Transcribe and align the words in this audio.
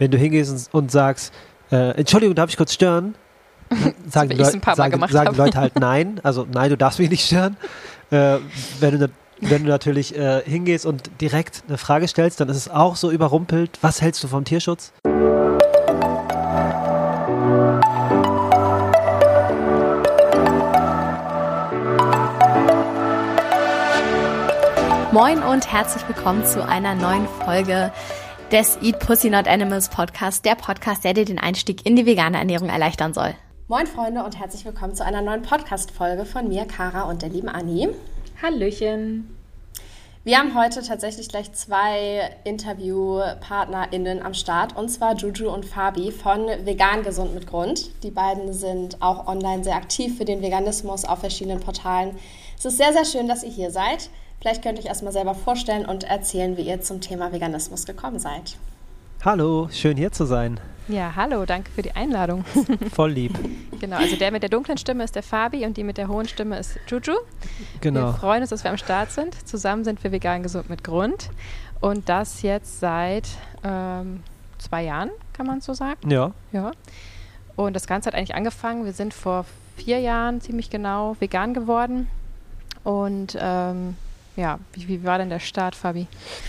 wenn 0.00 0.10
du 0.10 0.16
hingehst 0.16 0.50
und, 0.50 0.74
und 0.74 0.90
sagst, 0.90 1.32
äh, 1.70 1.90
Entschuldigung, 1.90 2.34
darf 2.34 2.50
ich 2.50 2.56
kurz 2.56 2.72
stören? 2.72 3.14
Sagen, 4.08 4.36
Mal 4.36 4.74
sagen, 4.74 5.06
sagen. 5.08 5.36
Leute 5.36 5.58
halt 5.58 5.76
nein, 5.78 6.18
also 6.24 6.44
nein, 6.52 6.70
du 6.70 6.76
darfst 6.76 6.98
mich 6.98 7.08
nicht 7.08 7.24
stören. 7.24 7.56
Äh, 8.10 8.38
wenn, 8.80 8.98
du, 8.98 9.08
wenn 9.40 9.62
du 9.62 9.68
natürlich 9.68 10.16
äh, 10.16 10.42
hingehst 10.44 10.86
und 10.86 11.08
direkt 11.20 11.62
eine 11.68 11.78
Frage 11.78 12.08
stellst, 12.08 12.40
dann 12.40 12.48
ist 12.48 12.56
es 12.56 12.68
auch 12.68 12.96
so 12.96 13.12
überrumpelt. 13.12 13.78
Was 13.82 14.02
hältst 14.02 14.24
du 14.24 14.28
vom 14.28 14.44
Tierschutz? 14.44 14.92
Moin 25.12 25.42
und 25.42 25.70
herzlich 25.70 26.02
willkommen 26.08 26.44
zu 26.44 26.66
einer 26.66 26.96
neuen 26.96 27.28
Folge 27.44 27.92
des 28.52 28.78
Eat 28.82 28.98
Pussy 28.98 29.30
Not 29.30 29.46
Animals 29.46 29.88
Podcast, 29.88 30.44
der 30.44 30.56
Podcast, 30.56 31.04
der 31.04 31.14
dir 31.14 31.24
den 31.24 31.38
Einstieg 31.38 31.86
in 31.86 31.94
die 31.94 32.04
vegane 32.04 32.36
Ernährung 32.36 32.68
erleichtern 32.68 33.14
soll. 33.14 33.34
Moin 33.68 33.86
Freunde 33.86 34.24
und 34.24 34.36
herzlich 34.40 34.64
willkommen 34.64 34.96
zu 34.96 35.04
einer 35.04 35.22
neuen 35.22 35.42
Podcast-Folge 35.42 36.24
von 36.24 36.48
mir, 36.48 36.64
Kara 36.64 37.02
und 37.02 37.22
der 37.22 37.28
lieben 37.28 37.48
Anni. 37.48 37.88
Hallöchen. 38.42 39.36
Wir 40.24 40.38
haben 40.38 40.58
heute 40.58 40.82
tatsächlich 40.82 41.28
gleich 41.28 41.52
zwei 41.52 42.36
InterviewpartnerInnen 42.42 44.20
am 44.20 44.34
Start 44.34 44.76
und 44.76 44.88
zwar 44.88 45.14
Juju 45.14 45.48
und 45.48 45.64
Fabi 45.64 46.10
von 46.10 46.46
Vegan 46.64 47.04
Gesund 47.04 47.32
mit 47.34 47.46
Grund. 47.46 48.02
Die 48.02 48.10
beiden 48.10 48.52
sind 48.52 49.00
auch 49.00 49.28
online 49.28 49.62
sehr 49.62 49.76
aktiv 49.76 50.18
für 50.18 50.24
den 50.24 50.42
Veganismus 50.42 51.04
auf 51.04 51.20
verschiedenen 51.20 51.60
Portalen. 51.60 52.18
Es 52.58 52.64
ist 52.64 52.78
sehr, 52.78 52.92
sehr 52.92 53.04
schön, 53.04 53.28
dass 53.28 53.44
ihr 53.44 53.50
hier 53.50 53.70
seid. 53.70 54.10
Vielleicht 54.40 54.62
könnt 54.62 54.78
ihr 54.78 54.84
euch 54.84 54.88
erstmal 54.88 55.12
selber 55.12 55.34
vorstellen 55.34 55.84
und 55.84 56.04
erzählen, 56.04 56.56
wie 56.56 56.62
ihr 56.62 56.80
zum 56.80 57.02
Thema 57.02 57.30
Veganismus 57.30 57.84
gekommen 57.84 58.18
seid. 58.18 58.56
Hallo, 59.22 59.68
schön 59.70 59.98
hier 59.98 60.12
zu 60.12 60.24
sein. 60.24 60.58
Ja, 60.88 61.14
hallo, 61.14 61.44
danke 61.44 61.70
für 61.70 61.82
die 61.82 61.92
Einladung. 61.92 62.46
Voll 62.92 63.10
lieb. 63.12 63.38
genau, 63.80 63.98
also 63.98 64.16
der 64.16 64.32
mit 64.32 64.42
der 64.42 64.48
dunklen 64.48 64.78
Stimme 64.78 65.04
ist 65.04 65.14
der 65.14 65.22
Fabi 65.22 65.66
und 65.66 65.76
die 65.76 65.84
mit 65.84 65.98
der 65.98 66.08
hohen 66.08 66.26
Stimme 66.26 66.58
ist 66.58 66.78
Juju. 66.88 67.16
Genau. 67.82 68.06
Wir 68.06 68.12
freuen 68.14 68.40
uns, 68.40 68.48
dass 68.48 68.64
wir 68.64 68.70
am 68.70 68.78
Start 68.78 69.10
sind. 69.10 69.46
Zusammen 69.46 69.84
sind 69.84 70.02
wir 70.02 70.10
vegan 70.10 70.42
gesund 70.42 70.70
mit 70.70 70.82
Grund. 70.82 71.28
Und 71.82 72.08
das 72.08 72.40
jetzt 72.40 72.80
seit 72.80 73.28
ähm, 73.62 74.22
zwei 74.56 74.84
Jahren, 74.84 75.10
kann 75.34 75.46
man 75.46 75.60
so 75.60 75.74
sagen. 75.74 76.10
Ja. 76.10 76.32
Ja. 76.52 76.70
Und 77.56 77.76
das 77.76 77.86
Ganze 77.86 78.06
hat 78.06 78.14
eigentlich 78.14 78.34
angefangen. 78.34 78.86
Wir 78.86 78.94
sind 78.94 79.12
vor 79.12 79.44
vier 79.76 80.00
Jahren 80.00 80.40
ziemlich 80.40 80.70
genau 80.70 81.14
vegan 81.20 81.52
geworden. 81.52 82.06
Und 82.84 83.36
ähm, 83.38 83.96
ja, 84.40 84.58
wie, 84.72 84.88
wie 84.88 85.04
war 85.04 85.18
denn 85.18 85.28
der 85.28 85.38
Start, 85.38 85.74
Fabi? 85.74 86.06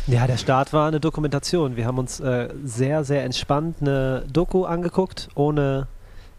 Ja, 0.08 0.25
der 0.28 0.38
Start 0.38 0.72
war 0.73 0.88
eine 0.88 1.00
Dokumentation. 1.00 1.75
Wir 1.75 1.86
haben 1.86 1.97
uns 2.00 2.20
äh, 2.20 2.50
sehr, 2.64 3.03
sehr 3.03 3.23
entspannt 3.25 3.78
eine 3.81 4.23
Doku 4.31 4.64
angeguckt, 4.66 5.30
ohne 5.36 5.88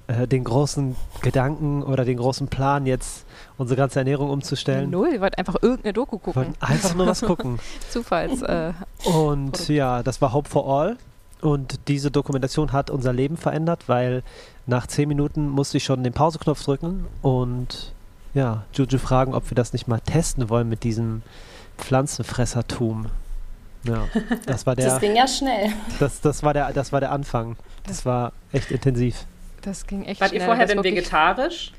äh, 0.07 0.27
den 0.27 0.45
großen 0.45 0.97
Gedanken 1.21 1.83
oder 1.83 2.05
den 2.05 2.17
großen 2.17 2.49
Plan, 2.49 2.87
jetzt 2.87 3.27
unsere 3.59 3.77
ganze 3.77 3.99
Ernährung 4.01 4.31
umzustellen. 4.31 4.91
Null, 4.91 5.13
wir 5.13 5.21
wollten 5.21 5.37
einfach 5.37 5.57
irgendeine 5.61 5.93
Doku 5.93 6.17
Wir 6.17 6.21
gucken. 6.23 6.35
wollten 6.43 6.55
einfach 6.61 6.95
nur 6.95 7.07
was 7.07 7.21
gucken. 7.21 7.59
Zufalls. 7.91 8.43
Äh, 8.43 8.73
Und 9.05 9.69
ja, 9.69 10.03
das 10.03 10.21
war 10.23 10.33
Hope 10.33 10.49
for 10.49 10.67
All. 10.67 10.97
Und 11.43 11.89
diese 11.89 12.11
Dokumentation 12.11 12.73
hat 12.73 12.89
unser 12.89 13.13
Leben 13.13 13.37
verändert, 13.37 13.89
weil 13.89 14.23
nach 14.67 14.87
zehn 14.87 15.09
Minuten 15.09 15.49
musste 15.49 15.77
ich 15.77 15.85
schon 15.85 16.05
den 16.05 16.13
Pauseknopf 16.13 16.63
drücken 16.65 17.07
und 17.21 17.92
ja, 18.35 18.65
Juju 18.75 18.99
fragen, 18.99 19.35
ob 19.35 19.51
wir 19.51 19.55
das 19.55 19.73
nicht 19.73 19.89
mal 19.89 20.01
testen 20.01 20.49
wollen 20.49 20.69
mit 20.69 20.85
diesem 20.85 21.23
Pflanzenfressertum. 21.79 23.07
Ja, 23.85 24.09
das 24.47 24.67
war 24.67 24.75
Das 24.77 24.85
der, 24.85 24.99
ging 25.01 25.17
ja 25.17 25.27
schnell. 25.29 25.71
das, 25.99 26.21
das 26.21 26.43
war 26.43 26.53
der, 26.55 26.73
das 26.73 26.93
war 26.93 27.01
der 27.01 27.11
Anfang. 27.13 27.57
Das 27.87 28.07
war 28.07 28.33
echt 28.53 28.71
intensiv. 28.71 29.27
das 29.63 29.87
ging 29.87 30.05
echt 30.05 30.21
Wart 30.21 30.33
ihr 30.33 30.39
schnell. 30.39 30.47
vorher 30.47 30.67
Das 30.67 30.75
denn 30.75 30.85
vegetarisch? 30.85 31.73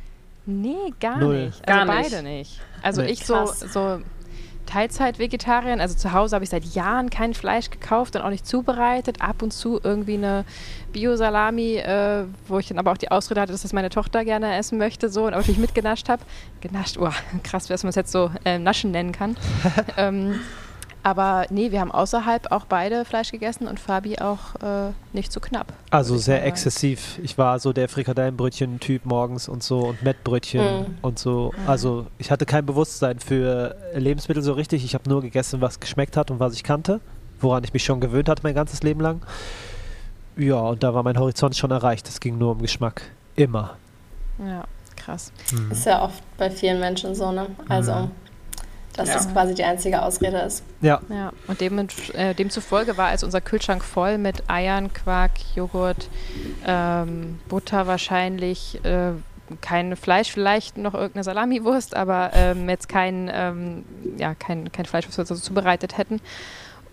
Nee, 0.46 0.76
gar 1.00 1.18
Null. 1.18 1.46
nicht. 1.46 1.68
Also 1.70 1.86
Gar 1.86 1.86
beide 1.96 2.24
nicht. 2.24 2.24
nicht. 2.24 2.62
Also 2.82 3.02
Nee. 3.02 3.12
ich 3.12 3.26
so, 3.26 3.46
so 3.46 4.02
Teilzeit-Vegetarierin. 4.66 5.82
Also 5.82 5.96
zu 5.96 6.14
Hause 6.14 6.36
habe 6.36 6.44
ich 6.44 6.50
seit 6.50 6.66
Jahren 6.66 7.10
kein 7.10 7.34
Fleisch 7.34 7.70
gekauft 7.70 8.16
und 8.16 8.22
auch 8.22 8.30
nicht 8.30 8.46
zubereitet. 8.48 9.22
Ab 9.22 9.42
und 9.42 9.52
zu 9.52 9.80
irgendwie 9.84 10.16
eine 10.16 10.46
Bio-Salami, 10.92 11.76
äh, 11.78 12.26
wo 12.48 12.60
ich 12.60 12.68
dann 12.68 12.80
aber 12.80 12.92
auch 12.92 12.98
die 12.98 13.12
Ausrede 13.12 13.42
hatte, 13.42 13.52
dass 13.52 13.64
das 13.64 13.74
meine 13.74 13.90
Tochter 13.90 14.26
gerne 14.26 14.56
essen 14.58 14.78
möchte. 14.78 15.10
So 15.10 15.26
und 15.26 15.34
auch 15.34 15.38
natürlich 15.38 15.60
mitgenascht 15.60 16.10
habe. 16.10 16.24
Genascht, 16.62 16.98
oh, 17.00 17.10
krass, 17.44 17.68
dass 17.68 17.84
man 17.84 17.90
es 17.90 17.96
jetzt 17.96 18.12
so 18.12 18.32
äh, 18.46 18.60
Naschen 18.60 18.92
nennen 18.92 19.12
kann. 19.12 19.38
ähm, 19.98 20.40
aber 21.04 21.46
nee, 21.50 21.72
wir 21.72 21.82
haben 21.82 21.92
außerhalb 21.92 22.52
auch 22.52 22.66
beide 22.66 23.04
Fleisch 23.06 23.32
gegessen 23.32 23.68
und 23.68 23.80
Fabi 23.80 24.18
auch 24.20 24.56
äh, 24.64 24.92
nicht 25.12 25.32
zu 25.32 25.40
knapp. 25.40 25.74
Also 25.92 26.18
sehr 26.18 26.38
sagen. 26.38 26.48
exzessiv. 26.48 27.20
Ich 27.22 27.38
war 27.38 27.60
so 27.60 27.74
der 27.74 27.90
Frikadellenbrötchen-Typ 27.90 29.06
morgens 29.06 29.48
und 29.50 29.62
so 29.64 29.80
und 29.80 30.02
Mettbrötchen 30.04 30.64
Mhm. 30.64 30.86
und 31.02 31.20
so. 31.20 31.54
Also 31.68 32.08
ich 32.18 32.32
hatte 32.32 32.46
kein 32.46 32.66
Bewusstsein 32.66 33.20
für 33.20 33.76
Lebensmittel 33.96 34.42
so 34.42 34.54
richtig. 34.54 34.84
Ich 34.86 34.94
habe 34.96 35.10
nur 35.10 35.22
gegessen, 35.22 35.62
was 35.62 35.80
geschmeckt 35.80 36.16
hat 36.18 36.32
und 36.32 36.40
was 36.40 36.54
ich 36.54 36.64
kannte, 36.64 37.02
woran 37.42 37.64
ich 37.64 37.74
mich 37.74 37.84
schon 37.84 38.00
gewöhnt 38.00 38.30
hatte 38.30 38.42
mein 38.44 38.56
ganzes 38.56 38.82
Leben 38.84 39.02
lang. 39.02 39.22
Ja, 40.38 40.56
und 40.62 40.82
da 40.84 40.94
war 40.94 41.04
mein 41.04 41.18
Horizont 41.20 41.56
schon 41.56 41.72
erreicht. 41.72 42.08
Es 42.08 42.20
ging 42.20 42.38
nur 42.38 42.52
um 42.54 42.60
Geschmack. 42.62 43.04
Immer. 43.36 43.76
Ja, 44.40 44.64
krass. 44.96 45.32
Mhm. 45.52 45.72
Ist 45.72 45.86
ja 45.86 46.02
oft 46.02 46.24
bei 46.38 46.50
vielen 46.50 46.80
Menschen 46.80 47.14
so, 47.14 47.32
ne? 47.32 47.48
Also, 47.70 47.92
Mhm. 47.94 48.12
Dass 48.96 49.08
Ja. 49.10 49.16
das 49.16 49.32
quasi 49.32 49.54
die 49.56 49.64
einzige 49.64 50.02
Ausrede 50.02 50.38
ist. 50.40 50.64
Ja, 50.82 51.02
Ja, 51.10 51.32
und 51.48 51.60
dem, 51.62 51.88
äh, 52.14 52.34
demzufolge 52.36 52.98
war 52.98 53.08
also 53.08 53.26
unser 53.26 53.42
Kühlschrank 53.42 53.84
voll 53.84 54.18
mit 54.18 54.50
Eiern, 54.50 54.94
Quark, 54.94 55.32
Joghurt, 55.56 56.10
ähm, 56.66 57.40
Butter 57.50 57.88
wahrscheinlich, 57.88 58.84
äh, 58.86 59.12
kein 59.62 59.96
Fleisch, 59.96 60.32
vielleicht 60.32 60.78
noch 60.78 60.94
irgendeine 60.94 61.24
Salamiwurst, 61.24 61.96
aber 61.96 62.32
ähm, 62.34 62.70
jetzt 62.70 62.88
kein, 62.90 63.30
ähm, 63.34 63.84
ja, 64.18 64.34
kein, 64.36 64.72
kein 64.72 64.86
Fleisch, 64.86 65.08
was 65.08 65.18
wir 65.18 65.26
so 65.26 65.36
zubereitet 65.36 65.98
hätten. 65.98 66.22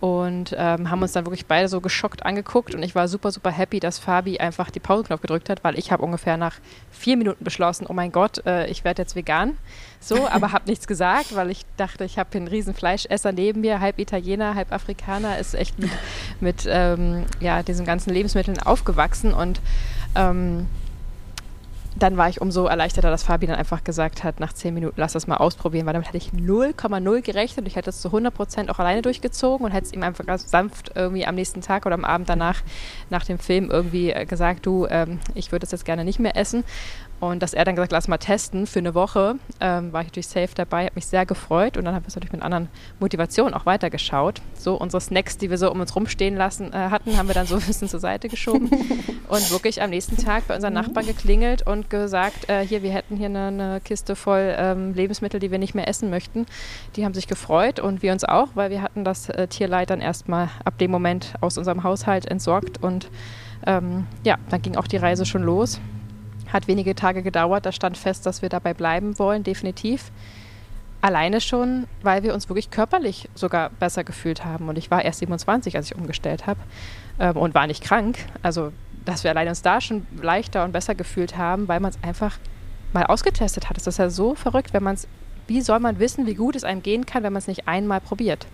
Und 0.01 0.55
ähm, 0.57 0.89
haben 0.89 1.03
uns 1.03 1.11
dann 1.11 1.25
wirklich 1.27 1.45
beide 1.45 1.67
so 1.67 1.79
geschockt 1.79 2.25
angeguckt 2.25 2.73
und 2.73 2.81
ich 2.81 2.95
war 2.95 3.07
super, 3.07 3.31
super 3.31 3.51
happy, 3.51 3.79
dass 3.79 3.99
Fabi 3.99 4.39
einfach 4.39 4.71
die 4.71 4.79
Pauseknopf 4.79 5.21
gedrückt 5.21 5.47
hat, 5.47 5.63
weil 5.63 5.77
ich 5.77 5.91
habe 5.91 6.03
ungefähr 6.03 6.37
nach 6.37 6.55
vier 6.89 7.17
Minuten 7.17 7.43
beschlossen, 7.43 7.85
oh 7.87 7.93
mein 7.93 8.11
Gott, 8.11 8.43
äh, 8.47 8.65
ich 8.65 8.83
werde 8.83 9.03
jetzt 9.03 9.15
vegan. 9.15 9.57
So, 9.99 10.27
aber 10.31 10.53
habe 10.53 10.67
nichts 10.67 10.87
gesagt, 10.87 11.35
weil 11.35 11.51
ich 11.51 11.67
dachte, 11.77 12.03
ich 12.03 12.17
habe 12.17 12.35
einen 12.35 12.47
riesen 12.47 12.73
Fleischesser 12.73 13.31
neben 13.31 13.61
mir, 13.61 13.79
halb 13.79 13.99
Italiener, 13.99 14.55
halb 14.55 14.71
Afrikaner, 14.71 15.37
ist 15.37 15.53
echt 15.53 15.77
mit, 15.77 15.91
mit 16.39 16.67
ähm, 16.67 17.25
ja, 17.39 17.61
diesen 17.61 17.85
ganzen 17.85 18.11
Lebensmitteln 18.11 18.57
aufgewachsen 18.57 19.35
und 19.35 19.61
ähm, 20.15 20.67
dann 22.01 22.17
war 22.17 22.29
ich 22.29 22.41
umso 22.41 22.65
erleichterter, 22.65 23.11
dass 23.11 23.23
Fabi 23.23 23.45
dann 23.45 23.55
einfach 23.55 23.83
gesagt 23.83 24.23
hat, 24.23 24.39
nach 24.39 24.53
zehn 24.53 24.73
Minuten, 24.73 24.95
lass 24.97 25.13
das 25.13 25.27
mal 25.27 25.37
ausprobieren, 25.37 25.85
weil 25.85 25.93
damit 25.93 26.07
hätte 26.07 26.17
ich 26.17 26.31
0,0 26.31 27.21
gerechnet. 27.21 27.67
Ich 27.67 27.75
hätte 27.75 27.91
es 27.91 28.01
zu 28.01 28.07
100 28.07 28.33
Prozent 28.33 28.69
auch 28.69 28.79
alleine 28.79 29.01
durchgezogen 29.01 29.65
und 29.65 29.71
hätte 29.71 29.85
es 29.85 29.93
ihm 29.93 30.01
einfach 30.01 30.25
ganz 30.25 30.49
sanft 30.49 30.91
irgendwie 30.95 31.25
am 31.25 31.35
nächsten 31.35 31.61
Tag 31.61 31.85
oder 31.85 31.93
am 31.93 32.05
Abend 32.05 32.27
danach, 32.27 32.61
nach 33.09 33.23
dem 33.23 33.37
Film 33.37 33.69
irgendwie 33.69 34.11
äh, 34.11 34.25
gesagt, 34.25 34.65
du, 34.65 34.87
ähm, 34.89 35.19
ich 35.35 35.51
würde 35.51 35.65
es 35.65 35.71
jetzt 35.71 35.85
gerne 35.85 36.03
nicht 36.03 36.19
mehr 36.19 36.35
essen. 36.35 36.63
Und 37.21 37.43
dass 37.43 37.53
er 37.53 37.65
dann 37.65 37.75
gesagt, 37.75 37.91
lass 37.91 38.07
mal 38.07 38.17
testen 38.17 38.65
für 38.65 38.79
eine 38.79 38.95
Woche, 38.95 39.35
ähm, 39.59 39.93
war 39.93 40.01
ich 40.01 40.07
natürlich 40.07 40.27
safe 40.27 40.49
dabei, 40.55 40.87
hat 40.87 40.95
mich 40.95 41.05
sehr 41.05 41.23
gefreut 41.27 41.77
und 41.77 41.85
dann 41.85 41.93
haben 41.93 42.03
wir 42.03 42.07
es 42.07 42.15
natürlich 42.15 42.31
mit 42.31 42.41
anderen 42.41 42.67
Motivationen 42.99 43.53
auch 43.53 43.67
weitergeschaut. 43.67 44.41
So 44.55 44.73
unsere 44.73 45.01
Snacks, 45.01 45.37
die 45.37 45.51
wir 45.51 45.59
so 45.59 45.71
um 45.71 45.79
uns 45.79 45.95
rumstehen 45.95 46.35
lassen 46.35 46.73
äh, 46.73 46.77
hatten, 46.77 47.19
haben 47.19 47.27
wir 47.27 47.35
dann 47.35 47.45
so 47.45 47.55
ein 47.57 47.61
bisschen 47.61 47.87
zur 47.87 47.99
Seite 47.99 48.27
geschoben 48.27 48.71
und 49.29 49.51
wirklich 49.51 49.83
am 49.83 49.91
nächsten 49.91 50.17
Tag 50.17 50.47
bei 50.47 50.55
unseren 50.55 50.73
Nachbarn 50.73 51.05
geklingelt 51.05 51.67
und 51.67 51.91
gesagt, 51.91 52.49
äh, 52.49 52.65
hier, 52.65 52.81
wir 52.81 52.91
hätten 52.91 53.17
hier 53.17 53.27
eine, 53.27 53.47
eine 53.47 53.81
Kiste 53.81 54.15
voll 54.15 54.55
ähm, 54.57 54.95
Lebensmittel, 54.95 55.39
die 55.39 55.51
wir 55.51 55.59
nicht 55.59 55.75
mehr 55.75 55.87
essen 55.87 56.09
möchten. 56.09 56.47
Die 56.95 57.05
haben 57.05 57.13
sich 57.13 57.27
gefreut 57.27 57.79
und 57.79 58.01
wir 58.01 58.13
uns 58.13 58.23
auch, 58.23 58.47
weil 58.55 58.71
wir 58.71 58.81
hatten 58.81 59.03
das 59.03 59.29
äh, 59.29 59.45
Tierleid 59.45 59.91
dann 59.91 60.01
erstmal 60.01 60.49
ab 60.65 60.79
dem 60.79 60.89
Moment 60.89 61.35
aus 61.39 61.59
unserem 61.59 61.83
Haushalt 61.83 62.25
entsorgt 62.25 62.81
und 62.81 63.11
ähm, 63.67 64.07
ja, 64.23 64.37
dann 64.49 64.63
ging 64.63 64.75
auch 64.75 64.87
die 64.87 64.97
Reise 64.97 65.27
schon 65.27 65.43
los. 65.43 65.79
Hat 66.51 66.67
wenige 66.67 66.95
Tage 66.95 67.23
gedauert, 67.23 67.65
da 67.65 67.71
stand 67.71 67.97
fest, 67.97 68.25
dass 68.25 68.41
wir 68.41 68.49
dabei 68.49 68.73
bleiben 68.73 69.17
wollen, 69.19 69.43
definitiv. 69.43 70.11
Alleine 71.01 71.41
schon, 71.41 71.87
weil 72.03 72.21
wir 72.21 72.33
uns 72.33 72.47
wirklich 72.49 72.69
körperlich 72.69 73.27
sogar 73.33 73.71
besser 73.71 74.03
gefühlt 74.03 74.45
haben. 74.45 74.69
Und 74.69 74.77
ich 74.77 74.91
war 74.91 75.03
erst 75.03 75.19
27, 75.19 75.75
als 75.75 75.87
ich 75.87 75.95
umgestellt 75.97 76.45
habe 76.45 76.59
ähm, 77.19 77.37
und 77.37 77.55
war 77.55 77.65
nicht 77.65 77.83
krank. 77.83 78.19
Also, 78.43 78.71
dass 79.03 79.23
wir 79.23 79.31
alleine 79.31 79.49
uns 79.49 79.63
da 79.63 79.81
schon 79.81 80.05
leichter 80.21 80.63
und 80.63 80.73
besser 80.73 80.93
gefühlt 80.93 81.37
haben, 81.37 81.67
weil 81.67 81.79
man 81.79 81.89
es 81.91 81.97
einfach 82.03 82.37
mal 82.93 83.05
ausgetestet 83.05 83.67
hat. 83.69 83.77
Das 83.77 83.87
ist 83.87 83.97
ja 83.97 84.11
so 84.11 84.35
verrückt, 84.35 84.73
wenn 84.73 84.83
man 84.83 84.93
es, 84.93 85.07
wie 85.47 85.61
soll 85.61 85.79
man 85.79 85.97
wissen, 85.97 86.27
wie 86.27 86.35
gut 86.35 86.55
es 86.55 86.63
einem 86.63 86.83
gehen 86.83 87.05
kann, 87.07 87.23
wenn 87.23 87.33
man 87.33 87.39
es 87.39 87.47
nicht 87.47 87.67
einmal 87.67 87.99
probiert? 87.99 88.45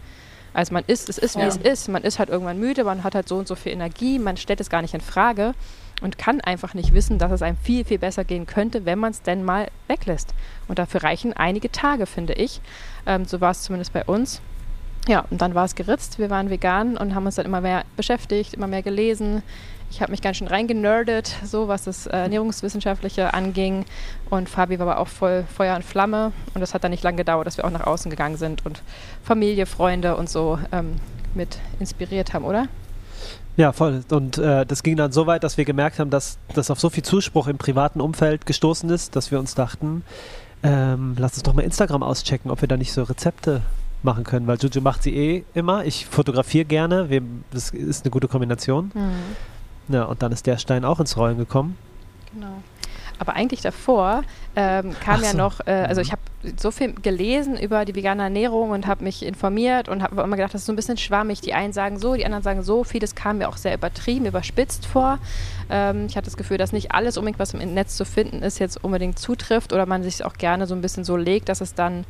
Also 0.53 0.73
man 0.73 0.85
ist, 0.87 1.09
es 1.09 1.17
ist, 1.17 1.35
wie 1.35 1.41
Ja. 1.41 1.47
es 1.47 1.57
ist. 1.57 1.89
Man 1.89 2.03
ist 2.03 2.17
halt 2.17 2.29
irgendwann 2.29 2.59
müde, 2.59 2.85
man 2.85 3.03
hat 3.03 3.13
halt 3.13 3.27
so 3.27 3.35
und 3.37 3.47
so 3.47 3.55
viel 3.55 3.73
Energie, 3.73 4.19
man 4.19 4.37
stellt 4.37 4.61
es 4.61 4.69
gar 4.69 4.81
nicht 4.81 4.93
in 4.93 5.01
Frage 5.01 5.53
und 6.01 6.17
kann 6.17 6.41
einfach 6.41 6.73
nicht 6.73 6.93
wissen, 6.93 7.17
dass 7.17 7.31
es 7.31 7.41
einem 7.41 7.57
viel, 7.57 7.83
viel 7.83 7.97
besser 7.97 8.23
gehen 8.23 8.45
könnte, 8.45 8.85
wenn 8.85 8.99
man 8.99 9.11
es 9.11 9.21
denn 9.21 9.43
mal 9.43 9.67
weglässt. 9.87 10.33
Und 10.67 10.79
dafür 10.79 11.03
reichen 11.03 11.33
einige 11.33 11.71
Tage, 11.71 12.05
finde 12.05 12.33
ich. 12.33 12.61
Ähm, 13.05 13.25
so 13.25 13.41
war 13.41 13.51
es 13.51 13.63
zumindest 13.63 13.93
bei 13.93 14.03
uns. 14.03 14.41
Ja, 15.07 15.25
und 15.29 15.41
dann 15.41 15.55
war 15.55 15.65
es 15.65 15.75
geritzt. 15.75 16.19
Wir 16.19 16.29
waren 16.29 16.49
vegan 16.49 16.97
und 16.97 17.15
haben 17.15 17.25
uns 17.25 17.35
dann 17.35 17.45
immer 17.45 17.61
mehr 17.61 17.85
beschäftigt, 17.95 18.53
immer 18.53 18.67
mehr 18.67 18.83
gelesen. 18.83 19.41
Ich 19.89 20.01
habe 20.01 20.11
mich 20.11 20.21
ganz 20.21 20.37
schön 20.37 20.47
reingenerdet, 20.47 21.33
so 21.45 21.69
was 21.69 21.85
das 21.85 22.07
äh, 22.07 22.17
Ernährungswissenschaftliche 22.17 23.33
anging. 23.33 23.85
Und 24.29 24.49
Fabi 24.49 24.77
war 24.79 24.87
aber 24.87 24.99
auch 24.99 25.07
voll 25.07 25.45
Feuer 25.55 25.77
und 25.77 25.85
Flamme. 25.85 26.33
Und 26.53 26.61
das 26.61 26.73
hat 26.73 26.83
dann 26.83 26.91
nicht 26.91 27.03
lange 27.03 27.17
gedauert, 27.17 27.47
dass 27.47 27.57
wir 27.57 27.63
auch 27.63 27.71
nach 27.71 27.87
außen 27.87 28.11
gegangen 28.11 28.35
sind 28.35 28.65
und 28.65 28.83
Familie, 29.23 29.65
Freunde 29.65 30.17
und 30.17 30.29
so 30.29 30.59
ähm, 30.73 30.97
mit 31.33 31.57
inspiriert 31.79 32.33
haben, 32.33 32.43
oder? 32.43 32.67
Ja, 33.57 33.71
voll. 33.71 34.03
Und 34.11 34.37
äh, 34.37 34.65
das 34.65 34.83
ging 34.83 34.95
dann 34.95 35.11
so 35.11 35.25
weit, 35.25 35.43
dass 35.43 35.57
wir 35.57 35.65
gemerkt 35.65 35.97
haben, 35.99 36.11
dass 36.11 36.37
das 36.53 36.69
auf 36.69 36.79
so 36.79 36.91
viel 36.91 37.03
Zuspruch 37.03 37.47
im 37.47 37.57
privaten 37.57 37.99
Umfeld 37.99 38.45
gestoßen 38.45 38.89
ist, 38.91 39.15
dass 39.15 39.31
wir 39.31 39.39
uns 39.39 39.55
dachten, 39.55 40.03
ähm, 40.63 41.15
lass 41.17 41.33
uns 41.33 41.43
doch 41.43 41.53
mal 41.53 41.63
Instagram 41.63 42.03
auschecken, 42.03 42.51
ob 42.51 42.61
wir 42.61 42.67
da 42.67 42.77
nicht 42.77 42.93
so 42.93 43.03
Rezepte 43.03 43.63
machen 44.03 44.23
können, 44.23 44.45
weil 44.45 44.57
Juju 44.57 44.81
macht 44.81 45.01
sie 45.01 45.15
eh 45.15 45.43
immer. 45.55 45.85
Ich 45.85 46.05
fotografiere 46.05 46.65
gerne, 46.65 47.09
wir, 47.09 47.21
das 47.51 47.71
ist 47.71 48.05
eine 48.05 48.11
gute 48.11 48.27
Kombination. 48.27 48.91
Mhm. 48.93 49.93
Ja, 49.93 50.03
und 50.03 50.21
dann 50.21 50.31
ist 50.31 50.45
der 50.45 50.57
Stein 50.57 50.85
auch 50.85 50.99
ins 50.99 51.17
Rollen 51.17 51.37
gekommen. 51.37 51.77
Genau. 52.33 52.61
Aber 53.19 53.33
eigentlich 53.33 53.61
davor 53.61 54.23
ähm, 54.55 54.95
kam 55.03 55.19
so. 55.19 55.25
ja 55.25 55.33
noch, 55.33 55.65
äh, 55.65 55.71
also 55.71 56.01
ich 56.01 56.09
mhm. 56.09 56.13
habe 56.13 56.21
so 56.57 56.71
viel 56.71 56.93
gelesen 56.93 57.57
über 57.57 57.85
die 57.85 57.95
vegane 57.95 58.23
Ernährung 58.23 58.69
und 58.69 58.87
habe 58.87 59.03
mich 59.03 59.25
informiert 59.25 59.89
und 59.89 60.03
habe 60.03 60.21
immer 60.21 60.35
gedacht, 60.35 60.53
das 60.53 60.61
ist 60.61 60.67
so 60.67 60.73
ein 60.73 60.75
bisschen 60.75 60.97
schwammig. 60.97 61.41
Die 61.41 61.53
einen 61.53 61.73
sagen 61.73 61.99
so, 61.99 62.15
die 62.15 62.25
anderen 62.25 62.43
sagen 62.43 62.63
so. 62.63 62.83
Vieles 62.83 63.15
kam 63.15 63.39
mir 63.39 63.49
auch 63.49 63.57
sehr 63.57 63.73
übertrieben, 63.73 64.25
überspitzt 64.25 64.85
vor. 64.85 65.19
Ähm, 65.69 66.05
ich 66.07 66.15
hatte 66.15 66.25
das 66.25 66.37
Gefühl, 66.37 66.57
dass 66.57 66.71
nicht 66.71 66.91
alles 66.91 67.17
unbedingt, 67.17 67.39
was 67.39 67.53
im 67.53 67.73
Netz 67.73 67.95
zu 67.97 68.05
finden 68.05 68.41
ist, 68.43 68.59
jetzt 68.59 68.83
unbedingt 68.83 69.19
zutrifft 69.19 69.73
oder 69.73 69.85
man 69.85 70.03
sich 70.03 70.23
auch 70.23 70.33
gerne 70.33 70.67
so 70.67 70.75
ein 70.75 70.81
bisschen 70.81 71.03
so 71.03 71.17
legt, 71.17 71.49
dass 71.49 71.61
es 71.61 71.73
dann 71.73 72.05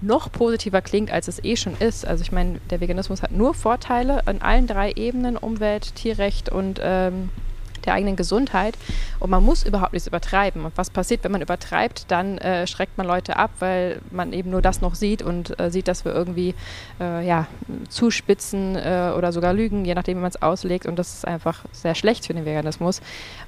noch 0.00 0.30
positiver 0.30 0.82
klingt, 0.82 1.10
als 1.10 1.28
es 1.28 1.42
eh 1.42 1.56
schon 1.56 1.76
ist. 1.78 2.06
Also 2.06 2.22
ich 2.22 2.32
meine, 2.32 2.60
der 2.70 2.80
Veganismus 2.80 3.22
hat 3.22 3.32
nur 3.32 3.54
Vorteile 3.54 4.26
an 4.26 4.42
allen 4.42 4.66
drei 4.66 4.92
Ebenen, 4.92 5.36
Umwelt, 5.36 5.94
Tierrecht 5.94 6.48
und 6.48 6.80
ähm, 6.82 7.30
der 7.86 7.94
eigenen 7.94 8.16
Gesundheit. 8.16 8.76
Und 9.18 9.30
man 9.30 9.44
muss 9.44 9.64
überhaupt 9.64 9.92
nichts 9.92 10.06
übertreiben. 10.06 10.64
Und 10.64 10.76
was 10.76 10.90
passiert, 10.90 11.24
wenn 11.24 11.32
man 11.32 11.42
übertreibt? 11.42 12.10
Dann 12.10 12.38
äh, 12.38 12.66
schreckt 12.66 12.98
man 12.98 13.06
Leute 13.06 13.36
ab, 13.36 13.50
weil 13.58 14.00
man 14.10 14.32
eben 14.32 14.50
nur 14.50 14.62
das 14.62 14.80
noch 14.80 14.94
sieht 14.94 15.22
und 15.22 15.58
äh, 15.58 15.70
sieht, 15.70 15.88
dass 15.88 16.04
wir 16.04 16.12
irgendwie 16.12 16.54
äh, 17.00 17.26
ja, 17.26 17.46
zuspitzen 17.88 18.76
äh, 18.76 19.12
oder 19.16 19.32
sogar 19.32 19.54
lügen, 19.54 19.84
je 19.84 19.94
nachdem, 19.94 20.18
wie 20.18 20.22
man 20.22 20.30
es 20.30 20.42
auslegt. 20.42 20.86
Und 20.86 20.98
das 20.98 21.14
ist 21.14 21.26
einfach 21.26 21.64
sehr 21.72 21.94
schlecht 21.94 22.26
für 22.26 22.34
den 22.34 22.44
Veganismus, 22.44 23.00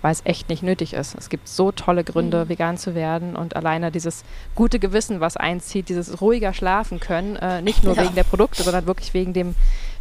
weil 0.02 0.12
es 0.12 0.23
echt 0.25 0.49
nicht 0.49 0.62
nötig 0.62 0.94
ist. 0.94 1.14
Es 1.17 1.29
gibt 1.29 1.49
so 1.49 1.73
tolle 1.73 2.05
Gründe, 2.05 2.44
mhm. 2.44 2.49
vegan 2.49 2.79
zu 2.79 2.94
werden. 2.94 3.37
Und 3.37 3.56
alleine 3.56 3.90
dieses 3.90 4.25
gute 4.55 4.79
Gewissen, 4.79 5.20
was 5.20 5.37
einzieht, 5.37 5.88
dieses 5.88 6.20
ruhiger 6.20 6.52
schlafen 6.52 7.00
können, 7.00 7.37
äh, 7.37 7.62
nicht 7.62 7.85
nur 7.85 7.94
ja. 7.94 8.05
wegen 8.05 8.14
der 8.14 8.25
Produkte, 8.25 8.62
sondern 8.62 8.87
wirklich 8.87 9.14
wegen 9.14 9.32
dem 9.32 9.55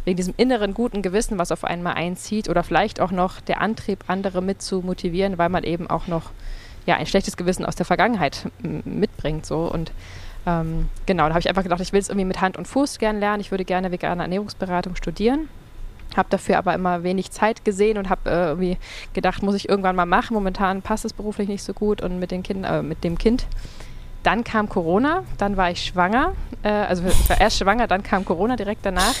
wegen 0.08 0.16
diesem 0.16 0.32
inneren 0.38 0.72
guten 0.72 1.02
Gewissen, 1.02 1.36
was 1.36 1.52
auf 1.52 1.64
einmal 1.64 1.92
einzieht 1.92 2.48
oder 2.48 2.62
vielleicht 2.62 2.98
auch 2.98 3.10
noch 3.10 3.42
der 3.42 3.60
Antrieb, 3.60 4.04
andere 4.06 4.40
mit 4.40 4.62
zu 4.62 4.80
motivieren, 4.80 5.36
weil 5.36 5.50
man 5.50 5.64
eben 5.64 5.86
auch 5.90 6.06
noch 6.06 6.30
ja, 6.86 6.96
ein 6.96 7.04
schlechtes 7.04 7.36
Gewissen 7.36 7.66
aus 7.66 7.76
der 7.76 7.84
Vergangenheit 7.84 8.50
mitbringt. 8.62 9.44
So. 9.44 9.70
Und 9.70 9.92
ähm, 10.46 10.88
genau, 11.04 11.24
da 11.24 11.30
habe 11.34 11.40
ich 11.40 11.48
einfach 11.50 11.62
gedacht, 11.62 11.82
ich 11.82 11.92
will 11.92 12.00
es 12.00 12.08
irgendwie 12.08 12.24
mit 12.24 12.40
Hand 12.40 12.56
und 12.56 12.66
Fuß 12.66 12.98
gern 12.98 13.20
lernen. 13.20 13.42
Ich 13.42 13.50
würde 13.50 13.66
gerne 13.66 13.92
vegane 13.92 14.22
Ernährungsberatung 14.22 14.96
studieren. 14.96 15.50
Habe 16.16 16.30
dafür 16.30 16.56
aber 16.56 16.72
immer 16.72 17.02
wenig 17.02 17.30
Zeit 17.30 17.66
gesehen 17.66 17.98
und 17.98 18.08
habe 18.08 18.30
äh, 18.30 18.46
irgendwie 18.46 18.78
gedacht, 19.12 19.42
muss 19.42 19.56
ich 19.56 19.68
irgendwann 19.68 19.94
mal 19.94 20.06
machen. 20.06 20.32
Momentan 20.32 20.80
passt 20.80 21.04
es 21.04 21.12
beruflich 21.12 21.48
nicht 21.48 21.62
so 21.62 21.74
gut 21.74 22.00
und 22.00 22.18
mit, 22.18 22.30
den 22.30 22.42
kind, 22.42 22.64
äh, 22.64 22.80
mit 22.80 23.04
dem 23.04 23.18
Kind 23.18 23.46
dann 24.22 24.44
kam 24.44 24.68
Corona, 24.68 25.24
dann 25.38 25.56
war 25.56 25.70
ich 25.70 25.84
schwanger, 25.84 26.32
äh, 26.62 26.68
also 26.68 27.04
ich 27.06 27.28
war 27.28 27.40
erst 27.40 27.58
schwanger, 27.58 27.86
dann 27.86 28.02
kam 28.02 28.24
Corona 28.24 28.56
direkt 28.56 28.84
danach. 28.84 29.14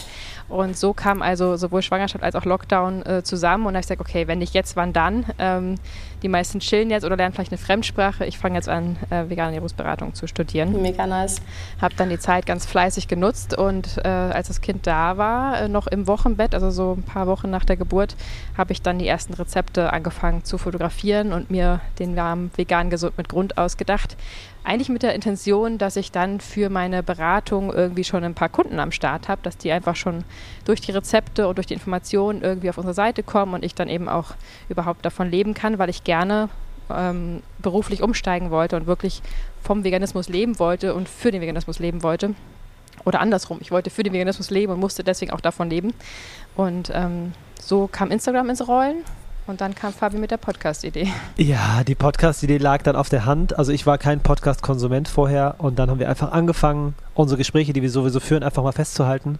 Und 0.48 0.78
so 0.78 0.94
kam 0.94 1.20
also 1.20 1.56
sowohl 1.56 1.82
Schwangerschaft 1.82 2.24
als 2.24 2.34
auch 2.34 2.46
Lockdown 2.46 3.04
äh, 3.04 3.22
zusammen. 3.22 3.66
Und 3.66 3.74
da 3.74 3.78
habe 3.78 3.80
ich 3.80 3.88
gesagt, 3.88 4.00
okay, 4.00 4.26
wenn 4.28 4.38
nicht 4.38 4.54
jetzt, 4.54 4.76
wann 4.76 4.94
dann? 4.94 5.26
Ähm, 5.38 5.74
die 6.22 6.28
meisten 6.28 6.60
chillen 6.60 6.90
jetzt 6.90 7.04
oder 7.04 7.16
lernen 7.16 7.34
vielleicht 7.34 7.52
eine 7.52 7.58
Fremdsprache. 7.58 8.24
Ich 8.24 8.38
fange 8.38 8.56
jetzt 8.56 8.68
an, 8.68 8.96
äh, 9.10 9.28
vegane 9.28 9.48
Ernährungsberatung 9.48 10.14
zu 10.14 10.26
studieren. 10.26 10.80
Mega 10.80 11.06
nice. 11.06 11.42
Habe 11.80 11.94
dann 11.96 12.08
die 12.08 12.18
Zeit 12.18 12.46
ganz 12.46 12.64
fleißig 12.64 13.08
genutzt 13.08 13.56
und 13.56 13.98
äh, 13.98 14.08
als 14.08 14.48
das 14.48 14.62
Kind 14.62 14.86
da 14.86 15.18
war, 15.18 15.60
äh, 15.60 15.68
noch 15.68 15.86
im 15.86 16.06
Wochenbett, 16.06 16.54
also 16.54 16.70
so 16.70 16.94
ein 16.98 17.02
paar 17.02 17.26
Wochen 17.26 17.50
nach 17.50 17.66
der 17.66 17.76
Geburt, 17.76 18.16
habe 18.56 18.72
ich 18.72 18.80
dann 18.80 18.98
die 18.98 19.06
ersten 19.06 19.34
Rezepte 19.34 19.92
angefangen 19.92 20.44
zu 20.44 20.56
fotografieren 20.56 21.32
und 21.34 21.50
mir 21.50 21.80
den 21.98 22.14
Namen 22.14 22.50
vegan 22.56 22.88
gesund 22.88 23.18
mit 23.18 23.28
Grund 23.28 23.58
ausgedacht. 23.58 24.16
Eigentlich 24.68 24.90
mit 24.90 25.02
der 25.02 25.14
Intention, 25.14 25.78
dass 25.78 25.96
ich 25.96 26.12
dann 26.12 26.40
für 26.40 26.68
meine 26.68 27.02
Beratung 27.02 27.72
irgendwie 27.72 28.04
schon 28.04 28.22
ein 28.22 28.34
paar 28.34 28.50
Kunden 28.50 28.78
am 28.80 28.92
Start 28.92 29.26
habe, 29.26 29.40
dass 29.42 29.56
die 29.56 29.72
einfach 29.72 29.96
schon 29.96 30.24
durch 30.66 30.82
die 30.82 30.92
Rezepte 30.92 31.48
und 31.48 31.56
durch 31.56 31.66
die 31.66 31.72
Informationen 31.72 32.42
irgendwie 32.42 32.68
auf 32.68 32.76
unsere 32.76 32.92
Seite 32.92 33.22
kommen 33.22 33.54
und 33.54 33.64
ich 33.64 33.74
dann 33.74 33.88
eben 33.88 34.10
auch 34.10 34.34
überhaupt 34.68 35.06
davon 35.06 35.30
leben 35.30 35.54
kann, 35.54 35.78
weil 35.78 35.88
ich 35.88 36.04
gerne 36.04 36.50
ähm, 36.90 37.42
beruflich 37.60 38.02
umsteigen 38.02 38.50
wollte 38.50 38.76
und 38.76 38.86
wirklich 38.86 39.22
vom 39.62 39.84
Veganismus 39.84 40.28
leben 40.28 40.58
wollte 40.58 40.92
und 40.92 41.08
für 41.08 41.30
den 41.30 41.40
Veganismus 41.40 41.78
leben 41.78 42.02
wollte. 42.02 42.34
Oder 43.06 43.20
andersrum, 43.20 43.60
ich 43.62 43.70
wollte 43.70 43.88
für 43.88 44.02
den 44.02 44.12
Veganismus 44.12 44.50
leben 44.50 44.74
und 44.74 44.80
musste 44.80 45.02
deswegen 45.02 45.30
auch 45.30 45.40
davon 45.40 45.70
leben. 45.70 45.94
Und 46.56 46.92
ähm, 46.92 47.32
so 47.58 47.88
kam 47.90 48.10
Instagram 48.10 48.50
ins 48.50 48.68
Rollen 48.68 48.96
und 49.48 49.60
dann 49.60 49.74
kam 49.74 49.92
Fabi 49.92 50.18
mit 50.18 50.30
der 50.30 50.36
Podcast-Idee. 50.36 51.08
Ja, 51.36 51.82
die 51.82 51.94
Podcast-Idee 51.94 52.58
lag 52.58 52.82
dann 52.82 52.96
auf 52.96 53.08
der 53.08 53.24
Hand. 53.24 53.58
Also 53.58 53.72
ich 53.72 53.86
war 53.86 53.96
kein 53.96 54.20
Podcast-Konsument 54.20 55.08
vorher 55.08 55.54
und 55.58 55.78
dann 55.78 55.90
haben 55.90 55.98
wir 55.98 56.08
einfach 56.08 56.32
angefangen, 56.32 56.94
unsere 57.14 57.38
Gespräche, 57.38 57.72
die 57.72 57.80
wir 57.82 57.90
sowieso 57.90 58.20
führen, 58.20 58.42
einfach 58.42 58.62
mal 58.62 58.72
festzuhalten 58.72 59.38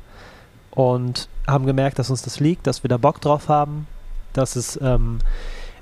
und 0.70 1.28
haben 1.46 1.66
gemerkt, 1.66 1.98
dass 1.98 2.10
uns 2.10 2.22
das 2.22 2.40
liegt, 2.40 2.66
dass 2.66 2.82
wir 2.82 2.88
da 2.88 2.96
Bock 2.96 3.20
drauf 3.20 3.48
haben, 3.48 3.86
dass 4.32 4.56
es 4.56 4.78
ähm, 4.82 5.18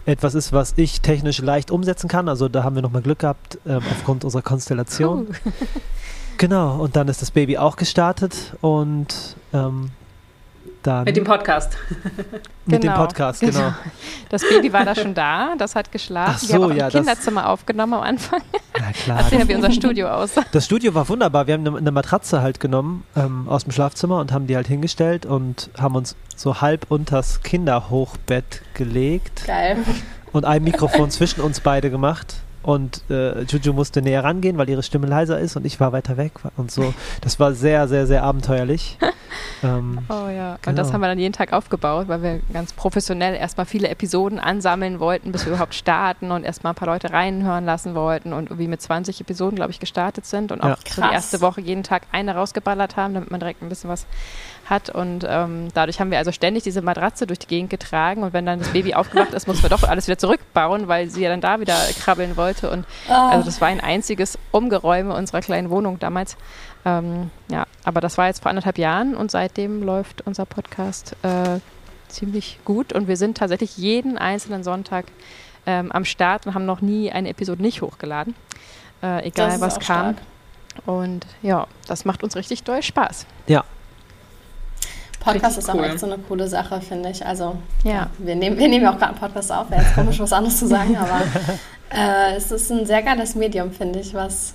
etwas 0.07 0.35
ist, 0.35 0.53
was 0.53 0.75
ich 0.77 1.01
technisch 1.01 1.41
leicht 1.41 1.71
umsetzen 1.71 2.09
kann. 2.09 2.29
Also 2.29 2.49
da 2.49 2.65
haben 2.65 2.75
wir 2.75 2.83
nochmal 2.83 3.03
Glück 3.03 3.21
gehabt 3.21 3.59
ähm, 3.67 3.83
aufgrund 3.91 4.25
unserer 4.25 4.43
Konstellation. 4.43 5.29
Cool. 5.29 5.53
genau, 6.39 6.77
und 6.77 6.97
dann 6.97 7.09
ist 7.09 7.23
das 7.23 7.31
Baby 7.31 7.59
auch 7.59 7.77
gestartet 7.77 8.55
und 8.61 9.37
ähm, 9.53 9.91
dann. 10.87 11.05
Mit 11.05 11.17
dem 11.17 11.25
Podcast. 11.25 11.77
Mit 12.67 12.81
genau. 12.81 12.95
dem 12.95 13.07
Podcast, 13.07 13.41
genau. 13.41 13.75
Das 14.29 14.43
Baby 14.43 14.73
war 14.73 14.85
da 14.85 14.95
schon 14.95 15.15
da, 15.15 15.55
das 15.57 15.75
hat 15.75 15.93
geschlafen. 15.93 16.35
Ach 16.35 16.39
so, 16.39 16.49
wir 16.49 16.55
haben 16.55 16.73
auch 16.73 16.77
ja, 16.77 16.87
im 16.87 16.93
Kinderzimmer 16.93 17.49
aufgenommen 17.49 17.95
am 17.95 18.03
Anfang. 18.03 18.43
Na 18.79 18.93
klar. 18.93 19.19
Erzähl 19.21 19.41
ja, 19.41 19.49
wie 19.49 19.55
unser 19.55 19.73
Studio 19.73 20.09
aussah. 20.09 20.45
Das 20.53 20.65
Studio 20.65 20.95
war 20.95 21.09
wunderbar. 21.09 21.47
Wir 21.47 21.55
haben 21.55 21.67
eine, 21.67 21.77
eine 21.77 21.91
Matratze 21.91 22.43
halt 22.43 22.61
genommen 22.61 23.05
ähm, 23.17 23.49
aus 23.49 23.65
dem 23.65 23.73
Schlafzimmer 23.73 24.21
und 24.21 24.33
haben 24.33 24.47
die 24.47 24.57
halt 24.57 24.67
hingestellt 24.67 25.27
und 25.27 25.71
haben 25.79 25.95
uns 25.95 26.17
so 26.35 26.61
halb 26.61 26.87
unters 26.91 27.43
Kinderhochbett 27.43 28.63
gelegt. 28.75 29.45
Geil. 29.47 29.79
Und 30.33 30.45
ein 30.45 30.63
Mikrofon 30.63 31.11
zwischen 31.11 31.41
uns 31.41 31.61
beide 31.61 31.91
gemacht 31.91 32.37
und 32.67 33.03
äh, 33.11 33.43
Juju 33.43 33.73
musste 33.73 34.03
näher 34.03 34.25
rangehen, 34.25 34.59
weil 34.59 34.69
ihre 34.69 34.83
Stimme 34.83 35.07
leiser 35.07 35.39
ist 35.39 35.55
und 35.55 35.65
ich 35.65 35.79
war 35.79 35.93
weiter 35.93 36.17
weg 36.17 36.33
und 36.57 36.73
so. 36.73 36.93
Das 37.21 37.39
war 37.39 37.55
sehr, 37.55 37.87
sehr, 37.87 38.09
sehr 38.09 38.25
abenteuerlich. 38.25 38.99
ähm, 39.63 40.01
oh 40.09 40.29
ja, 40.29 40.57
genau. 40.61 40.71
und 40.71 40.77
das 40.77 40.93
haben 40.93 41.01
wir 41.01 41.07
dann 41.07 41.19
jeden 41.21 41.33
Tag 41.33 41.53
aufgebaut, 41.53 42.09
weil 42.09 42.23
wir 42.23 42.41
ganz 42.53 42.73
professionell 42.73 43.37
erstmal 43.37 43.67
viele 43.67 43.89
Episoden 43.89 44.41
ansammeln 44.41 44.99
wollten, 44.99 45.31
bis 45.31 45.47
wir 45.47 45.53
überhaupt 45.53 45.77
starten 45.77 46.33
und 46.33 46.43
erstmal 46.43 46.73
ein 46.73 46.77
paar 46.77 46.89
Leute 46.89 47.13
reinhören 47.13 47.65
lassen 47.65 47.95
wollten 47.95 48.33
und 48.33 48.51
irgendwie 48.51 48.67
mit 48.67 48.83
20 48.83 49.21
Episoden, 49.21 49.55
glaube 49.55 49.71
ich, 49.71 49.79
gestartet 49.79 50.27
sind 50.27 50.51
und 50.51 50.61
auch 50.61 50.71
ja. 50.71 50.77
so 50.89 51.03
die 51.03 51.13
erste 51.13 51.41
Woche 51.41 51.61
jeden 51.61 51.85
Tag 51.85 52.03
eine 52.11 52.35
rausgeballert 52.35 52.97
haben, 52.97 53.15
damit 53.15 53.31
man 53.31 53.39
direkt 53.39 53.63
ein 53.63 53.69
bisschen 53.69 53.91
was 53.91 54.07
hat. 54.71 54.91
Und 54.91 55.27
ähm, 55.29 55.69
dadurch 55.75 56.01
haben 56.01 56.11
wir 56.11 56.19
also 56.19 56.33
ständig 56.33 56.63
diese 56.65 56.83
Matratze 56.83 57.27
durch 57.27 57.39
die 57.39 57.47
Gegend 57.47 57.71
getragen. 57.71 58.23
Und 58.23 58.33
wenn 58.33 58.47
dann 58.47 58.59
das 58.59 58.69
Baby 58.69 58.95
aufgewacht 58.95 59.33
ist, 59.33 59.47
mussten 59.47 59.63
wir 59.63 59.71
doch 59.71 59.83
alles 59.83 60.07
wieder 60.07 60.19
zurückbauen, 60.19 60.89
weil 60.89 61.09
sie 61.09 61.23
ja 61.23 61.31
dann 61.31 61.41
da 61.41 61.61
wieder 61.61 61.77
krabbeln 62.01 62.37
wollte. 62.37 62.71
Und 62.71 62.87
oh. 63.09 63.13
also 63.13 63.45
das 63.45 63.61
war 63.61 63.69
ein 63.69 63.81
einziges 63.81 64.39
Umgeräume 64.51 65.15
unserer 65.15 65.41
kleinen 65.41 65.71
Wohnung 65.71 65.99
damals. 65.99 66.37
Ähm, 66.85 67.31
ja, 67.51 67.67
aber 67.85 68.01
das 68.01 68.19
war 68.19 68.27
jetzt 68.27 68.43
vor 68.43 68.51
anderthalb 68.51 68.79
Jahren 68.79 69.15
und 69.15 69.31
seitdem 69.31 69.83
läuft 69.83 70.27
unser 70.27 70.47
Podcast 70.47 71.17
äh, 71.23 71.61
ziemlich 72.09 72.61
gut. 72.65 72.93
Und 72.93 73.09
wir 73.09 73.17
sind 73.17 73.39
tatsächlich 73.39 73.77
jeden 73.77 74.19
einzelnen 74.19 74.63
Sonntag 74.63 75.07
ähm, 75.67 75.91
am 75.93 76.05
Start 76.05 76.47
und 76.47 76.55
haben 76.55 76.67
noch 76.67 76.81
nie 76.81 77.11
eine 77.11 77.29
Episode 77.29 77.63
nicht 77.63 77.83
hochgeladen. 77.83 78.35
Äh, 79.03 79.27
egal 79.27 79.61
was 79.61 79.79
kam. 79.81 80.15
Stark. 80.15 80.17
Und 80.85 81.27
ja, 81.43 81.67
das 81.87 82.05
macht 82.05 82.23
uns 82.23 82.37
richtig 82.37 82.63
doll 82.63 82.83
Spaß. 82.83 83.27
Ja, 83.47 83.65
Podcast 85.33 85.59
ist 85.59 85.71
auch 85.71 85.83
echt 85.83 85.99
so 85.99 86.07
eine 86.07 86.19
coole 86.19 86.49
Sache, 86.49 86.81
finde 86.81 87.11
ich. 87.11 87.25
Also, 87.25 87.57
ja. 87.85 87.93
ja. 87.93 88.11
wir, 88.19 88.37
nehmen, 88.37 88.59
wir 88.59 88.69
nehmen 88.69 88.85
ja 88.85 88.93
auch 88.93 88.99
gerade 88.99 89.13
einen 89.13 89.21
Podcast 89.21 89.53
auf, 89.53 89.71
wäre 89.71 89.83
jetzt 89.83 89.95
komisch, 89.95 90.19
was 90.19 90.33
anderes 90.33 90.59
zu 90.59 90.67
sagen, 90.67 90.97
aber 90.99 91.21
äh, 91.91 92.37
es 92.37 92.51
ist 92.51 92.71
ein 92.71 92.87
sehr 92.87 93.03
geiles 93.03 93.35
Medium, 93.35 93.73
finde 93.73 94.01
ich, 94.01 94.15
was 94.15 94.55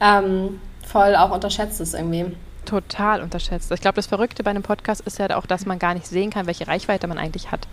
ähm, 0.00 0.60
voll 0.86 1.14
auch 1.16 1.30
unterschätzt 1.30 1.80
ist 1.80 1.94
irgendwie. 1.94 2.26
Total 2.64 3.22
unterschätzt. 3.22 3.70
Ich 3.72 3.80
glaube, 3.80 3.96
das 3.96 4.06
Verrückte 4.06 4.42
bei 4.42 4.50
einem 4.50 4.62
Podcast 4.62 5.02
ist 5.02 5.18
ja 5.18 5.36
auch, 5.36 5.44
dass 5.44 5.66
man 5.66 5.78
gar 5.78 5.92
nicht 5.92 6.06
sehen 6.06 6.30
kann, 6.30 6.46
welche 6.46 6.66
Reichweite 6.66 7.06
man 7.06 7.18
eigentlich 7.18 7.50
hat. 7.50 7.68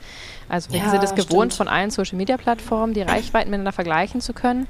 Also 0.50 0.74
wir 0.74 0.80
ja, 0.80 0.89
sind 0.89 1.03
es 1.03 1.15
gewohnt, 1.15 1.53
von 1.53 1.70
allen 1.70 1.91
Social-Media-Plattformen 1.91 2.94
die 2.94 3.01
Reichweiten 3.01 3.50
miteinander 3.50 3.72
vergleichen 3.72 4.20
zu 4.20 4.34
können. 4.34 4.68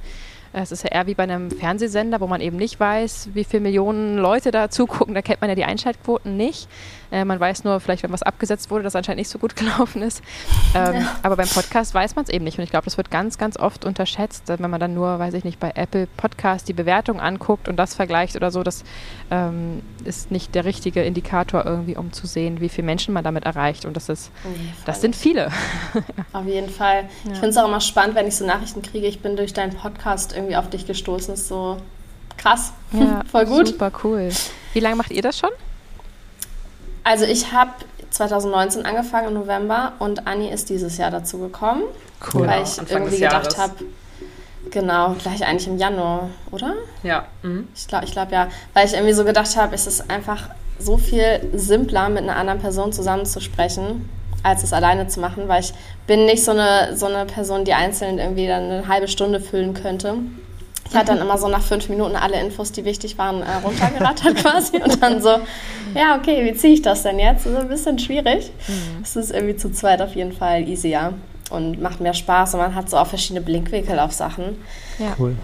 Es 0.54 0.72
ist 0.72 0.84
ja 0.84 0.92
eher 0.92 1.08
wie 1.08 1.16
bei 1.16 1.24
einem 1.24 1.50
Fernsehsender, 1.50 2.20
wo 2.20 2.28
man 2.28 2.42
eben 2.42 2.58
nicht 2.58 2.80
weiß, 2.80 3.30
wie 3.34 3.46
viele 3.46 3.62
Millionen 3.62 4.18
Leute 4.18 4.52
da 4.52 4.70
zugucken. 4.70 5.16
Da 5.16 5.22
kennt 5.22 5.42
man 5.42 5.50
ja 5.50 5.56
die 5.56 5.66
Einschaltquoten 5.66 6.38
nicht. 6.38 6.68
Äh, 7.12 7.26
man 7.26 7.40
weiß 7.40 7.64
nur 7.64 7.80
vielleicht, 7.80 8.04
wenn 8.04 8.12
was 8.12 8.24
abgesetzt 8.24 8.72
wurde, 8.72 8.84
dass 8.84 8.96
anscheinend 8.96 9.20
nicht 9.20 9.30
so 9.30 9.38
gut 9.38 9.56
gelaufen 9.58 10.02
ist. 10.02 10.22
Ähm, 10.74 10.96
ja. 10.96 11.16
Aber 11.24 11.36
beim 11.36 11.48
Podcast 11.48 11.94
weiß 11.94 12.16
man 12.16 12.24
es 12.24 12.30
eben 12.30 12.46
nicht. 12.46 12.58
Und 12.58 12.64
ich 12.64 12.70
glaube, 12.70 12.86
das 12.86 12.98
wird 12.98 13.12
ganz, 13.12 13.38
ganz 13.38 13.58
oft 13.58 13.86
unterschätzt, 13.86 14.44
wenn 14.48 14.70
man 14.70 14.80
dann 14.80 14.94
nur, 14.94 15.20
weiß 15.20 15.34
ich 15.34 15.44
nicht, 15.44 15.60
bei 15.60 15.72
Apple 15.76 16.08
Podcast 16.18 16.68
die 16.68 16.74
Bewertung 16.74 17.20
anguckt 17.20 17.68
und 17.68 17.76
das 17.76 17.96
vergleicht 17.96 18.36
oder 18.36 18.52
so. 18.52 18.64
Das 18.64 18.84
ähm, 19.30 19.82
ist 20.06 20.32
nicht 20.32 20.56
der 20.56 20.66
richtige 20.66 21.04
Indikator 21.04 21.66
irgendwie, 21.66 21.98
um 21.98 22.14
zu 22.14 22.28
sehen, 22.28 22.62
wie 22.62 22.70
viele 22.70 22.86
Menschen 22.86 23.14
man 23.14 23.24
damit 23.24 23.46
erreicht. 23.46 23.86
Und 23.86 23.96
das 23.96 24.10
ist, 24.10 24.32
das 24.86 25.02
sind 25.02 25.16
viele. 25.16 25.52
Auf 26.34 26.46
jeden 26.46 26.70
Fall. 26.70 27.10
Ja. 27.26 27.32
Ich 27.34 27.40
finde 27.40 27.50
es 27.50 27.58
auch 27.58 27.68
immer 27.68 27.82
spannend, 27.82 28.16
wenn 28.16 28.28
ich 28.28 28.36
so 28.36 28.46
Nachrichten 28.46 28.82
kriege. 28.82 29.08
Ich 29.08 29.22
bin 29.22 29.36
durch 29.36 29.54
deinen 29.54 29.76
Podcast 29.76 30.34
irgendwie 30.34 30.56
auf 30.56 30.70
dich 30.70 30.88
gestoßen. 30.88 31.34
Ist 31.34 31.48
so 31.48 31.78
krass. 32.38 32.74
Ja, 32.92 33.24
Voll 33.32 33.46
gut. 33.46 33.68
Super 33.68 33.92
cool. 34.04 34.30
Wie 34.74 34.80
lange 34.80 34.96
macht 34.96 35.12
ihr 35.12 35.22
das 35.22 35.38
schon? 35.38 35.50
Also 37.04 37.26
ich 37.26 37.52
habe 37.52 37.72
2019 38.12 38.86
angefangen 38.86 39.30
im 39.30 39.34
November 39.36 39.94
und 40.00 40.28
Anni 40.28 40.50
ist 40.50 40.70
dieses 40.70 40.98
Jahr 40.98 41.12
dazu 41.12 41.40
gekommen, 41.40 41.84
cool. 42.34 42.48
weil 42.48 42.64
ich 42.64 42.80
Anfang 42.80 43.04
irgendwie 43.04 43.20
gedacht 43.20 43.58
habe, 43.58 43.74
genau, 44.70 45.16
gleich 45.22 45.46
eigentlich 45.46 45.68
im 45.68 45.78
Januar, 45.78 46.30
oder? 46.52 46.76
Ja. 47.04 47.26
Mhm. 47.42 47.68
Ich 47.76 47.88
glaube, 47.88 48.06
ich 48.06 48.12
glaub, 48.12 48.32
ja, 48.32 48.50
weil 48.74 48.86
ich 48.86 48.94
irgendwie 48.94 49.14
so 49.14 49.24
gedacht 49.24 49.56
habe, 49.56 49.74
es 49.74 49.88
ist 49.88 50.10
einfach 50.10 50.50
so 50.78 50.98
viel 50.98 51.50
simpler, 51.54 52.10
mit 52.10 52.24
einer 52.24 52.36
anderen 52.36 52.60
Person 52.60 52.92
zusammenzusprechen, 52.92 54.10
als 54.44 54.64
es 54.64 54.74
alleine 54.74 55.08
zu 55.08 55.20
machen, 55.20 55.48
weil 55.48 55.62
ich 55.62 55.74
bin 56.08 56.26
nicht 56.26 56.44
so 56.44 56.52
eine, 56.52 56.98
so 56.98 57.06
eine 57.06 57.26
Person, 57.26 57.66
die 57.66 57.74
einzeln 57.74 58.18
irgendwie 58.18 58.48
dann 58.48 58.64
eine 58.64 58.88
halbe 58.88 59.08
Stunde 59.08 59.40
füllen 59.40 59.74
könnte. 59.74 60.16
Ich 60.92 60.98
hatte 60.98 61.14
dann 61.14 61.22
immer 61.22 61.38
so 61.38 61.48
nach 61.48 61.62
fünf 61.62 61.88
Minuten 61.88 62.18
alle 62.18 62.38
Infos, 62.42 62.74
die 62.74 62.84
wichtig 62.84 63.18
waren, 63.18 63.42
äh, 63.42 63.56
runtergerattert 63.64 64.36
quasi 64.44 64.76
und 64.76 65.02
dann 65.02 65.22
so, 65.22 65.30
ja, 65.96 66.18
okay, 66.18 66.44
wie 66.44 66.54
ziehe 66.54 66.74
ich 66.74 66.82
das 66.82 67.04
denn 67.04 67.18
jetzt? 67.18 67.46
Das 67.46 67.54
ist 67.54 67.60
ein 67.60 67.70
bisschen 67.70 67.98
schwierig. 67.98 68.52
Mhm. 68.68 69.02
Es 69.02 69.16
ist 69.16 69.32
irgendwie 69.32 69.56
zu 69.56 69.72
zweit 69.72 70.02
auf 70.02 70.16
jeden 70.16 70.34
Fall 70.34 70.68
easier 70.68 71.14
und 71.50 71.82
macht 71.82 72.02
mehr 72.02 72.14
Spaß 72.14 72.56
und 72.56 72.60
man 72.60 72.76
hat 72.76 72.90
so 72.90 72.98
auch 72.98 73.08
verschiedene 73.08 73.40
Blinkwinkel 73.40 74.00
auf 74.00 74.12
Sachen. 74.12 74.62
Ja. 75.00 75.16
Cool. 75.18 75.38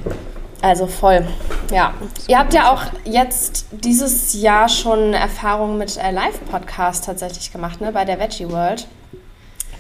Also 0.62 0.86
voll, 0.86 1.26
ja. 1.72 1.94
Ihr 2.28 2.40
habt 2.40 2.54
ja 2.54 2.74
auch 2.74 2.84
jetzt 3.06 3.68
dieses 3.72 4.34
Jahr 4.34 4.68
schon 4.68 5.14
Erfahrungen 5.14 5.78
mit 5.78 5.96
äh, 5.96 6.12
Live-Podcast 6.12 7.06
tatsächlich 7.06 7.54
gemacht, 7.54 7.80
ne, 7.80 7.94
bei 7.94 8.04
der 8.04 8.20
Veggie 8.20 8.52
World. 8.52 8.86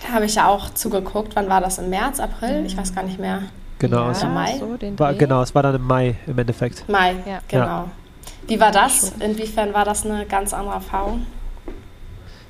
Da 0.06 0.14
habe 0.14 0.26
ich 0.26 0.36
ja 0.36 0.48
auch 0.48 0.70
zugeguckt. 0.74 1.36
Wann 1.36 1.50
war 1.50 1.60
das? 1.60 1.78
Im 1.78 1.90
März, 1.90 2.22
April? 2.22 2.64
Ich 2.66 2.78
weiß 2.78 2.96
gar 2.96 3.04
nicht 3.04 3.20
mehr. 3.20 3.42
Genau, 3.80 4.06
ja, 4.06 4.12
es 4.12 4.24
Mai. 4.24 4.58
So, 4.60 4.78
war, 4.98 5.14
genau, 5.14 5.42
es 5.42 5.54
war 5.54 5.64
dann 5.64 5.76
im 5.76 5.84
Mai 5.84 6.16
im 6.26 6.38
Endeffekt. 6.38 6.88
Mai, 6.90 7.16
ja. 7.26 7.40
genau. 7.48 7.66
Ja. 7.66 7.88
Wie 8.48 8.60
war 8.60 8.72
das? 8.72 9.14
Inwiefern 9.20 9.74
war 9.74 9.86
das 9.86 10.06
eine 10.06 10.26
ganz 10.26 10.54
andere 10.54 10.76
Erfahrung? 10.76 11.26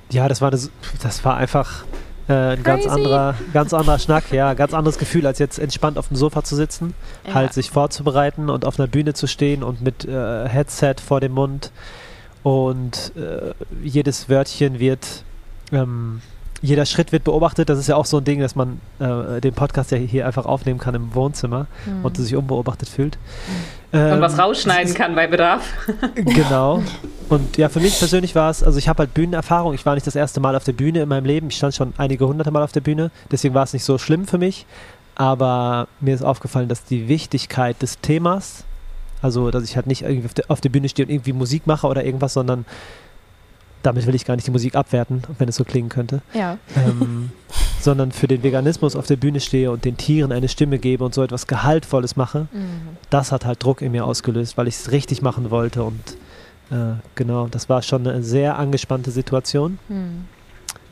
Ja, 0.10 0.28
das 0.28 0.42
war, 0.42 0.52
eine, 0.52 0.62
das 1.04 1.26
war 1.26 1.36
einfach 1.36 1.84
äh, 2.30 2.34
ein 2.34 2.64
ganz 2.64 2.86
anderer, 2.86 3.36
ganz 3.54 3.74
anderer 3.74 4.00
Schnack, 4.00 4.32
ja, 4.32 4.54
ganz 4.54 4.74
anderes 4.74 4.98
Gefühl, 4.98 5.26
als 5.26 5.40
jetzt 5.40 5.60
entspannt 5.60 5.98
auf 5.98 6.08
dem 6.08 6.18
Sofa 6.18 6.44
zu 6.44 6.56
sitzen, 6.56 6.94
ja. 7.26 7.34
halt 7.34 7.54
sich 7.54 7.72
vorzubereiten 7.72 8.50
und 8.50 8.64
auf 8.64 8.80
einer 8.80 8.88
Bühne 8.88 9.14
zu 9.14 9.28
stehen 9.28 9.64
und 9.64 9.82
mit 9.82 10.06
äh, 10.06 10.48
Headset 10.48 10.96
vor 11.06 11.20
dem 11.20 11.34
Mund 11.34 11.72
und 12.44 13.12
äh, 13.18 13.54
jedes 13.84 14.30
Wörtchen 14.30 14.80
wird 14.80 15.24
ähm, 15.72 16.22
jeder 16.62 16.86
Schritt 16.86 17.12
wird 17.12 17.24
beobachtet. 17.24 17.70
Das 17.70 17.78
ist 17.78 17.88
ja 17.88 17.96
auch 17.96 18.06
so 18.06 18.18
ein 18.18 18.24
Ding, 18.24 18.40
dass 18.40 18.56
man 18.56 18.80
äh, 19.00 19.42
den 19.42 19.54
Podcast 19.54 19.92
ja 19.92 19.98
hier 19.98 20.26
einfach 20.26 20.46
aufnehmen 20.46 20.80
kann 20.80 20.96
im 20.96 21.14
Wohnzimmer 21.14 21.68
mhm. 21.86 22.06
und 22.06 22.18
sich 22.18 22.36
unbeobachtet 22.36 22.90
fühlt. 22.90 23.18
Ähm, 23.94 24.14
und 24.14 24.22
was 24.22 24.38
rausschneiden 24.38 24.94
kann 24.94 25.16
bei 25.16 25.28
Bedarf. 25.28 25.64
genau. 26.16 26.84
Und 27.30 27.58
ja, 27.58 27.70
für 27.70 27.80
mich 27.80 27.98
persönlich 27.98 28.36
war 28.36 28.50
es, 28.50 28.64
also 28.64 28.80
ich 28.80 28.88
habe 28.88 29.00
halt 29.00 29.14
Bühnenerfahrung. 29.14 29.74
Ich 29.74 29.86
war 29.86 29.94
nicht 29.96 30.08
das 30.08 30.16
erste 30.16 30.40
Mal 30.40 30.56
auf 30.56 30.64
der 30.64 30.74
Bühne 30.74 31.04
in 31.04 31.10
meinem 31.10 31.26
Leben. 31.26 31.48
Ich 31.48 31.58
stand 31.58 31.76
schon 31.76 31.94
einige 31.98 32.28
hunderte 32.28 32.52
Mal 32.52 32.64
auf 32.64 32.72
der 32.72 32.82
Bühne. 32.82 33.12
Deswegen 33.32 33.54
war 33.54 33.64
es 33.64 33.74
nicht 33.74 33.84
so 33.84 33.98
schlimm 33.98 34.26
für 34.26 34.38
mich. 34.38 34.66
Aber 35.16 35.88
mir 36.00 36.14
ist 36.14 36.22
aufgefallen, 36.22 36.70
dass 36.70 36.84
die 36.84 37.08
Wichtigkeit 37.08 37.82
des 37.82 38.00
Themas, 38.00 38.64
also 39.22 39.50
dass 39.52 39.64
ich 39.64 39.76
halt 39.76 39.88
nicht 39.88 40.04
irgendwie 40.04 40.28
auf 40.28 40.34
der, 40.34 40.46
auf 40.50 40.62
der 40.62 40.70
Bühne 40.70 40.90
stehe 40.90 41.08
und 41.08 41.12
irgendwie 41.12 41.34
Musik 41.34 41.66
mache 41.66 41.88
oder 41.88 42.04
irgendwas, 42.06 42.34
sondern 42.34 42.66
damit 43.84 44.06
will 44.08 44.16
ich 44.16 44.26
gar 44.26 44.36
nicht 44.36 44.48
die 44.48 44.52
Musik 44.52 44.76
abwerten, 44.76 45.24
wenn 45.38 45.50
es 45.50 45.56
so 45.56 45.64
klingen 45.64 45.90
könnte. 45.90 46.22
Ja. 46.34 46.58
Ähm, 46.76 47.32
sondern 47.80 48.12
für 48.12 48.28
den 48.28 48.44
Veganismus 48.44 48.96
auf 48.96 49.08
der 49.08 49.16
Bühne 49.16 49.40
stehe 49.40 49.72
und 49.72 49.86
den 49.86 49.98
Tieren 49.98 50.32
eine 50.32 50.50
Stimme 50.50 50.80
gebe 50.80 51.04
und 51.04 51.14
so 51.14 51.24
etwas 51.24 51.48
Gehaltvolles 51.48 52.16
mache, 52.16 52.48
mhm. 52.52 52.98
das 53.10 53.32
hat 53.32 53.46
halt 53.46 53.64
Druck 53.64 53.82
in 53.82 53.92
mir 53.92 54.06
ausgelöst, 54.06 54.58
weil 54.58 54.68
ich 54.68 54.76
es 54.76 54.92
richtig 54.92 55.22
machen 55.22 55.52
wollte 55.52 55.84
und 55.84 56.02
äh, 56.70 56.96
genau, 57.16 57.48
das 57.48 57.70
war 57.70 57.82
schon 57.82 58.06
eine 58.08 58.24
sehr 58.24 58.58
angespannte 58.58 59.12
Situation. 59.12 59.80
Mhm. 59.88 60.26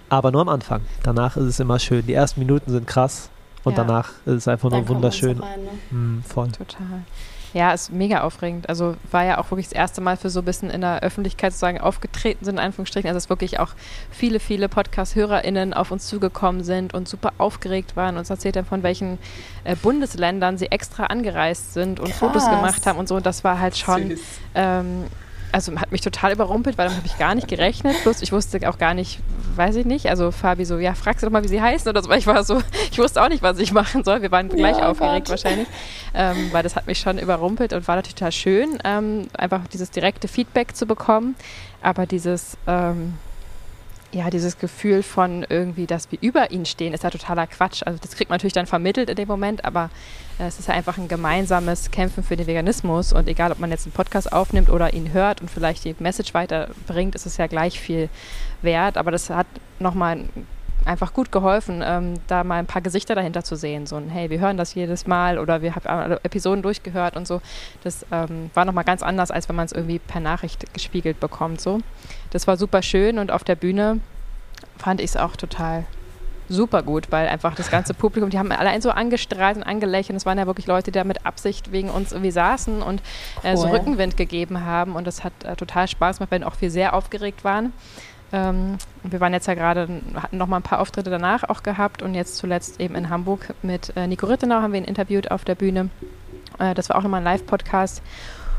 Aber 0.07 0.31
nur 0.31 0.41
am 0.41 0.49
Anfang. 0.49 0.81
Danach 1.03 1.35
ist 1.35 1.45
es 1.45 1.59
immer 1.59 1.79
schön. 1.79 2.05
Die 2.05 2.13
ersten 2.13 2.39
Minuten 2.39 2.71
sind 2.71 2.87
krass 2.87 3.29
und 3.63 3.75
ja. 3.75 3.83
danach 3.83 4.11
ist 4.25 4.35
es 4.35 4.47
einfach 4.47 4.69
nur 4.69 4.87
wunderschön. 4.87 5.39
Rein, 5.39 5.63
ne? 5.63 5.97
mm, 5.97 6.23
voll. 6.23 6.51
Total. 6.51 7.03
Ja, 7.55 7.71
ist 7.71 7.89
mega 7.89 8.19
aufregend. 8.19 8.67
Also 8.67 8.97
war 9.11 9.23
ja 9.23 9.37
auch 9.37 9.49
wirklich 9.49 9.67
das 9.67 9.71
erste 9.71 10.01
Mal 10.01 10.17
für 10.17 10.29
so 10.29 10.41
ein 10.41 10.45
bisschen 10.45 10.69
in 10.69 10.81
der 10.81 11.01
Öffentlichkeit 11.03 11.53
sozusagen 11.53 11.79
aufgetreten 11.79 12.43
sind, 12.43 12.55
in 12.55 12.59
Anführungsstrichen. 12.59 13.07
Also 13.07 13.15
dass 13.15 13.29
wirklich 13.29 13.61
auch 13.61 13.69
viele, 14.11 14.41
viele 14.41 14.67
Podcast-HörerInnen 14.67 15.73
auf 15.73 15.89
uns 15.89 16.05
zugekommen 16.05 16.65
sind 16.65 16.93
und 16.93 17.07
super 17.07 17.31
aufgeregt 17.37 17.95
waren 17.95 18.15
und 18.15 18.19
uns 18.19 18.29
erzählt 18.29 18.57
haben, 18.57 18.65
von 18.65 18.83
welchen 18.83 19.19
äh, 19.63 19.77
Bundesländern 19.77 20.57
sie 20.57 20.65
extra 20.65 21.05
angereist 21.05 21.73
sind 21.73 22.01
und 22.01 22.09
Krass. 22.09 22.19
Fotos 22.19 22.49
gemacht 22.49 22.85
haben 22.85 22.99
und 22.99 23.07
so. 23.07 23.15
Und 23.15 23.25
das 23.25 23.45
war 23.45 23.57
halt 23.57 23.77
schon 23.77 24.17
ähm, 24.53 25.05
also 25.55 25.73
hat 25.79 25.93
mich 25.93 26.01
total 26.01 26.33
überrumpelt, 26.33 26.77
weil 26.77 26.87
damit 26.87 26.97
habe 26.97 27.07
ich 27.07 27.17
gar 27.17 27.33
nicht 27.33 27.47
gerechnet. 27.47 27.95
Plus 28.01 28.21
ich 28.21 28.33
wusste 28.33 28.59
auch 28.69 28.77
gar 28.77 28.93
nicht, 28.93 29.21
weiß 29.55 29.77
ich 29.77 29.85
nicht. 29.85 30.09
Also 30.09 30.31
Fabi 30.31 30.65
so, 30.65 30.77
ja, 30.79 30.93
fragst 30.95 31.23
du 31.23 31.27
doch 31.27 31.31
mal, 31.31 31.45
wie 31.45 31.47
sie 31.47 31.61
heißen 31.61 31.89
oder 31.89 32.03
so. 32.03 32.09
Weil 32.09 32.19
ich 32.19 32.27
war 32.27 32.43
so, 32.43 32.61
ich 32.91 32.99
wusste 32.99 33.23
auch 33.23 33.29
nicht, 33.29 33.41
was 33.41 33.57
ich 33.59 33.71
machen 33.71 34.03
soll. 34.03 34.21
Wir 34.21 34.31
waren 34.31 34.49
gleich 34.49 34.77
ja, 34.77 34.89
aufgeregt 34.89 35.27
Gott. 35.27 35.43
wahrscheinlich. 35.43 35.69
Ähm, 36.13 36.49
weil 36.51 36.61
das 36.61 36.75
hat 36.75 36.87
mich 36.87 36.99
schon 36.99 37.17
überrumpelt 37.17 37.71
und 37.71 37.87
war 37.87 37.95
natürlich 37.95 38.15
total 38.15 38.33
schön, 38.33 38.79
ähm, 38.83 39.29
einfach 39.37 39.65
dieses 39.67 39.91
direkte 39.91 40.27
Feedback 40.27 40.75
zu 40.75 40.85
bekommen. 40.85 41.35
Aber 41.81 42.05
dieses, 42.05 42.57
ähm, 42.67 43.13
ja, 44.15 44.29
dieses 44.29 44.57
Gefühl 44.57 45.03
von 45.03 45.45
irgendwie, 45.49 45.87
dass 45.87 46.09
wir 46.09 46.17
über 46.21 46.49
ihn 46.49 46.65
stehen, 46.65 46.93
ist 46.93 47.03
ja 47.03 47.09
totaler 47.09 47.47
Quatsch. 47.47 47.83
Also 47.85 47.99
das 48.01 48.15
kriegt 48.15 48.29
man 48.29 48.37
natürlich 48.37 48.53
dann 48.53 48.65
vermittelt 48.65 49.09
in 49.09 49.17
dem 49.17 49.27
Moment, 49.27 49.65
aber 49.65 49.89
äh, 50.39 50.45
es 50.45 50.57
ist 50.57 50.69
ja 50.69 50.73
einfach 50.73 50.97
ein 50.97 51.09
gemeinsames 51.09 51.91
Kämpfen 51.91 52.23
für 52.23 52.37
den 52.37 52.47
Veganismus 52.47 53.11
und 53.11 53.27
egal, 53.27 53.51
ob 53.51 53.59
man 53.59 53.71
jetzt 53.71 53.85
einen 53.85 53.91
Podcast 53.91 54.31
aufnimmt 54.31 54.69
oder 54.69 54.93
ihn 54.93 55.11
hört 55.11 55.41
und 55.41 55.51
vielleicht 55.51 55.83
die 55.83 55.95
Message 55.99 56.33
weiterbringt, 56.33 57.13
ist 57.13 57.25
es 57.25 57.35
ja 57.35 57.47
gleich 57.47 57.77
viel 57.77 58.07
wert. 58.61 58.95
Aber 58.95 59.11
das 59.11 59.29
hat 59.29 59.47
nochmal 59.79 60.23
einfach 60.85 61.13
gut 61.13 61.31
geholfen, 61.31 61.83
ähm, 61.83 62.13
da 62.27 62.43
mal 62.43 62.59
ein 62.59 62.67
paar 62.67 62.81
Gesichter 62.81 63.15
dahinter 63.15 63.43
zu 63.43 63.55
sehen. 63.55 63.85
So 63.87 63.95
ein, 63.95 64.09
hey, 64.09 64.29
wir 64.29 64.39
hören 64.39 64.57
das 64.57 64.73
jedes 64.75 65.07
Mal 65.07 65.39
oder 65.39 65.61
wir 65.61 65.75
haben 65.75 65.87
alle 65.87 66.19
Episoden 66.23 66.61
durchgehört 66.61 67.15
und 67.17 67.27
so. 67.27 67.41
Das 67.83 68.05
ähm, 68.11 68.51
war 68.53 68.65
nochmal 68.65 68.83
ganz 68.83 69.01
anders, 69.01 69.31
als 69.31 69.49
wenn 69.49 69.55
man 69.55 69.65
es 69.65 69.71
irgendwie 69.71 69.99
per 69.99 70.21
Nachricht 70.21 70.71
gespiegelt 70.73 71.19
bekommt. 71.19 71.59
So. 71.59 71.79
Das 72.29 72.47
war 72.47 72.57
super 72.57 72.81
schön 72.81 73.17
und 73.17 73.31
auf 73.31 73.43
der 73.43 73.55
Bühne 73.55 73.99
fand 74.77 75.01
ich 75.01 75.11
es 75.11 75.17
auch 75.17 75.35
total 75.35 75.85
super 76.47 76.83
gut, 76.83 77.11
weil 77.11 77.27
einfach 77.27 77.55
das 77.55 77.71
ganze 77.71 77.93
Publikum, 77.95 78.29
die 78.29 78.37
haben 78.37 78.51
allein 78.51 78.81
so 78.81 78.91
angestrahlt 78.91 79.57
und 79.57 79.63
angelächelt. 79.63 80.15
Es 80.15 80.25
waren 80.25 80.37
ja 80.37 80.45
wirklich 80.45 80.67
Leute, 80.67 80.91
die 80.91 80.99
da 80.99 81.03
mit 81.03 81.25
Absicht 81.25 81.71
wegen 81.71 81.89
uns 81.89 82.11
irgendwie 82.11 82.31
saßen 82.31 82.81
und 82.81 83.01
äh, 83.43 83.51
cool. 83.51 83.57
so 83.57 83.67
Rückenwind 83.69 84.17
gegeben 84.17 84.63
haben. 84.63 84.95
Und 84.95 85.07
das 85.07 85.23
hat 85.23 85.33
äh, 85.43 85.55
total 85.55 85.87
Spaß 85.87 86.17
gemacht, 86.17 86.31
weil 86.31 86.43
auch 86.43 86.59
wir 86.59 86.71
sehr 86.71 86.93
aufgeregt 86.93 87.43
waren. 87.43 87.73
Ähm, 88.35 88.77
wir 89.03 89.21
waren 89.21 89.31
jetzt 89.31 89.47
ja 89.47 89.53
gerade, 89.53 89.87
hatten 90.15 90.37
noch 90.37 90.47
mal 90.47 90.57
ein 90.57 90.61
paar 90.61 90.81
Auftritte 90.81 91.09
danach 91.09 91.45
auch 91.45 91.63
gehabt 91.63 92.01
und 92.01 92.13
jetzt 92.13 92.35
zuletzt 92.35 92.81
eben 92.81 92.93
in 92.95 93.09
Hamburg 93.09 93.53
mit 93.61 93.95
äh, 93.95 94.07
Nico 94.07 94.25
Rittenau 94.25 94.55
haben 94.55 94.73
wir 94.73 94.79
ihn 94.81 94.85
interviewt 94.85 95.31
auf 95.31 95.45
der 95.45 95.55
Bühne. 95.55 95.89
Äh, 96.59 96.73
das 96.73 96.89
war 96.89 96.97
auch 96.97 97.03
nochmal 97.03 97.21
ein 97.21 97.23
Live-Podcast 97.23 98.01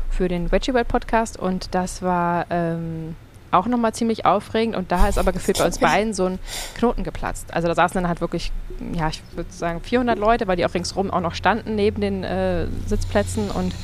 für 0.09 0.27
den 0.27 0.51
Veggie 0.51 0.73
World 0.73 0.87
Podcast 0.87 1.37
und 1.37 1.75
das 1.75 2.01
war 2.01 2.47
ähm, 2.49 3.15
auch 3.51 3.67
nochmal 3.67 3.93
ziemlich 3.93 4.25
aufregend 4.25 4.75
und 4.75 4.91
da 4.91 5.07
ist 5.07 5.19
aber 5.19 5.31
gefühlt 5.31 5.59
bei 5.59 5.65
uns 5.65 5.77
beiden 5.79 6.15
so 6.15 6.25
ein 6.25 6.39
Knoten 6.75 7.03
geplatzt. 7.03 7.53
Also 7.53 7.67
da 7.67 7.75
saßen 7.75 8.01
dann 8.01 8.07
halt 8.07 8.19
wirklich, 8.19 8.51
ja, 8.93 9.09
ich 9.09 9.21
würde 9.35 9.51
sagen 9.51 9.81
400 9.81 10.17
Leute, 10.17 10.47
weil 10.47 10.55
die 10.55 10.65
auch 10.65 10.73
ringsrum 10.73 11.11
auch 11.11 11.21
noch 11.21 11.35
standen 11.35 11.75
neben 11.75 12.01
den 12.01 12.23
äh, 12.23 12.65
Sitzplätzen 12.87 13.51
und 13.51 13.75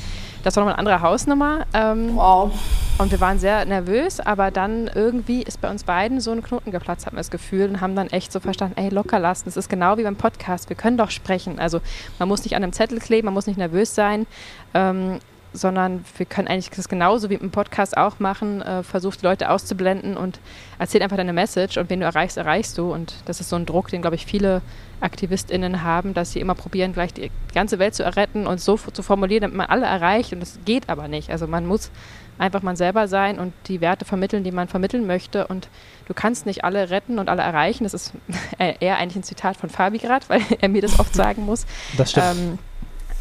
das 0.44 0.56
war 0.56 0.62
nochmal 0.62 0.74
eine 0.74 0.90
andere 0.90 1.00
Hausnummer. 1.00 1.66
Ähm, 1.72 2.16
wow. 2.16 2.52
Und 2.98 3.10
wir 3.10 3.20
waren 3.20 3.38
sehr 3.38 3.64
nervös, 3.64 4.20
aber 4.20 4.50
dann 4.50 4.88
irgendwie 4.94 5.42
ist 5.42 5.60
bei 5.60 5.68
uns 5.68 5.82
beiden 5.82 6.20
so 6.20 6.30
ein 6.30 6.42
Knoten 6.42 6.70
geplatzt, 6.70 7.06
hatten 7.06 7.16
wir 7.16 7.20
das 7.20 7.30
Gefühl, 7.30 7.68
und 7.68 7.80
haben 7.80 7.96
dann 7.96 8.06
echt 8.08 8.30
so 8.30 8.38
verstanden, 8.38 8.74
ey, 8.76 8.90
locker 8.90 9.18
lassen. 9.18 9.46
Das 9.46 9.56
ist 9.56 9.68
genau 9.68 9.98
wie 9.98 10.04
beim 10.04 10.16
Podcast. 10.16 10.68
Wir 10.68 10.76
können 10.76 10.96
doch 10.96 11.10
sprechen. 11.10 11.58
Also 11.58 11.80
man 12.18 12.28
muss 12.28 12.44
nicht 12.44 12.54
an 12.54 12.62
einem 12.62 12.72
Zettel 12.72 13.00
kleben, 13.00 13.24
man 13.24 13.34
muss 13.34 13.46
nicht 13.46 13.56
nervös 13.56 13.94
sein. 13.94 14.26
Ähm, 14.74 15.18
sondern 15.54 16.04
wir 16.18 16.26
können 16.26 16.48
eigentlich 16.48 16.68
das 16.70 16.88
genauso 16.88 17.30
wie 17.30 17.34
im 17.34 17.50
Podcast 17.50 17.96
auch 17.96 18.18
machen, 18.18 18.60
äh, 18.60 18.82
versucht 18.82 19.22
Leute 19.22 19.50
auszublenden 19.50 20.16
und 20.16 20.40
erzähl 20.78 21.00
einfach 21.02 21.16
deine 21.16 21.32
Message 21.32 21.78
und 21.78 21.88
wen 21.88 22.00
du 22.00 22.06
erreichst, 22.06 22.36
erreichst 22.36 22.76
du. 22.76 22.92
Und 22.92 23.14
das 23.24 23.40
ist 23.40 23.48
so 23.48 23.56
ein 23.56 23.64
Druck, 23.64 23.88
den, 23.88 24.02
glaube 24.02 24.16
ich, 24.16 24.26
viele 24.26 24.62
AktivistInnen 25.00 25.82
haben, 25.82 26.12
dass 26.12 26.32
sie 26.32 26.40
immer 26.40 26.54
probieren, 26.54 26.92
gleich 26.92 27.14
die 27.14 27.30
ganze 27.54 27.78
Welt 27.78 27.94
zu 27.94 28.02
erretten 28.02 28.46
und 28.46 28.60
so 28.60 28.76
zu 28.76 29.02
formulieren, 29.02 29.42
damit 29.42 29.56
man 29.56 29.66
alle 29.66 29.86
erreicht. 29.86 30.32
Und 30.32 30.40
das 30.40 30.58
geht 30.64 30.88
aber 30.88 31.06
nicht. 31.08 31.30
Also 31.30 31.46
man 31.46 31.66
muss 31.66 31.90
einfach 32.36 32.62
man 32.62 32.74
selber 32.74 33.06
sein 33.06 33.38
und 33.38 33.52
die 33.66 33.80
Werte 33.80 34.04
vermitteln, 34.04 34.42
die 34.42 34.50
man 34.50 34.66
vermitteln 34.66 35.06
möchte. 35.06 35.46
Und 35.46 35.68
du 36.06 36.14
kannst 36.14 36.46
nicht 36.46 36.64
alle 36.64 36.90
retten 36.90 37.18
und 37.20 37.28
alle 37.28 37.42
erreichen. 37.42 37.84
Das 37.84 37.94
ist 37.94 38.12
eher 38.58 38.98
eigentlich 38.98 39.16
ein 39.16 39.22
Zitat 39.22 39.56
von 39.56 39.70
Fabi 39.70 39.98
gerade, 39.98 40.28
weil 40.28 40.40
er 40.60 40.68
mir 40.68 40.82
das 40.82 40.98
oft 40.98 41.14
sagen 41.14 41.44
muss. 41.44 41.66
Das 41.96 42.10
stimmt. 42.10 42.26
Ähm, 42.26 42.58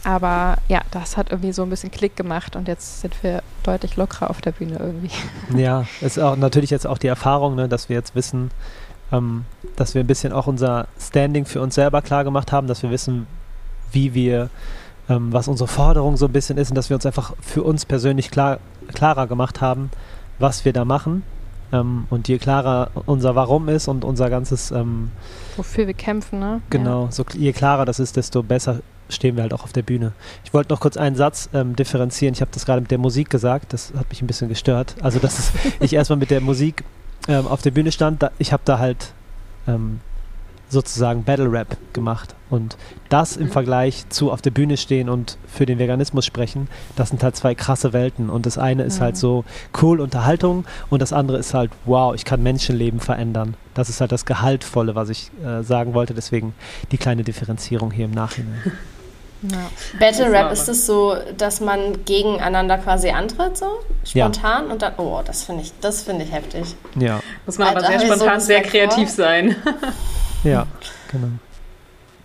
aber 0.04 0.58
ja, 0.68 0.82
das 0.92 1.16
hat 1.16 1.32
irgendwie 1.32 1.54
so 1.54 1.64
ein 1.64 1.70
bisschen 1.70 1.92
Klick 1.92 2.16
gemacht 2.16 2.56
und 2.56 2.68
jetzt 2.68 3.02
sind 3.02 3.22
wir 3.24 3.42
deutlich 3.64 3.96
lockerer 3.96 4.30
auf 4.30 4.42
der 4.42 4.52
Bühne 4.52 4.78
irgendwie. 4.80 5.12
Ja, 5.58 5.86
ist 6.02 6.20
auch 6.20 6.36
natürlich 6.36 6.70
jetzt 6.70 6.86
auch 6.86 6.98
die 6.98 7.08
Erfahrung, 7.08 7.56
ne, 7.56 7.70
dass 7.70 7.90
wir 7.90 7.96
jetzt 7.96 8.16
wissen, 8.16 8.52
ähm, 9.12 9.46
dass 9.76 9.94
wir 9.96 10.04
ein 10.04 10.08
bisschen 10.08 10.34
auch 10.34 10.48
unser 10.48 10.88
Standing 11.00 11.46
für 11.46 11.62
uns 11.62 11.76
selber 11.76 12.02
klar 12.02 12.24
gemacht 12.24 12.52
haben, 12.52 12.68
dass 12.68 12.84
wir 12.84 12.92
wissen, 12.92 13.28
wie 13.92 14.14
wir, 14.14 14.50
ähm, 15.10 15.32
was 15.32 15.48
unsere 15.48 15.68
Forderung 15.68 16.18
so 16.18 16.26
ein 16.26 16.34
bisschen 16.34 16.58
ist 16.58 16.70
und 16.70 16.76
dass 16.76 16.90
wir 16.90 16.96
uns 16.96 17.06
einfach 17.06 17.34
für 17.42 17.64
uns 17.64 17.86
persönlich 17.86 18.30
klar, 18.32 18.60
klarer 18.94 19.28
gemacht 19.28 19.62
haben, 19.62 19.90
was 20.40 20.66
wir 20.66 20.74
da 20.74 20.84
machen. 20.84 21.24
Ähm, 21.72 22.06
und 22.10 22.28
je 22.28 22.38
klarer 22.38 22.92
unser 23.06 23.36
Warum 23.36 23.70
ist 23.70 23.88
und 23.88 24.04
unser 24.04 24.30
ganzes 24.30 24.72
ähm, 24.72 25.12
Wofür 25.56 25.88
wir 25.88 25.94
kämpfen, 25.94 26.40
ne? 26.40 26.62
Genau, 26.70 27.06
ja. 27.06 27.12
so, 27.12 27.26
je 27.34 27.54
klarer 27.54 27.86
das 27.86 28.00
ist, 28.00 28.18
desto 28.18 28.44
besser 28.44 28.80
stehen 29.10 29.36
wir 29.36 29.44
halt 29.44 29.54
auch 29.54 29.64
auf 29.64 29.74
der 29.74 29.82
Bühne. 29.82 30.14
Ich 30.44 30.54
wollte 30.54 30.74
noch 30.74 30.80
kurz 30.80 30.98
einen 30.98 31.16
Satz 31.16 31.50
ähm, 31.54 31.76
differenzieren. 31.76 32.34
Ich 32.34 32.42
habe 32.42 32.52
das 32.54 32.66
gerade 32.66 32.82
mit 32.82 32.92
der 32.92 32.98
Musik 32.98 33.30
gesagt, 33.30 33.74
das 33.74 33.94
hat 33.96 34.10
mich 34.10 34.22
ein 34.22 34.28
bisschen 34.28 34.50
gestört. 34.50 34.96
Also, 35.02 35.20
dass 35.20 35.52
ich 35.80 35.94
erstmal 35.94 36.18
mit 36.18 36.32
der 36.32 36.42
Musik 36.42 36.84
ähm, 37.28 37.48
auf 37.48 37.62
der 37.62 37.72
Bühne 37.72 37.92
stand, 37.92 38.24
da, 38.24 38.32
ich 38.38 38.52
habe 38.54 38.64
da 38.66 38.80
halt 38.80 39.14
ähm, 39.68 40.00
sozusagen 40.74 41.24
Battle 41.24 41.52
Rap 41.52 41.78
gemacht. 41.94 42.36
Und 42.50 42.78
das 43.10 43.38
im 43.38 43.50
Vergleich 43.50 44.08
zu 44.10 44.32
auf 44.32 44.42
der 44.42 44.52
Bühne 44.52 44.78
stehen 44.78 45.10
und 45.10 45.38
für 45.48 45.66
den 45.66 45.80
Veganismus 45.80 46.26
sprechen, 46.26 46.68
das 46.96 47.10
sind 47.10 47.24
halt 47.24 47.36
zwei 47.36 47.56
krasse 47.56 47.94
Welten. 47.94 48.30
Und 48.30 48.46
das 48.46 48.58
eine 48.58 48.84
ist 48.84 48.96
halt 48.96 49.02
mhm. 49.02 49.06
halt 49.06 49.18
so 49.18 49.46
cool 49.82 50.02
Unterhaltung 50.02 50.66
und 50.90 51.02
das 51.02 51.14
andere 51.14 51.38
ist 51.38 51.54
halt, 51.54 51.72
wow, 51.86 52.14
ich 52.14 52.26
kann 52.26 52.44
Menschenleben 52.44 53.00
verändern. 53.00 53.56
Das 53.74 53.90
ist 53.90 54.02
halt 54.02 54.12
das 54.12 54.26
Gehaltvolle, 54.26 54.94
was 54.94 55.10
ich 55.10 55.32
äh, 55.44 55.64
sagen 55.64 55.94
wollte. 55.94 56.14
Deswegen 56.14 56.54
die 56.92 56.98
kleine 56.98 57.24
Differenzierung 57.24 57.92
hier 57.92 58.06
im 58.06 58.12
Nachhinein. 58.12 58.62
Ja. 59.44 59.70
Battle 60.00 60.32
Rap, 60.32 60.52
ist 60.54 60.70
es 60.70 60.86
so, 60.86 61.18
dass 61.38 61.60
man 61.60 62.06
gegeneinander 62.06 62.78
quasi 62.78 63.10
antritt, 63.10 63.58
so 63.58 63.66
spontan 64.06 64.68
ja. 64.68 64.72
und 64.72 64.82
dann, 64.82 64.94
oh, 64.98 65.22
das 65.26 65.44
finde 65.44 65.64
ich, 65.64 65.74
das 65.82 66.04
finde 66.04 66.24
ich 66.24 66.32
heftig. 66.32 66.76
Ja. 66.98 67.20
Muss 67.46 67.58
man 67.58 67.70
aber 67.70 67.86
sehr 67.86 68.00
spontan, 68.00 68.40
so 68.40 68.46
sehr 68.46 68.62
kreativ 68.62 69.10
vor. 69.10 69.26
sein. 69.26 69.56
ja, 70.44 70.68
genau. 71.12 71.28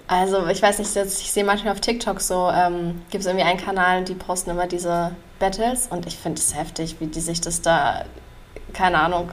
Also 0.06 0.46
ich 0.46 0.62
weiß 0.62 0.78
nicht, 0.78 0.96
ich 0.96 1.32
sehe 1.32 1.44
manchmal 1.44 1.74
auf 1.74 1.80
TikTok 1.80 2.20
so, 2.20 2.50
ähm, 2.50 3.02
gibt 3.10 3.22
es 3.22 3.26
irgendwie 3.26 3.44
einen 3.44 3.60
Kanal, 3.60 4.04
die 4.04 4.14
posten 4.14 4.50
immer 4.50 4.66
diese 4.66 5.12
Battles 5.38 5.88
und 5.88 6.06
ich 6.06 6.16
finde 6.16 6.40
es 6.40 6.54
heftig, 6.54 6.96
wie 6.98 7.06
die 7.06 7.20
sich 7.20 7.42
das 7.42 7.60
da, 7.60 8.04
keine 8.72 8.98
Ahnung, 8.98 9.30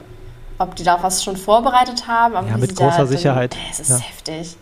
ob 0.58 0.76
die 0.76 0.84
da 0.84 1.02
was 1.02 1.24
schon 1.24 1.36
vorbereitet 1.36 2.06
haben. 2.06 2.36
Aber 2.36 2.48
ja, 2.48 2.58
mit 2.58 2.76
großer 2.76 3.06
Sicherheit. 3.06 3.56
Es 3.70 3.80
ist 3.80 3.88
ja. 3.88 3.98
heftig. 3.98 4.56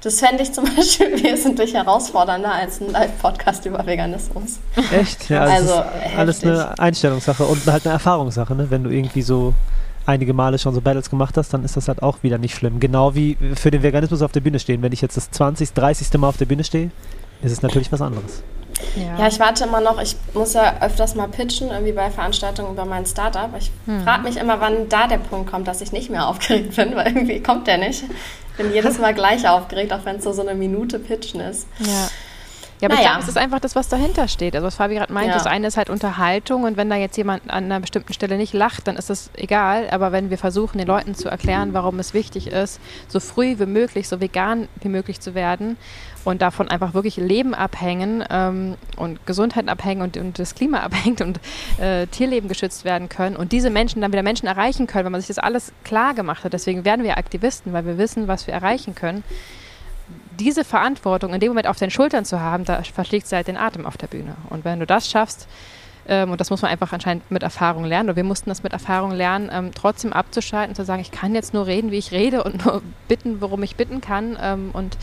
Das 0.00 0.20
fände 0.20 0.42
ich 0.42 0.52
zum 0.52 0.64
Beispiel 0.76 1.22
wesentlich 1.22 1.74
herausfordernder 1.74 2.52
als 2.52 2.80
ein 2.80 2.90
Live-Podcast 2.90 3.66
über 3.66 3.84
Veganismus. 3.84 4.58
Echt? 4.90 5.28
Ja, 5.28 5.42
also, 5.42 5.74
also 5.74 5.84
alles 6.16 6.42
eine 6.42 6.78
Einstellungssache 6.78 7.44
und 7.44 7.66
halt 7.66 7.84
eine 7.84 7.94
Erfahrungssache, 7.94 8.54
ne? 8.54 8.70
Wenn 8.70 8.84
du 8.84 8.90
irgendwie 8.90 9.22
so 9.22 9.52
einige 10.06 10.34
Male 10.34 10.58
schon 10.58 10.74
so 10.74 10.80
Battles 10.80 11.10
gemacht 11.10 11.36
hast, 11.36 11.52
dann 11.54 11.64
ist 11.64 11.76
das 11.76 11.88
halt 11.88 12.02
auch 12.02 12.22
wieder 12.22 12.38
nicht 12.38 12.54
schlimm. 12.54 12.80
Genau 12.80 13.14
wie 13.14 13.36
für 13.54 13.70
den 13.70 13.82
Veganismus 13.82 14.22
auf 14.22 14.32
der 14.32 14.40
Bühne 14.40 14.58
stehen. 14.58 14.82
Wenn 14.82 14.92
ich 14.92 15.00
jetzt 15.00 15.16
das 15.16 15.30
20., 15.30 15.72
30. 15.72 16.12
Mal 16.18 16.28
auf 16.28 16.36
der 16.36 16.46
Bühne 16.46 16.64
stehe, 16.64 16.90
ist 17.42 17.52
es 17.52 17.62
natürlich 17.62 17.90
was 17.92 18.00
anderes. 18.00 18.42
Ja. 18.96 19.18
ja. 19.18 19.28
ich 19.28 19.38
warte 19.38 19.64
immer 19.64 19.80
noch. 19.80 20.00
Ich 20.00 20.16
muss 20.34 20.54
ja 20.54 20.80
öfters 20.80 21.14
mal 21.14 21.28
pitchen, 21.28 21.70
irgendwie 21.70 21.92
bei 21.92 22.10
Veranstaltungen 22.10 22.72
über 22.72 22.84
mein 22.84 23.06
Startup. 23.06 23.50
Ich 23.58 23.70
hm. 23.86 24.02
frage 24.02 24.22
mich 24.22 24.36
immer, 24.36 24.60
wann 24.60 24.88
da 24.88 25.06
der 25.06 25.18
Punkt 25.18 25.50
kommt, 25.50 25.68
dass 25.68 25.80
ich 25.80 25.92
nicht 25.92 26.10
mehr 26.10 26.28
aufgeregt 26.28 26.76
bin, 26.76 26.94
weil 26.96 27.08
irgendwie 27.08 27.40
kommt 27.40 27.66
der 27.66 27.78
nicht. 27.78 28.04
Ich 28.04 28.56
bin 28.56 28.72
jedes 28.72 28.98
Mal 29.04 29.14
gleich 29.14 29.48
aufgeregt, 29.48 29.92
auch 29.92 30.04
wenn 30.04 30.16
es 30.16 30.24
so, 30.24 30.32
so 30.32 30.42
eine 30.42 30.54
Minute 30.54 30.98
pitchen 30.98 31.40
ist. 31.40 31.66
Ja. 31.80 32.08
Ja, 32.80 32.88
aber 32.88 32.96
naja. 32.96 33.00
ich 33.00 33.06
glaube, 33.12 33.22
es 33.22 33.28
ist 33.28 33.38
einfach 33.38 33.60
das, 33.60 33.76
was 33.76 33.88
dahinter 33.88 34.28
steht. 34.28 34.54
Also 34.54 34.66
was 34.66 34.76
Fabi 34.76 34.94
gerade 34.94 35.12
meint, 35.12 35.28
ja. 35.28 35.34
das 35.34 35.46
eine 35.46 35.66
ist 35.66 35.76
halt 35.76 35.90
Unterhaltung 35.90 36.64
und 36.64 36.76
wenn 36.76 36.90
da 36.90 36.96
jetzt 36.96 37.16
jemand 37.16 37.48
an 37.50 37.64
einer 37.64 37.80
bestimmten 37.80 38.12
Stelle 38.12 38.36
nicht 38.36 38.52
lacht, 38.52 38.86
dann 38.88 38.96
ist 38.96 39.10
das 39.10 39.30
egal. 39.34 39.88
Aber 39.90 40.12
wenn 40.12 40.30
wir 40.30 40.38
versuchen, 40.38 40.78
den 40.78 40.86
Leuten 40.86 41.14
zu 41.14 41.28
erklären, 41.28 41.72
warum 41.72 41.98
es 41.98 42.14
wichtig 42.14 42.48
ist, 42.48 42.80
so 43.08 43.20
früh 43.20 43.58
wie 43.58 43.66
möglich, 43.66 44.08
so 44.08 44.20
vegan 44.20 44.68
wie 44.80 44.88
möglich 44.88 45.20
zu 45.20 45.34
werden 45.34 45.76
und 46.24 46.42
davon 46.42 46.68
einfach 46.68 46.94
wirklich 46.94 47.16
Leben 47.16 47.54
abhängen 47.54 48.24
ähm, 48.30 48.76
und 48.96 49.24
Gesundheit 49.26 49.68
abhängen 49.68 50.02
und, 50.02 50.16
und, 50.16 50.38
das 50.38 50.54
Klima 50.54 50.78
abhängt 50.82 51.20
und 51.20 51.40
äh, 51.78 52.06
Tierleben 52.06 52.48
geschützt 52.48 52.84
werden 52.84 53.08
können 53.08 53.36
und 53.36 53.52
diese 53.52 53.70
Menschen 53.70 54.00
dann 54.00 54.12
wieder 54.12 54.22
Menschen 54.22 54.46
erreichen 54.46 54.86
können, 54.86 55.06
wenn 55.06 55.12
man 55.12 55.20
sich 55.20 55.28
das 55.28 55.38
alles 55.38 55.72
klar 55.84 56.14
gemacht 56.14 56.44
hat. 56.44 56.52
Deswegen 56.52 56.84
werden 56.84 57.04
wir 57.04 57.18
Aktivisten, 57.18 57.72
weil 57.72 57.86
wir 57.86 57.98
wissen, 57.98 58.28
was 58.28 58.46
wir 58.46 58.54
erreichen 58.54 58.94
können. 58.94 59.22
Diese 60.38 60.64
Verantwortung 60.64 61.32
in 61.34 61.40
dem 61.40 61.50
Moment 61.50 61.66
auf 61.66 61.78
den 61.78 61.90
Schultern 61.90 62.24
zu 62.24 62.40
haben, 62.40 62.64
da 62.64 62.82
verschlägt 62.82 63.26
sie 63.26 63.36
halt 63.36 63.48
den 63.48 63.56
Atem 63.56 63.86
auf 63.86 63.96
der 63.96 64.06
Bühne. 64.06 64.36
Und 64.50 64.64
wenn 64.64 64.80
du 64.80 64.86
das 64.86 65.10
schaffst, 65.10 65.48
ähm, 66.06 66.30
und 66.30 66.40
das 66.40 66.50
muss 66.50 66.62
man 66.62 66.70
einfach 66.70 66.92
anscheinend 66.92 67.30
mit 67.30 67.42
Erfahrung 67.42 67.84
lernen, 67.84 68.10
oder 68.10 68.16
wir 68.16 68.24
mussten 68.24 68.50
das 68.50 68.62
mit 68.62 68.72
Erfahrung 68.72 69.12
lernen, 69.12 69.50
ähm, 69.52 69.70
trotzdem 69.74 70.12
abzuschalten, 70.12 70.74
zu 70.74 70.84
sagen, 70.84 71.00
ich 71.00 71.10
kann 71.10 71.34
jetzt 71.34 71.54
nur 71.54 71.66
reden, 71.66 71.90
wie 71.90 71.98
ich 71.98 72.12
rede 72.12 72.44
und 72.44 72.64
nur 72.64 72.82
bitten, 73.08 73.40
worum 73.40 73.62
ich 73.62 73.76
bitten 73.76 74.00
kann. 74.00 74.38
Ähm, 74.40 74.70
und 74.72 74.96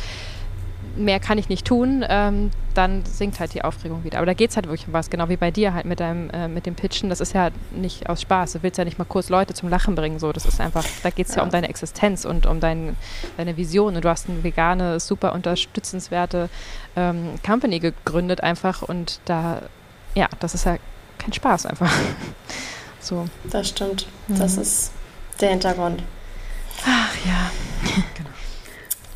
mehr 0.96 1.20
kann 1.20 1.38
ich 1.38 1.50
nicht 1.50 1.66
tun, 1.66 2.06
ähm, 2.08 2.52
dann 2.74 3.06
sinkt 3.06 3.40
halt 3.40 3.54
die 3.54 3.64
Aufregung 3.64 4.04
wieder. 4.04 4.18
Aber 4.18 4.26
da 4.26 4.34
geht 4.34 4.52
es 4.52 4.56
halt 4.56 4.68
wirklich 4.68 4.88
um 4.88 4.94
was, 4.94 5.10
genau 5.10 5.30
wie 5.30 5.38
bei 5.38 5.52
dir 5.52 5.74
halt 5.74 5.86
mit 5.86 6.00
deinem, 6.00 6.30
äh, 6.30 6.48
mit 6.48 6.66
dem 6.66 6.76
Pitchen. 6.76 7.10
Das 7.10 7.20
ist 7.20 7.34
ja 7.34 7.50
nicht 7.72 8.10
aus 8.10 8.22
Spaß. 8.22 8.54
Du 8.54 8.64
willst 8.64 8.78
ja 8.78 8.86
nicht 8.86 8.98
mal 8.98 9.06
kurz 9.06 9.30
Leute 9.30 9.54
zum 9.54 9.70
Lachen 9.70 9.96
bringen. 9.96 10.20
So, 10.20 10.32
das 10.32 10.46
ist 10.46 10.60
einfach, 10.62 10.86
da 11.04 11.10
geht 11.10 11.28
es 11.28 11.36
ja. 11.36 11.40
ja. 11.40 11.44
um 11.44 11.52
deine 11.52 11.70
Existenz 11.70 12.26
und 12.26 12.46
um 12.46 12.60
dein, 12.60 12.96
deine 13.38 13.58
Vision. 13.58 13.96
Und 13.96 14.04
du 14.04 14.10
hast 14.10 14.30
eine 14.30 14.44
vegane, 14.44 15.00
super 15.00 15.34
unterstützenswerte 15.34 16.50
ähm, 16.96 17.36
Company 17.46 17.80
gegründet 17.80 18.42
einfach 18.42 18.82
und 18.82 19.20
da, 19.26 19.62
ja, 20.16 20.28
das 20.40 20.54
ist 20.54 20.66
ja 20.66 20.78
kein 21.18 21.34
Spaß 21.34 21.66
einfach. 21.68 21.92
so. 23.00 23.28
Das 23.46 23.70
stimmt. 23.70 24.08
Mhm. 24.28 24.40
Das 24.40 24.58
ist 24.58 24.92
der 25.40 25.50
Hintergrund. 25.50 26.04
Ach 26.86 27.16
ja, 27.26 27.52
genau. 28.16 28.30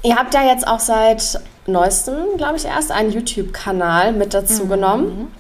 Ihr 0.04 0.16
habt 0.16 0.34
ja 0.34 0.44
jetzt 0.44 0.68
auch 0.68 0.80
seit 0.80 1.42
neuestem, 1.68 2.38
glaube 2.38 2.58
ich, 2.58 2.66
erst 2.66 2.92
einen 2.92 3.12
YouTube-Kanal 3.12 4.14
mit 4.14 4.34
dazu 4.34 4.66
mhm. 4.66 4.70
genommen. 4.70 5.32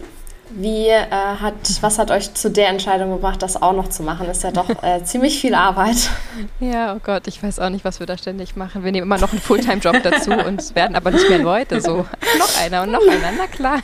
Wie 0.58 0.88
äh, 0.88 1.06
hat, 1.12 1.54
was 1.82 2.00
hat 2.00 2.12
euch 2.12 2.34
zu 2.34 2.50
der 2.50 2.70
Entscheidung 2.70 3.12
gebracht, 3.12 3.42
das 3.42 3.62
auch 3.62 3.74
noch 3.74 3.90
zu 3.90 4.04
machen? 4.04 4.30
Ist 4.30 4.42
ja 4.42 4.52
doch 4.52 4.70
äh, 4.84 5.04
ziemlich 5.04 5.38
viel 5.38 5.54
Arbeit. 5.54 6.10
Ja, 6.62 6.96
oh 6.96 7.00
Gott, 7.04 7.28
ich 7.28 7.44
weiß 7.44 7.60
auch 7.60 7.70
nicht, 7.70 7.84
was 7.84 8.00
wir 8.00 8.08
da 8.08 8.18
ständig 8.18 8.56
machen. 8.56 8.86
Wir 8.86 8.94
nehmen 8.94 9.06
immer 9.06 9.18
noch 9.18 9.34
einen 9.34 9.42
Fulltime-Job 9.42 9.98
dazu 10.02 10.32
und 10.32 10.74
werden 10.74 10.96
aber 10.96 11.12
nicht 11.12 11.28
mehr 11.28 11.40
Leute. 11.40 11.82
So, 11.82 11.98
noch 12.40 12.62
einer 12.62 12.84
und 12.84 12.92
noch 12.92 13.02
einer, 13.02 13.34
na 13.38 13.48
klar. 13.48 13.80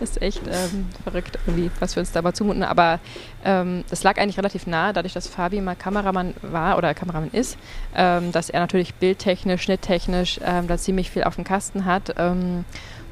Ist 0.00 0.22
echt 0.22 0.42
ähm, 0.46 0.86
verrückt 1.02 1.36
irgendwie, 1.46 1.68
was 1.80 1.96
wir 1.96 2.00
uns 2.00 2.12
da 2.12 2.22
mal 2.22 2.32
zumuten. 2.32 2.62
Aber 2.62 3.00
ähm, 3.44 3.82
das 3.90 4.04
lag 4.04 4.16
eigentlich 4.16 4.38
relativ 4.38 4.68
nah, 4.68 4.92
dadurch, 4.92 5.14
dass 5.14 5.26
Fabi 5.26 5.60
mal 5.60 5.74
Kameramann 5.74 6.34
war 6.42 6.78
oder 6.78 6.94
Kameramann 6.94 7.30
ist, 7.32 7.58
ähm, 7.96 8.30
dass 8.30 8.50
er 8.50 8.60
natürlich 8.60 8.94
bildtechnisch, 8.94 9.62
schnitttechnisch 9.62 10.38
ähm, 10.44 10.68
da 10.68 10.78
ziemlich 10.78 11.10
viel 11.10 11.24
auf 11.24 11.34
dem 11.34 11.42
Kasten 11.42 11.84
hat. 11.86 12.14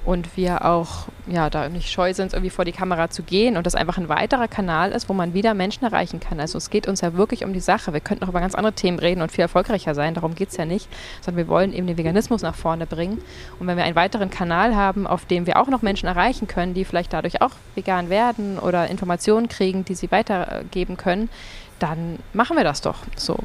Und 0.05 0.37
wir 0.37 0.65
auch 0.65 1.07
ja 1.29 1.49
da 1.49 1.69
nicht 1.69 1.91
scheu 1.91 2.13
sind, 2.13 2.33
irgendwie 2.33 2.51
vor 2.51 2.65
die 2.65 2.73
Kamera 2.73 3.09
zu 3.09 3.23
gehen 3.23 3.57
und 3.57 3.67
das 3.67 3.77
einfach 3.77 3.99
ein 3.99 4.09
weiterer 4.09 4.49
Kanal 4.49 4.91
ist, 4.91 5.09
wo 5.09 5.13
man 5.13 5.33
wieder 5.33 5.55
Menschen 5.55 5.85
erreichen 5.85 6.19
kann. 6.19 6.41
Also 6.41 6.59
es 6.59 6.71
geht 6.71 6.89
uns 6.89 7.01
ja 7.01 7.15
wirklich 7.15 7.45
um 7.45 7.53
die 7.53 7.61
Sache. 7.61 7.93
Wir 7.93 8.01
könnten 8.01 8.25
auch 8.25 8.29
über 8.29 8.41
ganz 8.41 8.57
andere 8.57 8.73
Themen 8.73 8.99
reden 8.99 9.23
und 9.23 9.31
viel 9.31 9.43
erfolgreicher 9.43 9.95
sein, 9.95 10.15
darum 10.15 10.35
geht 10.35 10.49
es 10.49 10.57
ja 10.57 10.65
nicht, 10.65 10.89
sondern 11.21 11.47
wir 11.47 11.49
wollen 11.49 11.73
eben 11.73 11.87
den 11.87 11.97
Veganismus 11.97 12.43
nach 12.43 12.57
vorne 12.57 12.87
bringen. 12.87 13.23
Und 13.61 13.67
wenn 13.69 13.77
wir 13.77 13.85
einen 13.85 13.95
weiteren 13.95 14.31
Kanal 14.31 14.75
haben, 14.75 15.07
auf 15.07 15.25
dem 15.25 15.47
wir 15.47 15.61
auch 15.61 15.69
noch 15.69 15.83
Menschen 15.83 16.09
erreichen 16.09 16.49
können, 16.49 16.75
die 16.75 16.85
vielleicht 16.85 17.13
dadurch 17.13 17.41
auch 17.41 17.53
vegan 17.77 18.11
werden 18.11 18.59
oder 18.59 18.89
Informationen 18.89 19.49
kriegen, 19.49 19.85
die 19.85 19.95
sie 19.95 20.11
weitergeben 20.11 20.97
können, 20.97 21.29
dann 21.79 22.19
machen 22.33 22.57
wir 22.57 22.65
das 22.65 22.81
doch 22.81 22.99
so. 23.17 23.37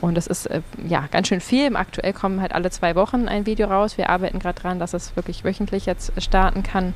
Und 0.00 0.16
das 0.16 0.26
ist 0.26 0.46
äh, 0.46 0.62
ja 0.86 1.06
ganz 1.10 1.28
schön 1.28 1.40
viel. 1.40 1.74
Aktuell 1.76 2.12
kommen 2.12 2.40
halt 2.40 2.54
alle 2.54 2.70
zwei 2.70 2.94
Wochen 2.94 3.28
ein 3.28 3.46
Video 3.46 3.68
raus. 3.68 3.98
Wir 3.98 4.10
arbeiten 4.10 4.38
gerade 4.38 4.60
dran, 4.60 4.78
dass 4.78 4.94
es 4.94 5.16
wirklich 5.16 5.44
wöchentlich 5.44 5.86
jetzt 5.86 6.12
starten 6.22 6.62
kann. 6.62 6.94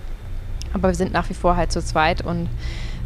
Aber 0.73 0.89
wir 0.89 0.95
sind 0.95 1.13
nach 1.13 1.29
wie 1.29 1.35
vor 1.35 1.57
halt 1.57 1.73
zu 1.73 1.83
zweit 1.83 2.23
und 2.23 2.49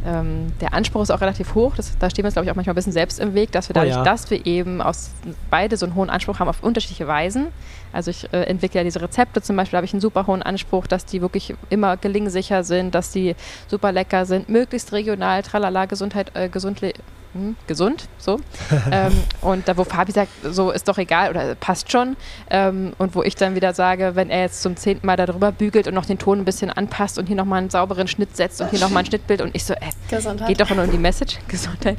ähm, 0.07 0.53
der 0.61 0.75
Anspruch 0.75 1.03
ist 1.03 1.11
auch 1.11 1.21
relativ 1.21 1.55
hoch. 1.55 1.75
Das, 1.77 1.97
da 1.99 2.11
stehen 2.11 2.25
wir 2.25 2.27
uns, 2.27 2.35
glaube 2.35 2.45
ich, 2.45 2.51
auch 2.51 2.57
manchmal 2.57 2.75
ein 2.75 2.77
bisschen 2.77 2.93
selbst 2.93 3.19
im 3.19 3.33
Weg, 3.33 3.53
dass 3.53 3.71
wir 3.71 3.75
dadurch, 3.75 3.95
oh 3.95 3.99
ja. 3.99 4.05
dass 4.05 4.31
wir 4.31 4.45
eben 4.45 4.83
aus 4.83 5.11
beide 5.51 5.77
so 5.79 5.87
einen 5.87 5.95
hohen 5.95 6.11
Anspruch 6.11 6.41
haben 6.41 6.49
auf 6.49 6.63
unterschiedliche 6.63 7.09
Weisen. 7.09 7.47
Also 7.93 8.11
ich 8.11 8.31
äh, 8.33 8.43
entwickle 8.43 8.81
ja 8.81 8.85
diese 8.85 9.01
Rezepte 9.01 9.41
zum 9.41 9.57
Beispiel, 9.57 9.73
da 9.73 9.79
habe 9.79 9.87
ich 9.87 9.95
einen 9.95 10.03
super 10.03 10.27
hohen 10.27 10.43
Anspruch, 10.43 10.87
dass 10.87 11.07
die 11.07 11.23
wirklich 11.23 11.55
immer 11.71 11.97
gelingsicher 11.97 12.65
sind, 12.65 12.95
dass 12.95 13.13
die 13.13 13.35
super 13.67 13.93
lecker 13.93 14.27
sind, 14.27 14.51
möglichst 14.51 14.93
regional, 14.93 15.43
tralala, 15.43 15.87
Gesundheit, 15.87 16.33
äh, 16.35 16.51
gesund, 16.51 16.83
hm, 17.35 17.57
gesund, 17.67 18.09
so. 18.19 18.41
ähm, 18.91 19.13
und 19.41 19.69
da, 19.69 19.77
wo 19.77 19.85
Fabi 19.85 20.13
sagt, 20.13 20.31
so 20.43 20.71
ist 20.71 20.89
doch 20.89 20.99
egal 20.99 21.31
oder 21.31 21.55
passt 21.55 21.91
schon. 21.91 22.17
Ähm, 22.49 22.93
und 22.99 23.15
wo 23.15 23.23
ich 23.23 23.35
dann 23.35 23.55
wieder 23.55 23.75
sage, 23.75 24.13
wenn 24.15 24.31
er 24.31 24.43
jetzt 24.43 24.63
zum 24.63 24.77
zehnten 24.77 25.07
Mal 25.07 25.17
darüber 25.17 25.53
bügelt 25.53 25.87
und 25.89 25.95
noch 25.95 26.07
den 26.07 26.19
Ton 26.19 26.39
ein 26.39 26.45
bisschen 26.45 26.71
anpasst 26.71 27.19
und 27.19 27.27
hier 27.27 27.37
nochmal 27.37 27.59
einen 27.59 27.71
sauberen 27.71 28.07
Schnitt 28.07 28.37
setzt 28.37 28.61
und 28.61 28.71
hier 28.71 28.81
nochmal 28.81 29.03
ein 29.03 29.07
Schnittbild 29.11 29.43
und 29.43 29.55
ich 29.55 29.65
so, 29.65 29.75
äh, 29.75 30.47
geht 30.47 30.61
doch 30.61 30.71
nur 30.71 30.85
um 30.85 30.91
die 30.91 30.99
Message, 30.99 31.39
Gesundheit, 31.49 31.99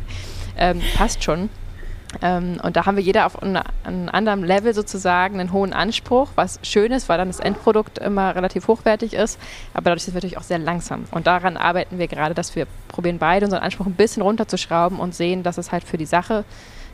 ähm, 0.57 0.81
passt 0.95 1.23
schon. 1.23 1.49
Ähm, 2.21 2.59
und 2.61 2.75
da 2.75 2.85
haben 2.85 2.97
wir 2.97 3.03
jeder 3.03 3.25
auf 3.25 3.41
einem 3.41 3.61
anderen 3.83 4.43
Level 4.43 4.73
sozusagen 4.73 5.39
einen 5.39 5.51
hohen 5.51 5.73
Anspruch, 5.73 6.29
was 6.35 6.59
schön 6.63 6.91
ist, 6.91 7.09
weil 7.09 7.17
dann 7.17 7.27
das 7.27 7.39
Endprodukt 7.39 7.97
immer 7.97 8.35
relativ 8.35 8.67
hochwertig 8.67 9.13
ist. 9.13 9.39
Aber 9.73 9.85
dadurch 9.85 10.03
sind 10.03 10.13
wir 10.13 10.17
natürlich 10.17 10.37
auch 10.37 10.43
sehr 10.43 10.59
langsam. 10.59 11.05
Und 11.11 11.27
daran 11.27 11.57
arbeiten 11.57 11.97
wir 11.97 12.07
gerade, 12.07 12.33
dass 12.33 12.55
wir 12.55 12.67
probieren 12.87 13.17
beide 13.17 13.45
unseren 13.45 13.63
Anspruch 13.63 13.85
ein 13.85 13.93
bisschen 13.93 14.21
runterzuschrauben 14.21 14.99
und 14.99 15.15
sehen, 15.15 15.43
dass 15.43 15.57
es 15.57 15.71
halt 15.71 15.83
für 15.83 15.97
die 15.97 16.05
Sache 16.05 16.45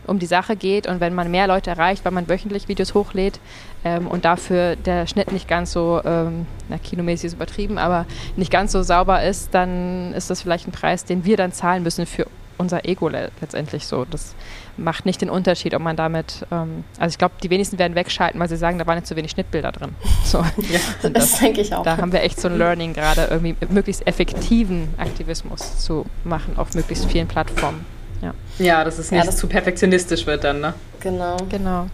um 0.07 0.19
die 0.19 0.25
Sache 0.25 0.55
geht 0.55 0.87
und 0.87 0.99
wenn 0.99 1.13
man 1.13 1.29
mehr 1.29 1.47
Leute 1.47 1.69
erreicht, 1.69 2.03
weil 2.05 2.11
man 2.11 2.27
wöchentlich 2.27 2.67
Videos 2.67 2.93
hochlädt 2.93 3.39
ähm, 3.83 4.07
und 4.07 4.25
dafür 4.25 4.75
der 4.75 5.07
Schnitt 5.07 5.31
nicht 5.31 5.47
ganz 5.47 5.71
so, 5.71 6.01
ähm, 6.03 6.47
na, 6.69 6.77
kinomäßig 6.77 7.27
ist 7.27 7.33
übertrieben, 7.33 7.77
aber 7.77 8.05
nicht 8.35 8.51
ganz 8.51 8.71
so 8.71 8.83
sauber 8.83 9.23
ist, 9.23 9.53
dann 9.53 10.13
ist 10.13 10.29
das 10.29 10.41
vielleicht 10.41 10.67
ein 10.67 10.71
Preis, 10.71 11.05
den 11.05 11.25
wir 11.25 11.37
dann 11.37 11.51
zahlen 11.51 11.83
müssen 11.83 12.05
für 12.05 12.27
unser 12.57 12.85
Ego 12.85 13.09
letztendlich 13.09 13.87
so. 13.87 14.05
Das 14.05 14.35
macht 14.77 15.05
nicht 15.05 15.21
den 15.21 15.29
Unterschied, 15.29 15.73
ob 15.73 15.81
man 15.81 15.95
damit, 15.95 16.45
ähm, 16.51 16.83
also 16.97 17.13
ich 17.13 17.17
glaube, 17.17 17.35
die 17.41 17.49
wenigsten 17.49 17.79
werden 17.79 17.95
wegschalten, 17.95 18.39
weil 18.39 18.49
sie 18.49 18.57
sagen, 18.57 18.77
da 18.77 18.87
waren 18.87 18.97
jetzt 18.97 19.07
zu 19.07 19.15
wenig 19.15 19.31
Schnittbilder 19.31 19.71
drin. 19.71 19.95
So, 20.23 20.37
ja, 20.37 20.79
das, 21.01 21.11
das 21.11 21.39
denke 21.39 21.59
ich 21.59 21.75
auch. 21.75 21.83
Da 21.83 21.97
haben 21.97 22.13
wir 22.13 22.21
echt 22.21 22.39
so 22.39 22.47
ein 22.47 22.57
Learning 22.57 22.93
gerade, 22.93 23.27
irgendwie 23.29 23.55
möglichst 23.69 24.07
effektiven 24.07 24.87
Aktivismus 24.97 25.79
zu 25.79 26.05
machen 26.23 26.57
auf 26.57 26.73
möglichst 26.73 27.05
vielen 27.11 27.27
Plattformen. 27.27 27.85
Ja, 28.21 28.33
ja 28.57 28.83
dass 28.85 28.97
es 28.97 29.11
nicht 29.11 29.19
ja, 29.19 29.25
das 29.25 29.35
zu 29.35 29.47
perfektionistisch 29.47 30.25
wird 30.25 30.45
dann, 30.45 30.61
ne? 30.61 30.73
Genau. 31.01 31.35
Genau. 31.49 31.87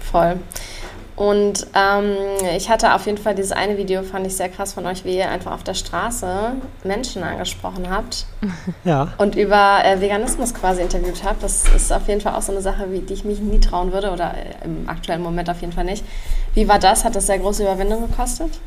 Voll. 0.00 0.40
Und 1.14 1.66
ähm, 1.74 2.16
ich 2.56 2.70
hatte 2.70 2.94
auf 2.94 3.06
jeden 3.06 3.18
Fall 3.18 3.34
dieses 3.34 3.52
eine 3.52 3.76
Video, 3.76 4.02
fand 4.02 4.26
ich 4.26 4.36
sehr 4.36 4.48
krass 4.48 4.72
von 4.72 4.86
euch, 4.86 5.04
wie 5.04 5.16
ihr 5.16 5.28
einfach 5.28 5.52
auf 5.52 5.62
der 5.62 5.74
Straße 5.74 6.52
Menschen 6.84 7.22
angesprochen 7.22 7.90
habt. 7.90 8.26
Ja. 8.84 9.12
Und 9.18 9.36
über 9.36 9.84
äh, 9.84 10.00
Veganismus 10.00 10.54
quasi 10.54 10.82
interviewt 10.82 11.22
habt. 11.24 11.42
Das 11.42 11.64
ist 11.74 11.92
auf 11.92 12.08
jeden 12.08 12.20
Fall 12.20 12.34
auch 12.34 12.42
so 12.42 12.52
eine 12.52 12.60
Sache, 12.60 12.90
wie, 12.90 13.00
die 13.00 13.14
ich 13.14 13.24
mich 13.24 13.38
nie 13.40 13.60
trauen 13.60 13.92
würde 13.92 14.10
oder 14.10 14.34
äh, 14.34 14.64
im 14.64 14.88
aktuellen 14.88 15.22
Moment 15.22 15.48
auf 15.50 15.60
jeden 15.60 15.72
Fall 15.72 15.84
nicht. 15.84 16.04
Wie 16.54 16.68
war 16.68 16.78
das? 16.78 17.04
Hat 17.04 17.14
das 17.14 17.26
sehr 17.26 17.38
große 17.38 17.62
Überwindung 17.62 18.08
gekostet? 18.08 18.60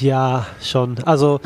Ja, 0.00 0.46
schon. 0.62 1.02
Also 1.04 1.40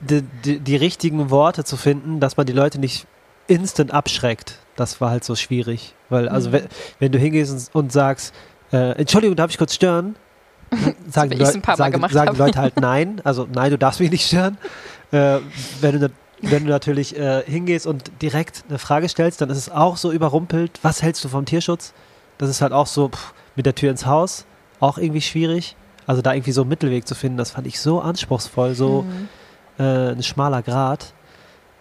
die 0.00 0.76
richtigen 0.76 1.30
Worte 1.30 1.64
zu 1.64 1.76
finden, 1.76 2.20
dass 2.20 2.36
man 2.36 2.46
die 2.46 2.52
Leute 2.52 2.78
nicht 2.78 3.06
instant 3.46 3.92
abschreckt, 3.92 4.58
das 4.76 5.00
war 5.00 5.10
halt 5.10 5.24
so 5.24 5.34
schwierig. 5.34 5.94
Weil, 6.08 6.28
also, 6.28 6.48
mhm. 6.48 6.54
wenn, 6.54 6.68
wenn, 6.98 7.12
du 7.12 7.18
hingehst 7.18 7.52
und, 7.52 7.84
und 7.84 7.92
sagst, 7.92 8.34
äh, 8.74 8.92
Entschuldigung, 8.98 9.36
darf 9.36 9.50
ich 9.50 9.58
kurz 9.58 9.74
stören? 9.74 10.16
Sagen, 11.08 11.30
die, 11.30 11.36
Leu 11.36 11.44
sagen, 11.44 12.08
sagen 12.10 12.32
die 12.32 12.38
Leute 12.38 12.58
halt 12.58 12.76
nein. 12.80 13.20
Also 13.22 13.46
nein, 13.52 13.70
du 13.70 13.78
darfst 13.78 14.00
mich 14.00 14.10
nicht 14.10 14.26
stören. 14.26 14.58
Äh, 15.12 15.38
wenn, 15.80 16.00
du, 16.00 16.10
wenn 16.40 16.64
du 16.64 16.70
natürlich 16.70 17.16
äh, 17.16 17.44
hingehst 17.46 17.86
und 17.86 18.10
direkt 18.20 18.64
eine 18.68 18.78
Frage 18.78 19.08
stellst, 19.08 19.40
dann 19.40 19.50
ist 19.50 19.58
es 19.58 19.70
auch 19.70 19.96
so 19.96 20.10
überrumpelt. 20.10 20.80
Was 20.82 21.02
hältst 21.02 21.24
du 21.24 21.28
vom 21.28 21.44
Tierschutz? 21.44 21.92
Das 22.38 22.48
ist 22.50 22.60
halt 22.60 22.72
auch 22.72 22.88
so 22.88 23.10
pff, 23.10 23.34
mit 23.54 23.66
der 23.66 23.76
Tür 23.76 23.90
ins 23.90 24.06
Haus. 24.06 24.46
Auch 24.80 24.98
irgendwie 24.98 25.20
schwierig. 25.20 25.76
Also 26.06 26.22
da 26.22 26.32
irgendwie 26.32 26.52
so 26.52 26.62
einen 26.62 26.70
Mittelweg 26.70 27.06
zu 27.06 27.14
finden, 27.14 27.38
das 27.38 27.52
fand 27.52 27.68
ich 27.68 27.78
so 27.78 28.00
anspruchsvoll, 28.00 28.74
so 28.74 29.02
mhm. 29.02 29.28
äh, 29.78 30.10
ein 30.10 30.22
schmaler 30.22 30.62
Grad. 30.62 31.14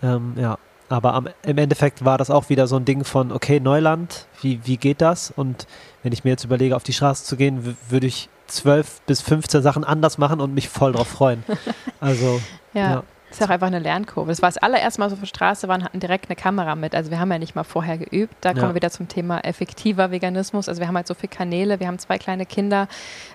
Ähm, 0.03 0.33
ja, 0.37 0.57
aber 0.93 1.15
am, 1.15 1.27
im 1.43 1.57
Endeffekt 1.57 2.05
war 2.05 2.19
das 2.19 2.29
auch 2.29 2.49
wieder 2.49 2.67
so 2.67 2.75
ein 2.75 2.85
Ding 2.85 3.03
von, 3.03 3.31
okay, 3.31 3.59
Neuland, 3.59 4.27
wie, 4.41 4.59
wie 4.65 4.77
geht 4.77 5.01
das? 5.01 5.33
Und 5.35 5.65
wenn 6.03 6.13
ich 6.13 6.23
mir 6.23 6.29
jetzt 6.29 6.43
überlege, 6.43 6.75
auf 6.75 6.83
die 6.83 6.93
Straße 6.93 7.23
zu 7.23 7.35
gehen, 7.35 7.75
würde 7.89 8.05
ich 8.05 8.29
zwölf 8.45 9.01
bis 9.07 9.19
15 9.21 9.63
Sachen 9.63 9.83
anders 9.83 10.19
machen 10.19 10.39
und 10.39 10.53
mich 10.53 10.69
voll 10.69 10.93
drauf 10.93 11.07
freuen. 11.07 11.43
Also, 11.99 12.41
ja. 12.73 12.91
ja. 12.91 13.03
Das 13.33 13.41
ist 13.41 13.47
auch 13.47 13.53
einfach 13.53 13.65
eine 13.65 13.79
Lernkurve. 13.79 14.29
Das 14.29 14.43
war 14.43 14.49
das 14.49 14.59
allererste 14.59 15.01
Mal 15.01 15.09
so 15.09 15.15
auf 15.15 15.19
der 15.19 15.25
Straße, 15.25 15.67
waren, 15.67 15.83
hatten 15.83 15.99
direkt 15.99 16.29
eine 16.29 16.35
Kamera 16.35 16.75
mit. 16.75 16.93
Also 16.93 17.09
wir 17.09 17.19
haben 17.19 17.31
ja 17.31 17.39
nicht 17.39 17.55
mal 17.55 17.63
vorher 17.63 17.97
geübt. 17.97 18.35
Da 18.41 18.49
ja. 18.49 18.53
kommen 18.53 18.69
wir 18.69 18.75
wieder 18.75 18.91
zum 18.91 19.07
Thema 19.07 19.39
effektiver 19.39 20.11
Veganismus. 20.11 20.69
Also 20.69 20.79
wir 20.79 20.87
haben 20.87 20.95
halt 20.95 21.07
so 21.07 21.15
viele 21.15 21.29
Kanäle, 21.29 21.79
wir 21.79 21.87
haben 21.87 21.97
zwei 21.97 22.19
kleine 22.19 22.45
Kinder. 22.45 22.87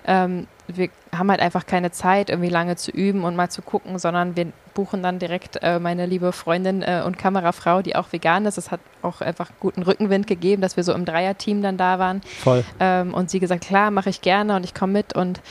Ähm, 0.07 0.47
wir 0.67 0.87
haben 1.13 1.29
halt 1.29 1.41
einfach 1.41 1.65
keine 1.65 1.91
Zeit, 1.91 2.29
irgendwie 2.29 2.47
lange 2.47 2.77
zu 2.77 2.91
üben 2.91 3.25
und 3.25 3.35
mal 3.35 3.49
zu 3.49 3.61
gucken, 3.61 3.99
sondern 3.99 4.37
wir 4.37 4.53
buchen 4.73 5.03
dann 5.03 5.19
direkt 5.19 5.61
äh, 5.63 5.79
meine 5.79 6.05
liebe 6.05 6.31
Freundin 6.31 6.81
äh, 6.81 7.01
und 7.05 7.17
Kamerafrau, 7.17 7.81
die 7.81 7.97
auch 7.97 8.13
vegan 8.13 8.45
ist. 8.45 8.57
Das 8.57 8.71
hat 8.71 8.79
auch 9.01 9.19
einfach 9.19 9.51
guten 9.59 9.83
Rückenwind 9.83 10.27
gegeben, 10.27 10.61
dass 10.61 10.77
wir 10.77 10.85
so 10.85 10.93
im 10.93 11.03
Dreierteam 11.03 11.61
dann 11.61 11.75
da 11.75 11.99
waren. 11.99 12.21
Voll. 12.41 12.63
Ähm, 12.79 13.13
und 13.13 13.29
sie 13.29 13.41
gesagt, 13.41 13.65
klar, 13.65 13.91
mache 13.91 14.09
ich 14.09 14.21
gerne 14.21 14.55
und 14.55 14.63
ich 14.63 14.73
komme 14.73 14.93
mit 14.93 15.13
und 15.13 15.41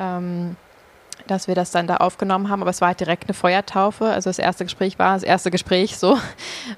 ähm, 0.00 0.56
dass 1.28 1.48
wir 1.48 1.54
das 1.54 1.70
dann 1.70 1.86
da 1.86 1.98
aufgenommen 1.98 2.48
haben, 2.48 2.62
aber 2.62 2.70
es 2.70 2.80
war 2.80 2.88
halt 2.88 3.00
direkt 3.00 3.24
eine 3.24 3.34
Feuertaufe. 3.34 4.06
Also 4.06 4.30
das 4.30 4.38
erste 4.38 4.64
Gespräch 4.64 4.98
war 4.98 5.14
das 5.14 5.22
erste 5.22 5.50
Gespräch 5.50 5.96
so. 5.96 6.18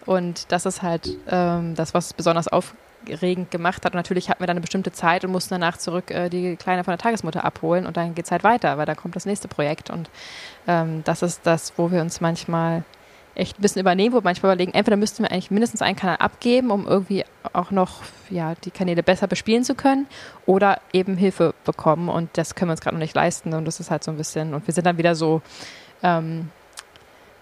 Und 0.06 0.52
das 0.52 0.66
ist 0.66 0.82
halt 0.82 1.16
ähm, 1.28 1.74
das, 1.74 1.94
was 1.94 2.12
besonders 2.12 2.48
aufregend 2.48 3.50
gemacht 3.50 3.84
hat. 3.84 3.92
Und 3.92 3.96
natürlich 3.96 4.28
hatten 4.28 4.40
wir 4.40 4.46
dann 4.46 4.56
eine 4.56 4.62
bestimmte 4.62 4.92
Zeit 4.92 5.24
und 5.24 5.32
mussten 5.32 5.54
danach 5.54 5.78
zurück 5.78 6.10
äh, 6.10 6.28
die 6.28 6.56
Kleine 6.56 6.84
von 6.84 6.92
der 6.92 6.98
Tagesmutter 6.98 7.44
abholen 7.44 7.86
und 7.86 7.96
dann 7.96 8.14
geht 8.14 8.26
es 8.26 8.30
halt 8.30 8.44
weiter, 8.44 8.76
weil 8.78 8.86
da 8.86 8.94
kommt 8.94 9.16
das 9.16 9.26
nächste 9.26 9.48
Projekt. 9.48 9.90
Und 9.90 10.10
ähm, 10.66 11.02
das 11.04 11.22
ist 11.22 11.40
das, 11.44 11.72
wo 11.76 11.90
wir 11.90 12.00
uns 12.00 12.20
manchmal 12.20 12.84
echt 13.34 13.58
ein 13.58 13.62
bisschen 13.62 13.80
übernehmen, 13.80 14.14
wo 14.14 14.20
manchmal 14.22 14.52
überlegen, 14.52 14.74
entweder 14.74 14.96
müssten 14.96 15.22
wir 15.22 15.30
eigentlich 15.30 15.50
mindestens 15.50 15.82
einen 15.82 15.96
Kanal 15.96 16.16
abgeben, 16.16 16.70
um 16.70 16.86
irgendwie 16.86 17.24
auch 17.52 17.70
noch 17.70 18.02
ja, 18.28 18.54
die 18.64 18.70
Kanäle 18.70 19.02
besser 19.02 19.26
bespielen 19.26 19.64
zu 19.64 19.74
können 19.74 20.06
oder 20.46 20.80
eben 20.92 21.16
Hilfe 21.16 21.54
bekommen 21.64 22.08
und 22.08 22.30
das 22.34 22.54
können 22.54 22.68
wir 22.68 22.72
uns 22.72 22.80
gerade 22.80 22.96
noch 22.96 23.02
nicht 23.02 23.14
leisten 23.14 23.54
und 23.54 23.64
das 23.64 23.80
ist 23.80 23.90
halt 23.90 24.04
so 24.04 24.10
ein 24.10 24.16
bisschen 24.16 24.54
und 24.54 24.66
wir 24.66 24.74
sind 24.74 24.86
dann 24.86 24.98
wieder 24.98 25.14
so 25.14 25.42
ähm, 26.02 26.50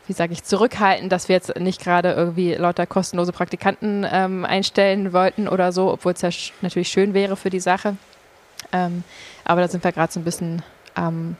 wie 0.09 0.15
sage 0.15 0.33
ich, 0.33 0.43
zurückhaltend, 0.43 1.13
dass 1.13 1.29
wir 1.29 1.37
jetzt 1.37 1.55
nicht 1.61 1.83
gerade 1.83 2.13
irgendwie 2.13 2.55
lauter 2.55 2.87
kostenlose 2.87 3.33
Praktikanten 3.33 4.07
ähm, 4.11 4.47
einstellen 4.47 5.13
wollten 5.13 5.49
oder 5.49 5.71
so, 5.71 5.93
obwohl 5.93 6.15
es 6.15 6.23
ja 6.23 6.31
natürlich 6.63 6.89
schön 6.89 7.13
wäre 7.13 7.37
für 7.37 7.51
die 7.51 7.61
Sache. 7.61 7.97
Ähm, 8.73 9.05
aber 9.45 9.61
da 9.61 9.69
sind 9.69 9.85
wir 9.85 9.93
gerade 9.93 10.11
so 10.11 10.19
ein 10.19 10.25
bisschen 10.25 10.63
am 10.95 11.37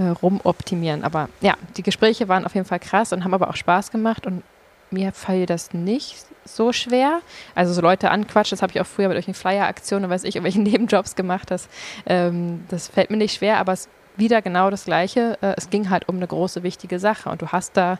äh, 0.00 0.08
rumoptimieren. 0.08 1.04
Aber 1.04 1.28
ja, 1.40 1.54
die 1.76 1.82
Gespräche 1.82 2.28
waren 2.28 2.46
auf 2.46 2.54
jeden 2.54 2.66
Fall 2.66 2.80
krass 2.80 3.12
und 3.12 3.22
haben 3.24 3.34
aber 3.34 3.50
auch 3.50 3.56
Spaß 3.56 3.90
gemacht 3.90 4.26
und 4.26 4.42
mir 4.90 5.12
fällt 5.12 5.50
das 5.50 5.72
nicht 5.72 6.24
so 6.44 6.72
schwer. 6.72 7.20
Also 7.54 7.72
so 7.72 7.80
Leute 7.80 8.10
anquatschen, 8.10 8.56
das 8.56 8.62
habe 8.62 8.72
ich 8.72 8.80
auch 8.80 8.86
früher 8.86 9.08
mit 9.08 9.16
solchen 9.16 9.34
Flyer-Aktionen 9.34 10.06
und 10.06 10.10
weiß 10.10 10.24
ich, 10.24 10.42
welchen 10.42 10.62
Nebenjobs 10.64 11.14
gemacht. 11.14 11.50
Das, 11.50 11.68
ähm, 12.06 12.64
das 12.68 12.88
fällt 12.88 13.10
mir 13.10 13.18
nicht 13.18 13.36
schwer, 13.36 13.58
aber 13.58 13.72
es 13.72 13.88
wieder 14.16 14.42
genau 14.42 14.70
das 14.70 14.84
Gleiche. 14.84 15.38
Äh, 15.40 15.54
es 15.56 15.70
ging 15.70 15.90
halt 15.90 16.08
um 16.08 16.16
eine 16.16 16.26
große, 16.26 16.62
wichtige 16.62 16.98
Sache. 16.98 17.30
Und 17.30 17.42
du 17.42 17.48
hast 17.48 17.76
da 17.76 17.98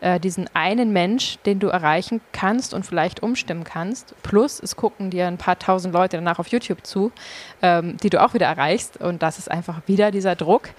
äh, 0.00 0.20
diesen 0.20 0.48
einen 0.54 0.92
Mensch, 0.92 1.38
den 1.46 1.58
du 1.58 1.68
erreichen 1.68 2.20
kannst 2.32 2.74
und 2.74 2.84
vielleicht 2.84 3.22
umstimmen 3.22 3.64
kannst. 3.64 4.14
Plus, 4.22 4.60
es 4.60 4.76
gucken 4.76 5.10
dir 5.10 5.26
ein 5.26 5.38
paar 5.38 5.58
tausend 5.58 5.94
Leute 5.94 6.16
danach 6.16 6.38
auf 6.38 6.48
YouTube 6.48 6.86
zu, 6.86 7.12
ähm, 7.62 7.96
die 7.96 8.10
du 8.10 8.22
auch 8.22 8.34
wieder 8.34 8.46
erreichst. 8.46 8.98
Und 8.98 9.22
das 9.22 9.38
ist 9.38 9.50
einfach 9.50 9.82
wieder 9.86 10.10
dieser 10.10 10.36
Druck. 10.36 10.70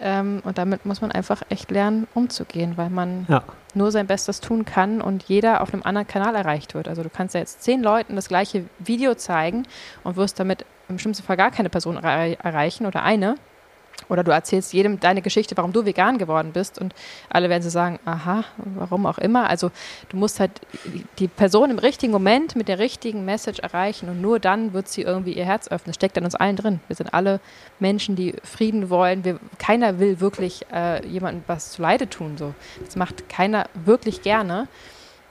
Ähm, 0.00 0.40
und 0.44 0.56
damit 0.58 0.86
muss 0.86 1.00
man 1.00 1.12
einfach 1.12 1.42
echt 1.50 1.70
lernen, 1.70 2.06
umzugehen, 2.14 2.76
weil 2.76 2.90
man 2.90 3.26
ja. 3.28 3.42
nur 3.74 3.92
sein 3.92 4.06
Bestes 4.06 4.40
tun 4.40 4.64
kann 4.64 5.02
und 5.02 5.24
jeder 5.24 5.60
auf 5.60 5.74
einem 5.74 5.82
anderen 5.82 6.06
Kanal 6.06 6.34
erreicht 6.34 6.74
wird. 6.74 6.88
Also 6.88 7.02
du 7.02 7.10
kannst 7.10 7.34
ja 7.34 7.40
jetzt 7.40 7.62
zehn 7.62 7.82
Leuten 7.82 8.16
das 8.16 8.28
gleiche 8.28 8.64
Video 8.78 9.14
zeigen 9.14 9.66
und 10.02 10.16
wirst 10.16 10.40
damit 10.40 10.64
im 10.88 10.98
schlimmsten 10.98 11.24
Fall 11.24 11.36
gar 11.36 11.50
keine 11.50 11.68
Person 11.68 11.96
erreichen 11.96 12.86
oder 12.86 13.02
eine. 13.02 13.36
Oder 14.08 14.24
du 14.24 14.32
erzählst 14.32 14.72
jedem 14.72 14.98
deine 14.98 15.22
Geschichte, 15.22 15.56
warum 15.56 15.72
du 15.72 15.84
vegan 15.84 16.18
geworden 16.18 16.50
bist 16.52 16.80
und 16.80 16.94
alle 17.28 17.48
werden 17.48 17.62
so 17.62 17.70
sagen, 17.70 18.00
aha, 18.04 18.44
warum 18.56 19.06
auch 19.06 19.18
immer. 19.18 19.48
Also 19.48 19.70
du 20.08 20.16
musst 20.16 20.40
halt 20.40 20.60
die 21.18 21.28
Person 21.28 21.70
im 21.70 21.78
richtigen 21.78 22.12
Moment 22.12 22.56
mit 22.56 22.66
der 22.66 22.80
richtigen 22.80 23.24
Message 23.24 23.60
erreichen 23.60 24.08
und 24.08 24.20
nur 24.20 24.40
dann 24.40 24.72
wird 24.72 24.88
sie 24.88 25.02
irgendwie 25.02 25.34
ihr 25.34 25.44
Herz 25.44 25.68
öffnen. 25.68 25.90
Das 25.90 25.94
steckt 25.94 26.16
in 26.16 26.24
uns 26.24 26.34
allen 26.34 26.56
drin. 26.56 26.80
Wir 26.88 26.96
sind 26.96 27.14
alle 27.14 27.38
Menschen, 27.78 28.16
die 28.16 28.34
Frieden 28.42 28.90
wollen. 28.90 29.24
Wir, 29.24 29.38
keiner 29.58 30.00
will 30.00 30.20
wirklich 30.20 30.66
äh, 30.72 31.06
jemandem 31.06 31.44
was 31.46 31.70
zu 31.72 31.82
Leide 31.82 32.10
tun. 32.10 32.36
So. 32.36 32.52
Das 32.84 32.96
macht 32.96 33.28
keiner 33.28 33.66
wirklich 33.84 34.22
gerne. 34.22 34.66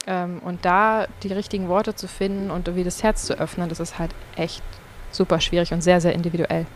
Ähm, 0.06 0.40
und 0.42 0.64
da 0.64 1.06
die 1.22 1.32
richtigen 1.32 1.68
Worte 1.68 1.94
zu 1.94 2.08
finden 2.08 2.50
und 2.50 2.66
irgendwie 2.66 2.84
das 2.84 3.02
Herz 3.02 3.26
zu 3.26 3.38
öffnen, 3.38 3.68
das 3.68 3.80
ist 3.80 3.98
halt 3.98 4.12
echt 4.36 4.62
super 5.10 5.40
schwierig 5.40 5.72
und 5.72 5.82
sehr, 5.82 6.00
sehr 6.00 6.14
individuell. 6.14 6.66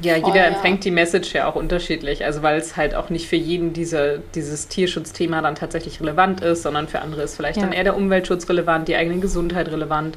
Ja, 0.00 0.16
jeder 0.16 0.28
oh, 0.28 0.34
ja. 0.34 0.44
empfängt 0.44 0.84
die 0.84 0.90
Message 0.90 1.34
ja 1.34 1.48
auch 1.48 1.54
unterschiedlich. 1.54 2.24
Also 2.24 2.42
weil 2.42 2.58
es 2.58 2.76
halt 2.76 2.94
auch 2.94 3.10
nicht 3.10 3.28
für 3.28 3.36
jeden 3.36 3.72
diese, 3.72 4.22
dieses 4.34 4.68
Tierschutzthema 4.68 5.42
dann 5.42 5.54
tatsächlich 5.54 6.00
relevant 6.00 6.40
ist, 6.40 6.62
sondern 6.62 6.88
für 6.88 7.00
andere 7.00 7.22
ist 7.22 7.36
vielleicht 7.36 7.58
ja. 7.58 7.64
dann 7.64 7.72
eher 7.72 7.84
der 7.84 7.96
Umweltschutz 7.96 8.48
relevant, 8.48 8.88
die 8.88 8.96
eigene 8.96 9.20
Gesundheit 9.20 9.68
relevant. 9.70 10.16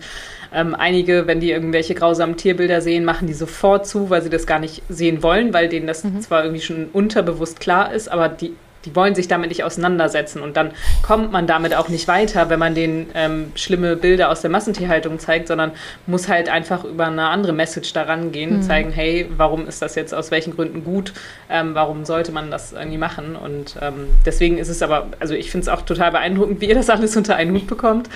Ähm, 0.54 0.76
einige, 0.76 1.28
wenn 1.28 1.40
die 1.40 1.52
irgendwelche 1.52 1.96
grausamen 1.96 2.38
Tierbilder 2.38 2.82
sehen, 2.82 3.04
machen 3.04 3.28
die 3.28 3.34
sofort 3.34 3.88
zu, 3.88 4.10
weil 4.10 4.22
sie 4.22 4.30
das 4.30 4.48
gar 4.48 4.60
nicht 4.60 4.82
sehen 4.90 5.22
wollen, 5.22 5.54
weil 5.54 5.68
denen 5.68 5.88
das 5.88 6.04
mhm. 6.04 6.22
zwar 6.22 6.44
irgendwie 6.44 6.62
schon 6.62 6.88
unterbewusst 6.94 7.60
klar 7.60 7.94
ist, 7.94 8.08
aber 8.08 8.30
die 8.30 8.54
die 8.86 8.96
wollen 8.96 9.16
sich 9.16 9.28
damit 9.28 9.50
nicht 9.50 9.64
auseinandersetzen. 9.64 10.42
Und 10.42 10.58
dann 10.58 10.72
kommt 11.02 11.32
man 11.32 11.48
damit 11.48 11.76
auch 11.76 11.90
nicht 11.90 12.08
weiter, 12.08 12.50
wenn 12.50 12.60
man 12.60 12.76
denen 12.76 13.10
ähm, 13.14 13.52
schlimme 13.56 13.96
Bilder 13.96 14.30
aus 14.30 14.42
der 14.42 14.50
Massentierhaltung 14.50 15.20
zeigt, 15.20 15.48
sondern 15.48 15.72
muss 16.06 16.28
halt 16.28 16.50
einfach 16.50 16.84
über 16.84 17.08
eine 17.08 17.28
andere 17.30 17.54
Message 17.54 17.94
daran 17.94 18.32
gehen, 18.32 18.58
mhm. 18.58 18.62
zeigen, 18.62 18.92
hey, 18.92 19.30
warum 19.36 19.68
ist 19.68 19.82
das 19.82 19.96
jetzt 19.96 20.14
aus 20.14 20.32
welchen 20.32 20.56
Gründen 20.56 20.84
gut, 20.84 21.14
ähm, 21.50 21.74
warum 21.74 22.06
sollte 22.06 22.32
man 22.32 22.52
das 22.52 22.74
irgendwie 22.74 22.98
machen? 22.98 23.36
Und 23.36 23.76
ähm, 23.82 24.08
deswegen 24.26 24.58
ist 24.58 24.70
es 24.70 24.82
aber, 24.82 25.08
also 25.20 25.34
ich 25.34 25.52
finde 25.52 25.64
es 25.64 25.70
auch 25.70 25.82
total 25.82 26.12
beeindruckend, 26.12 26.62
wie 26.62 26.66
ihr 26.66 26.76
das 26.76 26.90
alles 26.90 27.16
unter 27.18 27.36
einen 27.36 27.54
Hut 27.54 27.68
bekommt, 27.68 28.10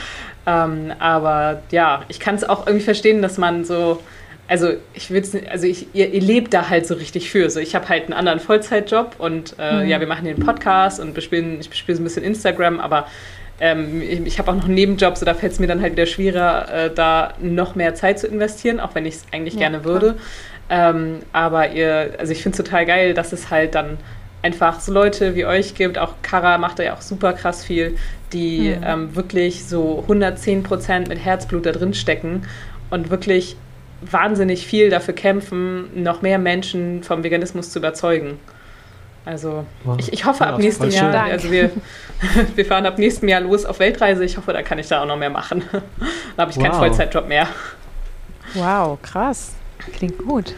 ähm, 0.46 0.94
aber 1.00 1.62
ja, 1.72 2.04
ich 2.08 2.20
kann 2.20 2.36
es 2.36 2.48
auch 2.48 2.66
irgendwie 2.66 2.86
verstehen, 2.86 3.22
dass 3.22 3.38
man 3.38 3.66
so 3.66 4.02
also 4.50 4.74
ich 4.96 5.12
will 5.12 5.24
also 5.52 5.68
ich, 5.68 5.88
ihr, 5.94 6.12
ihr, 6.12 6.22
lebt 6.22 6.54
da 6.56 6.70
halt 6.70 6.88
so 6.88 6.96
richtig 6.96 7.30
für. 7.30 7.50
So, 7.52 7.60
ich 7.60 7.76
habe 7.76 7.88
halt 7.88 8.06
einen 8.06 8.14
anderen 8.14 8.40
Vollzeitjob 8.40 9.16
und 9.20 9.56
äh, 9.60 9.84
mhm. 9.84 9.90
ja, 9.90 10.00
wir 10.00 10.08
machen 10.08 10.26
den 10.26 10.40
Podcast 10.40 11.00
und 11.00 11.14
bespielen, 11.14 11.60
ich 11.62 11.70
bespiele 11.70 11.96
so 11.96 12.02
ein 12.02 12.04
bisschen 12.04 12.24
Instagram, 12.24 12.80
aber 12.80 13.06
ähm, 13.60 14.02
ich, 14.02 14.20
ich 14.26 14.40
habe 14.40 14.50
auch 14.50 14.56
noch 14.56 14.66
einen 14.66 14.74
Nebenjob, 14.74 15.18
so 15.18 15.26
da 15.26 15.36
fällt 15.36 15.54
es 15.54 15.60
mir 15.60 15.68
dann 15.68 15.82
halt 15.82 15.94
wieder 15.94 16.08
schwerer, 16.08 16.74
äh, 16.74 16.94
da 16.94 17.34
noch 17.40 17.76
mehr 17.76 17.94
Zeit 17.94 18.18
zu 18.18 18.26
investieren, 18.26 18.80
auch 18.80 18.96
wenn 18.96 19.06
ich 19.06 19.16
es 19.16 19.26
eigentlich 19.32 19.54
ja, 19.54 19.70
gerne 19.70 19.84
würde. 19.84 20.18
Ähm, 20.72 21.20
aber 21.32 21.72
ihr, 21.72 22.16
also 22.18 22.32
ich 22.32 22.42
finde 22.42 22.58
es 22.58 22.66
total 22.66 22.88
geil, 22.88 23.14
dass 23.14 23.34
es 23.34 23.52
halt 23.52 23.76
dann 23.76 24.00
einfach 24.42 24.80
so 24.80 24.92
Leute 24.92 25.36
wie 25.36 25.46
euch 25.46 25.76
gibt. 25.76 26.00
Auch 26.00 26.14
Kara 26.24 26.58
macht 26.58 26.80
da 26.80 26.84
ja 26.84 26.96
auch 26.96 27.02
super 27.02 27.34
krass 27.34 27.64
viel, 27.64 27.98
die 28.34 28.76
mhm. 28.76 28.84
ähm, 28.84 29.16
wirklich 29.16 29.66
so 29.66 30.00
110 30.02 30.64
Prozent 30.64 31.08
mit 31.08 31.24
Herzblut 31.24 31.68
da 31.68 31.72
drin 31.72 31.94
stecken 31.94 32.48
und 32.90 33.12
wirklich 33.12 33.56
wahnsinnig 34.02 34.66
viel 34.66 34.90
dafür 34.90 35.14
kämpfen, 35.14 36.04
noch 36.04 36.22
mehr 36.22 36.40
Menschen 36.40 37.04
vom 37.04 37.24
Veganismus 37.24 37.72
zu 37.72 37.80
überzeugen. 37.80 38.40
Also 39.26 39.66
wow. 39.84 39.98
ich, 40.00 40.12
ich, 40.14 40.26
hoffe 40.26 40.44
ja, 40.44 40.52
ab 40.52 40.60
nächstem 40.60 40.90
Jahr, 40.90 41.12
Dank. 41.12 41.32
also 41.32 41.52
wir, 41.52 41.72
wir 42.56 42.66
fahren 42.66 42.86
ab 42.86 42.98
nächstem 42.98 43.30
Jahr 43.30 43.42
los 43.42 43.66
auf 43.66 43.80
Weltreise. 43.80 44.24
Ich 44.24 44.38
hoffe, 44.38 44.54
da 44.54 44.64
kann 44.64 44.80
ich 44.80 44.88
da 44.88 45.02
auch 45.02 45.06
noch 45.06 45.18
mehr 45.18 45.30
machen. 45.30 45.64
da 46.36 46.42
habe 46.42 46.52
ich 46.52 46.58
wow. 46.58 46.64
keinen 46.64 46.76
Vollzeitjob 46.76 47.28
mehr. 47.28 47.48
Wow, 48.56 49.00
krass. 49.02 49.54
Klingt 49.94 50.18
gut. 50.20 50.56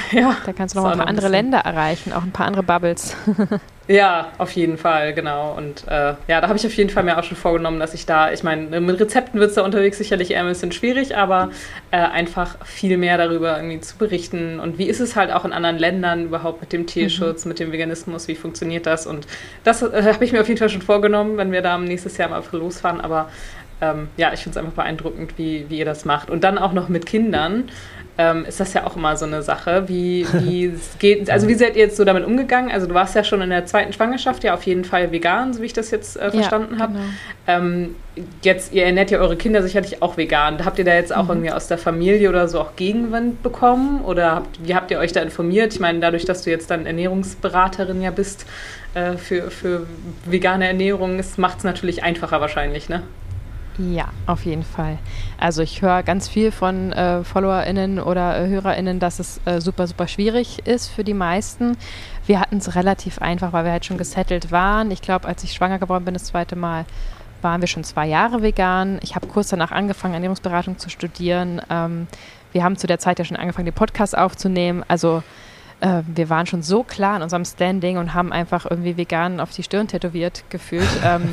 Ja. 0.12 0.36
da 0.44 0.52
kannst 0.52 0.74
du 0.74 0.80
noch 0.80 0.90
ein 0.90 0.98
paar 0.98 1.06
andere 1.06 1.28
Länder 1.28 1.58
erreichen, 1.58 2.12
auch 2.12 2.22
ein 2.22 2.32
paar 2.32 2.46
andere 2.46 2.62
Bubbles. 2.62 3.16
ja, 3.88 4.28
auf 4.38 4.52
jeden 4.52 4.78
Fall, 4.78 5.14
genau. 5.14 5.54
Und 5.56 5.86
äh, 5.88 6.14
ja, 6.28 6.40
da 6.40 6.48
habe 6.48 6.56
ich 6.56 6.66
auf 6.66 6.74
jeden 6.74 6.90
Fall 6.90 7.02
mir 7.02 7.18
auch 7.18 7.24
schon 7.24 7.36
vorgenommen, 7.36 7.80
dass 7.80 7.94
ich 7.94 8.06
da, 8.06 8.32
ich 8.32 8.42
meine, 8.42 8.80
mit 8.80 9.00
Rezepten 9.00 9.40
wird 9.40 9.50
es 9.50 9.56
da 9.56 9.62
unterwegs 9.62 9.98
sicherlich 9.98 10.30
eher 10.30 10.40
ein 10.40 10.48
bisschen 10.48 10.72
schwierig, 10.72 11.16
aber 11.16 11.50
äh, 11.90 11.96
einfach 11.96 12.64
viel 12.64 12.96
mehr 12.98 13.18
darüber 13.18 13.56
irgendwie 13.56 13.80
zu 13.80 13.96
berichten. 13.96 14.60
Und 14.60 14.78
wie 14.78 14.86
ist 14.86 15.00
es 15.00 15.16
halt 15.16 15.32
auch 15.32 15.44
in 15.44 15.52
anderen 15.52 15.78
Ländern 15.78 16.24
überhaupt 16.26 16.60
mit 16.60 16.72
dem 16.72 16.86
Tierschutz, 16.86 17.44
mhm. 17.44 17.50
mit 17.50 17.58
dem 17.60 17.72
Veganismus, 17.72 18.28
wie 18.28 18.34
funktioniert 18.34 18.86
das? 18.86 19.06
Und 19.06 19.26
das 19.64 19.82
äh, 19.82 20.12
habe 20.12 20.24
ich 20.24 20.32
mir 20.32 20.40
auf 20.40 20.48
jeden 20.48 20.58
Fall 20.58 20.70
schon 20.70 20.82
vorgenommen, 20.82 21.36
wenn 21.36 21.52
wir 21.52 21.62
da 21.62 21.78
nächstes 21.78 22.16
Jahr 22.16 22.28
im 22.28 22.34
April 22.34 22.60
losfahren. 22.60 23.00
Aber 23.00 23.28
ähm, 23.82 24.08
ja, 24.16 24.32
ich 24.32 24.40
finde 24.40 24.58
es 24.58 24.64
einfach 24.64 24.76
beeindruckend, 24.76 25.36
wie, 25.36 25.66
wie 25.68 25.78
ihr 25.78 25.84
das 25.84 26.04
macht. 26.04 26.30
Und 26.30 26.44
dann 26.44 26.56
auch 26.56 26.72
noch 26.72 26.88
mit 26.88 27.04
Kindern 27.04 27.64
ähm, 28.18 28.44
ist 28.44 28.60
das 28.60 28.74
ja 28.74 28.86
auch 28.86 28.96
immer 28.96 29.16
so 29.16 29.24
eine 29.24 29.42
Sache. 29.42 29.88
Wie, 29.88 30.26
wie 30.32 30.72
geht, 30.98 31.30
also 31.30 31.48
wie 31.48 31.54
seid 31.54 31.76
ihr 31.76 31.82
jetzt 31.82 31.96
so 31.96 32.04
damit 32.04 32.24
umgegangen? 32.24 32.70
Also 32.70 32.86
du 32.86 32.94
warst 32.94 33.14
ja 33.14 33.24
schon 33.24 33.40
in 33.40 33.50
der 33.50 33.64
zweiten 33.64 33.92
Schwangerschaft 33.92 34.44
ja 34.44 34.52
auf 34.54 34.64
jeden 34.64 34.84
Fall 34.84 35.12
vegan, 35.12 35.54
so 35.54 35.62
wie 35.62 35.66
ich 35.66 35.72
das 35.72 35.90
jetzt 35.90 36.16
äh, 36.16 36.30
verstanden 36.30 36.74
ja, 36.74 36.80
habe. 36.80 36.92
Genau. 36.92 37.04
Ähm, 37.46 37.94
jetzt, 38.42 38.74
ihr 38.74 38.84
ernährt 38.84 39.10
ja 39.10 39.18
eure 39.18 39.36
Kinder 39.36 39.62
sicherlich 39.62 40.02
auch 40.02 40.18
vegan. 40.18 40.62
Habt 40.64 40.78
ihr 40.78 40.84
da 40.84 40.94
jetzt 40.94 41.14
auch 41.14 41.24
mhm. 41.24 41.30
irgendwie 41.30 41.52
aus 41.52 41.68
der 41.68 41.78
Familie 41.78 42.28
oder 42.28 42.48
so 42.48 42.60
auch 42.60 42.76
Gegenwind 42.76 43.42
bekommen? 43.42 44.02
Oder 44.02 44.32
habt, 44.32 44.66
wie 44.66 44.74
habt 44.74 44.90
ihr 44.90 44.98
euch 44.98 45.12
da 45.12 45.20
informiert? 45.20 45.72
Ich 45.72 45.80
meine, 45.80 46.00
dadurch, 46.00 46.26
dass 46.26 46.42
du 46.42 46.50
jetzt 46.50 46.70
dann 46.70 46.84
Ernährungsberaterin 46.84 48.02
ja 48.02 48.10
bist 48.10 48.44
äh, 48.92 49.16
für, 49.16 49.50
für 49.50 49.86
vegane 50.26 50.66
Ernährung, 50.66 51.18
macht 51.38 51.58
es 51.58 51.64
natürlich 51.64 52.02
einfacher 52.02 52.42
wahrscheinlich, 52.42 52.90
ne? 52.90 53.02
Ja, 53.78 54.08
auf 54.26 54.44
jeden 54.44 54.64
Fall. 54.64 54.98
Also 55.38 55.62
ich 55.62 55.80
höre 55.80 56.02
ganz 56.02 56.28
viel 56.28 56.52
von 56.52 56.92
äh, 56.92 57.24
FollowerInnen 57.24 58.00
oder 58.00 58.38
äh, 58.38 58.48
HörerInnen, 58.48 59.00
dass 59.00 59.18
es 59.18 59.40
äh, 59.46 59.60
super, 59.60 59.86
super 59.86 60.08
schwierig 60.08 60.66
ist 60.66 60.88
für 60.88 61.04
die 61.04 61.14
meisten. 61.14 61.78
Wir 62.26 62.38
hatten 62.38 62.58
es 62.58 62.74
relativ 62.74 63.18
einfach, 63.20 63.52
weil 63.52 63.64
wir 63.64 63.72
halt 63.72 63.86
schon 63.86 63.98
gesettelt 63.98 64.52
waren. 64.52 64.90
Ich 64.90 65.00
glaube, 65.00 65.26
als 65.26 65.42
ich 65.42 65.52
schwanger 65.54 65.78
geworden 65.78 66.04
bin 66.04 66.14
das 66.14 66.24
zweite 66.24 66.54
Mal, 66.54 66.84
waren 67.40 67.60
wir 67.60 67.68
schon 67.68 67.82
zwei 67.82 68.06
Jahre 68.06 68.42
vegan. 68.42 69.00
Ich 69.02 69.14
habe 69.14 69.26
kurz 69.26 69.48
danach 69.48 69.72
angefangen, 69.72 70.14
Ernährungsberatung 70.14 70.78
zu 70.78 70.90
studieren. 70.90 71.60
Ähm, 71.70 72.06
wir 72.52 72.62
haben 72.62 72.76
zu 72.76 72.86
der 72.86 72.98
Zeit 72.98 73.18
ja 73.18 73.24
schon 73.24 73.38
angefangen, 73.38 73.64
den 73.64 73.74
Podcast 73.74 74.16
aufzunehmen. 74.16 74.84
Also 74.86 75.22
äh, 75.82 76.02
wir 76.06 76.30
waren 76.30 76.46
schon 76.46 76.62
so 76.62 76.84
klar 76.84 77.16
in 77.16 77.22
unserem 77.22 77.44
Standing 77.44 77.98
und 77.98 78.14
haben 78.14 78.32
einfach 78.32 78.64
irgendwie 78.70 78.96
vegan 78.96 79.40
auf 79.40 79.50
die 79.50 79.62
Stirn 79.62 79.88
tätowiert 79.88 80.44
gefühlt, 80.48 80.88
ähm, 81.04 81.28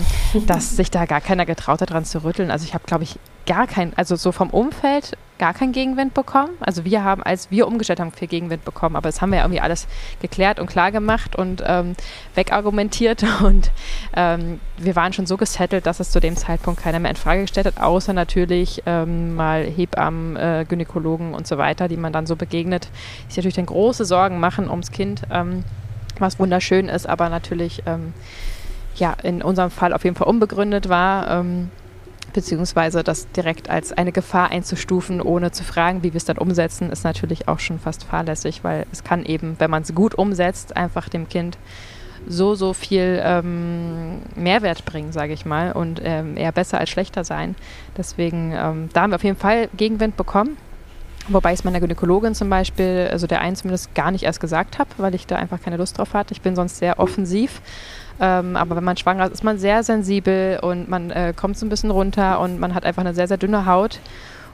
dass 0.47 0.75
sich 0.75 0.91
da 0.91 1.05
gar 1.05 1.21
keiner 1.21 1.45
getraut 1.45 1.81
hat, 1.81 1.91
dran 1.91 2.03
zu 2.03 2.23
rütteln. 2.23 2.51
Also 2.51 2.65
ich 2.65 2.73
habe, 2.73 2.83
glaube 2.85 3.03
ich, 3.03 3.19
gar 3.45 3.67
kein, 3.67 3.93
also 3.95 4.15
so 4.15 4.31
vom 4.31 4.49
Umfeld 4.49 5.15
gar 5.39 5.54
keinen 5.54 5.71
Gegenwind 5.71 6.13
bekommen. 6.13 6.52
Also 6.60 6.86
wir 6.86 7.04
haben, 7.04 7.23
als 7.23 7.49
wir 7.49 7.65
umgestellt 7.65 7.99
haben, 7.99 8.12
viel 8.12 8.28
Gegenwind 8.28 8.65
bekommen. 8.65 8.95
Aber 8.95 9.08
das 9.08 9.21
haben 9.21 9.32
wir 9.32 9.38
ja 9.38 9.45
irgendwie 9.45 9.62
alles 9.62 9.88
geklärt 10.21 10.60
und 10.60 10.67
klar 10.67 10.91
gemacht 10.91 11.36
und 11.36 11.63
ähm, 11.65 11.95
wegargumentiert. 12.36 13.25
Und 13.39 13.71
ähm, 14.15 14.60
wir 14.78 14.95
waren 14.97 15.13
schon 15.13 15.25
so 15.25 15.38
gesettelt, 15.38 15.86
dass 15.86 16.02
es 16.02 16.12
zu 16.12 16.19
dem 16.19 16.36
Zeitpunkt 16.36 16.82
keiner 16.82 16.99
mehr 16.99 17.10
in 17.10 17.15
Frage 17.15 17.41
gestellt 17.41 17.67
hat, 17.67 17.82
außer 17.82 18.12
natürlich 18.12 18.84
ähm, 18.86 19.36
mal 19.36 19.63
Hebammen, 19.63 20.36
äh, 20.36 20.65
Gynäkologen 20.67 21.34
und 21.34 21.47
so 21.47 21.58
weiter, 21.58 21.88
die 21.88 21.95
man 21.95 22.12
dann 22.12 22.25
so 22.25 22.36
begegnet, 22.36 22.89
die 23.28 23.30
sich 23.30 23.38
natürlich 23.38 23.56
dann 23.56 23.65
große 23.65 24.04
Sorgen 24.04 24.39
machen 24.39 24.69
ums 24.69 24.91
Kind, 24.91 25.21
ähm, 25.32 25.63
was 26.19 26.38
wunderschön 26.38 26.89
ist, 26.89 27.08
aber 27.08 27.30
natürlich 27.30 27.84
ähm, 27.86 28.13
ja 28.95 29.15
in 29.23 29.41
unserem 29.41 29.71
Fall 29.71 29.93
auf 29.93 30.04
jeden 30.04 30.17
Fall 30.17 30.28
unbegründet 30.28 30.89
war. 30.89 31.39
Ähm, 31.39 31.71
beziehungsweise 32.33 33.03
das 33.03 33.31
direkt 33.31 33.69
als 33.69 33.91
eine 33.91 34.11
Gefahr 34.11 34.51
einzustufen, 34.51 35.21
ohne 35.21 35.51
zu 35.51 35.63
fragen, 35.63 36.03
wie 36.03 36.13
wir 36.13 36.17
es 36.17 36.25
dann 36.25 36.37
umsetzen, 36.37 36.91
ist 36.91 37.03
natürlich 37.03 37.47
auch 37.47 37.59
schon 37.59 37.79
fast 37.79 38.03
fahrlässig, 38.03 38.63
weil 38.63 38.85
es 38.91 39.03
kann 39.03 39.25
eben, 39.25 39.55
wenn 39.59 39.71
man 39.71 39.83
es 39.83 39.93
gut 39.93 40.15
umsetzt, 40.15 40.75
einfach 40.77 41.09
dem 41.09 41.27
Kind 41.29 41.57
so, 42.27 42.55
so 42.55 42.73
viel 42.73 43.21
ähm, 43.23 44.19
Mehrwert 44.35 44.85
bringen, 44.85 45.11
sage 45.11 45.33
ich 45.33 45.45
mal, 45.45 45.71
und 45.71 46.01
ähm, 46.03 46.37
eher 46.37 46.51
besser 46.51 46.79
als 46.79 46.89
schlechter 46.89 47.23
sein. 47.23 47.55
Deswegen, 47.97 48.51
ähm, 48.51 48.89
da 48.93 49.01
haben 49.01 49.11
wir 49.11 49.15
auf 49.15 49.23
jeden 49.23 49.37
Fall 49.37 49.69
Gegenwind 49.75 50.17
bekommen. 50.17 50.57
Wobei 51.27 51.53
ich 51.53 51.59
es 51.59 51.63
meiner 51.63 51.79
Gynäkologin 51.79 52.33
zum 52.33 52.49
Beispiel, 52.49 53.07
also 53.11 53.27
der 53.27 53.41
einen 53.41 53.55
zumindest 53.55 53.93
gar 53.93 54.09
nicht 54.09 54.23
erst 54.23 54.39
gesagt 54.39 54.79
habe, 54.79 54.89
weil 54.97 55.13
ich 55.13 55.27
da 55.27 55.35
einfach 55.35 55.61
keine 55.61 55.77
Lust 55.77 55.97
drauf 55.97 56.13
hatte. 56.13 56.33
Ich 56.33 56.41
bin 56.41 56.55
sonst 56.55 56.77
sehr 56.77 56.99
offensiv 56.99 57.61
ähm, 58.19 58.55
aber 58.55 58.75
wenn 58.75 58.84
man 58.84 58.97
schwanger 58.97 59.25
ist, 59.25 59.34
ist 59.34 59.43
man 59.43 59.58
sehr 59.58 59.84
sensibel 59.84 60.60
und 60.62 60.89
man 60.89 61.12
äh, 61.12 61.34
kommt 61.36 61.58
so 61.58 61.65
ein 61.65 61.69
bisschen 61.69 61.91
runter 61.91 62.39
und 62.39 62.60
man 62.60 62.75
hat 62.75 62.86
einfach 62.86 63.01
eine 63.01 63.13
sehr, 63.13 63.27
sehr 63.27 63.38
dünne 63.38 63.65
Haut. 63.65 63.99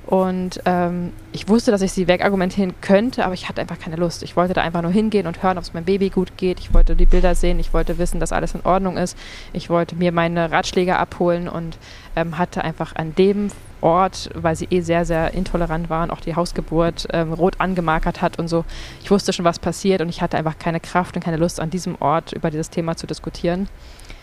Und 0.06 0.62
ähm, 0.66 1.14
ich 1.32 1.50
wusste, 1.50 1.72
dass 1.72 1.82
ich 1.82 1.92
sie 1.92 2.08
wegargumentieren 2.08 2.76
könnte, 2.82 3.26
aber 3.26 3.34
ich 3.34 3.50
hatte 3.50 3.62
einfach 3.62 3.80
keine 3.80 3.96
Lust. 3.96 4.22
Ich 4.22 4.36
wollte 4.36 4.54
da 4.54 4.62
einfach 4.62 4.84
nur 4.84 4.92
hingehen 4.92 5.26
und 5.26 5.42
hören, 5.42 5.58
ob 5.58 5.64
es 5.64 5.74
meinem 5.74 5.86
Baby 5.86 6.10
gut 6.10 6.38
geht. 6.38 6.60
Ich 6.60 6.74
wollte 6.76 6.96
die 6.96 7.08
Bilder 7.08 7.34
sehen. 7.34 7.60
Ich 7.60 7.74
wollte 7.74 7.98
wissen, 7.98 8.20
dass 8.20 8.32
alles 8.32 8.54
in 8.54 8.62
Ordnung 8.64 8.98
ist. 8.98 9.18
Ich 9.52 9.72
wollte 9.72 9.96
mir 9.96 10.12
meine 10.12 10.52
Ratschläge 10.52 10.98
abholen 10.98 11.50
und 11.50 11.78
ähm, 12.16 12.38
hatte 12.38 12.64
einfach 12.64 12.96
an 12.96 13.16
dem 13.16 13.50
Ort, 13.82 14.30
weil 14.34 14.56
sie 14.56 14.68
eh 14.70 14.82
sehr, 14.82 15.06
sehr 15.06 15.34
intolerant 15.34 15.90
waren, 15.90 16.12
auch 16.12 16.22
die 16.22 16.36
Hausgeburt 16.36 17.08
ähm, 17.12 17.34
rot 17.34 17.56
angemarkert 17.60 18.22
hat 18.22 18.40
und 18.40 18.48
so. 18.48 18.66
Ich 19.04 19.12
wusste 19.12 19.34
schon, 19.34 19.46
was 19.46 19.60
passiert 19.60 20.02
und 20.02 20.10
ich 20.10 20.22
hatte 20.22 20.38
einfach 20.38 20.58
keine 20.58 20.80
Kraft 20.80 21.16
und 21.16 21.24
keine 21.24 21.38
Lust, 21.38 21.60
an 21.60 21.70
diesem 21.70 21.96
Ort 22.02 22.34
über 22.34 22.52
dieses 22.52 22.70
Thema 22.70 22.96
zu 22.96 23.08
diskutieren. 23.08 23.68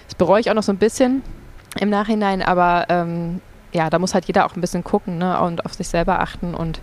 Das 0.06 0.14
bereue 0.14 0.40
ich 0.40 0.50
auch 0.50 0.54
noch 0.54 0.62
so 0.62 0.72
ein 0.72 0.78
bisschen 0.78 1.22
im 1.78 1.90
Nachhinein, 1.90 2.42
aber 2.42 2.86
ähm, 2.88 3.40
ja, 3.72 3.90
da 3.90 3.98
muss 3.98 4.14
halt 4.14 4.26
jeder 4.26 4.46
auch 4.46 4.54
ein 4.56 4.60
bisschen 4.60 4.84
gucken 4.84 5.18
ne, 5.18 5.40
und 5.40 5.64
auf 5.64 5.74
sich 5.74 5.88
selber 5.88 6.20
achten. 6.20 6.54
Und 6.54 6.80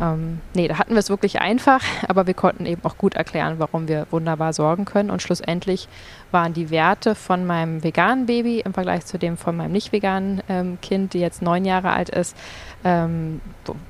ähm, 0.00 0.40
nee, 0.54 0.68
da 0.68 0.78
hatten 0.78 0.92
wir 0.92 0.98
es 0.98 1.10
wirklich 1.10 1.40
einfach, 1.40 1.82
aber 2.08 2.26
wir 2.26 2.34
konnten 2.34 2.66
eben 2.66 2.84
auch 2.84 2.98
gut 2.98 3.14
erklären, 3.14 3.56
warum 3.58 3.88
wir 3.88 4.06
wunderbar 4.10 4.52
sorgen 4.52 4.84
können. 4.84 5.10
Und 5.10 5.22
schlussendlich 5.22 5.88
waren 6.30 6.52
die 6.52 6.70
Werte 6.70 7.14
von 7.14 7.46
meinem 7.46 7.82
veganen 7.82 8.26
Baby 8.26 8.60
im 8.60 8.74
Vergleich 8.74 9.06
zu 9.06 9.18
dem 9.18 9.36
von 9.36 9.56
meinem 9.56 9.72
nicht 9.72 9.92
veganen 9.92 10.42
ähm, 10.48 10.78
Kind, 10.80 11.14
die 11.14 11.20
jetzt 11.20 11.42
neun 11.42 11.64
Jahre 11.64 11.90
alt 11.90 12.08
ist, 12.10 12.36
ähm, 12.84 13.40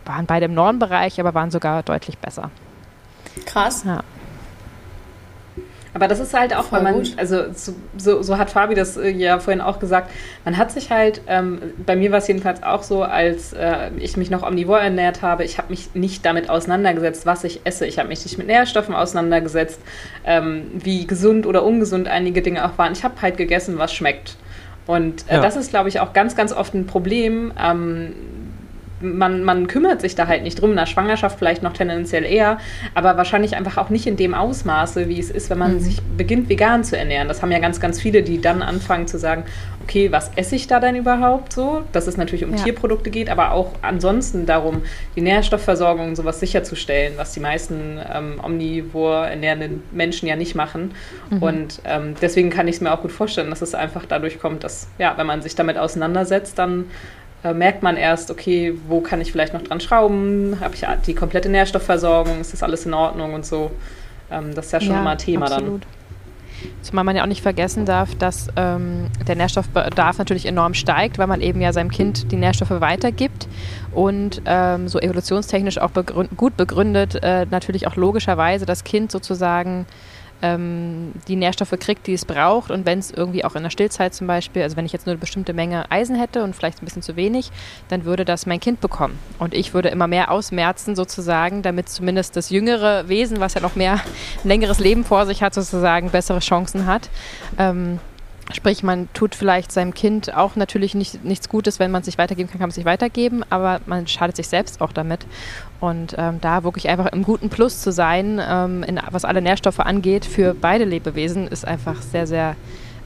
waren 0.05 0.27
beide 0.27 0.47
im 0.47 0.55
Normbereich, 0.55 1.21
aber 1.21 1.35
waren 1.35 1.51
sogar 1.51 1.83
deutlich 1.83 2.19
besser. 2.19 2.51
Krass. 3.45 3.85
Ja. 3.85 4.03
Aber 5.95 6.09
das 6.09 6.21
ist 6.21 6.35
halt 6.35 6.55
auch, 6.55 6.65
Voll 6.65 6.79
wenn 6.79 6.85
man, 6.85 6.95
gut. 6.95 7.15
also 7.17 7.45
so, 7.97 8.23
so, 8.23 8.39
hat 8.39 8.51
Fabi 8.51 8.75
das 8.75 8.97
äh, 8.97 9.09
ja 9.11 9.39
vorhin 9.39 9.61
auch 9.61 9.79
gesagt, 9.79 10.11
man 10.45 10.57
hat 10.57 10.71
sich 10.71 10.91
halt, 10.91 11.23
ähm, 11.27 11.61
bei 11.85 11.97
mir 11.97 12.13
war 12.13 12.19
es 12.19 12.29
jedenfalls 12.29 12.63
auch 12.63 12.83
so, 12.83 13.03
als 13.03 13.53
äh, 13.53 13.91
ich 13.99 14.17
mich 14.17 14.31
noch 14.31 14.43
omnivor 14.43 14.79
ernährt 14.79 15.23
habe, 15.23 15.45
ich 15.45 15.59
habe 15.59 15.71
mich 15.71 15.95
nicht 15.95 16.25
damit 16.25 16.51
auseinandergesetzt, 16.51 17.27
was 17.27 17.45
ich 17.45 17.61
esse. 17.65 17.87
Ich 17.87 17.99
habe 17.99 18.09
mich 18.09 18.25
nicht 18.25 18.39
mit 18.39 18.47
Nährstoffen 18.47 18.95
auseinandergesetzt, 18.95 19.81
ähm, 20.25 20.71
wie 20.75 21.07
gesund 21.07 21.47
oder 21.47 21.65
ungesund 21.65 22.09
einige 22.09 22.43
Dinge 22.43 22.65
auch 22.65 22.77
waren. 22.79 22.93
Ich 22.93 23.05
habe 23.05 23.21
halt 23.23 23.37
gegessen, 23.37 23.79
was 23.79 23.93
schmeckt. 23.93 24.37
Und 24.87 25.29
äh, 25.29 25.35
ja. 25.35 25.43
das 25.43 25.57
ist, 25.57 25.71
glaube 25.71 25.91
ich, 25.91 26.01
auch 26.01 26.15
ganz, 26.15 26.35
ganz 26.35 26.53
oft 26.53 26.75
ein 26.75 26.87
Problem. 26.87 27.53
Ähm, 27.63 28.15
man, 29.01 29.45
man 29.45 29.67
kümmert 29.67 30.01
sich 30.01 30.15
da 30.15 30.27
halt 30.27 30.43
nicht 30.43 30.61
drum, 30.61 30.71
in 30.71 30.77
der 30.77 30.87
Schwangerschaft 30.87 31.39
vielleicht 31.39 31.63
noch 31.63 31.73
tendenziell 31.73 32.25
eher, 32.25 32.59
aber 32.95 33.17
wahrscheinlich 33.17 33.57
einfach 33.57 33.77
auch 33.77 33.91
nicht 33.91 34.07
in 34.07 34.17
dem 34.17 34.35
Ausmaße, 34.35 35.09
wie 35.09 35.19
es 35.19 35.31
ist, 35.31 35.51
wenn 35.51 35.59
man 35.59 35.75
mhm. 35.75 35.81
sich 35.81 36.03
beginnt, 36.03 36.49
vegan 36.49 36.85
zu 36.85 36.97
ernähren. 36.97 37.29
Das 37.29 37.43
haben 37.43 37.53
ja 37.53 37.59
ganz, 37.59 37.81
ganz 37.81 38.01
viele, 38.01 38.23
die 38.23 38.41
dann 38.41 38.63
anfangen 38.63 39.07
zu 39.07 39.19
sagen, 39.19 39.45
okay, 39.83 40.13
was 40.13 40.31
esse 40.37 40.55
ich 40.55 40.67
da 40.67 40.81
denn 40.81 40.97
überhaupt 40.97 41.53
so? 41.53 41.83
Dass 41.93 42.07
es 42.07 42.17
natürlich 42.17 42.45
um 42.45 42.55
ja. 42.55 42.63
Tierprodukte 42.63 43.11
geht, 43.11 43.31
aber 43.31 43.53
auch 43.53 43.73
ansonsten 43.83 44.45
darum, 44.45 44.83
die 45.17 45.23
Nährstoffversorgung 45.23 46.09
und 46.09 46.17
sowas 46.17 46.41
sicherzustellen, 46.41 47.15
was 47.17 47.33
die 47.33 47.41
meisten 47.41 47.99
ähm, 48.13 48.41
omnivor 48.43 49.27
ernährenden 49.27 49.83
Menschen 49.93 50.29
ja 50.29 50.37
nicht 50.37 50.55
machen. 50.55 50.93
Mhm. 51.31 51.43
Und 51.43 51.81
ähm, 51.85 52.15
deswegen 52.21 52.51
kann 52.51 52.69
ich 52.69 52.77
es 52.77 52.81
mir 52.81 52.93
auch 52.93 53.01
gut 53.01 53.13
vorstellen, 53.13 53.51
dass 53.51 53.63
es 53.63 53.75
einfach 53.75 54.05
dadurch 54.07 54.39
kommt, 54.39 54.63
dass, 54.65 54.89
ja, 54.99 55.15
wenn 55.17 55.27
man 55.27 55.41
sich 55.41 55.55
damit 55.55 55.79
auseinandersetzt, 55.79 56.59
dann 56.59 56.87
äh, 57.45 57.55
merkt 57.55 57.83
man 57.83 57.97
erst, 57.97 58.31
okay, 58.31 58.75
wo 58.89 59.01
kann 59.01 59.21
ich 59.21 59.33
vielleicht 59.33 59.55
noch 59.55 59.63
dran 59.63 59.81
schrauben? 59.81 60.59
Habe 60.61 60.75
ich 60.75 60.85
die 61.07 61.15
komplette 61.15 61.49
Nährstoffversorgung? 61.49 62.41
Ist 62.41 62.53
das 62.53 62.63
alles 62.63 62.87
in 62.87 62.95
Ordnung 62.95 63.35
und 63.35 63.47
so? 63.47 63.71
Ähm, 64.31 64.55
das 64.55 64.67
ist 64.67 64.73
ja 64.73 64.81
schon 64.81 64.95
ja, 64.95 65.03
mal 65.03 65.17
Thema 65.17 65.47
absolut. 65.47 65.83
dann. 65.83 65.99
Zumal 66.83 67.05
man 67.05 67.15
ja 67.15 67.23
auch 67.23 67.29
nicht 67.29 67.43
vergessen 67.43 67.85
darf, 67.85 68.17
dass 68.17 68.49
ähm, 68.57 69.07
der 69.27 69.37
Nährstoffbedarf 69.37 70.19
natürlich 70.19 70.47
enorm 70.47 70.75
steigt, 70.75 71.19
weil 71.19 71.29
man 71.29 71.41
eben 71.41 71.61
ja 71.61 71.73
seinem 71.73 71.91
Kind 71.91 72.33
die 72.33 72.37
Nährstoffe 72.37 72.81
weitergibt 72.81 73.47
und 73.93 74.43
ähm, 74.45 74.89
so 74.89 74.99
evolutionstechnisch 74.99 75.79
auch 75.79 75.91
begründ 75.91 76.37
gut 76.37 76.57
begründet, 76.57 77.23
äh, 77.23 77.47
natürlich 77.49 77.87
auch 77.87 77.95
logischerweise 77.95 78.67
das 78.67 78.83
Kind 78.83 79.13
sozusagen 79.13 79.87
ähm, 80.43 81.13
die 81.27 81.37
Nährstoffe 81.37 81.75
kriegt, 81.79 82.07
die 82.07 82.15
es 82.15 82.25
braucht. 82.25 82.71
Und 82.71 82.87
wenn 82.87 82.99
es 82.99 83.11
irgendwie 83.11 83.45
auch 83.45 83.55
in 83.55 83.63
der 83.63 83.71
Stillzeit 83.71 84.15
zum 84.15 84.27
Beispiel, 84.27 84.63
also 84.63 84.77
wenn 84.77 84.87
ich 84.87 84.93
jetzt 84.93 85.07
nur 85.07 85.13
eine 85.13 85.21
bestimmte 85.21 85.53
Menge 85.53 85.91
Eisen 85.91 86.17
hätte 86.17 86.45
und 86.45 86.55
vielleicht 86.55 86.83
ein 86.83 86.85
bisschen 86.85 87.03
zu 87.03 87.17
wenig, 87.17 87.51
dann 87.89 88.05
würde 88.05 88.25
das 88.25 88.47
mein 88.47 88.61
Kind 88.61 88.81
bekommen. 88.81 89.19
Und 89.39 89.55
ich 89.55 89.75
würde 89.75 89.89
immer 89.89 90.07
mehr 90.07 90.31
ausmerzen 90.31 90.97
sozusagen, 90.97 91.63
damit 91.63 91.89
zumindest 91.89 92.37
das 92.37 92.51
jüngere 92.51 93.09
Wesen, 93.09 93.41
was 93.41 93.55
ja 93.55 93.61
noch 93.61 93.77
mehr 93.77 93.95
ein 93.95 94.01
längeres 94.45 94.79
Leben 94.79 95.05
vor 95.05 95.27
sich 95.27 95.43
hat, 95.43 95.55
sozusagen 95.55 96.11
bessere 96.11 96.41
Chancen 96.41 96.87
hat. 96.87 97.09
Ähm, 97.59 97.99
Sprich, 98.53 98.83
man 98.83 99.13
tut 99.13 99.35
vielleicht 99.35 99.73
seinem 99.73 99.93
Kind 99.93 100.35
auch 100.35 100.57
natürlich 100.57 100.95
nicht, 100.95 101.23
nichts 101.23 101.51
Gutes, 101.51 101.79
wenn 101.79 101.91
man 101.91 102.01
es 102.01 102.07
sich 102.07 102.17
weitergeben 102.17 102.49
kann, 102.49 102.59
kann 102.59 102.67
man 102.67 102.71
es 102.71 102.77
sich 102.77 102.87
weitergeben, 102.87 103.45
aber 103.51 103.81
man 103.85 104.07
schadet 104.07 104.37
sich 104.37 104.49
selbst 104.49 104.81
auch 104.81 104.93
damit. 104.93 105.27
Und 105.81 106.15
ähm, 106.17 106.41
da 106.41 106.65
wirklich 106.65 106.89
einfach 106.89 107.13
im 107.13 107.25
guten 107.25 107.51
Plus 107.51 107.83
zu 107.83 107.93
sein, 107.93 108.41
ähm, 108.43 108.83
in, 108.85 108.99
was 109.11 109.27
alle 109.27 109.43
Nährstoffe 109.43 109.81
angeht, 109.81 110.25
für 110.25 110.55
beide 110.55 110.85
Lebewesen, 110.85 111.47
ist 111.47 111.67
einfach 111.67 112.01
sehr, 112.01 112.27
sehr 112.27 112.57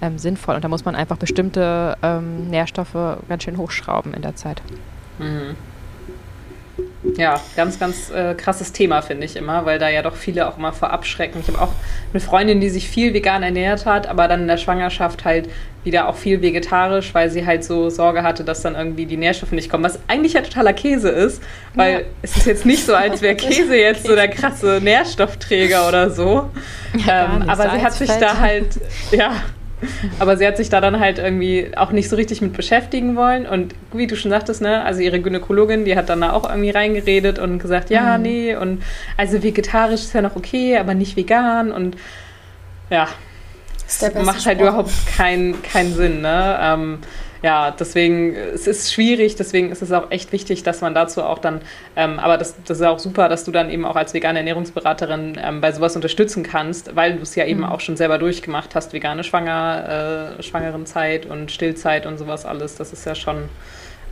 ähm, 0.00 0.18
sinnvoll. 0.18 0.54
Und 0.54 0.62
da 0.62 0.68
muss 0.68 0.84
man 0.84 0.94
einfach 0.94 1.16
bestimmte 1.16 1.96
ähm, 2.02 2.48
Nährstoffe 2.48 3.18
ganz 3.28 3.42
schön 3.42 3.56
hochschrauben 3.56 4.14
in 4.14 4.22
der 4.22 4.36
Zeit. 4.36 4.62
Mhm. 5.18 5.56
Ja, 7.16 7.40
ganz, 7.56 7.80
ganz 7.80 8.10
äh, 8.10 8.34
krasses 8.34 8.72
Thema, 8.72 9.02
finde 9.02 9.26
ich 9.26 9.34
immer, 9.34 9.64
weil 9.66 9.80
da 9.80 9.88
ja 9.88 10.02
doch 10.02 10.14
viele 10.14 10.46
auch 10.46 10.56
immer 10.56 10.72
vor 10.72 10.90
abschrecken. 10.90 11.40
Ich 11.40 11.48
habe 11.48 11.60
auch 11.60 11.72
eine 12.12 12.20
Freundin, 12.20 12.60
die 12.60 12.70
sich 12.70 12.88
viel 12.88 13.12
vegan 13.12 13.42
ernährt 13.42 13.86
hat, 13.86 14.06
aber 14.06 14.28
dann 14.28 14.42
in 14.42 14.46
der 14.46 14.56
Schwangerschaft 14.56 15.24
halt 15.24 15.48
wieder 15.82 16.08
auch 16.08 16.14
viel 16.14 16.40
vegetarisch, 16.42 17.12
weil 17.12 17.28
sie 17.28 17.44
halt 17.44 17.64
so 17.64 17.90
Sorge 17.90 18.22
hatte, 18.22 18.44
dass 18.44 18.62
dann 18.62 18.76
irgendwie 18.76 19.06
die 19.06 19.16
Nährstoffe 19.16 19.50
nicht 19.50 19.68
kommen. 19.68 19.82
Was 19.82 19.98
eigentlich 20.06 20.34
ja 20.34 20.42
totaler 20.42 20.72
Käse 20.74 21.08
ist, 21.08 21.42
weil 21.74 21.92
ja. 21.92 22.00
es 22.22 22.36
ist 22.36 22.46
jetzt 22.46 22.66
nicht 22.66 22.86
so, 22.86 22.94
als 22.94 23.20
wäre 23.20 23.34
Käse 23.36 23.76
jetzt 23.76 24.06
so 24.06 24.14
der 24.14 24.28
krasse 24.28 24.80
Nährstoffträger 24.80 25.88
oder 25.88 26.10
so. 26.10 26.50
Ja, 27.04 27.34
ähm, 27.34 27.48
aber 27.48 27.70
sie 27.70 27.84
hat 27.84 27.94
sich 27.94 28.10
da 28.10 28.38
halt, 28.38 28.80
ja, 29.10 29.32
aber 30.18 30.36
sie 30.36 30.46
hat 30.46 30.56
sich 30.56 30.68
da 30.68 30.80
dann 30.80 31.00
halt 31.00 31.18
irgendwie 31.18 31.70
auch 31.76 31.92
nicht 31.92 32.08
so 32.08 32.16
richtig 32.16 32.40
mit 32.40 32.52
beschäftigen 32.52 33.16
wollen. 33.16 33.46
Und 33.46 33.74
wie 33.92 34.06
du 34.06 34.16
schon 34.16 34.30
sagtest, 34.30 34.62
ne, 34.62 34.84
also 34.84 35.00
ihre 35.00 35.20
Gynäkologin, 35.20 35.84
die 35.84 35.96
hat 35.96 36.08
dann 36.08 36.20
da 36.20 36.32
auch 36.32 36.48
irgendwie 36.48 36.70
reingeredet 36.70 37.38
und 37.38 37.58
gesagt, 37.58 37.90
ja, 37.90 38.16
mhm. 38.16 38.22
nee, 38.22 38.56
und 38.56 38.82
also 39.16 39.42
vegetarisch 39.42 40.02
ist 40.02 40.14
ja 40.14 40.22
noch 40.22 40.36
okay, 40.36 40.76
aber 40.78 40.94
nicht 40.94 41.16
vegan 41.16 41.72
und 41.72 41.96
ja, 42.90 43.08
das 44.00 44.14
macht 44.24 44.46
halt 44.46 44.58
Spruch. 44.58 44.68
überhaupt 44.68 44.92
keinen 45.16 45.62
kein 45.62 45.92
Sinn, 45.92 46.20
ne? 46.20 46.58
Ähm, 46.60 46.98
ja, 47.42 47.72
deswegen, 47.72 48.36
es 48.36 48.68
ist 48.68 48.92
schwierig, 48.92 49.34
deswegen 49.34 49.72
ist 49.72 49.82
es 49.82 49.90
auch 49.90 50.10
echt 50.10 50.30
wichtig, 50.30 50.62
dass 50.62 50.80
man 50.80 50.94
dazu 50.94 51.22
auch 51.22 51.38
dann, 51.38 51.60
ähm, 51.96 52.20
aber 52.20 52.38
das, 52.38 52.54
das 52.64 52.78
ist 52.78 52.86
auch 52.86 53.00
super, 53.00 53.28
dass 53.28 53.44
du 53.44 53.50
dann 53.50 53.68
eben 53.68 53.84
auch 53.84 53.96
als 53.96 54.14
vegane 54.14 54.38
Ernährungsberaterin 54.38 55.38
ähm, 55.42 55.60
bei 55.60 55.72
sowas 55.72 55.96
unterstützen 55.96 56.44
kannst, 56.44 56.94
weil 56.94 57.16
du 57.16 57.22
es 57.22 57.34
ja 57.34 57.44
eben 57.44 57.60
mhm. 57.60 57.66
auch 57.66 57.80
schon 57.80 57.96
selber 57.96 58.18
durchgemacht 58.18 58.76
hast, 58.76 58.92
vegane 58.92 59.24
Schwanger, 59.24 60.36
äh, 60.38 60.42
Schwangerenzeit 60.42 61.26
und 61.26 61.50
Stillzeit 61.50 62.06
und 62.06 62.16
sowas 62.16 62.46
alles. 62.46 62.76
Das 62.76 62.92
ist 62.92 63.04
ja 63.06 63.16
schon 63.16 63.48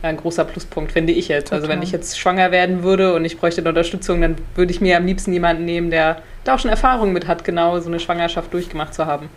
ein 0.01 0.17
großer 0.17 0.43
Pluspunkt, 0.43 0.91
finde 0.91 1.13
ich 1.13 1.27
jetzt. 1.27 1.45
Total. 1.45 1.59
Also 1.59 1.69
wenn 1.69 1.81
ich 1.81 1.91
jetzt 1.91 2.19
schwanger 2.19 2.51
werden 2.51 2.83
würde 2.83 3.13
und 3.13 3.23
ich 3.23 3.37
bräuchte 3.37 3.61
eine 3.61 3.69
Unterstützung, 3.69 4.19
dann 4.21 4.35
würde 4.55 4.71
ich 4.71 4.81
mir 4.81 4.97
am 4.97 5.05
liebsten 5.05 5.31
jemanden 5.31 5.63
nehmen, 5.63 5.89
der 5.89 6.21
da 6.43 6.55
auch 6.55 6.59
schon 6.59 6.71
Erfahrung 6.71 7.13
mit 7.13 7.27
hat, 7.27 7.43
genau 7.43 7.79
so 7.79 7.87
eine 7.87 7.99
Schwangerschaft 7.99 8.51
durchgemacht 8.53 8.93
zu 8.93 9.05
haben. 9.05 9.29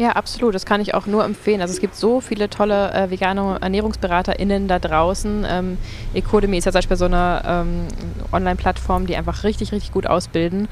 Ja, 0.00 0.12
absolut. 0.12 0.54
Das 0.54 0.64
kann 0.64 0.80
ich 0.80 0.94
auch 0.94 1.04
nur 1.04 1.26
empfehlen. 1.26 1.60
Also 1.60 1.74
es 1.74 1.80
gibt 1.80 1.94
so 1.94 2.22
viele 2.22 2.48
tolle 2.48 2.90
äh, 2.94 3.10
vegane 3.10 3.58
ErnährungsberaterInnen 3.60 4.66
da 4.66 4.78
draußen. 4.78 5.44
Ähm, 5.46 5.76
Ecodemy 6.14 6.56
ist 6.56 6.64
ja 6.64 6.72
zum 6.72 6.78
Beispiel 6.78 6.96
so 6.96 7.04
eine 7.04 7.42
ähm, 7.46 7.86
Online-Plattform, 8.32 9.06
die 9.06 9.14
einfach 9.14 9.44
richtig, 9.44 9.72
richtig 9.72 9.92
gut 9.92 10.06
ausbilden. 10.06 10.68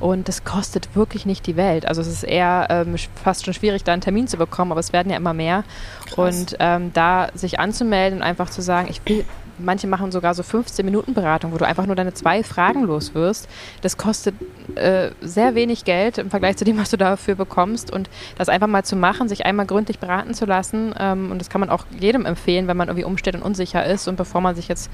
Und 0.00 0.28
das 0.28 0.44
kostet 0.44 0.96
wirklich 0.96 1.26
nicht 1.26 1.46
die 1.46 1.56
Welt. 1.56 1.84
Also 1.84 2.00
es 2.00 2.08
ist 2.08 2.22
eher 2.22 2.68
ähm, 2.70 2.94
fast 3.22 3.44
schon 3.44 3.52
schwierig, 3.52 3.84
da 3.84 3.92
einen 3.92 4.00
Termin 4.00 4.28
zu 4.28 4.38
bekommen, 4.38 4.72
aber 4.72 4.80
es 4.80 4.94
werden 4.94 5.10
ja 5.10 5.18
immer 5.18 5.34
mehr. 5.34 5.62
Krass. 6.06 6.16
Und 6.16 6.56
ähm, 6.58 6.90
da 6.94 7.28
sich 7.34 7.60
anzumelden 7.60 8.20
und 8.20 8.24
einfach 8.24 8.48
zu 8.48 8.62
sagen, 8.62 8.88
ich 8.88 9.02
will 9.04 9.26
manche 9.60 9.86
machen 9.86 10.12
sogar 10.12 10.34
so 10.34 10.42
15 10.42 10.84
Minuten 10.84 11.14
Beratung, 11.14 11.52
wo 11.52 11.58
du 11.58 11.66
einfach 11.66 11.86
nur 11.86 11.96
deine 11.96 12.14
zwei 12.14 12.42
Fragen 12.42 12.84
los 12.84 13.14
wirst. 13.14 13.48
Das 13.82 13.96
kostet 13.96 14.34
äh, 14.74 15.10
sehr 15.20 15.54
wenig 15.54 15.84
Geld 15.84 16.18
im 16.18 16.30
Vergleich 16.30 16.56
zu 16.56 16.64
dem, 16.64 16.78
was 16.78 16.90
du 16.90 16.96
dafür 16.96 17.34
bekommst. 17.34 17.92
Und 17.92 18.10
das 18.38 18.48
einfach 18.48 18.66
mal 18.66 18.84
zu 18.84 18.96
machen, 18.96 19.28
sich 19.28 19.46
einmal 19.46 19.66
gründlich 19.66 19.98
beraten 19.98 20.34
zu 20.34 20.46
lassen. 20.46 20.94
Ähm, 20.98 21.30
und 21.30 21.38
das 21.38 21.50
kann 21.50 21.60
man 21.60 21.70
auch 21.70 21.84
jedem 21.98 22.26
empfehlen, 22.26 22.66
wenn 22.66 22.76
man 22.76 22.88
irgendwie 22.88 23.04
umsteht 23.04 23.34
und 23.34 23.42
unsicher 23.42 23.84
ist 23.84 24.08
und 24.08 24.16
bevor 24.16 24.40
man 24.40 24.54
sich 24.54 24.68
jetzt 24.68 24.90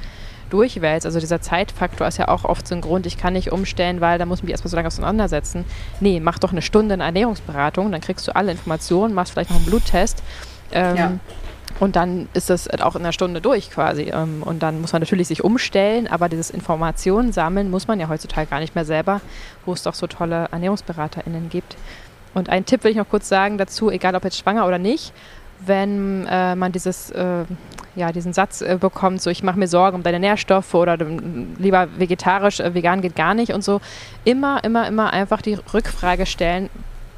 durchwälzt. 0.51 1.07
Also 1.07 1.21
dieser 1.21 1.41
Zeitfaktor 1.41 2.07
ist 2.07 2.19
ja 2.19 2.29
auch 2.29 2.45
oft 2.45 2.67
so 2.67 2.75
ein 2.75 2.81
Grund, 2.81 3.07
ich 3.07 3.19
kann 3.19 3.33
nicht 3.33 3.53
umstellen, 3.53 4.01
weil 4.01 4.19
da 4.19 4.27
muss 4.27 4.41
man 4.41 4.47
mich 4.47 4.53
erstmal 4.53 4.71
so 4.71 4.77
lange 4.77 4.89
auseinandersetzen. 4.89 5.65
Nee, 6.01 6.21
mach 6.21 6.39
doch 6.39 6.53
eine 6.53 6.63
Stunde 6.63 6.95
eine 6.95 7.05
Ernährungsberatung, 7.05 7.91
dann 7.91 8.01
kriegst 8.01 8.27
du 8.29 8.37
alle 8.37 8.53
Informationen, 8.53 9.15
machst 9.15 9.33
vielleicht 9.33 9.51
noch 9.51 9.57
einen 9.57 9.67
Bluttest. 9.67 10.23
Ähm, 10.73 10.97
ja. 10.97 11.13
Und 11.79 11.97
dann 11.97 12.29
ist 12.33 12.49
das 12.49 12.69
auch 12.81 12.97
in 12.97 13.03
einer 13.03 13.13
Stunde 13.13 13.41
durch 13.41 13.71
quasi. 13.71 14.11
Ähm, 14.13 14.43
und 14.43 14.63
dann 14.63 14.81
muss 14.81 14.93
man 14.93 15.03
natürlich 15.03 15.29
sich 15.29 15.45
umstellen, 15.45 16.07
aber 16.07 16.29
dieses 16.29 16.51
Informationen 16.51 17.33
sammeln 17.33 17.71
muss 17.71 17.87
man 17.87 18.01
ja 18.01 18.09
heutzutage 18.09 18.49
gar 18.49 18.61
nicht 18.61 18.75
mehr 18.75 18.85
selber, 18.85 19.21
wo 19.65 19.73
es 19.73 19.83
doch 19.83 19.95
so 19.95 20.07
tolle 20.07 20.49
ErnährungsberaterInnen 20.53 21.49
gibt. 21.51 21.77
Und 22.35 22.49
einen 22.49 22.67
Tipp 22.67 22.85
will 22.85 22.91
ich 22.91 22.97
noch 22.97 23.09
kurz 23.09 23.29
sagen 23.29 23.59
dazu, 23.59 23.91
egal 23.91 24.15
ob 24.15 24.25
jetzt 24.25 24.39
schwanger 24.39 24.67
oder 24.67 24.79
nicht, 24.79 25.13
wenn 25.65 26.27
äh, 26.27 26.55
man 26.55 26.73
dieses, 26.73 27.11
äh, 27.11 27.45
ja, 27.95 28.13
diesen 28.13 28.33
Satz 28.33 28.61
äh, 28.61 28.77
bekommt, 28.79 29.23
so 29.23 29.31
ich 29.31 29.43
mache 29.43 29.59
mir 29.59 29.69
Sorgen 29.69 29.97
um 29.97 30.03
deine 30.03 30.21
Nährstoffe 30.21 30.75
oder 30.75 30.99
lieber 31.59 31.89
vegetarisch, 31.97 32.61
äh, 32.61 32.75
vegan 32.75 33.01
geht 33.01 33.17
gar 33.17 33.33
nicht 33.33 33.53
und 33.53 33.65
so, 33.65 33.81
immer, 34.25 34.63
immer, 34.65 34.87
immer 34.87 35.13
einfach 35.13 35.41
die 35.41 35.55
Rückfrage 35.73 36.27
stellen, 36.27 36.69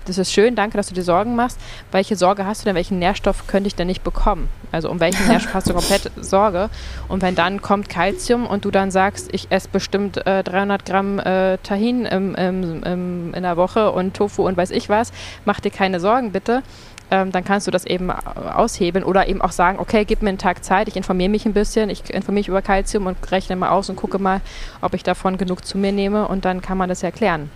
das 0.08 0.18
ist 0.18 0.32
schön, 0.32 0.54
danke, 0.54 0.76
dass 0.76 0.88
du 0.88 0.94
dir 0.94 1.02
Sorgen 1.02 1.36
machst. 1.36 1.58
Welche 1.92 2.16
Sorge 2.16 2.46
hast 2.46 2.62
du 2.62 2.64
denn? 2.64 2.74
Welchen 2.74 2.98
Nährstoff 2.98 3.46
könnte 3.46 3.68
ich 3.68 3.74
denn 3.74 3.86
nicht 3.86 4.02
bekommen? 4.02 4.48
Also 4.72 4.90
um 4.90 5.00
welchen 5.00 5.28
Nährstoff 5.28 5.54
hast 5.54 5.68
du 5.68 5.74
komplett 5.74 6.10
Sorge? 6.16 6.70
Und 7.08 7.22
wenn 7.22 7.34
dann 7.34 7.62
kommt 7.62 7.88
Kalzium 7.88 8.46
und 8.46 8.64
du 8.64 8.70
dann 8.70 8.90
sagst, 8.90 9.28
ich 9.32 9.50
esse 9.50 9.68
bestimmt 9.68 10.26
äh, 10.26 10.42
300 10.42 10.84
Gramm 10.84 11.18
äh, 11.18 11.58
Tahin 11.58 12.06
im, 12.06 12.34
im, 12.34 12.82
im, 12.82 13.34
in 13.34 13.42
der 13.42 13.56
Woche 13.56 13.92
und 13.92 14.14
Tofu 14.14 14.46
und 14.46 14.56
weiß 14.56 14.70
ich 14.70 14.88
was, 14.88 15.12
mach 15.44 15.60
dir 15.60 15.70
keine 15.70 16.00
Sorgen 16.00 16.32
bitte. 16.32 16.62
Ähm, 17.10 17.32
dann 17.32 17.44
kannst 17.44 17.66
du 17.66 17.70
das 17.70 17.86
eben 17.86 18.10
aushebeln 18.10 19.02
oder 19.02 19.28
eben 19.28 19.40
auch 19.40 19.52
sagen, 19.52 19.78
okay, 19.78 20.04
gib 20.04 20.20
mir 20.22 20.28
einen 20.28 20.38
Tag 20.38 20.62
Zeit, 20.62 20.88
ich 20.88 20.96
informiere 20.96 21.30
mich 21.30 21.46
ein 21.46 21.54
bisschen, 21.54 21.88
ich 21.88 22.00
informiere 22.10 22.40
mich 22.40 22.48
über 22.48 22.60
Kalzium 22.60 23.06
und 23.06 23.16
rechne 23.32 23.56
mal 23.56 23.70
aus 23.70 23.88
und 23.88 23.96
gucke 23.96 24.18
mal, 24.18 24.42
ob 24.82 24.92
ich 24.92 25.04
davon 25.04 25.38
genug 25.38 25.64
zu 25.64 25.78
mir 25.78 25.92
nehme 25.92 26.28
und 26.28 26.44
dann 26.44 26.60
kann 26.60 26.76
man 26.76 26.90
das 26.90 27.02
erklären. 27.02 27.50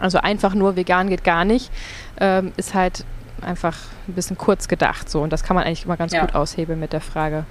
Also 0.00 0.18
einfach 0.18 0.54
nur 0.54 0.76
vegan 0.76 1.08
geht 1.08 1.24
gar 1.24 1.44
nicht, 1.44 1.70
ähm, 2.20 2.52
ist 2.56 2.74
halt 2.74 3.04
einfach 3.40 3.76
ein 4.08 4.14
bisschen 4.14 4.36
kurz 4.36 4.68
gedacht 4.68 5.08
so 5.08 5.22
und 5.22 5.32
das 5.32 5.42
kann 5.44 5.54
man 5.54 5.64
eigentlich 5.64 5.84
immer 5.84 5.96
ganz 5.96 6.12
ja. 6.12 6.20
gut 6.20 6.34
aushebeln 6.34 6.80
mit 6.80 6.92
der 6.92 7.00
Frage, 7.00 7.44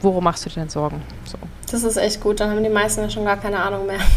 worum 0.00 0.24
machst 0.24 0.44
du 0.44 0.50
dir 0.50 0.60
denn 0.60 0.68
Sorgen? 0.68 1.02
So. 1.24 1.38
Das 1.70 1.82
ist 1.82 1.96
echt 1.96 2.20
gut, 2.20 2.40
dann 2.40 2.50
haben 2.50 2.62
die 2.62 2.70
meisten 2.70 3.02
ja 3.02 3.10
schon 3.10 3.24
gar 3.24 3.36
keine 3.36 3.58
Ahnung 3.58 3.86
mehr. 3.86 4.00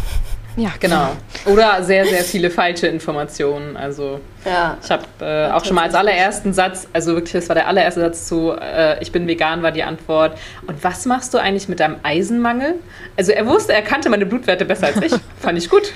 Ja, 0.57 0.71
genau. 0.79 1.11
Oder 1.45 1.81
sehr, 1.83 2.05
sehr 2.05 2.23
viele 2.23 2.49
falsche 2.49 2.87
Informationen. 2.87 3.77
Also 3.77 4.19
ja. 4.45 4.77
ich 4.83 4.91
habe 4.91 5.05
äh, 5.21 5.49
auch 5.49 5.63
schon 5.63 5.75
mal 5.75 5.83
als 5.83 5.95
allerersten 5.95 6.51
Satz, 6.53 6.87
also 6.91 7.13
wirklich, 7.15 7.31
das 7.31 7.47
war 7.47 7.55
der 7.55 7.67
allererste 7.67 8.01
Satz 8.01 8.27
zu, 8.27 8.51
äh, 8.51 9.01
ich 9.01 9.11
bin 9.11 9.27
vegan, 9.27 9.63
war 9.63 9.71
die 9.71 9.83
Antwort. 9.83 10.37
Und 10.67 10.83
was 10.83 11.05
machst 11.05 11.33
du 11.33 11.37
eigentlich 11.37 11.69
mit 11.69 11.79
deinem 11.79 11.97
Eisenmangel? 12.03 12.75
Also 13.15 13.31
er 13.31 13.47
wusste, 13.47 13.73
er 13.73 13.81
kannte 13.81 14.09
meine 14.09 14.25
Blutwerte 14.25 14.65
besser 14.65 14.87
als 14.87 15.01
ich. 15.01 15.13
Fand 15.39 15.57
ich 15.57 15.69
gut. 15.69 15.93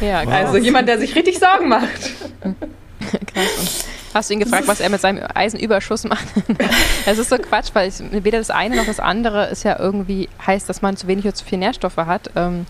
Ja, 0.00 0.24
wow. 0.24 0.32
Also 0.32 0.56
jemand, 0.58 0.88
der 0.88 0.98
sich 0.98 1.14
richtig 1.14 1.38
Sorgen 1.38 1.68
macht. 1.68 2.12
Krass. 3.32 3.86
Hast 4.14 4.30
du 4.30 4.34
ihn 4.34 4.40
gefragt, 4.40 4.66
was 4.66 4.80
er 4.80 4.88
mit 4.88 5.00
seinem 5.00 5.22
Eisenüberschuss 5.34 6.04
macht? 6.04 6.26
Es 7.06 7.18
ist 7.18 7.28
so 7.28 7.36
Quatsch, 7.36 7.70
weil 7.74 7.88
ich, 7.90 8.24
weder 8.24 8.38
das 8.38 8.50
eine 8.50 8.76
noch 8.76 8.86
das 8.86 8.98
andere 8.98 9.46
ist 9.48 9.62
ja 9.62 9.78
irgendwie 9.78 10.30
heißt, 10.44 10.68
dass 10.68 10.80
man 10.80 10.96
zu 10.96 11.06
wenig 11.06 11.26
oder 11.26 11.34
zu 11.34 11.44
viel 11.44 11.58
Nährstoffe 11.58 11.98
hat. 11.98 12.30
Ähm, 12.34 12.66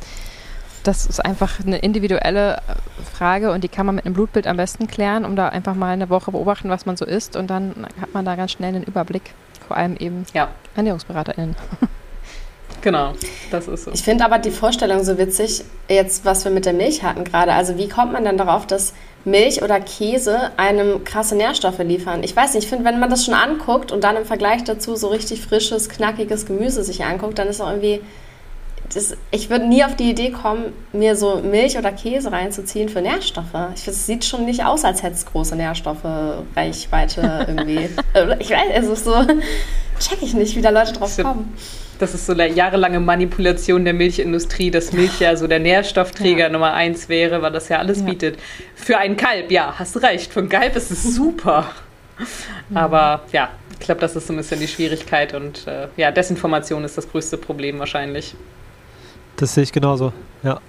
das 0.82 1.06
ist 1.06 1.24
einfach 1.24 1.60
eine 1.64 1.78
individuelle 1.78 2.60
Frage 3.12 3.52
und 3.52 3.62
die 3.62 3.68
kann 3.68 3.86
man 3.86 3.94
mit 3.94 4.06
einem 4.06 4.14
Blutbild 4.14 4.46
am 4.46 4.56
besten 4.56 4.88
klären, 4.88 5.24
um 5.24 5.36
da 5.36 5.48
einfach 5.48 5.74
mal 5.74 5.92
eine 5.92 6.10
Woche 6.10 6.32
beobachten, 6.32 6.68
was 6.68 6.84
man 6.84 6.96
so 6.96 7.04
isst 7.04 7.36
und 7.36 7.48
dann 7.48 7.86
hat 8.00 8.12
man 8.12 8.24
da 8.24 8.34
ganz 8.34 8.52
schnell 8.52 8.74
einen 8.74 8.84
Überblick. 8.84 9.32
Vor 9.68 9.76
allem 9.76 9.96
eben 9.96 10.26
ja. 10.34 10.48
ErnährungsberaterInnen. 10.76 11.56
Genau, 12.86 13.14
das 13.50 13.66
ist 13.66 13.82
so. 13.82 13.90
Ich 13.90 14.04
finde 14.04 14.24
aber 14.24 14.38
die 14.38 14.52
Vorstellung 14.52 15.02
so 15.02 15.18
witzig, 15.18 15.64
jetzt 15.88 16.24
was 16.24 16.44
wir 16.44 16.52
mit 16.52 16.66
der 16.66 16.72
Milch 16.72 17.02
hatten 17.02 17.24
gerade. 17.24 17.52
Also 17.52 17.76
wie 17.78 17.88
kommt 17.88 18.12
man 18.12 18.24
dann 18.24 18.38
darauf, 18.38 18.64
dass 18.64 18.94
Milch 19.24 19.60
oder 19.60 19.80
Käse 19.80 20.52
einem 20.56 21.02
krasse 21.02 21.34
Nährstoffe 21.34 21.80
liefern? 21.80 22.22
Ich 22.22 22.36
weiß 22.36 22.54
nicht, 22.54 22.62
ich 22.62 22.70
finde, 22.70 22.84
wenn 22.84 23.00
man 23.00 23.10
das 23.10 23.24
schon 23.24 23.34
anguckt 23.34 23.90
und 23.90 24.04
dann 24.04 24.14
im 24.14 24.24
Vergleich 24.24 24.62
dazu 24.62 24.94
so 24.94 25.08
richtig 25.08 25.40
frisches, 25.40 25.88
knackiges 25.88 26.46
Gemüse 26.46 26.84
sich 26.84 27.02
anguckt, 27.02 27.40
dann 27.40 27.48
ist 27.48 27.60
auch 27.60 27.70
irgendwie 27.70 28.02
das, 28.94 29.16
ich 29.32 29.50
würde 29.50 29.66
nie 29.66 29.84
auf 29.84 29.96
die 29.96 30.10
Idee 30.10 30.30
kommen, 30.30 30.72
mir 30.92 31.16
so 31.16 31.40
Milch 31.42 31.76
oder 31.76 31.90
Käse 31.90 32.30
reinzuziehen 32.30 32.88
für 32.88 33.00
Nährstoffe. 33.00 33.46
Ich 33.74 33.82
finde, 33.82 33.98
es 33.98 34.06
sieht 34.06 34.24
schon 34.24 34.44
nicht 34.44 34.64
aus, 34.64 34.84
als 34.84 35.02
hätte 35.02 35.14
es 35.14 35.26
große 35.26 35.56
Nährstoffe, 35.56 36.04
Reichweite 36.54 37.44
irgendwie. 37.48 37.88
ich 38.38 38.50
weiß, 38.50 38.68
es 38.74 38.86
ist 38.86 39.04
so, 39.04 39.14
check 39.98 40.22
ich 40.22 40.34
nicht, 40.34 40.56
wie 40.56 40.62
da 40.62 40.70
Leute 40.70 40.92
drauf 40.92 41.16
kommen. 41.16 41.54
Das 41.98 42.14
ist 42.14 42.26
so 42.26 42.32
eine 42.32 42.48
jahrelange 42.48 43.00
Manipulation 43.00 43.84
der 43.84 43.94
Milchindustrie, 43.94 44.70
dass 44.70 44.92
Milch 44.92 45.18
ja 45.20 45.34
so 45.36 45.46
der 45.46 45.60
Nährstoffträger 45.60 46.46
ja. 46.46 46.48
Nummer 46.50 46.74
eins 46.74 47.08
wäre, 47.08 47.40
weil 47.40 47.52
das 47.52 47.68
ja 47.68 47.78
alles 47.78 48.00
ja. 48.00 48.04
bietet. 48.04 48.38
Für 48.74 48.98
ein 48.98 49.16
Kalb, 49.16 49.50
ja, 49.50 49.74
hast 49.78 50.02
recht. 50.02 50.32
Für 50.32 50.40
ein 50.40 50.48
Kalb 50.48 50.76
ist 50.76 50.90
es 50.90 51.14
super. 51.14 51.70
Aber 52.74 53.22
ja, 53.32 53.50
ich 53.72 53.78
glaube, 53.78 54.00
das 54.00 54.16
ist 54.16 54.26
so 54.26 54.32
ein 54.32 54.36
bisschen 54.36 54.60
die 54.60 54.68
Schwierigkeit 54.68 55.34
und 55.34 55.66
äh, 55.66 55.88
ja, 55.96 56.10
Desinformation 56.10 56.84
ist 56.84 56.98
das 56.98 57.08
größte 57.10 57.38
Problem 57.38 57.78
wahrscheinlich. 57.78 58.34
Das 59.36 59.54
sehe 59.54 59.64
ich 59.64 59.72
genauso, 59.72 60.12
ja. 60.42 60.60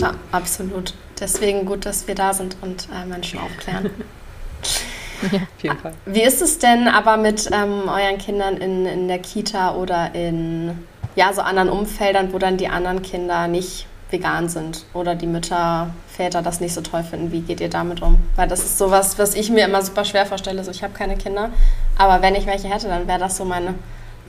Ja, 0.00 0.14
absolut. 0.32 0.94
Deswegen 1.20 1.64
gut, 1.64 1.86
dass 1.86 2.08
wir 2.08 2.14
da 2.14 2.32
sind 2.32 2.56
und 2.60 2.88
äh, 2.92 3.06
Menschen 3.06 3.38
aufklären. 3.40 3.90
ja, 5.32 5.38
auf 5.38 5.62
jeden 5.62 5.78
Fall. 5.78 5.92
Wie 6.06 6.22
ist 6.22 6.42
es 6.42 6.58
denn 6.58 6.88
aber 6.88 7.16
mit 7.16 7.50
ähm, 7.52 7.88
euren 7.88 8.18
Kindern 8.18 8.56
in, 8.56 8.86
in 8.86 9.08
der 9.08 9.18
Kita 9.18 9.74
oder 9.74 10.14
in 10.14 10.78
ja, 11.16 11.32
so 11.32 11.42
anderen 11.42 11.68
Umfeldern, 11.68 12.32
wo 12.32 12.38
dann 12.38 12.56
die 12.56 12.68
anderen 12.68 13.02
Kinder 13.02 13.46
nicht 13.48 13.86
vegan 14.10 14.48
sind 14.48 14.84
oder 14.94 15.14
die 15.14 15.26
Mütter, 15.26 15.90
Väter 16.08 16.42
das 16.42 16.60
nicht 16.60 16.74
so 16.74 16.80
toll 16.80 17.02
finden? 17.02 17.32
Wie 17.32 17.40
geht 17.40 17.60
ihr 17.60 17.70
damit 17.70 18.02
um? 18.02 18.18
Weil 18.36 18.48
das 18.48 18.60
ist 18.60 18.78
sowas, 18.78 19.18
was 19.18 19.34
ich 19.34 19.50
mir 19.50 19.64
immer 19.66 19.82
super 19.82 20.04
schwer 20.04 20.26
vorstelle. 20.26 20.62
So, 20.64 20.70
ich 20.70 20.82
habe 20.82 20.92
keine 20.92 21.16
Kinder, 21.16 21.50
aber 21.98 22.22
wenn 22.22 22.34
ich 22.34 22.46
welche 22.46 22.68
hätte, 22.68 22.88
dann 22.88 23.08
wäre 23.08 23.18
das 23.18 23.36
so 23.36 23.44
meine 23.44 23.74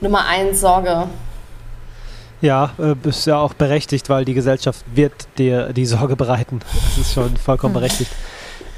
Nummer 0.00 0.26
eins 0.26 0.60
Sorge, 0.60 1.08
ja, 2.40 2.72
äh, 2.78 2.94
ist 3.08 3.26
ja 3.26 3.38
auch 3.38 3.54
berechtigt, 3.54 4.08
weil 4.08 4.24
die 4.24 4.34
Gesellschaft 4.34 4.84
wird 4.94 5.26
dir 5.38 5.72
die 5.72 5.86
Sorge 5.86 6.16
bereiten. 6.16 6.60
Das 6.60 6.98
ist 6.98 7.14
schon 7.14 7.36
vollkommen 7.36 7.74
hm. 7.74 7.80
berechtigt. 7.80 8.10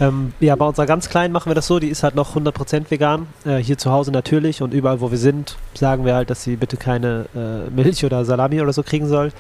Ähm, 0.01 0.33
ja, 0.39 0.55
bei 0.55 0.65
unserer 0.65 0.87
ganz 0.87 1.09
Kleinen 1.09 1.33
machen 1.33 1.51
wir 1.51 1.55
das 1.55 1.67
so, 1.67 1.79
die 1.79 1.89
ist 1.89 2.03
halt 2.03 2.15
noch 2.15 2.37
100% 2.37 2.91
vegan. 2.91 3.27
Äh, 3.45 3.57
hier 3.57 3.79
zu 3.79 3.91
Hause 3.91 4.13
natürlich 4.13 4.63
und 4.63 4.73
überall, 4.73 5.01
wo 5.01 5.11
wir 5.11 5.19
sind, 5.19 5.57
sagen 5.75 6.05
wir 6.05 6.15
halt, 6.15 6.31
dass 6.31 6.45
sie 6.45 6.57
bitte 6.57 6.77
keine 6.77 7.27
äh, 7.35 7.71
Milch 7.71 8.05
oder 8.05 8.25
Salami 8.25 8.61
oder 8.61 8.73
so 8.73 8.83
kriegen 8.83 9.09
soll. 9.09 9.33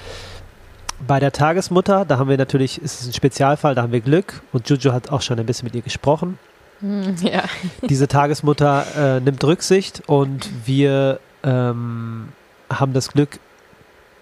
Bei 1.07 1.21
der 1.21 1.31
Tagesmutter, 1.31 2.05
da 2.05 2.19
haben 2.19 2.29
wir 2.29 2.37
natürlich, 2.37 2.83
ist 2.83 3.01
es 3.01 3.07
ein 3.07 3.13
Spezialfall, 3.13 3.77
da 3.77 3.83
haben 3.83 3.93
wir 3.93 4.01
Glück 4.01 4.43
und 4.53 4.69
Juju 4.69 4.93
hat 4.93 5.11
auch 5.11 5.23
schon 5.23 5.39
ein 5.39 5.47
bisschen 5.47 5.67
mit 5.67 5.77
ihr 5.77 5.83
gesprochen. 5.83 6.39
Hm, 6.81 7.15
ja. 7.23 7.45
Diese 7.89 8.09
Tagesmutter 8.09 9.17
äh, 9.17 9.21
nimmt 9.21 9.43
Rücksicht 9.45 10.03
und 10.07 10.49
wir 10.65 11.21
ähm, 11.45 12.29
haben 12.69 12.93
das 12.93 13.13
Glück, 13.13 13.39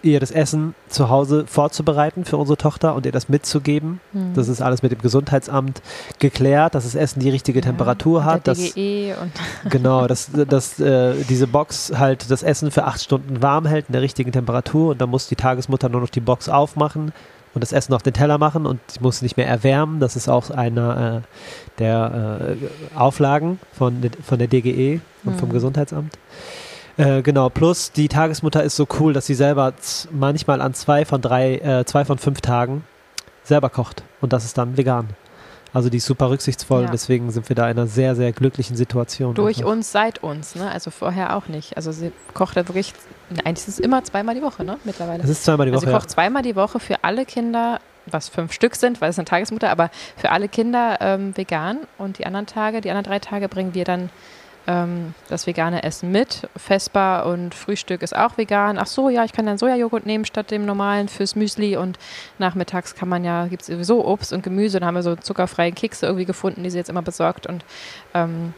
ihr 0.01 0.19
das 0.19 0.31
Essen 0.31 0.75
zu 0.89 1.09
Hause 1.09 1.45
vorzubereiten 1.47 2.25
für 2.25 2.37
unsere 2.37 2.57
Tochter 2.57 2.95
und 2.95 3.05
ihr 3.05 3.11
das 3.11 3.29
mitzugeben. 3.29 3.99
Mhm. 4.13 4.33
Das 4.35 4.47
ist 4.47 4.61
alles 4.61 4.83
mit 4.83 4.91
dem 4.91 5.01
Gesundheitsamt 5.01 5.81
geklärt, 6.19 6.75
dass 6.75 6.83
das 6.83 6.95
Essen 6.95 7.19
die 7.19 7.29
richtige 7.29 7.59
ja, 7.59 7.65
Temperatur 7.65 8.23
hat. 8.23 8.47
Dass, 8.47 8.57
DGE 8.57 9.15
und 9.21 9.31
genau, 9.71 10.07
dass, 10.07 10.29
dass 10.31 10.79
äh, 10.79 11.15
diese 11.29 11.47
Box 11.47 11.93
halt 11.97 12.29
das 12.29 12.43
Essen 12.43 12.71
für 12.71 12.85
acht 12.85 13.01
Stunden 13.01 13.41
warm 13.41 13.65
hält 13.65 13.87
in 13.87 13.93
der 13.93 14.01
richtigen 14.01 14.31
Temperatur 14.31 14.91
und 14.91 15.01
dann 15.01 15.09
muss 15.09 15.27
die 15.27 15.35
Tagesmutter 15.35 15.89
nur 15.89 16.01
noch 16.01 16.09
die 16.09 16.21
Box 16.21 16.49
aufmachen 16.49 17.11
und 17.53 17.61
das 17.61 17.71
Essen 17.71 17.93
auf 17.93 18.03
den 18.03 18.13
Teller 18.13 18.37
machen 18.37 18.65
und 18.65 18.79
sie 18.87 18.99
muss 19.01 19.21
nicht 19.21 19.37
mehr 19.37 19.47
erwärmen. 19.47 19.99
Das 19.99 20.15
ist 20.15 20.29
auch 20.29 20.51
einer 20.51 21.23
äh, 21.23 21.79
der 21.79 22.49
äh, 22.51 22.97
Auflagen 22.97 23.59
von, 23.73 23.99
von 24.23 24.37
der 24.37 24.47
DGE 24.47 24.99
und 25.23 25.33
mhm. 25.33 25.39
vom 25.39 25.49
Gesundheitsamt. 25.51 26.17
Äh, 26.97 27.21
genau, 27.21 27.49
plus 27.49 27.91
die 27.91 28.07
Tagesmutter 28.07 28.63
ist 28.63 28.75
so 28.75 28.87
cool, 28.99 29.13
dass 29.13 29.27
sie 29.27 29.35
selber 29.35 29.73
manchmal 30.11 30.61
an 30.61 30.73
zwei 30.73 31.05
von 31.05 31.21
drei, 31.21 31.57
äh, 31.57 31.85
zwei 31.85 32.05
von 32.05 32.17
fünf 32.17 32.41
Tagen 32.41 32.83
selber 33.43 33.69
kocht. 33.69 34.03
Und 34.19 34.33
das 34.33 34.45
ist 34.45 34.57
dann 34.57 34.77
vegan. 34.77 35.09
Also 35.73 35.89
die 35.89 35.97
ist 35.97 36.05
super 36.05 36.29
rücksichtsvoll 36.29 36.81
ja. 36.81 36.85
und 36.87 36.93
deswegen 36.93 37.29
sind 37.29 37.49
wir 37.49 37.55
da 37.55 37.69
in 37.69 37.77
einer 37.77 37.87
sehr, 37.87 38.15
sehr 38.15 38.31
glücklichen 38.31 38.75
Situation. 38.75 39.35
Durch 39.35 39.59
einfach. 39.59 39.71
uns, 39.71 39.91
seit 39.91 40.23
uns, 40.23 40.55
ne? 40.55 40.71
Also 40.71 40.91
vorher 40.91 41.35
auch 41.35 41.47
nicht. 41.47 41.77
Also 41.77 41.91
sie 41.91 42.11
kocht 42.33 42.57
da 42.57 42.67
wirklich, 42.67 42.93
eigentlich 43.43 43.67
ist 43.67 43.75
es 43.75 43.79
immer 43.79 44.03
zweimal 44.03 44.33
die 44.33 44.41
Woche, 44.41 44.63
ne? 44.63 44.77
Mittlerweile. 44.85 45.23
Es 45.23 45.29
ist 45.29 45.43
zweimal 45.43 45.67
die 45.67 45.73
Woche. 45.73 45.81
Also 45.81 45.87
sie 45.87 45.93
kocht 45.93 46.09
ja. 46.09 46.15
zweimal 46.15 46.41
die 46.41 46.55
Woche 46.55 46.79
für 46.79 47.03
alle 47.03 47.25
Kinder, 47.25 47.79
was 48.05 48.29
fünf 48.29 48.53
Stück 48.53 48.75
sind, 48.75 49.01
weil 49.01 49.09
es 49.09 49.19
eine 49.19 49.25
Tagesmutter, 49.25 49.69
aber 49.69 49.91
für 50.15 50.31
alle 50.31 50.47
Kinder 50.47 50.97
ähm, 51.01 51.35
vegan. 51.35 51.79
Und 51.97 52.17
die 52.17 52.25
anderen 52.25 52.47
Tage, 52.47 52.81
die 52.81 52.89
anderen 52.89 53.05
drei 53.05 53.19
Tage 53.19 53.49
bringen 53.49 53.73
wir 53.73 53.83
dann 53.83 54.09
ähm, 54.67 55.13
das 55.29 55.47
vegane 55.47 55.83
Essen 55.83 56.11
mit. 56.11 56.47
Vespa 56.55 57.21
und 57.21 57.55
Frühstück 57.55 58.01
ist 58.01 58.15
auch 58.15 58.37
vegan. 58.37 58.77
Ach 58.77 58.85
so, 58.85 59.09
ja, 59.09 59.23
ich 59.23 59.31
kann 59.31 59.45
dann 59.45 59.57
Sojajoghurt 59.57 60.05
nehmen 60.05 60.25
statt 60.25 60.51
dem 60.51 60.65
normalen 60.65 61.07
fürs 61.07 61.35
Müsli 61.35 61.77
und 61.77 61.97
nachmittags 62.37 62.93
kann 62.93 63.09
man 63.09 63.23
ja, 63.23 63.47
gibt 63.47 63.61
es 63.61 63.67
sowieso 63.67 64.05
Obst 64.05 64.33
und 64.33 64.43
Gemüse. 64.43 64.79
Da 64.79 64.85
haben 64.85 64.95
wir 64.95 65.03
so 65.03 65.15
zuckerfreie 65.15 65.71
Kekse 65.71 66.05
irgendwie 66.05 66.25
gefunden, 66.25 66.63
die 66.63 66.69
sie 66.69 66.77
jetzt 66.77 66.89
immer 66.89 67.01
besorgt 67.01 67.47
und 67.47 67.63
ähm, 68.13 68.53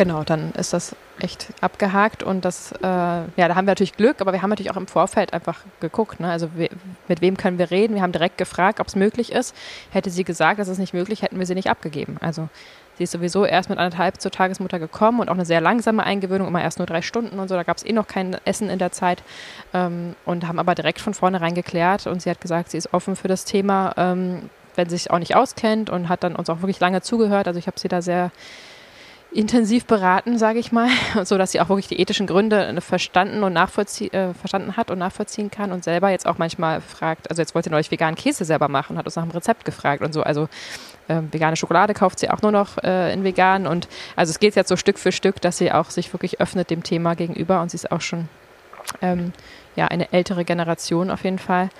Genau, 0.00 0.24
dann 0.24 0.52
ist 0.52 0.72
das 0.72 0.96
echt 1.20 1.48
abgehakt 1.60 2.22
und 2.22 2.46
das, 2.46 2.72
äh, 2.72 2.86
ja, 2.86 3.28
da 3.36 3.54
haben 3.54 3.66
wir 3.66 3.72
natürlich 3.72 3.98
Glück, 3.98 4.22
aber 4.22 4.32
wir 4.32 4.40
haben 4.40 4.48
natürlich 4.48 4.70
auch 4.70 4.78
im 4.78 4.86
Vorfeld 4.86 5.34
einfach 5.34 5.58
geguckt, 5.80 6.20
ne? 6.20 6.30
also 6.30 6.48
we 6.56 6.70
mit 7.06 7.20
wem 7.20 7.36
können 7.36 7.58
wir 7.58 7.70
reden. 7.70 7.96
Wir 7.96 8.00
haben 8.00 8.10
direkt 8.10 8.38
gefragt, 8.38 8.80
ob 8.80 8.86
es 8.86 8.96
möglich 8.96 9.30
ist. 9.30 9.54
Hätte 9.90 10.08
sie 10.08 10.24
gesagt, 10.24 10.58
das 10.58 10.68
ist 10.68 10.78
nicht 10.78 10.94
möglich, 10.94 11.20
hätten 11.20 11.38
wir 11.38 11.44
sie 11.44 11.54
nicht 11.54 11.68
abgegeben. 11.68 12.16
Also 12.22 12.48
Sie 12.96 13.04
ist 13.04 13.10
sowieso 13.10 13.44
erst 13.44 13.68
mit 13.68 13.78
anderthalb 13.78 14.22
zur 14.22 14.30
Tagesmutter 14.30 14.78
gekommen 14.78 15.20
und 15.20 15.28
auch 15.28 15.34
eine 15.34 15.44
sehr 15.44 15.60
langsame 15.60 16.02
Eingewöhnung, 16.02 16.48
immer 16.48 16.62
erst 16.62 16.78
nur 16.78 16.86
drei 16.86 17.02
Stunden 17.02 17.38
und 17.38 17.48
so. 17.48 17.54
Da 17.54 17.62
gab 17.62 17.76
es 17.76 17.84
eh 17.84 17.92
noch 17.92 18.06
kein 18.06 18.38
Essen 18.46 18.70
in 18.70 18.78
der 18.78 18.92
Zeit 18.92 19.22
ähm, 19.74 20.14
und 20.24 20.48
haben 20.48 20.58
aber 20.58 20.74
direkt 20.74 21.02
von 21.02 21.12
vornherein 21.12 21.54
geklärt. 21.54 22.06
Und 22.06 22.22
sie 22.22 22.30
hat 22.30 22.40
gesagt, 22.40 22.70
sie 22.70 22.78
ist 22.78 22.94
offen 22.94 23.16
für 23.16 23.28
das 23.28 23.44
Thema, 23.44 23.92
ähm, 23.98 24.48
wenn 24.76 24.88
sie 24.88 24.96
sich 24.96 25.10
auch 25.10 25.18
nicht 25.18 25.36
auskennt 25.36 25.90
und 25.90 26.08
hat 26.08 26.24
dann 26.24 26.36
uns 26.36 26.48
auch 26.48 26.62
wirklich 26.62 26.80
lange 26.80 27.02
zugehört. 27.02 27.48
Also 27.48 27.58
ich 27.58 27.66
habe 27.66 27.78
sie 27.78 27.88
da 27.88 28.00
sehr 28.00 28.30
intensiv 29.32 29.84
beraten, 29.84 30.38
sage 30.38 30.58
ich 30.58 30.72
mal, 30.72 30.88
so 31.24 31.38
dass 31.38 31.52
sie 31.52 31.60
auch 31.60 31.68
wirklich 31.68 31.88
die 31.88 32.00
ethischen 32.00 32.26
Gründe 32.26 32.80
verstanden 32.80 33.42
und 33.42 33.52
nachvollzie 33.52 34.08
äh, 34.08 34.34
verstanden 34.34 34.76
hat 34.76 34.90
und 34.90 34.98
nachvollziehen 34.98 35.50
kann 35.50 35.72
und 35.72 35.84
selber 35.84 36.10
jetzt 36.10 36.26
auch 36.26 36.38
manchmal 36.38 36.80
fragt, 36.80 37.30
also 37.30 37.40
jetzt 37.40 37.54
wollte 37.54 37.68
sie 37.68 37.70
neulich 37.70 37.90
veganen 37.90 38.16
Käse 38.16 38.44
selber 38.44 38.68
machen 38.68 38.92
und 38.92 38.98
hat 38.98 39.06
uns 39.06 39.16
nach 39.16 39.22
einem 39.22 39.32
Rezept 39.32 39.64
gefragt 39.64 40.02
und 40.02 40.12
so. 40.12 40.22
Also 40.22 40.48
äh, 41.08 41.20
vegane 41.30 41.56
Schokolade 41.56 41.94
kauft 41.94 42.18
sie 42.18 42.30
auch 42.30 42.42
nur 42.42 42.52
noch 42.52 42.78
äh, 42.78 43.12
in 43.12 43.24
vegan 43.24 43.66
und 43.66 43.88
also 44.16 44.30
es 44.30 44.40
geht 44.40 44.56
jetzt 44.56 44.68
so 44.68 44.76
Stück 44.76 44.98
für 44.98 45.12
Stück, 45.12 45.40
dass 45.40 45.58
sie 45.58 45.70
auch 45.70 45.90
sich 45.90 46.12
wirklich 46.12 46.40
öffnet 46.40 46.70
dem 46.70 46.82
Thema 46.82 47.14
gegenüber 47.14 47.62
und 47.62 47.70
sie 47.70 47.76
ist 47.76 47.92
auch 47.92 48.00
schon 48.00 48.28
ähm, 49.00 49.32
ja 49.76 49.86
eine 49.86 50.12
ältere 50.12 50.44
Generation 50.44 51.10
auf 51.10 51.24
jeden 51.24 51.38
Fall. 51.38 51.70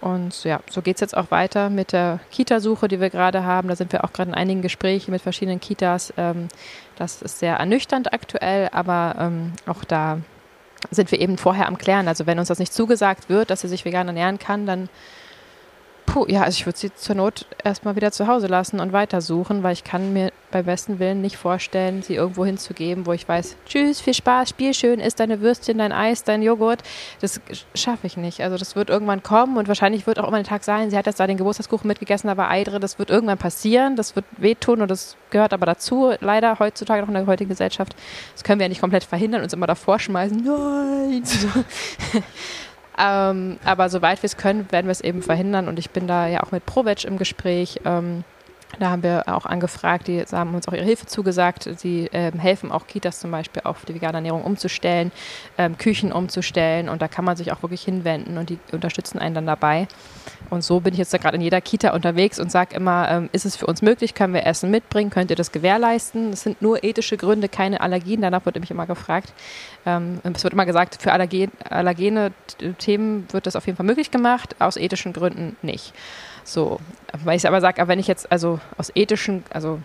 Und 0.00 0.44
ja, 0.44 0.60
so 0.70 0.80
geht 0.80 0.96
es 0.96 1.00
jetzt 1.00 1.16
auch 1.16 1.30
weiter 1.30 1.70
mit 1.70 1.92
der 1.92 2.20
Kitasuche, 2.30 2.86
die 2.88 3.00
wir 3.00 3.10
gerade 3.10 3.44
haben. 3.44 3.68
Da 3.68 3.76
sind 3.76 3.92
wir 3.92 4.04
auch 4.04 4.12
gerade 4.12 4.30
in 4.30 4.34
einigen 4.34 4.62
Gesprächen 4.62 5.10
mit 5.10 5.22
verschiedenen 5.22 5.60
Kitas. 5.60 6.12
Ähm, 6.16 6.48
das 6.96 7.22
ist 7.22 7.40
sehr 7.40 7.56
ernüchternd 7.56 8.12
aktuell, 8.12 8.68
aber 8.72 9.16
ähm, 9.18 9.52
auch 9.66 9.84
da 9.84 10.20
sind 10.90 11.10
wir 11.10 11.20
eben 11.20 11.38
vorher 11.38 11.66
am 11.66 11.78
Klären. 11.78 12.06
Also 12.06 12.26
wenn 12.26 12.38
uns 12.38 12.48
das 12.48 12.60
nicht 12.60 12.72
zugesagt 12.72 13.28
wird, 13.28 13.50
dass 13.50 13.62
sie 13.62 13.68
sich 13.68 13.84
vegan 13.84 14.06
ernähren 14.06 14.38
kann, 14.38 14.66
dann 14.66 14.88
Puh, 16.08 16.24
ja, 16.26 16.40
also 16.40 16.56
ich 16.56 16.64
würde 16.64 16.78
sie 16.78 16.94
zur 16.94 17.16
Not 17.16 17.44
erstmal 17.62 17.94
wieder 17.94 18.10
zu 18.10 18.26
Hause 18.26 18.46
lassen 18.46 18.80
und 18.80 18.94
weitersuchen, 18.94 19.62
weil 19.62 19.74
ich 19.74 19.84
kann 19.84 20.14
mir 20.14 20.32
beim 20.50 20.64
besten 20.64 20.98
Willen 20.98 21.20
nicht 21.20 21.36
vorstellen, 21.36 22.00
sie 22.00 22.14
irgendwo 22.14 22.46
hinzugeben, 22.46 23.04
wo 23.04 23.12
ich 23.12 23.28
weiß, 23.28 23.56
tschüss, 23.66 24.00
viel 24.00 24.14
Spaß, 24.14 24.48
spiel 24.48 24.72
schön, 24.72 25.00
isst 25.00 25.20
deine 25.20 25.42
Würstchen, 25.42 25.76
dein 25.76 25.92
Eis, 25.92 26.24
dein 26.24 26.40
Joghurt. 26.40 26.82
Das 27.20 27.42
schaffe 27.74 28.06
ich 28.06 28.16
nicht. 28.16 28.40
Also 28.40 28.56
das 28.56 28.74
wird 28.74 28.88
irgendwann 28.88 29.22
kommen 29.22 29.58
und 29.58 29.68
wahrscheinlich 29.68 30.06
wird 30.06 30.18
auch 30.18 30.26
immer 30.26 30.38
ein 30.38 30.44
Tag 30.44 30.64
sein, 30.64 30.88
sie 30.88 30.96
hat 30.96 31.04
jetzt 31.04 31.20
da 31.20 31.26
den 31.26 31.36
Geburtstagskuchen 31.36 31.86
mitgegessen, 31.86 32.28
da 32.28 32.38
war 32.38 32.50
Ei 32.50 32.64
drin. 32.64 32.80
Das 32.80 32.98
wird 32.98 33.10
irgendwann 33.10 33.36
passieren, 33.36 33.94
das 33.94 34.16
wird 34.16 34.24
wehtun 34.38 34.80
und 34.80 34.90
das 34.90 35.14
gehört 35.28 35.52
aber 35.52 35.66
dazu, 35.66 36.14
leider 36.20 36.58
heutzutage 36.58 37.02
noch 37.02 37.08
in 37.08 37.14
der 37.14 37.26
heutigen 37.26 37.50
Gesellschaft. 37.50 37.94
Das 38.32 38.44
können 38.44 38.60
wir 38.60 38.64
ja 38.64 38.70
nicht 38.70 38.80
komplett 38.80 39.04
verhindern, 39.04 39.42
uns 39.42 39.52
immer 39.52 39.66
davor 39.66 39.98
schmeißen. 39.98 40.42
Nein! 40.42 41.22
Ähm, 42.98 43.58
aber 43.64 43.88
soweit 43.88 44.22
wir 44.22 44.26
es 44.26 44.36
können, 44.36 44.70
werden 44.70 44.86
wir 44.86 44.92
es 44.92 45.00
eben 45.00 45.22
verhindern. 45.22 45.68
Und 45.68 45.78
ich 45.78 45.90
bin 45.90 46.06
da 46.06 46.26
ja 46.26 46.42
auch 46.42 46.50
mit 46.50 46.66
Provetsch 46.66 47.04
im 47.04 47.18
Gespräch. 47.18 47.80
Ähm, 47.84 48.24
da 48.78 48.90
haben 48.90 49.02
wir 49.02 49.24
auch 49.26 49.46
angefragt, 49.46 50.08
die 50.08 50.22
haben 50.22 50.54
uns 50.54 50.68
auch 50.68 50.72
ihre 50.72 50.84
Hilfe 50.84 51.06
zugesagt. 51.06 51.68
Sie 51.78 52.08
ähm, 52.12 52.38
helfen 52.38 52.70
auch 52.70 52.86
Kitas 52.86 53.18
zum 53.18 53.30
Beispiel 53.30 53.62
auf 53.64 53.84
die 53.84 53.94
vegane 53.94 54.18
Ernährung 54.18 54.42
umzustellen, 54.42 55.10
ähm, 55.56 55.78
Küchen 55.78 56.12
umzustellen 56.12 56.88
und 56.88 57.00
da 57.00 57.08
kann 57.08 57.24
man 57.24 57.36
sich 57.36 57.50
auch 57.50 57.62
wirklich 57.62 57.82
hinwenden 57.82 58.36
und 58.36 58.50
die 58.50 58.58
unterstützen 58.72 59.18
einen 59.18 59.34
dann 59.34 59.46
dabei. 59.46 59.88
Und 60.50 60.62
so 60.64 60.80
bin 60.80 60.94
ich 60.94 60.98
jetzt 60.98 61.12
gerade 61.12 61.36
in 61.36 61.42
jeder 61.42 61.60
Kita 61.60 61.90
unterwegs 61.90 62.38
und 62.38 62.50
sage 62.50 62.74
immer, 62.74 63.08
ähm, 63.10 63.28
ist 63.32 63.44
es 63.44 63.56
für 63.56 63.66
uns 63.66 63.82
möglich, 63.82 64.14
können 64.14 64.32
wir 64.32 64.46
Essen 64.46 64.70
mitbringen, 64.70 65.10
könnt 65.10 65.30
ihr 65.30 65.36
das 65.36 65.52
gewährleisten? 65.52 66.30
Das 66.30 66.42
sind 66.42 66.62
nur 66.62 66.82
ethische 66.84 67.16
Gründe, 67.16 67.48
keine 67.48 67.80
Allergien, 67.80 68.22
danach 68.22 68.44
wird 68.46 68.54
nämlich 68.54 68.70
immer 68.70 68.86
gefragt. 68.86 69.32
Ähm, 69.84 70.20
es 70.34 70.44
wird 70.44 70.54
immer 70.54 70.66
gesagt, 70.66 71.00
für 71.00 71.12
Allergen, 71.12 71.52
allergene 71.68 72.32
Themen 72.78 73.26
wird 73.30 73.46
das 73.46 73.56
auf 73.56 73.66
jeden 73.66 73.76
Fall 73.76 73.86
möglich 73.86 74.10
gemacht, 74.10 74.56
aus 74.58 74.76
ethischen 74.76 75.12
Gründen 75.12 75.56
nicht. 75.62 75.92
So, 76.44 76.80
weil 77.24 77.36
ich 77.36 77.46
aber 77.46 77.60
sage, 77.60 77.86
wenn 77.88 77.98
ich 77.98 78.06
jetzt, 78.06 78.32
also 78.32 78.58
aus 78.78 78.90
ethischen, 78.94 79.44
also 79.50 79.80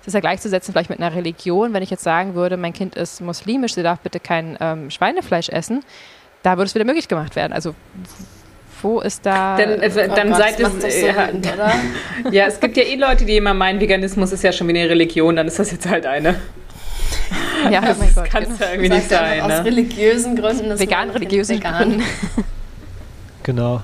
es 0.00 0.08
ist 0.08 0.14
ja 0.14 0.20
gleichzusetzen 0.20 0.72
vielleicht 0.72 0.90
mit 0.90 0.98
einer 0.98 1.14
Religion, 1.14 1.72
wenn 1.72 1.82
ich 1.82 1.90
jetzt 1.90 2.02
sagen 2.02 2.34
würde, 2.34 2.56
mein 2.56 2.72
Kind 2.72 2.96
ist 2.96 3.20
muslimisch, 3.20 3.74
sie 3.74 3.84
darf 3.84 4.00
bitte 4.00 4.18
kein 4.18 4.58
ähm, 4.60 4.90
Schweinefleisch 4.90 5.48
essen, 5.48 5.84
da 6.42 6.56
würde 6.56 6.64
es 6.64 6.74
wieder 6.74 6.84
möglich 6.84 7.06
gemacht 7.06 7.36
werden. 7.36 7.52
Also 7.52 7.76
wo 8.82 9.00
ist 9.00 9.24
da. 9.24 9.56
Dann, 9.56 9.80
äh, 9.80 9.90
oh 9.92 10.14
dann 10.14 10.28
Gott, 10.30 10.38
seid 10.38 10.60
es. 10.60 11.00
So 11.00 11.06
ja, 11.06 11.28
ja, 12.30 12.46
es 12.46 12.60
gibt 12.60 12.76
ja 12.76 12.82
eh 12.82 12.96
Leute, 12.96 13.24
die 13.24 13.36
immer 13.36 13.54
meinen, 13.54 13.80
Veganismus 13.80 14.32
ist 14.32 14.42
ja 14.42 14.52
schon 14.52 14.68
wie 14.68 14.78
eine 14.78 14.88
Religion, 14.88 15.36
dann 15.36 15.46
ist 15.46 15.58
das 15.58 15.70
jetzt 15.70 15.88
halt 15.88 16.06
eine. 16.06 16.36
Ja, 17.70 17.80
das 17.80 17.98
oh 18.00 18.04
Gott, 18.14 18.30
kann 18.30 18.42
es 18.42 18.48
genau. 18.48 18.60
ja 18.60 18.70
irgendwie 18.70 18.88
nicht 18.88 19.08
sein. 19.08 19.40
Aus 19.40 19.48
ne? 19.48 19.64
religiösen 19.64 20.36
Gründen. 20.36 20.78
Vegan, 20.78 21.10
religiösen 21.10 21.60
Gründen. 21.60 22.02
Genau. 23.44 23.82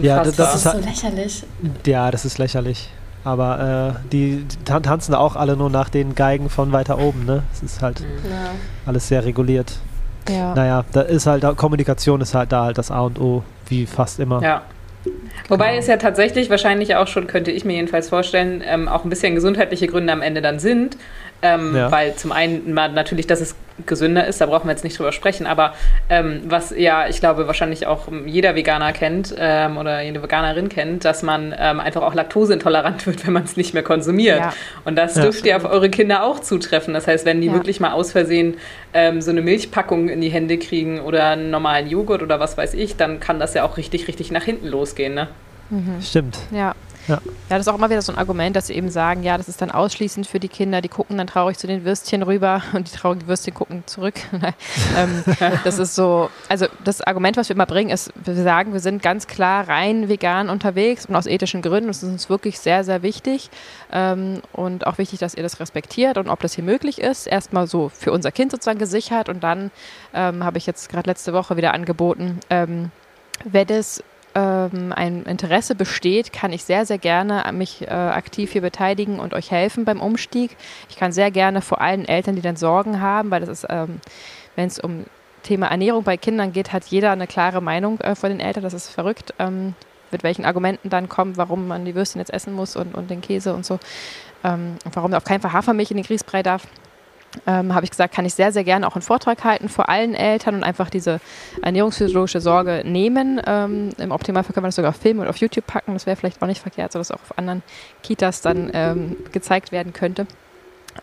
Ja, 0.00 0.22
das, 0.22 0.36
das 0.36 0.54
ist 0.54 0.66
halt, 0.66 0.84
so 0.84 0.88
lächerlich. 0.88 1.42
Ja, 1.84 2.10
das 2.12 2.24
ist 2.24 2.38
lächerlich. 2.38 2.88
Aber 3.24 3.96
äh, 4.04 4.08
die, 4.12 4.44
die, 4.44 4.64
tanzen 4.64 5.12
auch 5.14 5.34
alle 5.34 5.56
nur 5.56 5.70
nach 5.70 5.88
den 5.88 6.14
Geigen 6.14 6.48
von 6.48 6.70
weiter 6.70 6.98
oben, 6.98 7.24
ne? 7.24 7.42
Es 7.52 7.62
ist 7.64 7.82
halt 7.82 8.00
mhm. 8.00 8.30
ja. 8.30 8.50
alles 8.86 9.08
sehr 9.08 9.24
reguliert. 9.24 9.80
Ja. 10.28 10.54
Naja, 10.54 10.84
da 10.92 11.02
ist 11.02 11.26
halt 11.26 11.44
Kommunikation 11.56 12.20
ist 12.20 12.34
halt 12.34 12.52
da 12.52 12.64
halt 12.64 12.78
das 12.78 12.90
A 12.90 13.00
und 13.00 13.20
O, 13.20 13.42
wie 13.68 13.86
fast 13.86 14.20
immer. 14.20 14.42
Ja. 14.42 14.62
Wobei 15.48 15.68
genau. 15.68 15.78
es 15.78 15.86
ja 15.86 15.96
tatsächlich 15.96 16.50
wahrscheinlich 16.50 16.96
auch 16.96 17.06
schon, 17.06 17.26
könnte 17.26 17.52
ich 17.52 17.64
mir 17.64 17.74
jedenfalls 17.74 18.08
vorstellen, 18.08 18.62
ähm, 18.66 18.88
auch 18.88 19.04
ein 19.04 19.10
bisschen 19.10 19.34
gesundheitliche 19.34 19.86
Gründe 19.86 20.12
am 20.12 20.22
Ende 20.22 20.42
dann 20.42 20.58
sind, 20.58 20.96
ähm, 21.42 21.76
ja. 21.76 21.90
Weil 21.92 22.14
zum 22.14 22.32
einen 22.32 22.72
mal 22.72 22.90
natürlich, 22.92 23.26
dass 23.26 23.40
es 23.40 23.54
gesünder 23.84 24.26
ist, 24.26 24.40
da 24.40 24.46
brauchen 24.46 24.66
wir 24.66 24.72
jetzt 24.72 24.84
nicht 24.84 24.98
drüber 24.98 25.12
sprechen, 25.12 25.46
aber 25.46 25.74
ähm, 26.08 26.42
was 26.46 26.74
ja, 26.76 27.08
ich 27.08 27.20
glaube, 27.20 27.46
wahrscheinlich 27.46 27.86
auch 27.86 28.08
jeder 28.24 28.54
Veganer 28.54 28.92
kennt 28.92 29.34
ähm, 29.38 29.76
oder 29.76 30.02
jede 30.02 30.22
Veganerin 30.22 30.68
kennt, 30.68 31.04
dass 31.04 31.22
man 31.22 31.54
ähm, 31.58 31.80
einfach 31.80 32.02
auch 32.02 32.14
laktoseintolerant 32.14 33.06
wird, 33.06 33.26
wenn 33.26 33.34
man 33.34 33.44
es 33.44 33.56
nicht 33.56 33.74
mehr 33.74 33.82
konsumiert. 33.82 34.38
Ja. 34.38 34.52
Und 34.84 34.96
das 34.96 35.16
ja. 35.16 35.22
dürfte 35.22 35.48
ja 35.50 35.56
auf 35.56 35.64
eure 35.64 35.90
Kinder 35.90 36.24
auch 36.24 36.40
zutreffen. 36.40 36.94
Das 36.94 37.06
heißt, 37.06 37.26
wenn 37.26 37.40
die 37.40 37.52
wirklich 37.52 37.80
mal 37.80 37.92
aus 37.92 38.12
Versehen 38.12 38.56
ähm, 38.94 39.20
so 39.20 39.30
eine 39.30 39.42
Milchpackung 39.42 40.08
in 40.08 40.20
die 40.20 40.30
Hände 40.30 40.58
kriegen 40.58 41.00
oder 41.00 41.30
einen 41.30 41.50
normalen 41.50 41.88
Joghurt 41.88 42.22
oder 42.22 42.40
was 42.40 42.56
weiß 42.56 42.74
ich, 42.74 42.96
dann 42.96 43.20
kann 43.20 43.38
das 43.38 43.54
ja 43.54 43.64
auch 43.64 43.76
richtig, 43.76 44.08
richtig 44.08 44.30
nach 44.30 44.44
hinten 44.44 44.68
losgehen. 44.68 45.14
Ne? 45.14 45.28
Mhm. 45.70 46.00
Stimmt. 46.00 46.38
Ja. 46.50 46.74
Ja. 47.08 47.14
ja, 47.14 47.20
das 47.48 47.60
ist 47.60 47.68
auch 47.68 47.76
immer 47.76 47.90
wieder 47.90 48.02
so 48.02 48.12
ein 48.12 48.18
Argument, 48.18 48.56
dass 48.56 48.66
sie 48.66 48.74
eben 48.74 48.90
sagen, 48.90 49.22
ja, 49.22 49.36
das 49.36 49.48
ist 49.48 49.62
dann 49.62 49.70
ausschließend 49.70 50.26
für 50.26 50.40
die 50.40 50.48
Kinder, 50.48 50.80
die 50.80 50.88
gucken 50.88 51.18
dann 51.18 51.26
traurig 51.26 51.56
zu 51.58 51.66
den 51.66 51.84
Würstchen 51.84 52.22
rüber 52.22 52.62
und 52.72 52.90
die 52.90 52.96
traurigen 52.96 53.28
Würstchen 53.28 53.54
gucken 53.54 53.84
zurück. 53.86 54.14
ähm, 54.96 55.24
das 55.64 55.78
ist 55.78 55.94
so, 55.94 56.30
also 56.48 56.66
das 56.84 57.00
Argument, 57.00 57.36
was 57.36 57.48
wir 57.48 57.56
immer 57.56 57.66
bringen, 57.66 57.90
ist, 57.90 58.12
wir 58.16 58.34
sagen, 58.34 58.72
wir 58.72 58.80
sind 58.80 59.02
ganz 59.02 59.26
klar 59.26 59.68
rein 59.68 60.08
vegan 60.08 60.48
unterwegs 60.48 61.06
und 61.06 61.14
aus 61.16 61.26
ethischen 61.26 61.62
Gründen. 61.62 61.88
Das 61.88 62.02
ist 62.02 62.08
uns 62.08 62.28
wirklich 62.28 62.58
sehr, 62.58 62.84
sehr 62.84 63.02
wichtig 63.02 63.50
ähm, 63.92 64.42
und 64.52 64.86
auch 64.86 64.98
wichtig, 64.98 65.20
dass 65.20 65.34
ihr 65.34 65.42
das 65.42 65.60
respektiert 65.60 66.18
und 66.18 66.28
ob 66.28 66.40
das 66.40 66.54
hier 66.54 66.64
möglich 66.64 67.00
ist. 67.00 67.26
Erstmal 67.26 67.66
so 67.66 67.88
für 67.88 68.12
unser 68.12 68.32
Kind 68.32 68.50
sozusagen 68.50 68.78
gesichert 68.78 69.28
und 69.28 69.42
dann 69.42 69.70
ähm, 70.14 70.44
habe 70.44 70.58
ich 70.58 70.66
jetzt 70.66 70.88
gerade 70.88 71.08
letzte 71.08 71.32
Woche 71.32 71.56
wieder 71.56 71.72
angeboten, 71.74 72.40
ähm, 72.50 72.90
wenn 73.44 73.68
es 73.68 74.02
ähm, 74.36 74.92
ein 74.94 75.22
Interesse 75.22 75.74
besteht, 75.74 76.30
kann 76.30 76.52
ich 76.52 76.62
sehr, 76.62 76.84
sehr 76.84 76.98
gerne 76.98 77.50
mich 77.52 77.82
äh, 77.82 77.90
aktiv 77.90 78.52
hier 78.52 78.60
beteiligen 78.60 79.18
und 79.18 79.32
euch 79.32 79.50
helfen 79.50 79.86
beim 79.86 80.00
Umstieg. 80.00 80.56
Ich 80.90 80.96
kann 80.96 81.10
sehr 81.10 81.30
gerne 81.30 81.62
vor 81.62 81.80
allen 81.80 82.06
Eltern, 82.06 82.36
die 82.36 82.42
dann 82.42 82.56
Sorgen 82.56 83.00
haben, 83.00 83.30
weil 83.30 83.40
das 83.40 83.48
ist, 83.48 83.66
ähm, 83.70 84.00
wenn 84.54 84.66
es 84.66 84.78
um 84.78 85.06
Thema 85.42 85.68
Ernährung 85.68 86.04
bei 86.04 86.18
Kindern 86.18 86.52
geht, 86.52 86.72
hat 86.74 86.84
jeder 86.84 87.12
eine 87.12 87.26
klare 87.26 87.62
Meinung 87.62 87.98
äh, 88.00 88.14
von 88.14 88.28
den 88.28 88.40
Eltern. 88.40 88.62
Das 88.62 88.74
ist 88.74 88.90
verrückt, 88.90 89.32
ähm, 89.38 89.74
mit 90.10 90.22
welchen 90.22 90.44
Argumenten 90.44 90.90
dann 90.90 91.08
kommt, 91.08 91.38
warum 91.38 91.66
man 91.66 91.86
die 91.86 91.94
Würstchen 91.94 92.20
jetzt 92.20 92.32
essen 92.32 92.52
muss 92.52 92.76
und, 92.76 92.94
und 92.94 93.10
den 93.10 93.22
Käse 93.22 93.54
und 93.54 93.64
so. 93.64 93.78
Ähm, 94.44 94.76
und 94.84 94.94
warum 94.94 95.14
auf 95.14 95.24
keinen 95.24 95.40
Fall 95.40 95.54
Hafermilch 95.54 95.90
in 95.90 95.96
den 95.96 96.04
Grießbrei 96.04 96.42
darf 96.42 96.66
ähm, 97.46 97.74
habe 97.74 97.84
ich 97.84 97.90
gesagt, 97.90 98.14
kann 98.14 98.24
ich 98.24 98.34
sehr, 98.34 98.52
sehr 98.52 98.64
gerne 98.64 98.86
auch 98.86 98.94
einen 98.94 99.02
Vortrag 99.02 99.44
halten 99.44 99.68
vor 99.68 99.88
allen 99.88 100.14
Eltern 100.14 100.54
und 100.56 100.64
einfach 100.64 100.90
diese 100.90 101.20
ernährungsphysiologische 101.62 102.40
Sorge 102.40 102.82
nehmen. 102.84 103.40
Ähm, 103.46 103.90
Im 103.98 104.10
Optimalfall 104.10 104.52
können 104.52 104.64
wir 104.64 104.68
das 104.68 104.76
sogar 104.76 104.92
filmen 104.92 105.20
und 105.20 105.28
auf 105.28 105.36
YouTube 105.36 105.66
packen. 105.66 105.92
Das 105.92 106.06
wäre 106.06 106.16
vielleicht 106.16 106.42
auch 106.42 106.46
nicht 106.46 106.60
verkehrt, 106.60 106.92
sodass 106.92 107.10
auch 107.10 107.20
auf 107.20 107.38
anderen 107.38 107.62
Kitas 108.02 108.40
dann 108.40 108.70
ähm, 108.72 109.16
gezeigt 109.32 109.72
werden 109.72 109.92
könnte. 109.92 110.26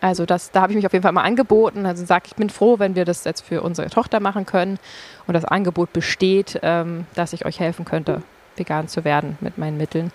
Also 0.01 0.25
das, 0.25 0.51
da 0.51 0.61
habe 0.61 0.73
ich 0.73 0.77
mich 0.77 0.86
auf 0.86 0.93
jeden 0.93 1.03
Fall 1.03 1.11
mal 1.11 1.23
angeboten. 1.23 1.86
Also 1.86 2.05
sage 2.05 2.25
ich 2.27 2.36
bin 2.36 2.49
froh, 2.49 2.79
wenn 2.79 2.95
wir 2.95 3.05
das 3.05 3.23
jetzt 3.23 3.41
für 3.41 3.61
unsere 3.61 3.89
Tochter 3.89 4.19
machen 4.19 4.45
können 4.45 4.79
und 5.27 5.34
das 5.34 5.45
Angebot 5.45 5.93
besteht, 5.93 6.59
ähm, 6.63 7.05
dass 7.15 7.34
ich 7.34 7.45
euch 7.45 7.59
helfen 7.59 7.86
könnte, 7.86 8.21
vegan 8.55 8.88
zu 8.88 9.03
werden 9.03 9.38
mit 9.41 9.57
meinen 9.57 9.77
Mitteln 9.77 10.11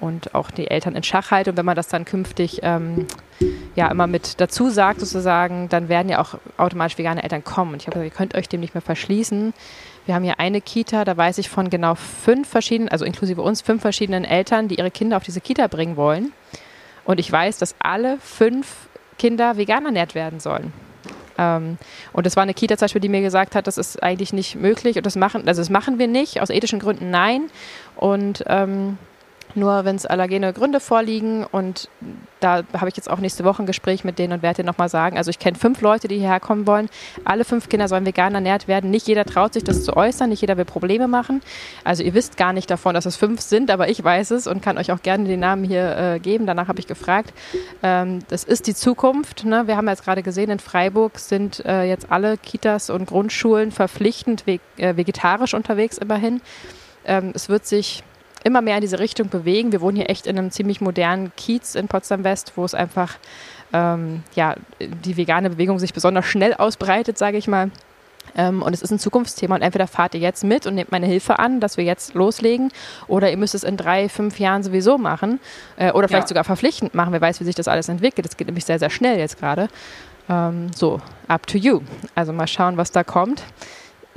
und 0.00 0.34
auch 0.34 0.50
die 0.50 0.70
Eltern 0.70 0.94
in 0.94 1.02
Schach 1.02 1.30
halte. 1.30 1.50
Und 1.50 1.56
wenn 1.56 1.64
man 1.64 1.76
das 1.76 1.88
dann 1.88 2.04
künftig 2.04 2.60
ähm, 2.62 3.06
ja 3.74 3.88
immer 3.90 4.06
mit 4.06 4.40
dazu 4.40 4.70
sagt, 4.70 5.00
sozusagen, 5.00 5.68
dann 5.68 5.88
werden 5.88 6.08
ja 6.08 6.20
auch 6.20 6.34
automatisch 6.56 6.98
vegane 6.98 7.22
Eltern 7.22 7.44
kommen. 7.44 7.72
Und 7.72 7.82
ich 7.82 7.86
habe 7.86 7.98
gesagt, 7.98 8.12
ihr 8.12 8.16
könnt 8.16 8.34
euch 8.34 8.48
dem 8.48 8.60
nicht 8.60 8.74
mehr 8.74 8.82
verschließen. 8.82 9.52
Wir 10.06 10.14
haben 10.14 10.24
hier 10.24 10.40
eine 10.40 10.60
Kita, 10.60 11.04
da 11.04 11.16
weiß 11.16 11.38
ich 11.38 11.48
von 11.48 11.68
genau 11.68 11.94
fünf 11.94 12.48
verschiedenen, 12.48 12.88
also 12.88 13.04
inklusive 13.04 13.42
uns, 13.42 13.60
fünf 13.60 13.82
verschiedenen 13.82 14.24
Eltern, 14.24 14.68
die 14.68 14.76
ihre 14.76 14.90
Kinder 14.90 15.16
auf 15.16 15.24
diese 15.24 15.40
Kita 15.40 15.66
bringen 15.66 15.96
wollen. 15.96 16.32
Und 17.04 17.20
ich 17.20 17.30
weiß, 17.30 17.58
dass 17.58 17.74
alle 17.78 18.18
fünf 18.18 18.88
Kinder 19.18 19.56
vegan 19.56 19.84
ernährt 19.84 20.14
werden 20.14 20.40
sollen. 20.40 20.72
Ähm, 21.38 21.78
und 22.12 22.26
das 22.26 22.36
war 22.36 22.42
eine 22.42 22.54
Kita 22.54 22.76
zum 22.76 22.86
Beispiel, 22.86 23.00
die 23.00 23.08
mir 23.08 23.22
gesagt 23.22 23.54
hat, 23.54 23.66
das 23.66 23.78
ist 23.78 24.02
eigentlich 24.02 24.32
nicht 24.32 24.56
möglich 24.56 24.96
und 24.96 25.06
das 25.06 25.16
machen, 25.16 25.46
also 25.46 25.60
das 25.60 25.70
machen 25.70 25.98
wir 25.98 26.08
nicht, 26.08 26.40
aus 26.40 26.50
ethischen 26.50 26.80
Gründen 26.80 27.10
nein. 27.10 27.50
Und 27.96 28.44
ähm, 28.46 28.98
nur 29.54 29.84
wenn 29.84 29.96
es 29.96 30.06
allergene 30.06 30.52
Gründe 30.52 30.80
vorliegen 30.80 31.44
und 31.44 31.88
da 32.40 32.62
habe 32.72 32.88
ich 32.88 32.96
jetzt 32.96 33.10
auch 33.10 33.18
nächste 33.18 33.44
Woche 33.44 33.62
ein 33.62 33.66
Gespräch 33.66 34.04
mit 34.04 34.18
denen 34.18 34.32
und 34.32 34.42
werde 34.42 34.62
dir 34.62 34.66
nochmal 34.66 34.88
sagen, 34.88 35.16
also 35.16 35.30
ich 35.30 35.38
kenne 35.38 35.58
fünf 35.58 35.80
Leute, 35.80 36.08
die 36.08 36.18
hierher 36.18 36.40
kommen 36.40 36.66
wollen. 36.66 36.88
Alle 37.24 37.44
fünf 37.44 37.68
Kinder 37.68 37.88
sollen 37.88 38.06
vegan 38.06 38.34
ernährt 38.34 38.68
werden. 38.68 38.90
Nicht 38.90 39.08
jeder 39.08 39.24
traut 39.24 39.54
sich 39.54 39.64
das 39.64 39.84
zu 39.84 39.96
äußern, 39.96 40.30
nicht 40.30 40.40
jeder 40.40 40.56
will 40.56 40.64
Probleme 40.64 41.08
machen. 41.08 41.42
Also 41.84 42.02
ihr 42.02 42.14
wisst 42.14 42.36
gar 42.36 42.52
nicht 42.52 42.70
davon, 42.70 42.94
dass 42.94 43.06
es 43.06 43.16
fünf 43.16 43.40
sind, 43.40 43.70
aber 43.70 43.88
ich 43.88 44.02
weiß 44.02 44.30
es 44.32 44.46
und 44.46 44.62
kann 44.62 44.78
euch 44.78 44.92
auch 44.92 45.02
gerne 45.02 45.24
den 45.24 45.40
Namen 45.40 45.64
hier 45.64 45.96
äh, 45.96 46.20
geben. 46.20 46.46
Danach 46.46 46.68
habe 46.68 46.78
ich 46.78 46.86
gefragt. 46.86 47.32
Ähm, 47.82 48.20
das 48.28 48.44
ist 48.44 48.66
die 48.66 48.74
Zukunft. 48.74 49.44
Ne? 49.44 49.66
Wir 49.66 49.76
haben 49.76 49.88
jetzt 49.88 50.04
gerade 50.04 50.22
gesehen, 50.22 50.50
in 50.50 50.58
Freiburg 50.60 51.18
sind 51.18 51.64
äh, 51.64 51.84
jetzt 51.84 52.10
alle 52.10 52.36
Kitas 52.36 52.90
und 52.90 53.06
Grundschulen 53.06 53.72
verpflichtend 53.72 54.46
ve 54.46 54.60
äh, 54.76 54.96
vegetarisch 54.96 55.54
unterwegs 55.54 55.98
immerhin. 55.98 56.40
Ähm, 57.04 57.32
es 57.34 57.48
wird 57.48 57.66
sich 57.66 58.04
immer 58.44 58.62
mehr 58.62 58.76
in 58.76 58.80
diese 58.80 58.98
Richtung 58.98 59.28
bewegen. 59.28 59.72
Wir 59.72 59.80
wohnen 59.80 59.96
hier 59.96 60.10
echt 60.10 60.26
in 60.26 60.38
einem 60.38 60.50
ziemlich 60.50 60.80
modernen 60.80 61.32
Kiez 61.36 61.74
in 61.74 61.88
Potsdam 61.88 62.24
West, 62.24 62.52
wo 62.56 62.64
es 62.64 62.74
einfach 62.74 63.16
ähm, 63.72 64.22
ja, 64.34 64.54
die 64.80 65.16
vegane 65.16 65.50
Bewegung 65.50 65.78
sich 65.78 65.92
besonders 65.92 66.26
schnell 66.26 66.54
ausbreitet, 66.54 67.18
sage 67.18 67.36
ich 67.36 67.48
mal. 67.48 67.70
Ähm, 68.36 68.62
und 68.62 68.72
es 68.72 68.82
ist 68.82 68.90
ein 68.90 68.98
Zukunftsthema 68.98 69.54
und 69.54 69.62
entweder 69.62 69.86
fahrt 69.86 70.14
ihr 70.14 70.20
jetzt 70.20 70.44
mit 70.44 70.66
und 70.66 70.74
nehmt 70.74 70.92
meine 70.92 71.06
Hilfe 71.06 71.38
an, 71.38 71.60
dass 71.60 71.76
wir 71.76 71.84
jetzt 71.84 72.14
loslegen, 72.14 72.70
oder 73.06 73.30
ihr 73.30 73.36
müsst 73.36 73.54
es 73.54 73.64
in 73.64 73.76
drei, 73.76 74.08
fünf 74.08 74.38
Jahren 74.38 74.62
sowieso 74.62 74.98
machen 74.98 75.40
äh, 75.76 75.92
oder 75.92 76.08
vielleicht 76.08 76.24
ja. 76.24 76.28
sogar 76.28 76.44
verpflichtend 76.44 76.94
machen. 76.94 77.12
Wer 77.12 77.20
weiß, 77.20 77.40
wie 77.40 77.44
sich 77.44 77.54
das 77.54 77.68
alles 77.68 77.88
entwickelt. 77.88 78.26
Das 78.26 78.36
geht 78.36 78.46
nämlich 78.46 78.64
sehr, 78.64 78.78
sehr 78.78 78.90
schnell 78.90 79.18
jetzt 79.18 79.38
gerade. 79.38 79.68
Ähm, 80.28 80.70
so, 80.74 81.00
up 81.26 81.46
to 81.46 81.58
you. 81.58 81.80
Also 82.14 82.32
mal 82.32 82.46
schauen, 82.46 82.76
was 82.76 82.92
da 82.92 83.02
kommt 83.02 83.42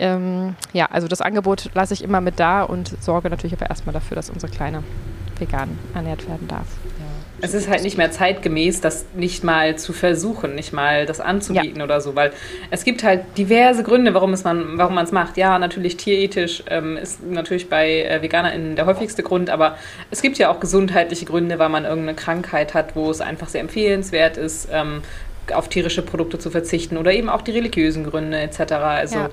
ähm, 0.02 0.56
ja, 0.74 0.88
also 0.88 1.08
das 1.08 1.22
Angebot 1.22 1.70
lasse 1.76 1.94
ich 1.94 2.04
immer 2.04 2.22
mit 2.22 2.40
da 2.40 2.64
und 2.64 2.92
sorge 3.02 3.30
natürlich 3.30 3.54
aber 3.54 3.70
erstmal 3.70 3.94
dafür, 3.94 4.16
dass 4.16 4.32
unsere 4.32 4.52
Kleine 4.52 4.84
vegan 5.38 5.78
ernährt 5.94 6.28
werden 6.28 6.48
darf. 6.48 6.66
Es 7.44 7.56
ist 7.56 7.70
halt 7.70 7.84
nicht 7.84 7.98
mehr 7.98 8.12
zeitgemäß, 8.12 8.82
das 8.82 9.06
nicht 9.16 9.44
mal 9.44 9.76
zu 9.76 9.94
versuchen, 9.94 10.54
nicht 10.54 10.74
mal 10.74 11.08
das 11.08 11.20
anzubieten 11.20 11.78
ja. 11.78 11.84
oder 11.84 12.00
so, 12.00 12.16
weil 12.16 12.34
es 12.70 12.84
gibt 12.84 13.04
halt 13.04 13.22
diverse 13.36 13.82
Gründe, 13.82 14.14
warum 14.14 14.34
es 14.34 14.44
man, 14.44 14.78
warum 14.78 14.94
man 14.94 15.06
es 15.06 15.12
macht. 15.12 15.38
Ja, 15.38 15.58
natürlich 15.58 15.98
tierethisch 15.98 16.64
ähm, 16.68 16.98
ist 16.98 17.24
natürlich 17.24 17.68
bei 17.68 18.04
äh, 18.04 18.22
VeganerInnen 18.22 18.76
der 18.76 18.86
häufigste 18.86 19.24
Grund, 19.24 19.50
aber 19.50 19.76
es 20.12 20.22
gibt 20.22 20.38
ja 20.38 20.52
auch 20.52 20.60
gesundheitliche 20.60 21.26
Gründe, 21.26 21.58
weil 21.58 21.70
man 21.70 21.86
irgendeine 21.86 22.16
Krankheit 22.16 22.76
hat, 22.76 22.96
wo 22.96 23.10
es 23.10 23.22
einfach 23.22 23.50
sehr 23.50 23.62
empfehlenswert 23.62 24.38
ist, 24.38 24.68
ähm, 24.72 25.02
auf 25.52 25.68
tierische 25.68 26.04
Produkte 26.04 26.38
zu 26.38 26.52
verzichten 26.52 26.96
oder 26.98 27.12
eben 27.12 27.28
auch 27.28 27.42
die 27.42 27.52
religiösen 27.52 28.04
Gründe 28.04 28.40
etc. 28.40 28.74
Also 28.74 29.18
ja 29.18 29.30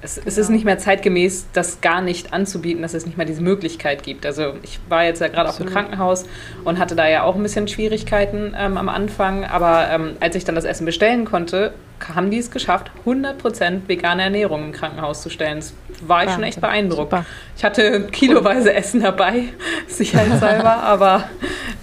es, 0.00 0.16
genau. 0.16 0.26
es, 0.28 0.38
ist 0.38 0.48
nicht 0.48 0.64
mehr 0.64 0.78
zeitgemäß, 0.78 1.48
das 1.52 1.80
gar 1.80 2.00
nicht 2.00 2.32
anzubieten, 2.32 2.82
dass 2.82 2.94
es 2.94 3.06
nicht 3.06 3.16
mehr 3.16 3.26
diese 3.26 3.42
Möglichkeit 3.42 4.02
gibt. 4.02 4.24
Also 4.26 4.54
ich 4.62 4.78
war 4.88 5.04
jetzt 5.04 5.20
ja 5.20 5.28
gerade 5.28 5.48
auf 5.48 5.56
dem 5.56 5.66
Krankenhaus 5.66 6.24
und 6.64 6.78
hatte 6.78 6.94
da 6.94 7.08
ja 7.08 7.24
auch 7.24 7.34
ein 7.34 7.42
bisschen 7.42 7.68
Schwierigkeiten 7.68 8.54
ähm, 8.56 8.76
am 8.76 8.88
Anfang, 8.88 9.44
aber 9.44 9.88
ähm, 9.90 10.16
als 10.20 10.36
ich 10.36 10.44
dann 10.44 10.54
das 10.54 10.64
Essen 10.64 10.84
bestellen 10.84 11.24
konnte, 11.24 11.72
haben 12.14 12.30
die 12.30 12.38
es 12.38 12.50
geschafft, 12.50 12.90
100% 13.06 13.88
vegane 13.88 14.22
Ernährung 14.22 14.66
im 14.66 14.72
Krankenhaus 14.72 15.22
zu 15.22 15.30
stellen. 15.30 15.56
Das 15.56 15.74
war 16.06 16.24
ich 16.24 16.30
schon 16.30 16.42
echt 16.42 16.60
beeindruckt. 16.60 17.10
Super. 17.10 17.26
Ich 17.56 17.64
hatte 17.64 18.06
kiloweise 18.12 18.72
Essen 18.72 19.02
dabei, 19.02 19.44
sicherheitshalber, 19.88 20.76
aber 20.76 21.24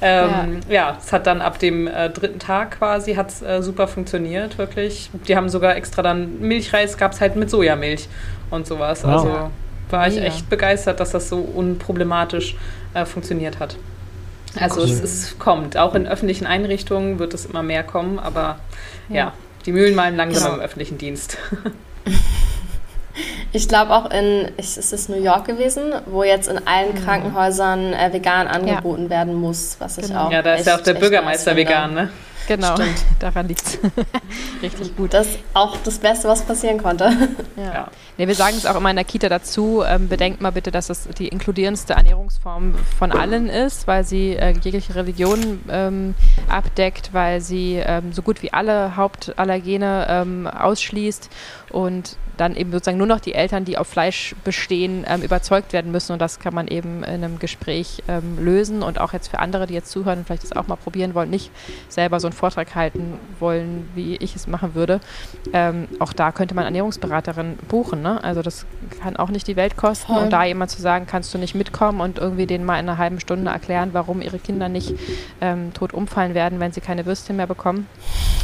ähm, 0.02 0.62
ja. 0.70 0.74
ja. 0.74 0.98
es 1.00 1.12
hat 1.12 1.28
dann 1.28 1.42
ab 1.42 1.60
dem 1.60 1.88
äh, 1.88 2.10
dritten 2.10 2.40
Tag 2.40 2.80
quasi 2.80 3.16
hat's, 3.16 3.42
äh, 3.42 3.62
super 3.62 3.88
funktioniert, 3.88 4.58
wirklich. 4.58 5.10
Die 5.28 5.36
haben 5.36 5.50
sogar 5.50 5.76
extra 5.76 6.02
dann 6.02 6.40
Milchreis, 6.40 6.98
gab 6.98 7.12
es 7.12 7.22
halt 7.22 7.36
mit 7.36 7.50
Sojamilch 7.50 8.05
und 8.50 8.68
sowas. 8.68 9.04
Wow. 9.04 9.12
Also 9.12 9.52
war 9.90 10.08
ich 10.08 10.20
echt 10.20 10.50
begeistert, 10.50 11.00
dass 11.00 11.12
das 11.12 11.30
so 11.30 11.38
unproblematisch 11.38 12.56
äh, 12.94 13.06
funktioniert 13.06 13.60
hat. 13.60 13.78
Also 14.60 14.82
cool. 14.82 14.88
es, 14.88 15.02
es, 15.02 15.40
kommt. 15.40 15.78
Auch 15.78 15.96
in 15.96 16.08
öffentlichen 16.08 16.46
Einrichtungen 16.46 17.20
wird 17.20 17.34
es 17.34 17.46
immer 17.46 17.62
mehr 17.62 17.84
kommen, 17.84 18.20
aber 18.20 18.60
ja, 19.10 19.16
ja 19.16 19.34
die 19.66 19.72
Mühlen 19.72 19.96
malen 19.96 20.16
langsam 20.16 20.44
genau. 20.44 20.56
im 20.56 20.62
öffentlichen 20.62 20.98
Dienst. 20.98 21.38
Ich 23.54 23.70
glaube 23.70 23.92
auch 23.92 24.12
in, 24.12 24.50
ist 24.58 24.78
es 24.78 25.08
New 25.08 25.22
York 25.22 25.46
gewesen, 25.46 25.94
wo 26.08 26.24
jetzt 26.24 26.50
in 26.50 26.68
allen 26.68 26.94
mhm. 26.94 27.06
Krankenhäusern 27.06 27.94
äh, 27.94 28.12
vegan 28.12 28.48
angeboten 28.48 29.04
ja. 29.04 29.10
werden 29.10 29.36
muss, 29.36 29.78
was 29.80 29.98
ich 29.98 30.08
genau. 30.08 30.26
auch. 30.26 30.32
Ja, 30.32 30.42
da 30.42 30.56
ist 30.56 30.68
ja 30.68 30.76
auch 30.76 30.82
der 30.82 30.96
Bürgermeister 30.96 31.56
vegan, 31.56 31.94
ne? 31.94 32.10
Genau, 32.48 32.76
Stimmt. 32.76 33.06
daran 33.20 33.48
liegt 33.48 33.66
es. 33.66 33.80
Richtig 34.62 34.96
gut. 34.96 35.14
Das 35.14 35.28
ist 35.28 35.40
auch 35.54 35.78
das 35.84 36.00
Beste, 36.00 36.28
was 36.28 36.42
passieren 36.44 36.78
konnte. 36.82 37.12
Ja. 37.58 37.74
ja. 37.74 37.88
Nee, 38.18 38.28
wir 38.28 38.36
sagen 38.36 38.56
es 38.58 38.66
auch 38.66 38.76
immer 38.76 38.90
in 38.90 38.98
der 38.98 39.06
Kita 39.06 39.30
dazu. 39.30 39.82
Ähm, 39.86 40.10
bedenkt 40.10 40.42
mal 40.42 40.52
bitte, 40.52 40.72
dass 40.72 40.90
es 40.90 41.08
die 41.18 41.28
inkludierendste 41.30 41.94
Ernährungsform 41.94 42.76
von 42.98 43.12
allen 43.12 43.50
ist, 43.50 43.88
weil 43.88 44.04
sie 44.04 44.36
äh, 44.36 44.52
jegliche 44.52 44.96
Religion 44.96 45.62
ähm, 45.70 46.16
abdeckt, 46.50 47.14
weil 47.14 47.40
sie 47.40 47.76
ähm, 47.76 48.12
so 48.12 48.22
gut 48.22 48.42
wie 48.42 48.52
alle 48.52 48.98
Hauptallergene 48.98 50.08
ähm, 50.10 50.48
ausschließt 50.48 51.30
und 51.76 52.16
dann 52.38 52.56
eben 52.56 52.72
sozusagen 52.72 52.98
nur 52.98 53.08
noch 53.08 53.20
die 53.20 53.34
Eltern, 53.34 53.66
die 53.66 53.78
auf 53.78 53.88
Fleisch 53.88 54.34
bestehen, 54.46 55.06
ähm, 55.10 55.22
überzeugt 55.22 55.74
werden 55.74 55.92
müssen. 55.92 56.14
Und 56.14 56.20
das 56.20 56.40
kann 56.40 56.54
man 56.54 56.70
eben 56.70 57.04
in 57.04 57.24
einem 57.24 57.38
Gespräch 57.38 58.02
ähm, 58.08 58.38
lösen. 58.40 58.82
Und 58.82 58.98
auch 58.98 59.12
jetzt 59.12 59.28
für 59.28 59.40
andere, 59.40 59.68
die 59.68 59.74
jetzt 59.74 59.92
zuhören 59.92 60.20
und 60.20 60.26
vielleicht 60.26 60.44
das 60.44 60.54
auch 60.54 60.68
mal 60.68 60.78
probieren 60.78 61.14
wollen, 61.16 61.30
nicht 61.30 61.52
selber 61.90 62.22
so 62.22 62.28
einen 62.28 62.34
Vortrag 62.34 62.76
halten 62.76 63.20
wollen, 63.40 63.90
wie 63.94 64.16
ich 64.16 64.38
es 64.38 64.48
machen 64.48 64.74
würde. 64.74 65.02
Ähm, 65.52 65.90
auch 66.00 66.14
da 66.14 66.32
könnte 66.32 66.56
man 66.56 66.64
Ernährungsberaterin 66.64 67.58
buchen. 67.68 68.02
Ne? 68.02 68.24
Also 68.24 68.42
das 68.42 68.66
kann 69.02 69.18
auch 69.18 69.30
nicht 69.30 69.46
die 69.48 69.58
Welt 69.58 69.76
kosten. 69.76 70.14
Voll. 70.14 70.24
Und 70.24 70.30
da 70.30 70.46
jemand 70.46 70.72
zu 70.72 70.82
sagen, 70.82 71.08
kannst 71.08 71.34
du 71.34 71.38
nicht 71.38 71.56
mitkommen 71.56 72.00
und 72.00 72.20
irgendwie 72.20 72.46
denen 72.46 72.64
mal 72.64 72.80
in 72.80 72.88
einer 72.88 72.98
halben 72.98 73.20
Stunde 73.20 73.52
erklären, 73.52 73.90
warum 73.92 74.22
ihre 74.22 74.40
Kinder 74.40 74.70
nicht 74.70 74.94
ähm, 75.42 75.74
tot 75.74 75.94
umfallen 75.94 76.36
werden, 76.36 76.62
wenn 76.62 76.72
sie 76.72 76.80
keine 76.80 77.06
Würstchen 77.06 77.36
mehr 77.36 77.48
bekommen. 77.48 77.88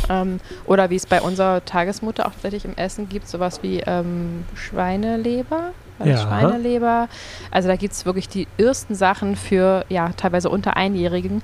Ähm, 0.10 0.40
oder 0.66 0.90
wie 0.90 0.96
es 0.96 1.06
bei 1.06 1.22
unserer 1.22 1.64
Tagesmutter 1.64 2.26
auch 2.26 2.32
tatsächlich 2.32 2.66
im 2.66 2.76
Essen 2.76 3.08
gibt, 3.08 3.21
sowas 3.26 3.64
wie 3.64 3.80
ähm, 3.80 4.46
Schweineleber. 4.56 5.72
Ja. 6.04 6.18
Schweineleber. 6.18 7.10
Also 7.52 7.68
da 7.68 7.76
gibt 7.76 7.94
es 7.94 8.06
wirklich 8.06 8.28
die 8.28 8.48
ersten 8.58 8.96
Sachen 8.96 9.36
für 9.36 9.86
ja 9.90 10.10
teilweise 10.18 10.50
unter 10.50 10.76
Einjährigen. 10.76 11.42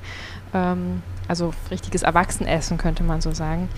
Ähm, 0.53 1.01
also 1.28 1.53
richtiges 1.69 2.03
Erwachsenessen 2.03 2.78
könnte 2.78 3.03
man 3.03 3.21
so 3.21 3.32
sagen. 3.32 3.69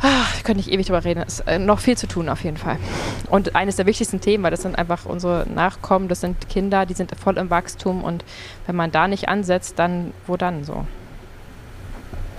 Ach, 0.00 0.44
könnte 0.44 0.60
ich 0.60 0.70
ewig 0.70 0.86
drüber 0.86 1.04
reden. 1.04 1.24
Es 1.26 1.40
ist 1.40 1.48
äh, 1.48 1.58
noch 1.58 1.80
viel 1.80 1.96
zu 1.96 2.06
tun 2.06 2.28
auf 2.28 2.44
jeden 2.44 2.56
Fall. 2.56 2.76
Und 3.30 3.56
eines 3.56 3.76
der 3.76 3.86
wichtigsten 3.86 4.20
Themen, 4.20 4.44
weil 4.44 4.52
das 4.52 4.62
sind 4.62 4.78
einfach 4.78 5.06
unsere 5.06 5.44
Nachkommen, 5.52 6.08
das 6.08 6.20
sind 6.20 6.48
Kinder, 6.48 6.86
die 6.86 6.94
sind 6.94 7.12
voll 7.18 7.36
im 7.36 7.50
Wachstum 7.50 8.04
und 8.04 8.24
wenn 8.66 8.76
man 8.76 8.92
da 8.92 9.08
nicht 9.08 9.28
ansetzt, 9.28 9.78
dann 9.78 10.12
wo 10.26 10.36
dann 10.36 10.62
so? 10.62 10.86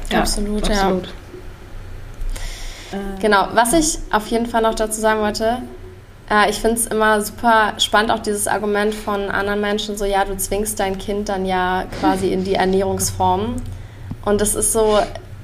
Ja, 0.10 0.20
absolut, 0.20 0.70
absolut. 0.70 1.08
ja. 1.08 1.12
Genau, 3.22 3.48
was 3.54 3.74
ich 3.74 4.00
auf 4.12 4.28
jeden 4.28 4.46
Fall 4.46 4.62
noch 4.62 4.76
dazu 4.76 5.00
sagen 5.00 5.22
wollte, 5.22 5.60
äh, 6.30 6.50
ich 6.50 6.58
finde 6.60 6.78
es 6.78 6.88
immer 6.88 7.22
super 7.22 7.74
spannend, 7.78 8.12
auch 8.12 8.20
dieses 8.20 8.48
Argument 8.48 8.94
von 8.94 9.30
anderen 9.30 9.62
Menschen, 9.62 9.98
so 9.98 10.06
ja, 10.06 10.26
du 10.26 10.38
zwingst 10.38 10.80
dein 10.80 10.98
Kind 10.98 11.30
dann 11.30 11.46
ja 11.46 11.86
quasi 12.00 12.32
in 12.32 12.44
die 12.44 12.56
Ernährungsform. 12.56 13.58
Und 14.26 14.42
es 14.42 14.56
ist 14.56 14.74
so, 14.74 15.00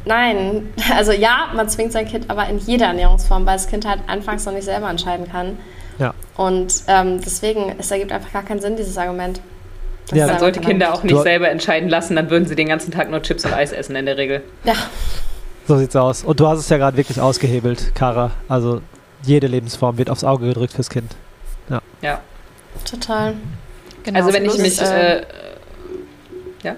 nein, 0.06 0.74
also 0.96 1.12
ja, 1.12 1.50
man 1.56 1.70
zwingt 1.70 1.92
sein 1.92 2.08
Kind 2.08 2.30
aber 2.30 2.48
in 2.48 2.60
jede 2.60 2.86
Ernährungsform, 2.86 3.46
weil 3.46 3.56
das 3.56 3.68
Kind 3.68 3.88
halt 3.88 4.00
anfangs 4.08 4.46
noch 4.46 4.54
nicht 4.54 4.66
selber 4.66 4.90
entscheiden 4.90 5.30
kann. 5.30 5.58
Ja. 5.98 6.14
Und 6.36 6.84
ähm, 6.88 7.22
deswegen, 7.22 7.74
es 7.80 7.90
ergibt 7.90 8.12
einfach 8.12 8.34
gar 8.34 8.44
keinen 8.44 8.60
Sinn, 8.60 8.76
dieses 8.76 8.98
Argument. 8.98 9.40
Ja, 10.14 10.28
man 10.28 10.38
sollte 10.38 10.60
Kinder 10.60 10.94
auch 10.94 11.02
nicht 11.02 11.20
selber 11.24 11.50
entscheiden 11.50 11.90
lassen, 11.90 12.16
dann 12.16 12.30
würden 12.30 12.46
sie 12.46 12.56
den 12.56 12.68
ganzen 12.68 12.92
Tag 12.92 13.10
nur 13.10 13.24
Chips 13.24 13.44
und 13.44 13.54
Eis 13.54 13.72
essen 13.72 13.96
in 13.96 14.06
der 14.06 14.18
Regel. 14.18 14.44
Ja, 14.64 14.76
so 15.68 15.78
sieht's 15.78 15.96
aus. 15.96 16.24
Und 16.24 16.40
du 16.40 16.48
hast 16.48 16.60
es 16.60 16.70
ja 16.70 16.78
gerade 16.78 16.98
wirklich 16.98 17.20
ausgehebelt, 17.20 17.94
Kara. 17.96 18.32
Also 18.48 18.82
jede 19.24 19.48
Lebensform 19.48 19.98
wird 19.98 20.10
aufs 20.10 20.24
Auge 20.24 20.48
gedrückt 20.48 20.74
fürs 20.74 20.90
Kind. 20.90 21.16
Ja. 21.70 21.82
Ja. 22.02 22.22
Total. 22.90 23.36
Genau, 24.04 24.20
also 24.20 24.34
wenn 24.34 24.46
ich 24.46 24.58
mich. 24.58 24.82
Äh, 24.82 25.20
äh, 25.20 25.26
ja. 26.64 26.76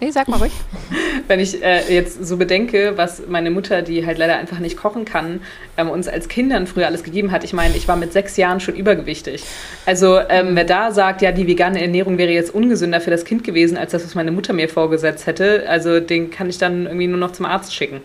Nee, 0.00 0.10
sag 0.10 0.28
mal 0.28 0.38
ruhig. 0.38 0.52
Wenn 1.28 1.40
ich 1.40 1.62
äh, 1.62 1.92
jetzt 1.92 2.26
so 2.26 2.36
bedenke, 2.36 2.92
was 2.96 3.22
meine 3.26 3.50
Mutter, 3.50 3.82
die 3.82 4.04
halt 4.04 4.18
leider 4.18 4.36
einfach 4.36 4.58
nicht 4.58 4.76
kochen 4.76 5.04
kann, 5.04 5.40
ähm, 5.76 5.88
uns 5.88 6.08
als 6.08 6.28
Kindern 6.28 6.66
früher 6.66 6.86
alles 6.86 7.02
gegeben 7.02 7.30
hat. 7.30 7.44
Ich 7.44 7.52
meine, 7.52 7.76
ich 7.76 7.88
war 7.88 7.96
mit 7.96 8.12
sechs 8.12 8.36
Jahren 8.36 8.60
schon 8.60 8.74
übergewichtig. 8.74 9.44
Also 9.86 10.18
ähm, 10.28 10.56
wer 10.56 10.64
da 10.64 10.90
sagt, 10.90 11.22
ja, 11.22 11.32
die 11.32 11.46
vegane 11.46 11.80
Ernährung 11.80 12.18
wäre 12.18 12.32
jetzt 12.32 12.52
ungesünder 12.54 13.00
für 13.00 13.10
das 13.10 13.24
Kind 13.24 13.44
gewesen, 13.44 13.76
als 13.76 13.92
das, 13.92 14.04
was 14.04 14.14
meine 14.14 14.32
Mutter 14.32 14.52
mir 14.52 14.68
vorgesetzt 14.68 15.26
hätte, 15.26 15.64
also 15.68 16.00
den 16.00 16.30
kann 16.30 16.50
ich 16.50 16.58
dann 16.58 16.86
irgendwie 16.86 17.06
nur 17.06 17.18
noch 17.18 17.32
zum 17.32 17.46
Arzt 17.46 17.74
schicken. 17.74 18.00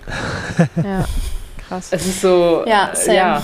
ja, 0.78 1.06
krass. 1.68 1.90
Es 1.92 2.06
ist 2.06 2.22
so, 2.22 2.64
ja, 2.68 2.92
same. 2.94 3.18
ja 3.18 3.44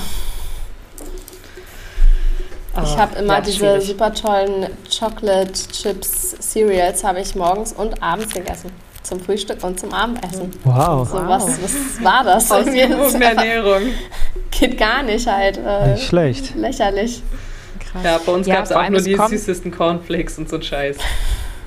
ich 2.84 2.98
habe 2.98 3.20
immer 3.20 3.36
ja, 3.36 3.42
diese 3.42 3.58
schwierig. 3.58 3.88
super 3.88 4.14
tollen 4.14 4.68
Chocolate 4.90 5.54
Chips 5.72 6.36
Cereals 6.40 7.04
habe 7.04 7.22
ich 7.22 7.36
morgens 7.36 7.74
und 7.74 8.02
abends 8.02 8.34
gegessen. 8.34 8.72
Zum 9.04 9.20
Frühstück 9.20 9.64
und 9.64 9.80
zum 9.80 9.94
Abendessen. 9.94 10.52
Wow. 10.64 11.08
So, 11.08 11.16
was, 11.28 11.62
was 11.62 12.04
war 12.04 12.24
das? 12.24 12.52
Ausgewogene 12.52 13.26
Ernährung. 13.26 13.82
Geht 14.52 14.78
gar 14.78 15.04
nicht 15.04 15.28
halt. 15.28 15.58
Äh, 15.58 15.94
nicht 15.94 16.08
schlecht. 16.08 16.56
Lächerlich. 16.56 17.22
Krass. 17.80 18.04
Ja, 18.04 18.20
bei 18.26 18.32
uns 18.32 18.48
ja, 18.48 18.56
gab 18.56 18.66
es 18.66 18.72
auch 18.72 18.90
nur 18.90 19.02
die 19.02 19.16
süßesten 19.16 19.72
Cornflakes 19.72 20.40
und 20.40 20.50
so 20.50 20.56
ein 20.56 20.64
Scheiß. 20.64 20.98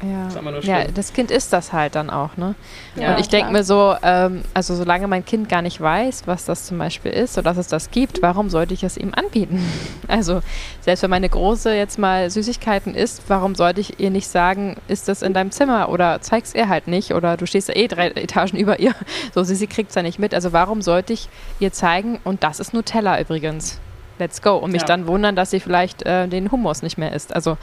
Ja. 0.03 0.28
Das, 0.28 0.64
ja, 0.64 0.84
das 0.84 1.12
Kind 1.12 1.30
ist 1.30 1.53
das 1.53 1.72
halt 1.72 1.96
dann 1.96 2.09
auch, 2.09 2.36
ne? 2.36 2.55
Ja, 2.94 3.14
und 3.14 3.20
ich 3.20 3.28
denke 3.28 3.51
mir 3.51 3.64
so, 3.64 3.96
ähm, 4.03 4.42
also 4.55 4.76
solange 4.76 5.09
mein 5.09 5.24
Kind 5.24 5.49
gar 5.49 5.61
nicht 5.61 5.80
weiß, 5.80 6.22
was 6.26 6.44
das 6.44 6.66
zum 6.66 6.78
Beispiel 6.78 7.11
ist 7.11 7.36
oder 7.36 7.51
dass 7.51 7.57
es 7.57 7.66
das 7.66 7.90
gibt, 7.90 8.22
warum 8.22 8.49
sollte 8.49 8.74
ich 8.74 8.84
es 8.84 8.96
ihm 8.96 9.12
anbieten? 9.14 9.64
Also 10.07 10.40
selbst 10.80 11.03
wenn 11.03 11.11
meine 11.11 11.28
Große 11.28 11.74
jetzt 11.74 11.99
mal 11.99 12.30
Süßigkeiten 12.30 12.94
isst, 12.94 13.24
warum 13.28 13.55
sollte 13.55 13.82
ich 13.82 14.01
ihr 14.01 14.11
nicht 14.11 14.26
sagen, 14.26 14.76
ist 14.88 15.07
das 15.07 15.20
in 15.20 15.34
deinem 15.34 15.51
Zimmer 15.51 15.90
oder 15.90 16.22
zeig's 16.22 16.55
ihr 16.55 16.70
halt 16.70 16.88
nicht 16.88 17.12
oder 17.12 17.36
du 17.36 17.46
stehst 17.46 17.68
ja 17.68 17.76
eh 17.76 17.88
drei 17.88 18.09
Etagen 18.09 18.57
über 18.57 18.80
ihr, 18.80 18.94
so 19.34 19.42
sie, 19.42 19.55
sie 19.55 19.66
kriegt's 19.66 19.94
ja 19.94 20.03
nicht 20.03 20.18
mit. 20.18 20.32
Also 20.32 20.55
warum 20.55 20.80
sollte 20.80 21.12
ich 21.12 21.28
ihr 21.61 21.72
zeigen, 21.72 22.20
und 22.24 22.42
das 22.42 22.59
ist 22.59 22.72
Nutella 22.72 23.20
übrigens, 23.20 23.78
let's 24.18 24.40
go, 24.40 24.57
und 24.57 24.72
mich 24.72 24.82
ja. 24.82 24.86
dann 24.86 25.07
wundern, 25.07 25.36
dass 25.36 25.51
sie 25.51 25.61
vielleicht 25.61 26.05
äh, 26.05 26.26
den 26.26 26.51
Hummus 26.51 26.82
nicht 26.82 26.96
mehr 26.96 27.12
isst. 27.12 27.34
Also 27.34 27.59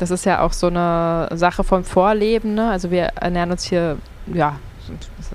das 0.00 0.10
ist 0.10 0.24
ja 0.24 0.40
auch 0.40 0.52
so 0.52 0.68
eine 0.68 1.28
Sache 1.34 1.62
vom 1.62 1.84
Vorleben. 1.84 2.54
Ne? 2.54 2.70
Also 2.70 2.90
wir 2.90 3.04
ernähren 3.16 3.50
uns 3.50 3.64
hier, 3.64 3.98
ja, 4.32 4.56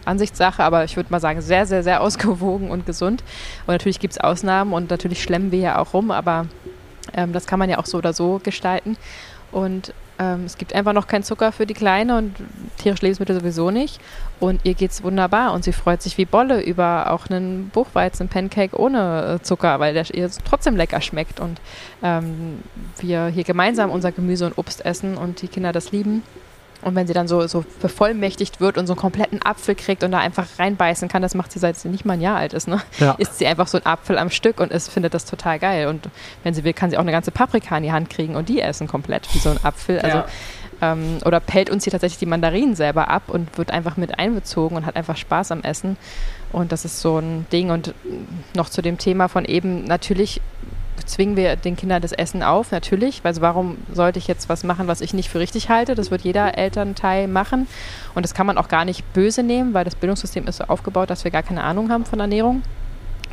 Ansichtssache, 0.03 0.63
aber 0.63 0.83
ich 0.83 0.95
würde 0.95 1.11
mal 1.11 1.19
sagen, 1.19 1.41
sehr, 1.41 1.65
sehr, 1.65 1.83
sehr 1.83 2.01
ausgewogen 2.01 2.71
und 2.71 2.85
gesund. 2.85 3.23
Und 3.67 3.73
natürlich 3.73 3.99
gibt 3.99 4.13
es 4.13 4.19
Ausnahmen 4.19 4.73
und 4.73 4.89
natürlich 4.89 5.21
schlemmen 5.21 5.51
wir 5.51 5.59
ja 5.59 5.77
auch 5.79 5.93
rum, 5.93 6.11
aber 6.11 6.47
ähm, 7.13 7.31
das 7.31 7.45
kann 7.45 7.59
man 7.59 7.69
ja 7.69 7.77
auch 7.77 7.85
so 7.85 7.97
oder 7.97 8.13
so 8.13 8.41
gestalten. 8.43 8.97
Und 9.51 9.93
ähm, 10.19 10.45
es 10.45 10.57
gibt 10.57 10.73
einfach 10.73 10.93
noch 10.93 11.07
keinen 11.07 11.23
Zucker 11.23 11.51
für 11.51 11.65
die 11.65 11.73
Kleine 11.73 12.17
und 12.17 12.35
tierische 12.77 13.03
Lebensmittel 13.03 13.39
sowieso 13.39 13.71
nicht. 13.71 13.99
Und 14.39 14.61
ihr 14.63 14.73
geht 14.73 14.91
es 14.91 15.03
wunderbar 15.03 15.53
und 15.53 15.63
sie 15.63 15.73
freut 15.73 16.01
sich 16.01 16.17
wie 16.17 16.25
Bolle 16.25 16.61
über 16.61 17.11
auch 17.11 17.29
einen 17.29 17.69
Buchweizen-Pancake 17.69 18.77
ohne 18.77 19.39
äh, 19.39 19.43
Zucker, 19.43 19.79
weil 19.79 19.93
der 19.93 20.13
ihr 20.13 20.29
trotzdem 20.43 20.75
lecker 20.75 21.01
schmeckt 21.01 21.39
und 21.39 21.59
ähm, 22.03 22.59
wir 22.99 23.27
hier 23.27 23.43
gemeinsam 23.43 23.89
unser 23.89 24.11
Gemüse 24.11 24.45
und 24.45 24.57
Obst 24.57 24.85
essen 24.85 25.17
und 25.17 25.41
die 25.41 25.47
Kinder 25.47 25.71
das 25.71 25.91
lieben. 25.91 26.23
Und 26.85 26.93
wenn 26.93 27.07
sie 27.07 27.13
dann 27.13 27.27
so, 27.27 27.47
so 27.47 27.65
bevollmächtigt 27.81 28.61
wird 28.61 28.77
und 28.77 28.85
so 28.85 28.93
einen 28.93 28.99
kompletten 28.99 29.43
Apfel 29.43 29.73
kriegt 29.73 30.03
und 30.03 30.11
da 30.11 30.19
einfach 30.19 30.45
reinbeißen 30.59 31.07
kann, 31.07 31.23
das 31.23 31.33
macht 31.33 31.51
sie, 31.51 31.57
seit 31.57 31.77
sie 31.77 31.89
nicht 31.89 32.05
mal 32.05 32.13
ein 32.13 32.21
Jahr 32.21 32.37
alt 32.37 32.53
ist, 32.53 32.67
ne? 32.67 32.79
Ja. 32.99 33.15
Isst 33.17 33.39
sie 33.39 33.47
einfach 33.47 33.65
so 33.65 33.79
einen 33.79 33.87
Apfel 33.87 34.19
am 34.19 34.29
Stück 34.29 34.59
und 34.59 34.71
ist, 34.71 34.91
findet 34.91 35.15
das 35.15 35.25
total 35.25 35.57
geil. 35.57 35.87
Und 35.87 36.09
wenn 36.43 36.53
sie 36.53 36.63
will, 36.63 36.73
kann 36.73 36.91
sie 36.91 36.97
auch 36.97 37.01
eine 37.01 37.11
ganze 37.11 37.31
Paprika 37.31 37.75
in 37.75 37.81
die 37.81 37.91
Hand 37.91 38.11
kriegen 38.11 38.35
und 38.35 38.49
die 38.49 38.61
essen 38.61 38.87
komplett 38.87 39.27
wie 39.33 39.39
so 39.39 39.49
ein 39.49 39.57
Apfel. 39.63 39.97
Also, 39.99 40.17
ja. 40.17 40.25
ähm, 40.83 41.17
oder 41.25 41.39
pellt 41.39 41.71
uns 41.71 41.85
hier 41.85 41.91
tatsächlich 41.91 42.19
die 42.19 42.27
Mandarinen 42.27 42.75
selber 42.75 43.09
ab 43.09 43.23
und 43.29 43.57
wird 43.57 43.71
einfach 43.71 43.97
mit 43.97 44.19
einbezogen 44.19 44.77
und 44.77 44.85
hat 44.85 44.95
einfach 44.95 45.17
Spaß 45.17 45.53
am 45.53 45.61
Essen. 45.63 45.97
Und 46.51 46.71
das 46.71 46.85
ist 46.85 47.01
so 47.01 47.17
ein 47.17 47.47
Ding. 47.51 47.71
Und 47.71 47.95
noch 48.55 48.69
zu 48.69 48.83
dem 48.83 48.99
Thema 48.99 49.27
von 49.27 49.43
eben, 49.43 49.85
natürlich 49.85 50.39
zwingen 51.05 51.35
wir 51.35 51.55
den 51.55 51.75
Kindern 51.75 52.01
das 52.01 52.11
Essen 52.11 52.43
auf, 52.43 52.71
natürlich. 52.71 53.21
Also 53.23 53.41
warum 53.41 53.77
sollte 53.91 54.19
ich 54.19 54.27
jetzt 54.27 54.49
was 54.49 54.63
machen, 54.63 54.87
was 54.87 55.01
ich 55.01 55.13
nicht 55.13 55.29
für 55.29 55.39
richtig 55.39 55.69
halte? 55.69 55.95
Das 55.95 56.11
wird 56.11 56.21
jeder 56.21 56.57
Elternteil 56.57 57.27
machen. 57.27 57.67
Und 58.13 58.23
das 58.23 58.33
kann 58.33 58.47
man 58.47 58.57
auch 58.57 58.67
gar 58.67 58.85
nicht 58.85 59.13
böse 59.13 59.43
nehmen, 59.43 59.73
weil 59.73 59.85
das 59.85 59.95
Bildungssystem 59.95 60.47
ist 60.47 60.57
so 60.57 60.65
aufgebaut, 60.65 61.09
dass 61.09 61.23
wir 61.23 61.31
gar 61.31 61.43
keine 61.43 61.63
Ahnung 61.63 61.91
haben 61.91 62.05
von 62.05 62.19
Ernährung. 62.19 62.63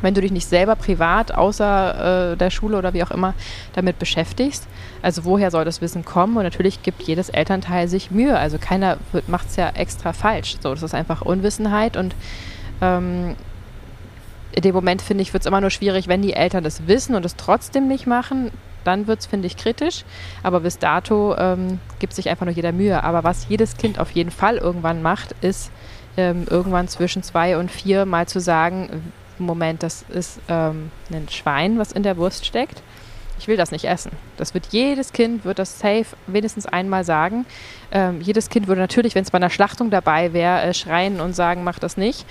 Wenn 0.01 0.13
du 0.13 0.19
dich 0.19 0.31
nicht 0.31 0.47
selber 0.47 0.75
privat, 0.75 1.33
außer 1.33 2.33
äh, 2.33 2.37
der 2.37 2.49
Schule 2.49 2.77
oder 2.77 2.93
wie 2.93 3.03
auch 3.03 3.11
immer, 3.11 3.33
damit 3.73 3.99
beschäftigst, 3.99 4.67
also 5.01 5.23
woher 5.23 5.49
soll 5.49 5.63
das 5.63 5.79
Wissen 5.79 6.03
kommen? 6.03 6.35
Und 6.35 6.43
natürlich 6.43 6.83
gibt 6.83 7.03
jedes 7.03 7.29
Elternteil 7.29 7.87
sich 7.87 8.11
Mühe. 8.11 8.37
Also 8.37 8.57
keiner 8.57 8.97
macht 9.27 9.47
es 9.47 9.55
ja 9.55 9.69
extra 9.69 10.11
falsch. 10.11 10.57
So, 10.61 10.73
das 10.73 10.83
ist 10.83 10.93
einfach 10.93 11.21
Unwissenheit 11.21 11.95
und 11.95 12.15
ähm, 12.81 13.35
in 14.55 14.61
dem 14.61 14.75
Moment, 14.75 15.01
finde 15.01 15.21
ich, 15.21 15.33
wird 15.33 15.41
es 15.41 15.47
immer 15.47 15.61
nur 15.61 15.69
schwierig, 15.69 16.07
wenn 16.07 16.21
die 16.21 16.33
Eltern 16.33 16.63
das 16.63 16.87
wissen 16.87 17.15
und 17.15 17.25
es 17.25 17.35
trotzdem 17.35 17.87
nicht 17.87 18.07
machen. 18.07 18.51
Dann 18.83 19.07
wird 19.07 19.21
es, 19.21 19.25
finde 19.25 19.47
ich, 19.47 19.57
kritisch. 19.57 20.03
Aber 20.43 20.59
bis 20.59 20.77
dato 20.77 21.35
ähm, 21.37 21.79
gibt 21.99 22.13
sich 22.13 22.29
einfach 22.29 22.45
nur 22.45 22.53
jeder 22.53 22.71
Mühe. 22.71 23.03
Aber 23.03 23.23
was 23.23 23.47
jedes 23.49 23.77
Kind 23.77 23.99
auf 23.99 24.11
jeden 24.11 24.31
Fall 24.31 24.57
irgendwann 24.57 25.01
macht, 25.01 25.35
ist 25.41 25.71
ähm, 26.17 26.45
irgendwann 26.49 26.87
zwischen 26.87 27.23
zwei 27.23 27.57
und 27.57 27.71
vier 27.71 28.05
mal 28.05 28.27
zu 28.27 28.39
sagen, 28.39 29.11
Moment, 29.39 29.81
das 29.83 30.05
ist 30.09 30.39
ähm, 30.47 30.91
ein 31.11 31.27
Schwein, 31.29 31.79
was 31.79 31.91
in 31.91 32.03
der 32.03 32.17
Wurst 32.17 32.45
steckt. 32.45 32.81
Ich 33.39 33.47
will 33.47 33.57
das 33.57 33.71
nicht 33.71 33.85
essen. 33.85 34.11
Das 34.37 34.53
wird 34.53 34.67
jedes 34.69 35.11
Kind, 35.11 35.43
wird 35.43 35.59
das 35.59 35.79
safe 35.79 36.05
wenigstens 36.27 36.65
einmal 36.67 37.03
sagen. 37.03 37.45
Ähm, 37.91 38.21
jedes 38.21 38.49
Kind 38.49 38.67
würde 38.67 38.79
natürlich, 38.79 39.15
wenn 39.15 39.23
es 39.23 39.31
bei 39.31 39.37
einer 39.37 39.49
Schlachtung 39.49 39.89
dabei 39.89 40.33
wäre, 40.33 40.61
äh, 40.61 40.73
schreien 40.73 41.19
und 41.19 41.33
sagen, 41.33 41.63
mach 41.63 41.79
das 41.79 41.97
nicht. 41.97 42.25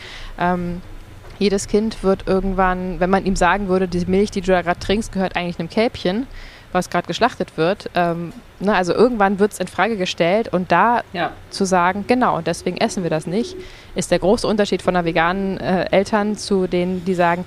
Jedes 1.43 1.67
Kind 1.67 2.05
wird 2.05 2.29
irgendwann, 2.29 3.01
wenn 3.01 3.11
man 3.11 3.27
ihm 3.27 3.35
sagen 3.35 3.67
würde, 3.67 3.89
die 3.89 4.07
Milch, 4.07 4.31
die 4.31 4.43
du 4.43 4.53
da 4.53 4.63
gerade 4.63 4.79
trinkst, 4.79 5.11
gehört 5.11 5.35
eigentlich 5.35 5.59
einem 5.59 5.69
Kälbchen, 5.69 6.29
was 6.71 6.89
gerade 6.89 7.09
geschlachtet 7.09 7.57
wird. 7.57 7.91
Ähm, 7.97 8.33
ne, 8.61 8.73
also 8.73 8.95
irgendwann 8.95 9.41
wird 9.41 9.51
es 9.51 9.59
in 9.59 9.67
Frage 9.67 9.97
gestellt 9.97 10.53
und 10.53 10.71
da 10.71 11.03
ja. 11.13 11.33
zu 11.51 11.65
sagen, 11.65 12.05
genau, 12.07 12.37
und 12.37 12.47
deswegen 12.47 12.77
essen 12.77 13.03
wir 13.03 13.11
das 13.11 13.27
nicht, 13.27 13.57
ist 13.97 14.13
der 14.13 14.21
große 14.21 14.47
Unterschied 14.47 14.83
von 14.83 14.95
einer 14.95 15.05
veganen 15.05 15.59
äh, 15.59 15.87
Eltern 15.91 16.37
zu 16.37 16.69
denen, 16.69 17.05
die 17.05 17.15
sagen, 17.15 17.45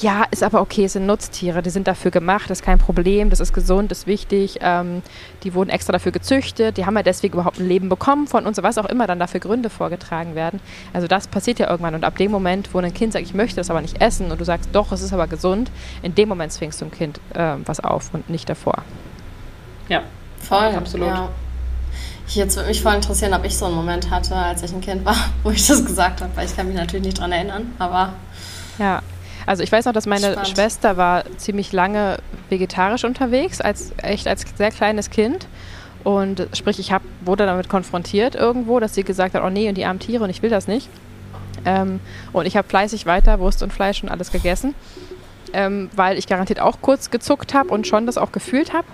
ja, 0.00 0.24
ist 0.30 0.42
aber 0.42 0.60
okay, 0.60 0.84
es 0.84 0.94
sind 0.94 1.06
Nutztiere, 1.06 1.62
die 1.62 1.70
sind 1.70 1.86
dafür 1.86 2.10
gemacht, 2.10 2.50
das 2.50 2.58
ist 2.58 2.64
kein 2.64 2.78
Problem, 2.78 3.30
das 3.30 3.40
ist 3.40 3.52
gesund, 3.52 3.92
ist 3.92 4.06
wichtig, 4.06 4.58
ähm, 4.60 5.02
die 5.42 5.54
wurden 5.54 5.70
extra 5.70 5.92
dafür 5.92 6.10
gezüchtet, 6.10 6.76
die 6.76 6.86
haben 6.86 6.96
ja 6.96 7.02
deswegen 7.02 7.34
überhaupt 7.34 7.60
ein 7.60 7.68
Leben 7.68 7.88
bekommen 7.88 8.26
von 8.26 8.46
uns, 8.46 8.60
was 8.62 8.78
auch 8.78 8.86
immer 8.86 9.06
dann 9.06 9.18
dafür 9.18 9.40
Gründe 9.40 9.70
vorgetragen 9.70 10.34
werden. 10.34 10.60
Also 10.92 11.06
das 11.06 11.28
passiert 11.28 11.58
ja 11.58 11.70
irgendwann 11.70 11.94
und 11.94 12.04
ab 12.04 12.16
dem 12.16 12.30
Moment, 12.30 12.72
wo 12.74 12.78
ein 12.78 12.94
Kind 12.94 13.12
sagt, 13.12 13.24
ich 13.24 13.34
möchte 13.34 13.56
das 13.56 13.70
aber 13.70 13.80
nicht 13.80 14.00
essen 14.00 14.32
und 14.32 14.40
du 14.40 14.44
sagst, 14.44 14.70
doch, 14.72 14.90
es 14.90 15.00
ist 15.00 15.12
aber 15.12 15.26
gesund, 15.26 15.70
in 16.02 16.14
dem 16.14 16.28
Moment 16.28 16.52
zwingst 16.52 16.80
du 16.80 16.86
dem 16.86 16.90
Kind 16.90 17.20
äh, 17.34 17.54
was 17.64 17.80
auf 17.80 18.12
und 18.12 18.28
nicht 18.28 18.48
davor. 18.48 18.82
Ja, 19.88 20.02
voll, 20.40 20.74
absolut. 20.76 21.08
Ja. 21.08 21.28
Jetzt 22.26 22.56
würde 22.56 22.68
mich 22.68 22.82
voll 22.82 22.94
interessieren, 22.94 23.34
ob 23.34 23.44
ich 23.44 23.56
so 23.56 23.66
einen 23.66 23.74
Moment 23.74 24.10
hatte, 24.10 24.34
als 24.34 24.62
ich 24.62 24.72
ein 24.72 24.80
Kind 24.80 25.04
war, 25.04 25.16
wo 25.44 25.50
ich 25.50 25.66
das 25.66 25.84
gesagt 25.84 26.20
habe, 26.20 26.32
weil 26.34 26.46
ich 26.46 26.56
kann 26.56 26.66
mich 26.66 26.76
natürlich 26.76 27.06
nicht 27.06 27.18
daran 27.18 27.32
erinnern, 27.32 27.72
aber... 27.78 28.14
Ja, 28.78 29.02
also 29.46 29.62
ich 29.62 29.70
weiß 29.70 29.84
noch, 29.84 29.92
dass 29.92 30.06
meine 30.06 30.32
Spannend. 30.32 30.48
Schwester 30.48 30.96
war 30.96 31.24
ziemlich 31.36 31.72
lange 31.72 32.18
vegetarisch 32.48 33.04
unterwegs, 33.04 33.60
als 33.60 33.92
echt 33.98 34.26
als 34.26 34.44
sehr 34.56 34.70
kleines 34.70 35.10
Kind. 35.10 35.46
Und 36.02 36.48
sprich, 36.52 36.78
ich 36.78 36.92
hab, 36.92 37.02
wurde 37.24 37.46
damit 37.46 37.68
konfrontiert 37.68 38.34
irgendwo, 38.34 38.78
dass 38.78 38.94
sie 38.94 39.04
gesagt 39.04 39.34
hat, 39.34 39.42
oh 39.42 39.50
nee, 39.50 39.68
und 39.68 39.76
die 39.76 39.86
armen 39.86 40.00
Tiere 40.00 40.24
und 40.24 40.30
ich 40.30 40.42
will 40.42 40.50
das 40.50 40.68
nicht. 40.68 40.88
Ähm, 41.64 42.00
und 42.32 42.46
ich 42.46 42.56
habe 42.56 42.68
fleißig 42.68 43.06
weiter 43.06 43.38
Wurst 43.40 43.62
und 43.62 43.72
Fleisch 43.72 44.02
und 44.02 44.10
alles 44.10 44.30
gegessen, 44.30 44.74
ähm, 45.54 45.88
weil 45.96 46.18
ich 46.18 46.26
garantiert 46.26 46.60
auch 46.60 46.82
kurz 46.82 47.10
gezuckt 47.10 47.54
habe 47.54 47.70
und 47.70 47.86
schon 47.86 48.04
das 48.04 48.18
auch 48.18 48.32
gefühlt 48.32 48.74
habe. 48.74 48.86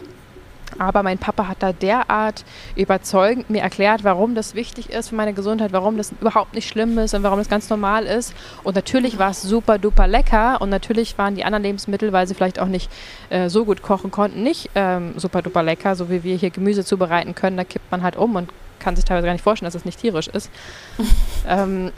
Aber 0.78 1.02
mein 1.02 1.18
Papa 1.18 1.48
hat 1.48 1.62
da 1.62 1.72
derart 1.72 2.44
überzeugend 2.76 3.50
mir 3.50 3.62
erklärt, 3.62 4.04
warum 4.04 4.34
das 4.34 4.54
wichtig 4.54 4.90
ist 4.90 5.10
für 5.10 5.14
meine 5.14 5.32
Gesundheit, 5.32 5.72
warum 5.72 5.96
das 5.96 6.12
überhaupt 6.20 6.54
nicht 6.54 6.68
schlimm 6.68 6.98
ist 6.98 7.14
und 7.14 7.22
warum 7.22 7.38
das 7.38 7.48
ganz 7.48 7.68
normal 7.70 8.04
ist. 8.06 8.34
Und 8.62 8.76
natürlich 8.76 9.18
war 9.18 9.30
es 9.30 9.42
super 9.42 9.78
duper 9.78 10.06
lecker 10.06 10.60
und 10.60 10.70
natürlich 10.70 11.18
waren 11.18 11.34
die 11.34 11.44
anderen 11.44 11.62
Lebensmittel, 11.62 12.12
weil 12.12 12.26
sie 12.26 12.34
vielleicht 12.34 12.58
auch 12.58 12.66
nicht 12.66 12.90
äh, 13.30 13.48
so 13.48 13.64
gut 13.64 13.82
kochen 13.82 14.10
konnten, 14.10 14.42
nicht 14.42 14.70
ähm, 14.74 15.14
super 15.16 15.42
duper 15.42 15.62
lecker, 15.62 15.96
so 15.96 16.10
wie 16.10 16.22
wir 16.22 16.36
hier 16.36 16.50
Gemüse 16.50 16.84
zubereiten 16.84 17.34
können. 17.34 17.56
Da 17.56 17.64
kippt 17.64 17.90
man 17.90 18.02
halt 18.02 18.16
um 18.16 18.36
und 18.36 18.50
kann 18.78 18.96
sich 18.96 19.04
teilweise 19.04 19.26
gar 19.26 19.32
nicht 19.32 19.42
vorstellen, 19.42 19.66
dass 19.66 19.74
es 19.74 19.82
das 19.82 19.86
nicht 19.86 20.00
tierisch 20.00 20.28
ist. 20.28 20.50
ähm, 21.48 21.92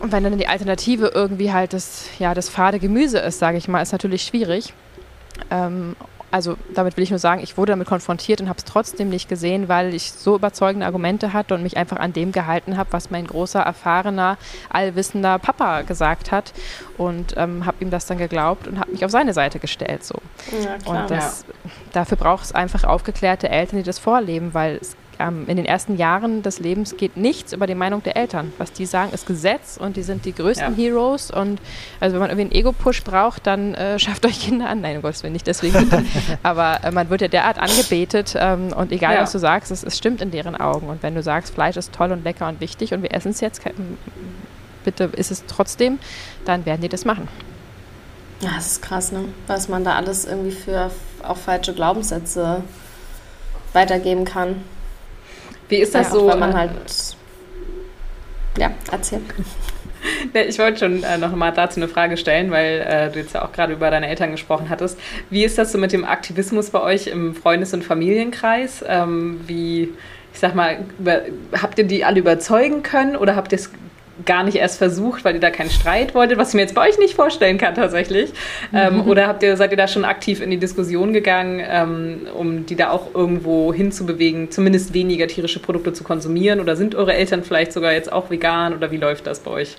und 0.00 0.12
wenn 0.12 0.22
dann 0.22 0.38
die 0.38 0.46
Alternative 0.46 1.10
irgendwie 1.14 1.52
halt 1.52 1.72
das, 1.72 2.06
ja, 2.18 2.34
das 2.34 2.48
fade 2.48 2.78
Gemüse 2.78 3.18
ist, 3.18 3.38
sage 3.38 3.58
ich 3.58 3.68
mal, 3.68 3.82
ist 3.82 3.92
natürlich 3.92 4.22
schwierig. 4.22 4.72
Ähm, 5.50 5.96
also 6.30 6.56
damit 6.74 6.96
will 6.96 7.04
ich 7.04 7.10
nur 7.10 7.18
sagen, 7.18 7.42
ich 7.42 7.56
wurde 7.56 7.72
damit 7.72 7.88
konfrontiert 7.88 8.40
und 8.40 8.48
habe 8.48 8.58
es 8.58 8.64
trotzdem 8.64 9.08
nicht 9.08 9.28
gesehen, 9.28 9.68
weil 9.68 9.94
ich 9.94 10.12
so 10.12 10.36
überzeugende 10.36 10.86
Argumente 10.86 11.32
hatte 11.32 11.54
und 11.54 11.62
mich 11.62 11.76
einfach 11.76 11.98
an 11.98 12.12
dem 12.12 12.32
gehalten 12.32 12.76
habe, 12.76 12.92
was 12.92 13.10
mein 13.10 13.26
großer, 13.26 13.60
erfahrener, 13.60 14.38
allwissender 14.68 15.38
Papa 15.38 15.82
gesagt 15.82 16.30
hat 16.30 16.52
und 16.98 17.34
ähm, 17.36 17.66
habe 17.66 17.78
ihm 17.80 17.90
das 17.90 18.06
dann 18.06 18.18
geglaubt 18.18 18.68
und 18.68 18.78
habe 18.78 18.92
mich 18.92 19.04
auf 19.04 19.10
seine 19.10 19.32
Seite 19.32 19.58
gestellt. 19.58 20.04
So. 20.04 20.16
Ja, 20.62 20.78
klar, 20.78 21.02
und 21.02 21.10
das, 21.10 21.44
ja. 21.46 21.70
dafür 21.92 22.16
braucht 22.16 22.44
es 22.44 22.52
einfach 22.52 22.84
aufgeklärte 22.84 23.48
Eltern, 23.48 23.78
die 23.78 23.84
das 23.84 23.98
vorleben, 23.98 24.54
weil 24.54 24.78
es 24.80 24.96
ähm, 25.20 25.44
in 25.46 25.56
den 25.56 25.66
ersten 25.66 25.96
Jahren 25.96 26.42
des 26.42 26.58
Lebens 26.58 26.96
geht 26.96 27.16
nichts 27.16 27.52
über 27.52 27.66
die 27.66 27.74
Meinung 27.74 28.02
der 28.02 28.16
Eltern. 28.16 28.52
Was 28.58 28.72
die 28.72 28.86
sagen, 28.86 29.12
ist 29.12 29.26
Gesetz 29.26 29.76
und 29.76 29.96
die 29.96 30.02
sind 30.02 30.24
die 30.24 30.34
größten 30.34 30.76
ja. 30.76 30.84
Heroes. 30.84 31.30
Und 31.30 31.60
also 32.00 32.14
wenn 32.14 32.20
man 32.20 32.30
irgendwie 32.30 32.56
einen 32.56 32.60
Ego-Push 32.60 33.04
braucht, 33.04 33.46
dann 33.46 33.74
äh, 33.74 33.98
schafft 34.00 34.24
euch 34.26 34.40
Kinder 34.40 34.68
an. 34.68 34.80
Nein, 34.80 34.96
um 34.96 35.02
Gottes 35.02 35.22
Willen 35.22 35.34
nicht 35.34 35.46
deswegen. 35.46 35.90
Aber 36.42 36.82
äh, 36.82 36.90
man 36.90 37.10
wird 37.10 37.20
ja 37.20 37.28
derart 37.28 37.58
angebetet 37.58 38.34
ähm, 38.36 38.72
und 38.72 38.90
egal, 38.92 39.14
ja. 39.14 39.22
was 39.22 39.32
du 39.32 39.38
sagst, 39.38 39.70
es, 39.70 39.84
es 39.84 39.96
stimmt 39.96 40.22
in 40.22 40.30
deren 40.30 40.56
Augen. 40.56 40.88
Und 40.88 41.02
wenn 41.02 41.14
du 41.14 41.22
sagst, 41.22 41.54
Fleisch 41.54 41.76
ist 41.76 41.92
toll 41.92 42.10
und 42.12 42.24
lecker 42.24 42.48
und 42.48 42.60
wichtig 42.60 42.94
und 42.94 43.02
wir 43.02 43.12
essen 43.12 43.30
es 43.30 43.40
jetzt, 43.40 43.62
bitte 44.84 45.04
ist 45.04 45.30
es 45.30 45.44
trotzdem, 45.46 45.98
dann 46.44 46.64
werden 46.64 46.80
die 46.80 46.88
das 46.88 47.04
machen. 47.04 47.28
Ja, 48.40 48.52
das 48.54 48.68
ist 48.68 48.82
krass, 48.82 49.12
ne? 49.12 49.24
Was 49.46 49.68
man 49.68 49.84
da 49.84 49.96
alles 49.96 50.24
irgendwie 50.24 50.52
für 50.52 50.90
auch 51.22 51.36
falsche 51.36 51.74
Glaubenssätze 51.74 52.62
weitergeben 53.74 54.24
kann. 54.24 54.64
Wie 55.70 55.76
ist 55.76 55.94
das 55.94 56.08
ja, 56.08 56.12
so? 56.12 56.26
Weil 56.26 56.38
man 56.38 56.54
halt. 56.54 56.72
Ja, 58.58 58.70
erzähl. 58.90 59.20
Ich 60.32 60.58
wollte 60.58 60.78
schon 60.78 61.02
äh, 61.02 61.18
noch 61.18 61.36
mal 61.36 61.50
dazu 61.50 61.78
eine 61.78 61.86
Frage 61.86 62.16
stellen, 62.16 62.50
weil 62.50 62.80
äh, 62.88 63.10
du 63.12 63.18
jetzt 63.18 63.34
ja 63.34 63.44
auch 63.44 63.52
gerade 63.52 63.74
über 63.74 63.90
deine 63.90 64.08
Eltern 64.08 64.30
gesprochen 64.30 64.70
hattest. 64.70 64.98
Wie 65.28 65.44
ist 65.44 65.58
das 65.58 65.72
so 65.72 65.78
mit 65.78 65.92
dem 65.92 66.06
Aktivismus 66.06 66.70
bei 66.70 66.80
euch 66.80 67.08
im 67.08 67.34
Freundes- 67.34 67.74
und 67.74 67.84
Familienkreis? 67.84 68.82
Ähm, 68.88 69.42
wie, 69.46 69.92
ich 70.32 70.40
sag 70.40 70.54
mal, 70.54 70.86
über, 70.98 71.20
habt 71.60 71.78
ihr 71.78 71.84
die 71.84 72.02
alle 72.06 72.20
überzeugen 72.20 72.82
können 72.82 73.14
oder 73.14 73.36
habt 73.36 73.52
ihr 73.52 73.58
es 73.58 73.70
gar 74.24 74.42
nicht 74.42 74.56
erst 74.56 74.78
versucht, 74.78 75.24
weil 75.24 75.34
ihr 75.34 75.40
da 75.40 75.50
keinen 75.50 75.70
Streit 75.70 76.14
wolltet, 76.14 76.38
was 76.38 76.50
ich 76.50 76.54
mir 76.54 76.62
jetzt 76.62 76.74
bei 76.74 76.88
euch 76.88 76.98
nicht 76.98 77.14
vorstellen 77.14 77.58
kann 77.58 77.74
tatsächlich. 77.74 78.30
Ähm, 78.72 78.96
mhm. 78.96 79.00
oder 79.08 79.26
habt 79.26 79.42
ihr, 79.42 79.56
seid 79.56 79.70
ihr 79.70 79.76
da 79.76 79.88
schon 79.88 80.04
aktiv 80.04 80.40
in 80.40 80.50
die 80.50 80.58
Diskussion 80.58 81.12
gegangen, 81.12 81.62
ähm, 81.66 82.26
um 82.36 82.66
die 82.66 82.76
da 82.76 82.90
auch 82.90 83.14
irgendwo 83.14 83.72
hinzubewegen, 83.72 84.50
zumindest 84.50 84.94
weniger 84.94 85.26
tierische 85.26 85.60
Produkte 85.60 85.92
zu 85.92 86.04
konsumieren? 86.04 86.60
Oder 86.60 86.76
sind 86.76 86.94
eure 86.94 87.14
Eltern 87.14 87.42
vielleicht 87.42 87.72
sogar 87.72 87.92
jetzt 87.92 88.12
auch 88.12 88.30
vegan 88.30 88.74
oder 88.74 88.90
wie 88.90 88.98
läuft 88.98 89.26
das 89.26 89.40
bei 89.40 89.50
euch? 89.50 89.76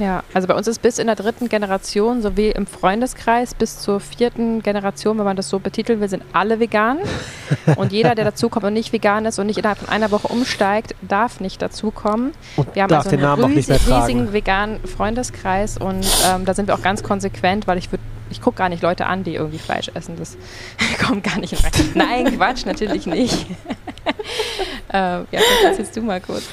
Ja, 0.00 0.24
also 0.32 0.48
bei 0.48 0.54
uns 0.54 0.66
ist 0.66 0.80
bis 0.80 0.98
in 0.98 1.08
der 1.08 1.14
dritten 1.14 1.50
Generation, 1.50 2.22
sowie 2.22 2.48
im 2.48 2.66
Freundeskreis 2.66 3.52
bis 3.54 3.80
zur 3.80 4.00
vierten 4.00 4.62
Generation, 4.62 5.18
wenn 5.18 5.26
man 5.26 5.36
das 5.36 5.50
so 5.50 5.58
betiteln 5.58 6.00
will, 6.00 6.08
sind 6.08 6.22
alle 6.32 6.58
vegan. 6.58 6.98
Und 7.76 7.92
jeder, 7.92 8.14
der 8.14 8.24
dazukommt 8.24 8.64
und 8.64 8.72
nicht 8.72 8.92
vegan 8.92 9.26
ist 9.26 9.38
und 9.38 9.46
nicht 9.46 9.58
innerhalb 9.58 9.78
von 9.78 9.88
einer 9.88 10.10
Woche 10.10 10.28
umsteigt, 10.28 10.94
darf 11.02 11.40
nicht 11.40 11.60
dazukommen. 11.60 12.32
Und 12.56 12.74
wir 12.74 12.84
haben 12.84 12.92
also 12.92 13.10
einen 13.10 13.44
riesig, 13.44 13.80
riesigen 13.88 14.32
veganen 14.32 14.80
Freundeskreis 14.86 15.76
und 15.76 16.06
ähm, 16.28 16.44
da 16.44 16.54
sind 16.54 16.68
wir 16.68 16.74
auch 16.74 16.82
ganz 16.82 17.02
konsequent, 17.02 17.66
weil 17.66 17.78
ich 17.78 17.90
würde 17.90 18.04
ich 18.30 18.40
gucke 18.40 18.58
gar 18.58 18.68
nicht 18.68 18.82
Leute 18.82 19.06
an, 19.06 19.24
die 19.24 19.34
irgendwie 19.34 19.58
Fleisch 19.58 19.90
essen. 19.94 20.16
Das 20.16 20.36
kommt 21.06 21.24
gar 21.24 21.38
nicht 21.38 21.52
in 21.52 21.58
Frage. 21.58 21.76
Nein, 21.94 22.36
Quatsch, 22.36 22.64
natürlich 22.64 23.06
nicht. 23.06 23.46
äh, 24.92 24.92
ja, 24.92 25.24
vielleicht 25.30 25.64
erzählst 25.64 25.96
du 25.96 26.02
mal 26.02 26.20
kurz. 26.20 26.44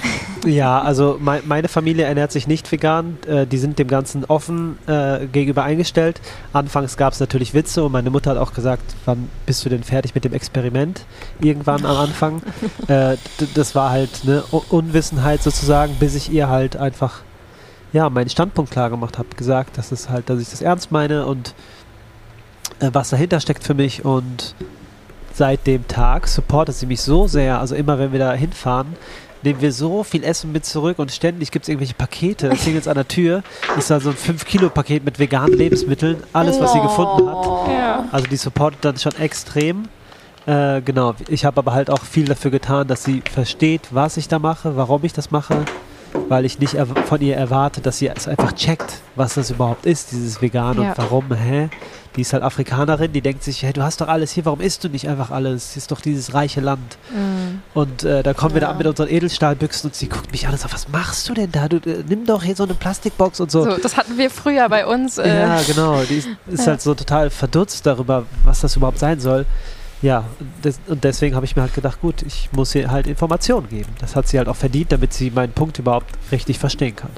Ja, 0.45 0.82
also 0.82 1.17
mein, 1.19 1.41
meine 1.45 1.67
Familie 1.67 2.05
ernährt 2.05 2.32
sich 2.32 2.47
nicht 2.47 2.71
vegan. 2.71 3.17
Äh, 3.28 3.45
die 3.45 3.57
sind 3.57 3.80
dem 3.80 3.88
Ganzen 3.88 4.25
offen 4.25 4.78
äh, 4.88 5.28
gegenüber 5.28 5.63
eingestellt. 5.63 6.21
Anfangs 6.53 6.97
gab 6.97 7.13
es 7.13 7.19
natürlich 7.19 7.53
Witze 7.53 7.84
und 7.84 7.91
meine 7.91 8.09
Mutter 8.09 8.32
hat 8.32 8.38
auch 8.38 8.53
gesagt, 8.53 8.95
wann 9.05 9.30
bist 9.45 9.63
du 9.65 9.69
denn 9.69 9.84
fertig 9.84 10.15
mit 10.15 10.23
dem 10.23 10.34
Experiment? 10.34 11.05
Irgendwann 11.39 11.86
am 11.86 11.97
Anfang. 11.97 12.41
äh, 12.88 13.17
das 13.53 13.75
war 13.75 13.91
halt 13.91 14.21
eine 14.23 14.43
Unwissenheit 14.43 15.43
sozusagen, 15.43 15.95
bis 15.95 16.15
ich 16.15 16.32
ihr 16.32 16.49
halt 16.49 16.78
einfach 16.78 17.21
ja, 17.97 18.11
meinen 18.11 18.29
Standpunkt 18.29 18.69
klar 18.69 18.91
gemacht 18.91 19.17
habe, 19.17 19.29
gesagt, 19.35 19.77
dass 19.79 19.91
es 19.91 20.07
halt, 20.07 20.29
dass 20.29 20.39
ich 20.39 20.51
das 20.51 20.61
ernst 20.61 20.91
meine 20.91 21.25
und 21.25 21.55
äh, 22.79 22.91
was 22.93 23.09
dahinter 23.09 23.39
steckt 23.39 23.63
für 23.63 23.73
mich 23.73 24.05
und 24.05 24.53
seit 25.33 25.65
dem 25.65 25.87
Tag 25.87 26.27
supportet 26.27 26.75
sie 26.75 26.85
mich 26.85 27.01
so 27.01 27.27
sehr. 27.27 27.59
Also 27.59 27.73
immer 27.73 27.97
wenn 27.97 28.11
wir 28.11 28.19
da 28.19 28.33
hinfahren, 28.33 28.95
nehmen 29.41 29.61
wir 29.61 29.71
so 29.71 30.03
viel 30.03 30.23
Essen 30.23 30.51
mit 30.51 30.63
zurück 30.63 30.99
und 30.99 31.11
ständig 31.11 31.49
gibt 31.49 31.63
es 31.63 31.69
irgendwelche 31.69 31.95
Pakete. 31.95 32.49
Das 32.49 32.67
jetzt 32.67 32.87
an 32.87 32.95
der 32.95 33.07
Tür. 33.07 33.41
Ist 33.79 33.89
da 33.89 33.99
so 33.99 34.11
ein 34.11 34.15
5-Kilo-Paket 34.15 35.03
mit 35.03 35.17
veganen 35.17 35.57
Lebensmitteln. 35.57 36.17
Alles, 36.33 36.59
was 36.59 36.73
sie 36.73 36.81
gefunden 36.81 37.27
hat. 37.27 37.67
Ja. 37.67 38.05
Also 38.11 38.27
die 38.27 38.37
supportet 38.37 38.85
dann 38.85 38.97
schon 38.97 39.15
extrem. 39.15 39.85
Äh, 40.45 40.81
genau. 40.81 41.15
Ich 41.29 41.45
habe 41.45 41.57
aber 41.57 41.73
halt 41.73 41.89
auch 41.89 42.03
viel 42.03 42.25
dafür 42.25 42.51
getan, 42.51 42.87
dass 42.87 43.03
sie 43.03 43.21
versteht, 43.21 43.87
was 43.89 44.17
ich 44.17 44.27
da 44.27 44.37
mache, 44.37 44.75
warum 44.77 45.03
ich 45.03 45.13
das 45.13 45.31
mache 45.31 45.65
weil 46.29 46.45
ich 46.45 46.59
nicht 46.59 46.75
von 47.05 47.21
ihr 47.21 47.35
erwarte, 47.35 47.81
dass 47.81 47.99
sie 47.99 48.07
es 48.07 48.27
einfach 48.27 48.51
checkt, 48.53 49.01
was 49.15 49.35
das 49.35 49.51
überhaupt 49.51 49.85
ist, 49.85 50.11
dieses 50.11 50.41
Vegan 50.41 50.81
ja. 50.81 50.89
und 50.89 50.97
warum, 50.97 51.33
hä? 51.33 51.69
Die 52.15 52.21
ist 52.21 52.33
halt 52.33 52.41
Afrikanerin, 52.41 53.13
die 53.13 53.21
denkt 53.21 53.43
sich, 53.43 53.61
hey, 53.61 53.73
du 53.73 53.83
hast 53.83 54.01
doch 54.01 54.07
alles 54.07 54.31
hier, 54.31 54.43
warum 54.45 54.59
isst 54.59 54.83
du 54.83 54.89
nicht 54.89 55.07
einfach 55.07 55.29
alles? 55.29 55.73
Hier 55.73 55.81
ist 55.81 55.91
doch 55.91 56.01
dieses 56.01 56.33
reiche 56.33 56.61
Land. 56.61 56.97
Mhm. 57.11 57.61
Und 57.75 58.03
äh, 58.03 58.23
da 58.23 58.33
kommen 58.33 58.51
ja. 58.51 58.55
wir 58.55 58.61
da 58.61 58.69
an 58.71 58.77
mit 58.79 58.87
unseren 58.87 59.07
Edelstahlbüchsen 59.07 59.89
und 59.91 59.93
sie 59.95 60.09
guckt 60.09 60.31
mich 60.31 60.47
an 60.47 60.53
und 60.53 60.59
sagt, 60.59 60.73
was 60.73 60.89
machst 60.89 61.29
du 61.29 61.35
denn 61.35 61.51
da? 61.51 61.67
Du, 61.67 61.77
äh, 61.77 62.03
nimm 62.07 62.25
doch 62.25 62.41
hier 62.41 62.55
so 62.55 62.63
eine 62.63 62.73
Plastikbox 62.73 63.39
und 63.39 63.51
so. 63.51 63.65
so. 63.65 63.77
Das 63.77 63.97
hatten 63.97 64.17
wir 64.17 64.31
früher 64.31 64.67
bei 64.67 64.87
uns. 64.87 65.19
Äh. 65.19 65.27
Ja, 65.27 65.61
genau. 65.61 66.01
Die 66.09 66.17
ist, 66.17 66.29
ist 66.47 66.61
ja. 66.61 66.71
halt 66.71 66.81
so 66.81 66.95
total 66.95 67.29
verdutzt 67.29 67.85
darüber, 67.85 68.25
was 68.43 68.61
das 68.61 68.75
überhaupt 68.75 68.97
sein 68.97 69.19
soll. 69.19 69.45
Ja, 70.01 70.25
das, 70.61 70.79
und 70.87 71.03
deswegen 71.03 71.35
habe 71.35 71.45
ich 71.45 71.55
mir 71.55 71.63
halt 71.63 71.73
gedacht, 71.73 72.01
gut, 72.01 72.21
ich 72.21 72.49
muss 72.51 72.75
ihr 72.75 72.91
halt 72.91 73.07
Informationen 73.07 73.67
geben. 73.69 73.89
Das 73.99 74.15
hat 74.15 74.27
sie 74.27 74.37
halt 74.37 74.47
auch 74.47 74.55
verdient, 74.55 74.91
damit 74.91 75.13
sie 75.13 75.31
meinen 75.31 75.53
Punkt 75.53 75.79
überhaupt 75.79 76.11
richtig 76.31 76.59
verstehen 76.59 76.95
kann. 76.95 77.11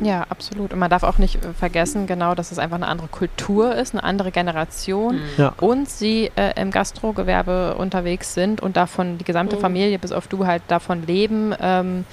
Ja, 0.00 0.26
absolut. 0.28 0.72
Und 0.72 0.78
man 0.78 0.90
darf 0.90 1.02
auch 1.02 1.18
nicht 1.18 1.44
äh, 1.44 1.52
vergessen, 1.52 2.06
genau, 2.06 2.34
dass 2.34 2.52
es 2.52 2.58
einfach 2.58 2.76
eine 2.76 2.88
andere 2.88 3.08
Kultur 3.08 3.74
ist, 3.74 3.94
eine 3.94 4.02
andere 4.02 4.30
Generation 4.32 5.16
mhm. 5.16 5.22
ja. 5.36 5.52
und 5.60 5.88
sie 5.88 6.30
äh, 6.36 6.60
im 6.60 6.70
Gastrogewerbe 6.70 7.74
unterwegs 7.76 8.34
sind 8.34 8.60
und 8.60 8.76
davon 8.76 9.18
die 9.18 9.24
gesamte 9.24 9.56
mhm. 9.56 9.60
Familie, 9.60 9.98
bis 9.98 10.12
auf 10.12 10.26
du 10.26 10.46
halt 10.46 10.62
davon 10.68 11.06
leben, 11.06 11.54
ähm, 11.60 12.04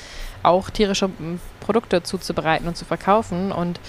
auch 0.44 0.70
tierische 0.70 1.10
Produkte 1.60 2.04
zuzubereiten 2.04 2.68
und 2.68 2.76
zu 2.76 2.86
verkaufen. 2.86 3.52
Und 3.52 3.80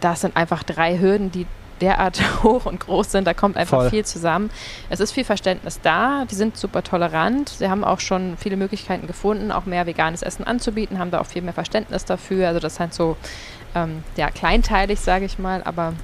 das 0.00 0.20
sind 0.20 0.36
einfach 0.36 0.62
drei 0.62 0.98
Hürden, 0.98 1.30
die 1.32 1.46
derart 1.80 2.20
hoch 2.42 2.66
und 2.66 2.80
groß 2.80 3.12
sind, 3.12 3.26
da 3.26 3.34
kommt 3.34 3.56
einfach 3.56 3.80
Voll. 3.80 3.90
viel 3.90 4.04
zusammen. 4.04 4.50
Es 4.90 5.00
ist 5.00 5.12
viel 5.12 5.24
Verständnis 5.24 5.80
da, 5.82 6.24
die 6.30 6.34
sind 6.34 6.56
super 6.56 6.82
tolerant, 6.82 7.48
sie 7.50 7.68
haben 7.68 7.84
auch 7.84 8.00
schon 8.00 8.36
viele 8.36 8.56
Möglichkeiten 8.56 9.06
gefunden, 9.06 9.52
auch 9.52 9.66
mehr 9.66 9.86
veganes 9.86 10.22
Essen 10.22 10.44
anzubieten, 10.44 10.98
haben 10.98 11.10
da 11.10 11.20
auch 11.20 11.26
viel 11.26 11.42
mehr 11.42 11.54
Verständnis 11.54 12.04
dafür. 12.04 12.48
Also 12.48 12.60
das 12.60 12.74
ist 12.74 12.80
halt 12.80 12.94
so 12.94 13.16
ähm, 13.74 14.02
ja, 14.16 14.30
kleinteilig, 14.30 15.00
sage 15.00 15.24
ich 15.24 15.38
mal, 15.38 15.62
aber 15.62 15.94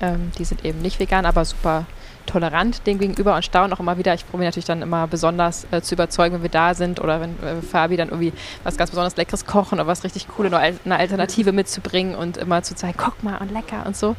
ähm, 0.00 0.32
die 0.38 0.44
sind 0.44 0.64
eben 0.64 0.80
nicht 0.80 0.98
vegan, 0.98 1.26
aber 1.26 1.44
super 1.44 1.86
tolerant 2.26 2.86
dem 2.86 2.98
gegenüber 2.98 3.34
und 3.34 3.44
staunen 3.44 3.72
auch 3.72 3.80
immer 3.80 3.98
wieder. 3.98 4.14
Ich 4.14 4.28
probiere 4.28 4.48
natürlich 4.48 4.66
dann 4.66 4.82
immer 4.82 5.06
besonders 5.06 5.66
äh, 5.70 5.82
zu 5.82 5.94
überzeugen, 5.94 6.36
wenn 6.36 6.42
wir 6.42 6.50
da 6.50 6.74
sind 6.74 7.00
oder 7.00 7.20
wenn 7.20 7.30
äh, 7.42 7.62
Fabi 7.62 7.96
dann 7.96 8.08
irgendwie 8.08 8.32
was 8.64 8.76
ganz 8.76 8.90
besonders 8.90 9.16
Leckeres 9.16 9.44
kochen 9.44 9.78
oder 9.78 9.86
was 9.86 10.04
richtig 10.04 10.28
Cooles, 10.28 10.52
eine 10.52 10.96
Alternative 10.96 11.52
mitzubringen 11.52 12.14
und 12.14 12.36
immer 12.36 12.62
zu 12.62 12.74
zeigen, 12.74 12.94
guck 12.96 13.22
mal 13.22 13.38
und 13.38 13.50
lecker 13.50 13.84
und 13.86 13.96
so. 13.96 14.16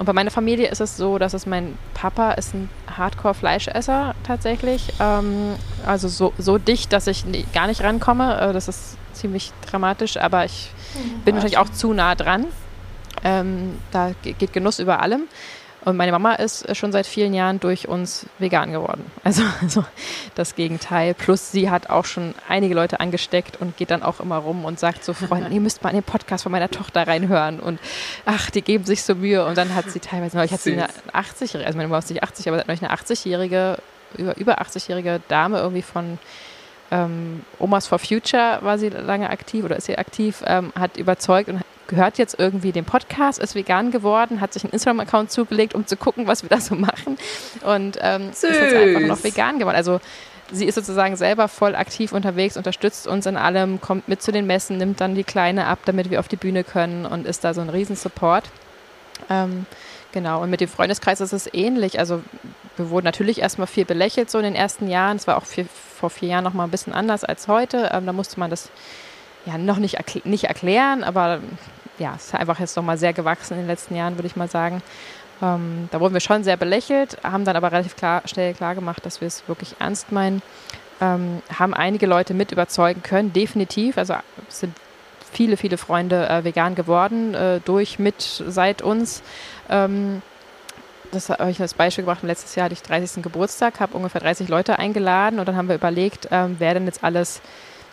Und 0.00 0.06
bei 0.06 0.14
meiner 0.14 0.30
Familie 0.30 0.68
ist 0.68 0.80
es 0.80 0.96
so, 0.96 1.18
dass 1.18 1.34
es 1.34 1.44
mein 1.44 1.76
Papa 1.92 2.30
ist 2.30 2.54
ein 2.54 2.70
Hardcore-Fleischesser 2.96 4.14
tatsächlich. 4.26 4.94
Ähm, 4.98 5.56
also 5.84 6.08
so, 6.08 6.32
so 6.38 6.56
dicht, 6.56 6.94
dass 6.94 7.06
ich 7.06 7.26
nie, 7.26 7.44
gar 7.52 7.66
nicht 7.66 7.82
rankomme. 7.82 8.40
Äh, 8.40 8.52
das 8.54 8.66
ist 8.68 8.96
ziemlich 9.12 9.52
dramatisch, 9.70 10.16
aber 10.16 10.46
ich 10.46 10.70
mhm, 10.94 11.20
bin 11.26 11.34
wahrscheinlich 11.34 11.58
auch 11.58 11.68
zu 11.68 11.92
nah 11.92 12.14
dran. 12.14 12.46
Ähm, 13.22 13.76
da 13.90 14.12
geht 14.22 14.54
Genuss 14.54 14.78
über 14.78 15.02
allem. 15.02 15.24
Und 15.84 15.96
meine 15.96 16.12
Mama 16.12 16.34
ist 16.34 16.76
schon 16.76 16.92
seit 16.92 17.06
vielen 17.06 17.32
Jahren 17.32 17.58
durch 17.58 17.88
uns 17.88 18.26
vegan 18.38 18.72
geworden. 18.72 19.04
Also, 19.22 19.42
also, 19.60 19.84
das 20.34 20.56
Gegenteil. 20.56 21.14
Plus 21.14 21.52
sie 21.52 21.70
hat 21.70 21.88
auch 21.88 22.04
schon 22.04 22.34
einige 22.48 22.74
Leute 22.74 23.00
angesteckt 23.00 23.60
und 23.60 23.76
geht 23.76 23.90
dann 23.90 24.02
auch 24.02 24.18
immer 24.18 24.38
rum 24.38 24.64
und 24.64 24.80
sagt 24.80 25.04
so, 25.04 25.12
Freunden, 25.12 25.52
ihr 25.52 25.60
müsst 25.60 25.84
mal 25.84 25.90
in 25.90 25.96
den 25.96 26.02
Podcast 26.02 26.42
von 26.42 26.50
meiner 26.50 26.68
Tochter 26.68 27.06
reinhören. 27.06 27.60
Und 27.60 27.78
ach, 28.24 28.50
die 28.50 28.62
geben 28.62 28.84
sich 28.84 29.02
so 29.04 29.14
Mühe. 29.14 29.44
Und 29.44 29.56
dann 29.56 29.74
hat 29.74 29.90
sie 29.90 30.00
teilweise, 30.00 30.36
neulich 30.36 30.52
hat 30.52 30.60
sie 30.60 30.72
eine 30.72 30.88
80-jährige, 31.12 31.66
also 31.66 31.76
meine 31.76 31.88
Mama 31.88 31.98
ist 31.98 32.10
nicht 32.10 32.22
80, 32.22 32.48
aber 32.48 32.56
sie 32.56 32.60
hat 32.60 32.68
neulich 32.68 32.82
eine 32.82 32.92
80-jährige, 32.92 33.78
über, 34.16 34.36
über 34.36 34.60
80-jährige 34.60 35.20
Dame 35.28 35.58
irgendwie 35.58 35.82
von 35.82 36.18
ähm, 36.90 37.44
Omas 37.58 37.86
for 37.86 37.98
Future 37.98 38.58
war 38.62 38.78
sie 38.78 38.88
lange 38.88 39.30
aktiv 39.30 39.64
oder 39.64 39.76
ist 39.76 39.86
sie 39.86 39.96
aktiv, 39.96 40.42
ähm, 40.46 40.72
hat 40.78 40.96
überzeugt 40.96 41.48
und 41.48 41.60
gehört 41.90 42.16
jetzt 42.16 42.38
irgendwie 42.38 42.72
dem 42.72 42.84
Podcast, 42.84 43.38
ist 43.38 43.54
vegan 43.54 43.90
geworden, 43.90 44.40
hat 44.40 44.54
sich 44.54 44.64
einen 44.64 44.72
Instagram-Account 44.72 45.30
zugelegt, 45.30 45.74
um 45.74 45.86
zu 45.86 45.96
gucken, 45.96 46.26
was 46.26 46.42
wir 46.42 46.48
da 46.48 46.60
so 46.60 46.74
machen 46.74 47.18
und 47.62 47.98
ähm, 48.00 48.30
ist 48.30 48.44
jetzt 48.44 48.74
einfach 48.74 49.06
noch 49.06 49.22
vegan 49.22 49.58
geworden. 49.58 49.76
Also 49.76 50.00
sie 50.52 50.66
ist 50.66 50.76
sozusagen 50.76 51.16
selber 51.16 51.48
voll 51.48 51.74
aktiv 51.74 52.12
unterwegs, 52.12 52.56
unterstützt 52.56 53.06
uns 53.06 53.26
in 53.26 53.36
allem, 53.36 53.80
kommt 53.80 54.08
mit 54.08 54.22
zu 54.22 54.32
den 54.32 54.46
Messen, 54.46 54.78
nimmt 54.78 55.00
dann 55.00 55.14
die 55.14 55.24
Kleine 55.24 55.66
ab, 55.66 55.80
damit 55.84 56.10
wir 56.10 56.20
auf 56.20 56.28
die 56.28 56.36
Bühne 56.36 56.64
können 56.64 57.06
und 57.06 57.26
ist 57.26 57.44
da 57.44 57.52
so 57.54 57.60
ein 57.60 57.68
Riesensupport. 57.68 58.44
Ähm, 59.28 59.66
genau, 60.12 60.42
und 60.42 60.50
mit 60.50 60.60
dem 60.60 60.68
Freundeskreis 60.68 61.20
ist 61.20 61.32
es 61.32 61.52
ähnlich. 61.52 61.98
Also 61.98 62.22
wir 62.76 62.90
wurden 62.90 63.04
natürlich 63.04 63.40
erstmal 63.40 63.66
viel 63.66 63.84
belächelt 63.84 64.30
so 64.30 64.38
in 64.38 64.44
den 64.44 64.54
ersten 64.54 64.88
Jahren. 64.88 65.16
Es 65.16 65.26
war 65.26 65.36
auch 65.36 65.44
viel, 65.44 65.66
vor 65.98 66.10
vier 66.10 66.30
Jahren 66.30 66.44
noch 66.44 66.54
mal 66.54 66.64
ein 66.64 66.70
bisschen 66.70 66.92
anders 66.92 67.24
als 67.24 67.48
heute. 67.48 67.90
Ähm, 67.92 68.06
da 68.06 68.12
musste 68.12 68.38
man 68.40 68.50
das 68.50 68.70
ja 69.46 69.58
noch 69.58 69.78
nicht, 69.78 69.94
erkl 69.94 70.22
nicht 70.24 70.44
erklären, 70.44 71.04
aber 71.04 71.40
ja, 72.00 72.14
es 72.16 72.26
ist 72.26 72.34
einfach 72.34 72.58
jetzt 72.58 72.76
nochmal 72.76 72.98
sehr 72.98 73.12
gewachsen 73.12 73.54
in 73.54 73.60
den 73.60 73.68
letzten 73.68 73.94
Jahren, 73.94 74.16
würde 74.16 74.26
ich 74.26 74.34
mal 74.34 74.48
sagen. 74.48 74.82
Ähm, 75.42 75.88
da 75.90 76.00
wurden 76.00 76.14
wir 76.14 76.20
schon 76.20 76.42
sehr 76.44 76.56
belächelt, 76.56 77.18
haben 77.22 77.44
dann 77.44 77.56
aber 77.56 77.70
relativ 77.70 77.96
klar, 77.96 78.22
schnell 78.26 78.54
klar 78.54 78.74
gemacht, 78.74 79.04
dass 79.06 79.20
wir 79.20 79.28
es 79.28 79.46
wirklich 79.46 79.76
ernst 79.78 80.10
meinen. 80.10 80.42
Ähm, 81.00 81.42
haben 81.58 81.72
einige 81.72 82.06
Leute 82.06 82.34
mit 82.34 82.52
überzeugen 82.52 83.02
können, 83.02 83.32
definitiv. 83.32 83.96
Also 83.96 84.14
sind 84.48 84.74
viele, 85.32 85.56
viele 85.56 85.78
Freunde 85.78 86.28
äh, 86.28 86.44
vegan 86.44 86.74
geworden, 86.74 87.34
äh, 87.34 87.60
durch, 87.64 87.98
mit, 87.98 88.42
seit 88.46 88.82
uns. 88.82 89.22
Ähm, 89.68 90.22
das 91.12 91.28
habe 91.28 91.50
ich 91.50 91.60
als 91.60 91.74
Beispiel 91.74 92.04
gebracht. 92.04 92.22
Letztes 92.22 92.54
Jahr 92.54 92.66
hatte 92.66 92.74
ich 92.74 92.82
30. 92.82 93.22
Geburtstag, 93.22 93.80
habe 93.80 93.96
ungefähr 93.96 94.20
30 94.20 94.48
Leute 94.48 94.78
eingeladen 94.78 95.38
und 95.38 95.48
dann 95.48 95.56
haben 95.56 95.68
wir 95.68 95.74
überlegt, 95.74 96.28
ähm, 96.30 96.56
wer 96.58 96.74
denn 96.74 96.86
jetzt 96.86 97.02
alles 97.02 97.40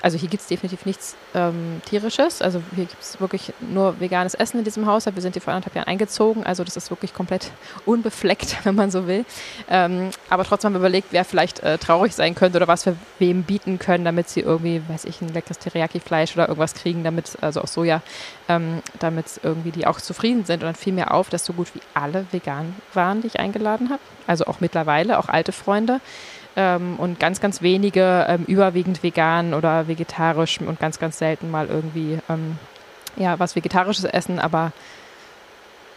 also 0.02 0.18
hier 0.18 0.30
gibt 0.30 0.42
es 0.42 0.48
definitiv 0.48 0.86
nichts 0.86 1.16
ähm, 1.34 1.82
tierisches. 1.86 2.42
Also 2.42 2.62
hier 2.76 2.86
gibt 2.86 3.02
es 3.02 3.20
wirklich 3.20 3.54
nur 3.60 4.00
veganes 4.00 4.36
Essen 4.36 4.60
in 4.60 4.64
diesem 4.64 4.86
Haus. 4.86 5.06
Wir 5.06 5.22
sind 5.22 5.34
hier 5.34 5.42
vor 5.42 5.54
anderthalb 5.54 5.76
Jahren 5.76 5.88
eingezogen. 5.88 6.46
Also 6.46 6.64
das 6.64 6.78
ist 6.78 6.90
wirklich 6.90 7.14
komplett 7.14 7.52
unbefleckt, 7.86 8.58
wenn 8.64 8.76
man 8.76 8.92
so 8.92 9.08
will. 9.08 9.26
Ähm, 9.70 10.12
aber 10.30 10.44
trotzdem 10.44 10.70
haben 10.70 10.74
wir 10.76 10.80
überlegt, 10.80 11.08
wer 11.12 11.26
vielleicht 11.26 11.62
äh, 11.62 11.78
traurig 11.78 12.14
sein 12.14 12.36
könnte 12.36 12.58
oder 12.58 12.68
was 12.68 12.86
wir 12.86 12.96
wem 13.20 13.44
bieten 13.44 13.80
können, 13.80 14.06
damit 14.06 14.30
sie 14.30 14.42
irgendwie, 14.42 14.82
weiß 14.88 15.06
ich, 15.06 15.22
ein 15.22 15.30
leckeres 15.30 15.60
Teriyaki-Fleisch 15.60 16.34
oder 16.36 16.48
irgendwas 16.48 16.76
kriegen, 16.76 17.04
damit, 17.04 17.38
also 17.42 17.62
aus 17.62 17.74
Soja, 17.74 18.02
ähm, 18.50 18.82
damit 19.00 19.40
irgendwie 19.42 19.72
die 19.72 19.88
auch 19.88 20.00
zufrieden 20.00 20.46
sind. 20.46 20.62
Und 20.62 20.68
dann 20.68 20.76
fiel 20.76 20.94
mir 20.94 21.12
auf, 21.12 21.30
dass 21.30 21.44
so 21.44 21.54
gut 21.54 21.74
wie 21.74 21.82
alle 21.94 22.26
vegan 22.32 22.76
waren, 22.94 23.22
die 23.22 23.28
ich 23.28 23.40
eingeladen 23.40 23.90
habe. 23.90 24.02
Also 24.28 24.46
auch 24.46 24.60
mittlerweile, 24.60 25.18
auch 25.18 25.30
alte 25.30 25.52
Freunde 25.52 26.02
ähm, 26.58 26.96
und 26.98 27.20
ganz, 27.20 27.40
ganz 27.40 27.62
wenige 27.62 28.26
ähm, 28.28 28.44
überwiegend 28.46 29.04
vegan 29.04 29.54
oder 29.54 29.88
vegetarisch 29.88 30.60
und 30.60 30.80
ganz, 30.80 31.00
ganz 31.00 31.20
selten 31.20 31.50
mal 31.50 31.68
irgendwie 31.68 32.20
ähm, 32.28 32.58
ja, 33.16 33.40
was 33.40 33.56
Vegetarisches 33.56 34.04
essen, 34.04 34.40
aber 34.40 34.74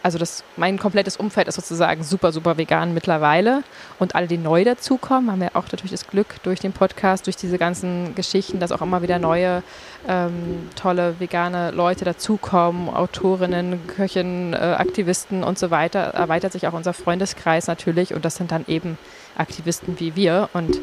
also 0.03 0.17
das, 0.17 0.43
mein 0.57 0.79
komplettes 0.79 1.17
Umfeld 1.17 1.47
ist 1.47 1.55
sozusagen 1.55 2.03
super, 2.03 2.31
super 2.31 2.57
vegan 2.57 2.93
mittlerweile. 2.93 3.63
Und 3.99 4.15
alle, 4.15 4.25
die 4.25 4.39
neu 4.39 4.63
dazukommen, 4.63 5.31
haben 5.31 5.41
ja 5.41 5.49
auch 5.53 5.65
natürlich 5.71 5.91
das 5.91 6.07
Glück 6.07 6.41
durch 6.43 6.59
den 6.59 6.73
Podcast, 6.73 7.27
durch 7.27 7.35
diese 7.35 7.59
ganzen 7.59 8.15
Geschichten, 8.15 8.59
dass 8.59 8.71
auch 8.71 8.81
immer 8.81 9.03
wieder 9.03 9.19
neue, 9.19 9.61
ähm, 10.07 10.69
tolle 10.75 11.19
vegane 11.19 11.69
Leute 11.69 12.03
dazukommen, 12.03 12.89
Autorinnen, 12.89 13.85
Köchinnen, 13.87 14.53
äh, 14.53 14.57
Aktivisten 14.57 15.43
und 15.43 15.59
so 15.59 15.69
weiter. 15.69 15.99
Erweitert 15.99 16.53
sich 16.53 16.67
auch 16.67 16.73
unser 16.73 16.93
Freundeskreis 16.93 17.67
natürlich 17.67 18.15
und 18.15 18.25
das 18.25 18.35
sind 18.35 18.51
dann 18.51 18.65
eben 18.67 18.97
Aktivisten 19.41 19.99
wie 19.99 20.15
wir. 20.15 20.49
Und 20.53 20.79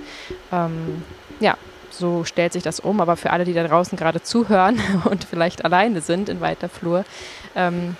ähm, 0.53 1.03
ja, 1.41 1.57
so 1.91 2.25
stellt 2.25 2.53
sich 2.53 2.63
das 2.63 2.81
um. 2.81 3.01
Aber 3.01 3.17
für 3.17 3.31
alle, 3.31 3.45
die 3.45 3.55
da 3.55 3.67
draußen 3.67 3.97
gerade 3.97 4.23
zuhören 4.23 4.81
und 5.05 5.25
vielleicht 5.25 5.65
alleine 5.65 6.01
sind 6.01 6.29
in 6.29 6.41
weiter 6.41 6.69
Flur, 6.69 7.05
ähm, 7.55 7.97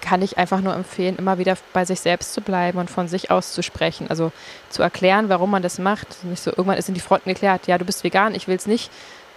kann 0.00 0.22
ich 0.22 0.38
einfach 0.38 0.60
nur 0.60 0.74
empfehlen, 0.74 1.16
immer 1.16 1.38
wieder 1.38 1.56
bei 1.72 1.84
sich 1.84 2.00
selbst 2.00 2.32
zu 2.32 2.40
bleiben 2.40 2.78
und 2.78 2.90
von 2.90 3.06
sich 3.06 3.30
aus 3.30 3.52
zu 3.52 3.62
sprechen. 3.62 4.08
Also 4.08 4.32
zu 4.68 4.82
erklären, 4.82 5.28
warum 5.28 5.50
man 5.50 5.62
das 5.62 5.78
macht. 5.78 6.24
Nicht 6.24 6.42
so, 6.42 6.50
irgendwann 6.50 6.78
ist 6.78 6.88
in 6.88 6.94
die 6.94 7.00
Fronten 7.00 7.28
geklärt, 7.28 7.66
ja, 7.66 7.78
du 7.78 7.84
bist 7.84 8.02
vegan, 8.02 8.34
ich 8.34 8.48
will 8.48 8.56
es 8.56 8.66
nicht. 8.66 8.90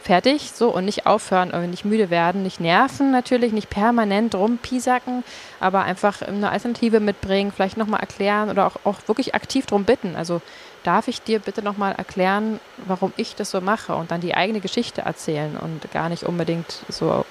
Fertig, 0.04 0.52
so 0.54 0.70
und 0.70 0.84
nicht 0.84 1.06
aufhören, 1.06 1.70
nicht 1.70 1.86
müde 1.86 2.10
werden, 2.10 2.44
nicht 2.44 2.60
nerven 2.60 3.12
natürlich, 3.12 3.54
nicht 3.54 3.70
permanent 3.70 4.36
rumpiesacken, 4.36 5.24
aber 5.62 5.84
einfach 5.84 6.22
eine 6.22 6.50
Alternative 6.50 7.00
mitbringen, 7.00 7.54
vielleicht 7.56 7.78
nochmal 7.78 8.02
erklären 8.02 8.50
oder 8.50 8.68
auch, 8.68 8.76
auch 8.84 9.00
wirklich 9.08 9.34
aktiv 9.34 9.66
darum 9.66 9.86
bitten. 9.86 10.18
Also 10.18 10.42
darf 10.84 11.08
ich 11.08 11.22
dir 11.22 11.40
bitte 11.40 11.62
nochmal 11.64 11.94
erklären, 11.94 12.60
warum 12.86 13.14
ich 13.16 13.36
das 13.36 13.52
so 13.52 13.62
mache 13.62 13.96
und 13.96 14.12
dann 14.12 14.20
die 14.20 14.36
eigene 14.36 14.60
Geschichte 14.60 15.04
erzählen 15.04 15.56
und 15.56 15.90
gar 15.94 16.10
nicht 16.10 16.24
unbedingt 16.24 16.80
so 16.90 17.26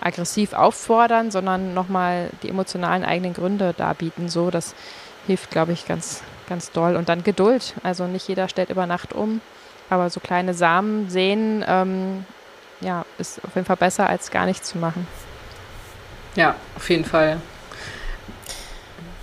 aggressiv 0.00 0.54
auffordern, 0.54 1.30
sondern 1.30 1.74
nochmal 1.74 2.30
die 2.42 2.48
emotionalen 2.48 3.04
eigenen 3.04 3.34
Gründe 3.34 3.74
darbieten. 3.76 4.30
So, 4.30 4.50
das 4.50 4.74
hilft, 5.26 5.50
glaube 5.50 5.72
ich, 5.72 5.86
ganz, 5.86 6.22
ganz 6.48 6.72
doll. 6.72 6.96
Und 6.96 7.10
dann 7.10 7.22
Geduld. 7.22 7.74
Also 7.82 8.06
nicht 8.06 8.28
jeder 8.28 8.48
stellt 8.48 8.70
über 8.70 8.86
Nacht 8.86 9.12
um, 9.12 9.42
aber 9.90 10.10
so 10.10 10.20
kleine 10.20 10.54
Samen 10.54 11.08
sehen, 11.10 11.64
ähm, 11.66 12.24
ja, 12.80 13.04
ist 13.18 13.42
auf 13.44 13.54
jeden 13.54 13.66
Fall 13.66 13.76
besser, 13.76 14.08
als 14.08 14.30
gar 14.30 14.46
nichts 14.46 14.68
zu 14.68 14.78
machen. 14.78 15.06
Ja, 16.36 16.54
auf 16.76 16.88
jeden 16.90 17.04
Fall. 17.04 17.40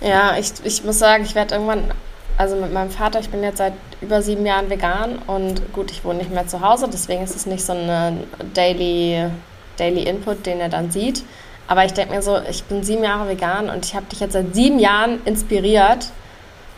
Ja, 0.00 0.36
ich, 0.36 0.52
ich 0.64 0.84
muss 0.84 0.98
sagen, 0.98 1.24
ich 1.24 1.34
werde 1.34 1.54
irgendwann, 1.54 1.90
also 2.36 2.56
mit 2.56 2.72
meinem 2.72 2.90
Vater, 2.90 3.20
ich 3.20 3.30
bin 3.30 3.42
jetzt 3.42 3.58
seit 3.58 3.72
über 4.00 4.20
sieben 4.20 4.44
Jahren 4.44 4.68
vegan 4.68 5.18
und 5.26 5.72
gut, 5.72 5.90
ich 5.90 6.04
wohne 6.04 6.18
nicht 6.18 6.30
mehr 6.30 6.46
zu 6.46 6.60
Hause, 6.60 6.88
deswegen 6.92 7.22
ist 7.22 7.34
es 7.34 7.46
nicht 7.46 7.64
so 7.64 7.72
eine 7.72 8.24
Daily 8.52 9.30
Daily 9.76 10.02
Input, 10.02 10.46
den 10.46 10.60
er 10.60 10.68
dann 10.68 10.90
sieht. 10.90 11.22
Aber 11.68 11.84
ich 11.84 11.92
denke 11.92 12.14
mir 12.14 12.22
so, 12.22 12.40
ich 12.48 12.64
bin 12.64 12.84
sieben 12.84 13.02
Jahre 13.02 13.28
vegan 13.28 13.70
und 13.70 13.84
ich 13.84 13.94
habe 13.94 14.06
dich 14.06 14.20
jetzt 14.20 14.32
seit 14.32 14.54
sieben 14.54 14.78
Jahren 14.78 15.20
inspiriert. 15.24 16.06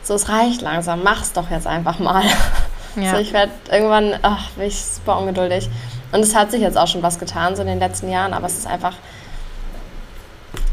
So, 0.02 0.14
es 0.14 0.28
reicht 0.28 0.62
langsam, 0.62 1.02
mach's 1.02 1.32
doch 1.32 1.50
jetzt 1.50 1.66
einfach 1.66 1.98
mal. 1.98 2.24
Ja. 3.00 3.12
So, 3.12 3.18
ich 3.18 3.32
werde 3.32 3.52
irgendwann, 3.70 4.18
ach, 4.22 4.50
bin 4.50 4.66
ich 4.66 4.82
super 4.82 5.18
ungeduldig. 5.18 5.68
Und 6.12 6.20
es 6.20 6.34
hat 6.34 6.50
sich 6.50 6.60
jetzt 6.60 6.76
auch 6.76 6.86
schon 6.86 7.02
was 7.02 7.18
getan, 7.18 7.54
so 7.54 7.62
in 7.62 7.68
den 7.68 7.78
letzten 7.78 8.10
Jahren, 8.10 8.32
aber 8.32 8.46
es 8.46 8.58
ist 8.58 8.66
einfach. 8.66 8.94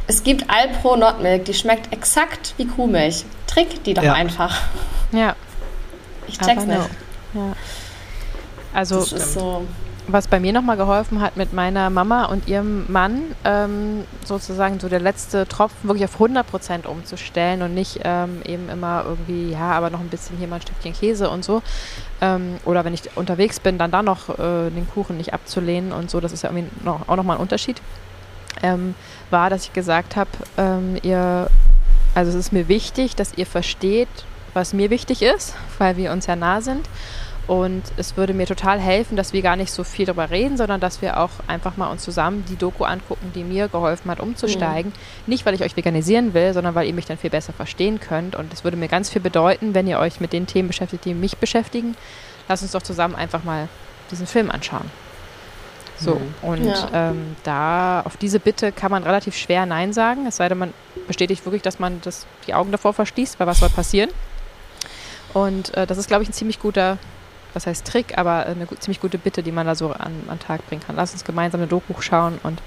Es 0.07 0.23
gibt 0.23 0.49
Alpro 0.49 0.95
Nordmilk, 0.95 1.45
die 1.45 1.53
schmeckt 1.53 1.91
exakt 1.91 2.53
wie 2.57 2.67
Kuhmilch. 2.67 3.25
Trick 3.47 3.83
die 3.83 3.93
doch 3.93 4.03
ja. 4.03 4.13
einfach. 4.13 4.61
Ja. 5.11 5.35
Ich 6.27 6.37
check's 6.37 6.63
aber 6.63 6.65
nicht. 6.65 6.89
No. 7.33 7.47
Ja. 7.47 7.53
Also, 8.73 8.99
das 8.99 9.11
ist 9.13 9.33
so 9.33 9.65
was 10.07 10.27
bei 10.27 10.39
mir 10.39 10.53
nochmal 10.53 10.77
geholfen 10.77 11.21
hat 11.21 11.35
mit 11.35 11.53
meiner 11.53 11.89
Mama 11.89 12.25
und 12.25 12.47
ihrem 12.47 12.91
Mann, 12.91 13.35
ähm, 13.43 14.03
sozusagen 14.23 14.79
so 14.79 14.87
der 14.87 14.99
letzte 14.99 15.47
Tropfen 15.47 15.89
wirklich 15.89 16.05
auf 16.05 16.13
100 16.13 16.45
Prozent 16.45 16.85
umzustellen 16.85 17.61
und 17.61 17.73
nicht 17.73 18.01
ähm, 18.03 18.41
eben 18.45 18.69
immer 18.69 19.03
irgendwie, 19.05 19.51
ja, 19.51 19.71
aber 19.71 19.89
noch 19.89 19.99
ein 19.99 20.09
bisschen 20.09 20.37
hier 20.37 20.47
mal 20.47 20.57
ein 20.57 20.61
Stückchen 20.61 20.93
Käse 20.93 21.29
und 21.29 21.43
so. 21.43 21.61
Ähm, 22.21 22.57
oder 22.65 22.85
wenn 22.85 22.93
ich 22.93 23.15
unterwegs 23.15 23.59
bin, 23.59 23.77
dann 23.77 23.91
da 23.91 24.03
noch 24.03 24.29
äh, 24.29 24.69
den 24.69 24.87
Kuchen 24.93 25.17
nicht 25.17 25.33
abzulehnen 25.33 25.91
und 25.91 26.11
so, 26.11 26.19
das 26.19 26.31
ist 26.31 26.43
ja 26.43 26.51
irgendwie 26.51 26.69
noch, 26.83 27.07
auch 27.07 27.15
nochmal 27.15 27.37
ein 27.37 27.41
Unterschied. 27.41 27.81
Ähm, 28.61 28.95
war, 29.31 29.49
dass 29.49 29.65
ich 29.65 29.73
gesagt 29.73 30.15
habe, 30.15 30.29
ähm, 30.57 30.97
ihr, 31.01 31.49
also 32.13 32.29
es 32.29 32.35
ist 32.35 32.53
mir 32.53 32.67
wichtig, 32.67 33.15
dass 33.15 33.33
ihr 33.33 33.45
versteht, 33.45 34.07
was 34.53 34.71
mir 34.71 34.89
wichtig 34.89 35.21
ist, 35.21 35.55
weil 35.79 35.97
wir 35.97 36.11
uns 36.11 36.27
ja 36.27 36.35
nah 36.35 36.61
sind 36.61 36.87
und 37.47 37.83
es 37.97 38.17
würde 38.17 38.33
mir 38.33 38.47
total 38.47 38.79
helfen, 38.79 39.15
dass 39.15 39.31
wir 39.31 39.43
gar 39.43 39.55
nicht 39.55 39.71
so 39.71 39.83
viel 39.83 40.05
darüber 40.05 40.31
reden, 40.31 40.57
sondern 40.57 40.79
dass 40.79 41.01
wir 41.03 41.19
auch 41.19 41.29
einfach 41.45 41.77
mal 41.77 41.91
uns 41.91 42.01
zusammen 42.01 42.43
die 42.49 42.55
Doku 42.55 42.85
angucken, 42.85 43.31
die 43.35 43.43
mir 43.43 43.67
geholfen 43.67 44.09
hat, 44.09 44.19
umzusteigen. 44.19 44.91
Mhm. 44.91 45.29
Nicht, 45.31 45.45
weil 45.45 45.53
ich 45.53 45.61
euch 45.61 45.77
veganisieren 45.77 46.33
will, 46.33 46.53
sondern 46.53 46.73
weil 46.73 46.87
ihr 46.87 46.93
mich 46.93 47.05
dann 47.05 47.17
viel 47.17 47.29
besser 47.29 47.53
verstehen 47.53 47.99
könnt. 47.99 48.35
Und 48.35 48.51
es 48.51 48.63
würde 48.63 48.77
mir 48.77 48.87
ganz 48.87 49.11
viel 49.11 49.21
bedeuten, 49.21 49.75
wenn 49.75 49.87
ihr 49.87 49.99
euch 49.99 50.19
mit 50.19 50.33
den 50.33 50.47
Themen 50.47 50.67
beschäftigt, 50.67 51.05
die 51.05 51.13
mich 51.13 51.37
beschäftigen. 51.37 51.95
Lasst 52.47 52.63
uns 52.63 52.71
doch 52.71 52.81
zusammen 52.81 53.15
einfach 53.15 53.43
mal 53.43 53.69
diesen 54.09 54.25
Film 54.25 54.49
anschauen. 54.49 54.89
So, 55.99 56.15
mhm. 56.15 56.33
und 56.41 56.65
ja. 56.65 56.89
ähm, 56.93 57.35
da 57.43 58.01
auf 58.01 58.17
diese 58.17 58.39
Bitte 58.39 58.71
kann 58.71 58.91
man 58.91 59.03
relativ 59.03 59.37
schwer 59.37 59.65
Nein 59.65 59.93
sagen, 59.93 60.25
es 60.25 60.37
sei 60.37 60.49
denn, 60.49 60.57
man 60.57 60.73
bestätigt 61.07 61.45
wirklich, 61.45 61.61
dass 61.61 61.79
man 61.79 62.01
das, 62.01 62.25
die 62.47 62.53
Augen 62.53 62.71
davor 62.71 62.93
verschließt, 62.93 63.39
weil 63.39 63.47
was 63.47 63.59
soll 63.59 63.69
passieren. 63.69 64.09
Und 65.33 65.75
äh, 65.75 65.85
das 65.85 65.97
ist, 65.97 66.07
glaube 66.07 66.23
ich, 66.23 66.29
ein 66.29 66.33
ziemlich 66.33 66.59
guter 66.59 66.97
was 67.55 67.67
heißt 67.67 67.85
Trick, 67.87 68.17
aber 68.17 68.45
eine 68.45 68.67
ziemlich 68.79 69.01
gute 69.01 69.17
Bitte, 69.17 69.41
die 69.41 69.51
man 69.51 69.65
da 69.65 69.75
so 69.75 69.91
an, 69.91 70.23
an 70.27 70.39
Tag 70.39 70.67
bringen 70.67 70.81
kann. 70.85 70.95
Lass 70.95 71.13
uns 71.13 71.23
gemeinsam 71.23 71.61
eine 71.61 71.67
Doku 71.67 71.99
schauen 72.01 72.39
und 72.43 72.61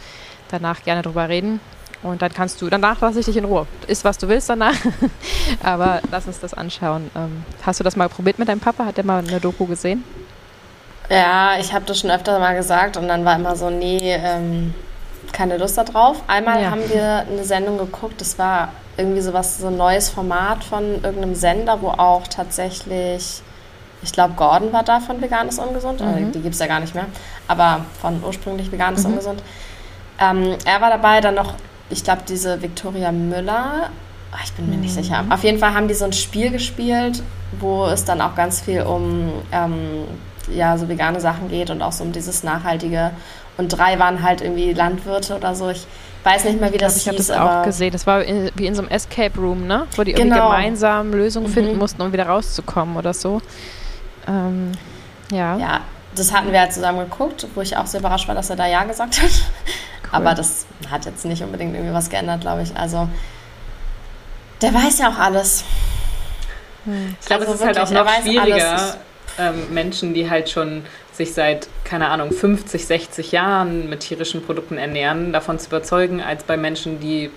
danach 0.50 0.82
gerne 0.82 1.02
drüber 1.02 1.28
reden. 1.28 1.60
Und 2.02 2.22
dann 2.22 2.32
kannst 2.32 2.62
du, 2.62 2.70
danach 2.70 3.00
lasse 3.00 3.20
ich 3.20 3.26
dich 3.26 3.36
in 3.36 3.44
Ruhe. 3.44 3.66
Ist, 3.88 4.04
was 4.04 4.18
du 4.18 4.28
willst 4.28 4.48
danach. 4.48 4.76
aber 5.62 6.00
lass 6.10 6.26
uns 6.26 6.38
das 6.38 6.54
anschauen. 6.54 7.10
Ähm, 7.16 7.44
hast 7.62 7.80
du 7.80 7.84
das 7.84 7.96
mal 7.96 8.08
probiert 8.08 8.38
mit 8.38 8.48
deinem 8.48 8.60
Papa? 8.60 8.84
Hat 8.84 8.96
der 8.96 9.04
mal 9.04 9.18
eine 9.18 9.40
Doku 9.40 9.66
gesehen? 9.66 10.04
Ja, 11.10 11.58
ich 11.58 11.72
habe 11.72 11.84
das 11.86 11.98
schon 11.98 12.10
öfter 12.10 12.38
mal 12.38 12.54
gesagt 12.54 12.96
und 12.96 13.08
dann 13.08 13.24
war 13.24 13.36
immer 13.36 13.56
so, 13.56 13.70
nee, 13.70 14.14
ähm, 14.14 14.74
keine 15.32 15.56
Lust 15.56 15.78
darauf. 15.78 16.22
Einmal 16.26 16.62
ja. 16.62 16.70
haben 16.70 16.88
wir 16.88 17.26
eine 17.30 17.44
Sendung 17.44 17.78
geguckt, 17.78 18.20
das 18.20 18.38
war 18.38 18.72
irgendwie 18.96 19.20
sowas, 19.20 19.58
so 19.58 19.68
ein 19.68 19.76
neues 19.76 20.10
Format 20.10 20.64
von 20.64 21.02
irgendeinem 21.02 21.34
Sender, 21.34 21.80
wo 21.80 21.88
auch 21.88 22.26
tatsächlich 22.28 23.42
ich 24.02 24.12
glaube, 24.12 24.34
Gordon 24.34 24.72
war 24.72 24.82
da 24.82 25.00
von 25.00 25.20
Vegan 25.20 25.48
ist 25.48 25.58
ungesund. 25.58 26.00
Mhm. 26.00 26.32
Die 26.32 26.40
gibt 26.40 26.54
es 26.54 26.60
ja 26.60 26.66
gar 26.66 26.80
nicht 26.80 26.94
mehr. 26.94 27.06
Aber 27.48 27.84
von 28.00 28.22
ursprünglich 28.22 28.70
Vegan 28.70 28.94
ist 28.94 29.04
mhm. 29.04 29.12
ungesund. 29.12 29.42
Ähm, 30.20 30.56
er 30.64 30.80
war 30.80 30.90
dabei, 30.90 31.20
dann 31.20 31.34
noch, 31.34 31.54
ich 31.90 32.04
glaube, 32.04 32.22
diese 32.28 32.62
Victoria 32.62 33.12
Müller. 33.12 33.90
Ach, 34.32 34.44
ich 34.44 34.52
bin 34.52 34.68
mir 34.68 34.76
mhm. 34.76 34.82
nicht 34.82 34.94
sicher. 34.94 35.24
Auf 35.30 35.42
jeden 35.42 35.58
Fall 35.58 35.74
haben 35.74 35.88
die 35.88 35.94
so 35.94 36.04
ein 36.04 36.12
Spiel 36.12 36.50
gespielt, 36.50 37.22
wo 37.58 37.86
es 37.86 38.04
dann 38.04 38.20
auch 38.20 38.34
ganz 38.34 38.60
viel 38.60 38.82
um 38.82 39.32
ähm, 39.52 40.04
ja, 40.52 40.76
so 40.78 40.88
vegane 40.88 41.20
Sachen 41.20 41.48
geht 41.48 41.70
und 41.70 41.82
auch 41.82 41.92
so 41.92 42.04
um 42.04 42.12
dieses 42.12 42.42
Nachhaltige. 42.42 43.10
Und 43.56 43.68
drei 43.68 43.98
waren 43.98 44.22
halt 44.22 44.40
irgendwie 44.40 44.72
Landwirte 44.72 45.36
oder 45.36 45.54
so. 45.54 45.70
Ich 45.70 45.86
weiß 46.22 46.44
nicht 46.44 46.60
mehr, 46.60 46.72
wie 46.72 46.78
das 46.78 46.96
ich 46.96 47.04
glaub, 47.04 47.18
Ich 47.18 47.30
habe 47.30 47.40
das 47.40 47.58
auch 47.58 47.62
gesehen. 47.64 47.92
Das 47.92 48.06
war 48.06 48.22
in, 48.22 48.50
wie 48.54 48.66
in 48.66 48.74
so 48.74 48.82
einem 48.82 48.90
Escape 48.90 49.38
Room, 49.38 49.66
ne? 49.66 49.86
Wo 49.96 50.04
die 50.04 50.12
genau. 50.12 50.36
irgendwie 50.36 50.40
gemeinsam 50.40 51.12
Lösungen 51.12 51.48
finden 51.48 51.72
mhm. 51.72 51.78
mussten, 51.78 52.02
um 52.02 52.12
wieder 52.12 52.26
rauszukommen 52.26 52.96
oder 52.96 53.12
so. 53.14 53.40
Ähm, 54.28 54.72
ja. 55.32 55.56
Ja, 55.56 55.80
das 56.14 56.32
hatten 56.32 56.52
wir 56.52 56.60
halt 56.60 56.72
zusammen 56.72 57.00
geguckt, 57.00 57.46
wo 57.54 57.60
ich 57.60 57.76
auch 57.76 57.86
sehr 57.86 58.00
überrascht 58.00 58.28
war, 58.28 58.34
dass 58.34 58.50
er 58.50 58.56
da 58.56 58.66
Ja 58.66 58.84
gesagt 58.84 59.20
hat. 59.20 59.30
Cool. 60.04 60.10
Aber 60.12 60.34
das 60.34 60.66
hat 60.90 61.04
jetzt 61.04 61.24
nicht 61.26 61.42
unbedingt 61.42 61.74
irgendwie 61.74 61.92
was 61.92 62.08
geändert, 62.08 62.40
glaube 62.40 62.62
ich. 62.62 62.74
Also, 62.76 63.08
der 64.62 64.72
weiß 64.72 64.98
ja 65.00 65.10
auch 65.10 65.18
alles. 65.18 65.64
Hm. 66.84 67.14
Ich 67.20 67.26
glaube, 67.26 67.46
also 67.46 67.54
es 67.54 67.60
ist 67.60 67.66
wirklich, 67.66 67.94
halt 67.94 67.98
auch 67.98 68.04
noch 68.06 68.22
schwieriger, 68.22 68.96
ähm, 69.38 69.74
Menschen, 69.74 70.14
die 70.14 70.30
halt 70.30 70.48
schon 70.48 70.84
sich 71.12 71.34
seit, 71.34 71.68
keine 71.84 72.08
Ahnung, 72.08 72.32
50, 72.32 72.86
60 72.86 73.32
Jahren 73.32 73.88
mit 73.88 74.00
tierischen 74.00 74.42
Produkten 74.42 74.78
ernähren, 74.78 75.32
davon 75.32 75.58
zu 75.58 75.68
überzeugen, 75.68 76.22
als 76.22 76.44
bei 76.44 76.56
Menschen, 76.56 77.00
die 77.00 77.30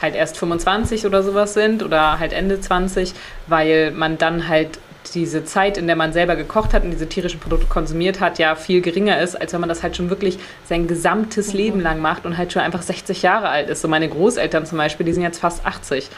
halt 0.00 0.14
erst 0.14 0.36
25 0.36 1.06
oder 1.06 1.22
sowas 1.22 1.54
sind 1.54 1.82
oder 1.82 2.18
halt 2.18 2.32
Ende 2.32 2.60
20, 2.60 3.14
weil 3.46 3.92
man 3.92 4.18
dann 4.18 4.48
halt 4.48 4.78
diese 5.14 5.44
Zeit, 5.44 5.78
in 5.78 5.86
der 5.86 5.96
man 5.96 6.12
selber 6.12 6.36
gekocht 6.36 6.72
hat 6.74 6.84
und 6.84 6.90
diese 6.90 7.08
tierischen 7.08 7.40
Produkte 7.40 7.66
konsumiert 7.66 8.20
hat, 8.20 8.38
ja 8.38 8.54
viel 8.54 8.80
geringer 8.80 9.20
ist, 9.20 9.34
als 9.34 9.52
wenn 9.52 9.60
man 9.60 9.68
das 9.68 9.82
halt 9.82 9.96
schon 9.96 10.10
wirklich 10.10 10.38
sein 10.64 10.86
gesamtes 10.86 11.52
mhm. 11.52 11.58
Leben 11.58 11.80
lang 11.80 12.00
macht 12.00 12.24
und 12.24 12.36
halt 12.38 12.52
schon 12.52 12.62
einfach 12.62 12.82
60 12.82 13.22
Jahre 13.22 13.48
alt 13.48 13.68
ist. 13.68 13.82
So 13.82 13.88
meine 13.88 14.08
Großeltern 14.08 14.66
zum 14.66 14.78
Beispiel, 14.78 15.06
die 15.06 15.12
sind 15.12 15.22
jetzt 15.22 15.40
fast 15.40 15.66
80. 15.66 16.08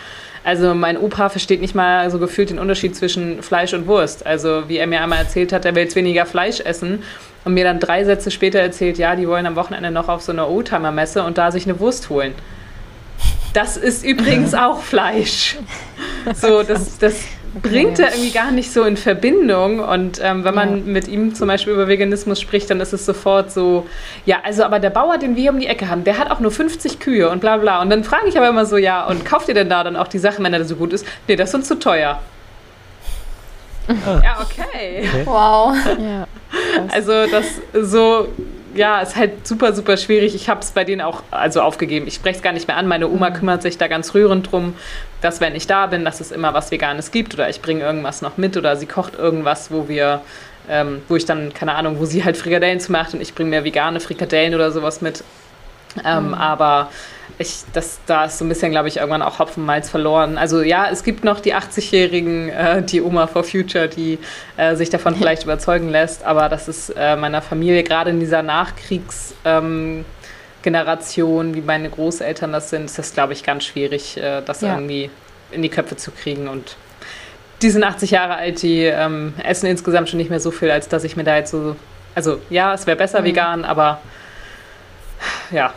Also 0.44 0.74
mein 0.74 0.98
Opa 0.98 1.30
versteht 1.30 1.62
nicht 1.62 1.74
mal 1.74 2.10
so 2.10 2.18
gefühlt 2.18 2.50
den 2.50 2.58
Unterschied 2.58 2.94
zwischen 2.94 3.42
Fleisch 3.42 3.72
und 3.72 3.86
Wurst. 3.86 4.26
Also 4.26 4.68
wie 4.68 4.76
er 4.76 4.86
mir 4.86 5.00
einmal 5.00 5.18
erzählt 5.18 5.52
hat, 5.52 5.64
er 5.64 5.74
will 5.74 5.84
jetzt 5.84 5.96
weniger 5.96 6.26
Fleisch 6.26 6.60
essen 6.60 7.02
und 7.44 7.54
mir 7.54 7.64
dann 7.64 7.80
drei 7.80 8.04
Sätze 8.04 8.30
später 8.30 8.58
erzählt, 8.58 8.98
ja, 8.98 9.16
die 9.16 9.26
wollen 9.26 9.46
am 9.46 9.56
Wochenende 9.56 9.90
noch 9.90 10.08
auf 10.08 10.22
so 10.22 10.32
einer 10.32 10.48
Oldtimer-Messe 10.48 11.24
und 11.24 11.38
da 11.38 11.50
sich 11.50 11.64
eine 11.64 11.80
Wurst 11.80 12.10
holen. 12.10 12.34
Das 13.54 13.78
ist 13.78 14.04
übrigens 14.04 14.52
auch 14.54 14.82
Fleisch. 14.82 15.56
So, 16.34 16.62
das, 16.62 16.98
das 16.98 17.24
bringt 17.62 17.98
er 17.98 18.10
irgendwie 18.10 18.30
gar 18.30 18.50
nicht 18.50 18.72
so 18.72 18.84
in 18.84 18.96
Verbindung. 18.96 19.80
Und 19.80 20.20
ähm, 20.22 20.44
wenn 20.44 20.54
man 20.54 20.76
ja. 20.78 20.82
mit 20.84 21.08
ihm 21.08 21.34
zum 21.34 21.48
Beispiel 21.48 21.72
über 21.72 21.88
Veganismus 21.88 22.40
spricht, 22.40 22.70
dann 22.70 22.80
ist 22.80 22.92
es 22.92 23.06
sofort 23.06 23.52
so, 23.52 23.86
ja, 24.26 24.38
also 24.42 24.64
aber 24.64 24.78
der 24.78 24.90
Bauer, 24.90 25.18
den 25.18 25.36
wir 25.36 25.42
hier 25.42 25.52
um 25.52 25.60
die 25.60 25.66
Ecke 25.66 25.88
haben, 25.88 26.04
der 26.04 26.18
hat 26.18 26.30
auch 26.30 26.40
nur 26.40 26.50
50 26.50 27.00
Kühe 27.00 27.28
und 27.30 27.40
bla 27.40 27.56
bla. 27.56 27.80
Und 27.80 27.90
dann 27.90 28.04
frage 28.04 28.28
ich 28.28 28.36
aber 28.36 28.48
immer 28.48 28.66
so, 28.66 28.76
ja, 28.76 29.06
und 29.06 29.24
kauft 29.24 29.48
ihr 29.48 29.54
denn 29.54 29.68
da 29.68 29.84
dann 29.84 29.96
auch 29.96 30.08
die 30.08 30.18
Sachen, 30.18 30.44
wenn 30.44 30.54
er 30.54 30.64
so 30.64 30.76
gut 30.76 30.92
ist? 30.92 31.06
Nee, 31.28 31.36
das 31.36 31.50
ist 31.50 31.54
uns 31.54 31.68
zu 31.68 31.78
teuer. 31.78 32.20
Ah. 33.88 34.20
Ja, 34.24 34.38
okay. 34.40 35.08
okay. 35.08 35.22
Wow. 35.26 35.74
Ja, 35.98 36.26
also 36.92 37.26
das 37.26 37.44
so 37.72 38.28
ja, 38.74 39.00
ist 39.00 39.16
halt 39.16 39.46
super, 39.46 39.72
super 39.72 39.96
schwierig. 39.96 40.34
Ich 40.34 40.48
habe 40.48 40.60
es 40.60 40.70
bei 40.72 40.84
denen 40.84 41.00
auch 41.00 41.22
also 41.30 41.60
aufgegeben. 41.60 42.06
Ich 42.06 42.14
spreche 42.14 42.36
es 42.36 42.42
gar 42.42 42.52
nicht 42.52 42.68
mehr 42.68 42.76
an. 42.76 42.86
Meine 42.86 43.08
Oma 43.08 43.30
mhm. 43.30 43.34
kümmert 43.34 43.62
sich 43.62 43.78
da 43.78 43.88
ganz 43.88 44.14
rührend 44.14 44.50
drum, 44.50 44.74
dass 45.24 45.40
wenn 45.40 45.54
ich 45.54 45.66
da 45.66 45.86
bin, 45.86 46.04
dass 46.04 46.20
es 46.20 46.30
immer 46.30 46.52
was 46.52 46.70
Veganes 46.70 47.10
gibt 47.10 47.34
oder 47.34 47.48
ich 47.48 47.62
bringe 47.62 47.82
irgendwas 47.82 48.20
noch 48.20 48.36
mit 48.36 48.56
oder 48.56 48.76
sie 48.76 48.86
kocht 48.86 49.14
irgendwas, 49.14 49.70
wo 49.70 49.88
wir, 49.88 50.20
ähm, 50.68 51.02
wo 51.08 51.16
ich 51.16 51.24
dann, 51.24 51.54
keine 51.54 51.74
Ahnung, 51.74 51.98
wo 51.98 52.04
sie 52.04 52.24
halt 52.24 52.36
Frikadellen 52.36 52.78
zu 52.78 52.92
macht 52.92 53.14
und 53.14 53.22
ich 53.22 53.34
bringe 53.34 53.50
mir 53.50 53.64
vegane 53.64 54.00
Frikadellen 54.00 54.54
oder 54.54 54.70
sowas 54.70 55.00
mit. 55.00 55.24
Ähm, 56.04 56.28
mhm. 56.28 56.34
Aber 56.34 56.90
ich, 57.38 57.62
das, 57.72 58.00
da 58.06 58.26
ist 58.26 58.38
so 58.38 58.44
ein 58.44 58.48
bisschen, 58.48 58.70
glaube 58.70 58.88
ich, 58.88 58.98
irgendwann 58.98 59.22
auch 59.22 59.38
Hopfen 59.38 59.64
Malz 59.64 59.88
verloren. 59.88 60.36
Also 60.36 60.60
ja, 60.60 60.88
es 60.90 61.02
gibt 61.02 61.24
noch 61.24 61.40
die 61.40 61.54
80-Jährigen, 61.54 62.50
äh, 62.50 62.82
die 62.82 63.00
Oma 63.00 63.26
for 63.26 63.44
Future, 63.44 63.88
die 63.88 64.18
äh, 64.56 64.76
sich 64.76 64.90
davon 64.90 65.16
vielleicht 65.16 65.44
überzeugen 65.44 65.88
lässt, 65.88 66.24
aber 66.24 66.48
das 66.48 66.68
ist 66.68 66.90
äh, 66.90 67.16
meiner 67.16 67.40
Familie 67.40 67.82
gerade 67.82 68.10
in 68.10 68.20
dieser 68.20 68.42
Nachkriegsgeneration, 68.42 69.64
ähm, 69.64 70.04
wie 70.66 71.60
meine 71.60 71.90
Großeltern 71.90 72.52
das 72.52 72.70
sind, 72.70 72.84
ist 72.86 72.98
das, 72.98 73.12
glaube 73.12 73.32
ich, 73.32 73.42
ganz 73.42 73.64
schwierig, 73.64 74.16
äh, 74.16 74.42
das 74.42 74.60
ja. 74.60 74.74
irgendwie 74.74 75.10
in 75.50 75.62
die 75.62 75.68
Köpfe 75.68 75.96
zu 75.96 76.10
kriegen 76.10 76.48
und 76.48 76.76
die 77.62 77.70
sind 77.70 77.84
80 77.84 78.10
Jahre 78.10 78.34
alt, 78.36 78.62
die 78.62 78.84
ähm, 78.84 79.34
essen 79.42 79.66
insgesamt 79.66 80.08
schon 80.08 80.18
nicht 80.18 80.30
mehr 80.30 80.40
so 80.40 80.50
viel, 80.50 80.70
als 80.70 80.88
dass 80.88 81.04
ich 81.04 81.16
mir 81.16 81.24
da 81.24 81.36
jetzt 81.36 81.50
so. 81.50 81.76
Also 82.14 82.40
ja, 82.50 82.74
es 82.74 82.86
wäre 82.86 82.96
besser 82.96 83.20
mhm. 83.20 83.24
vegan, 83.24 83.64
aber 83.64 84.00
ja, 85.50 85.72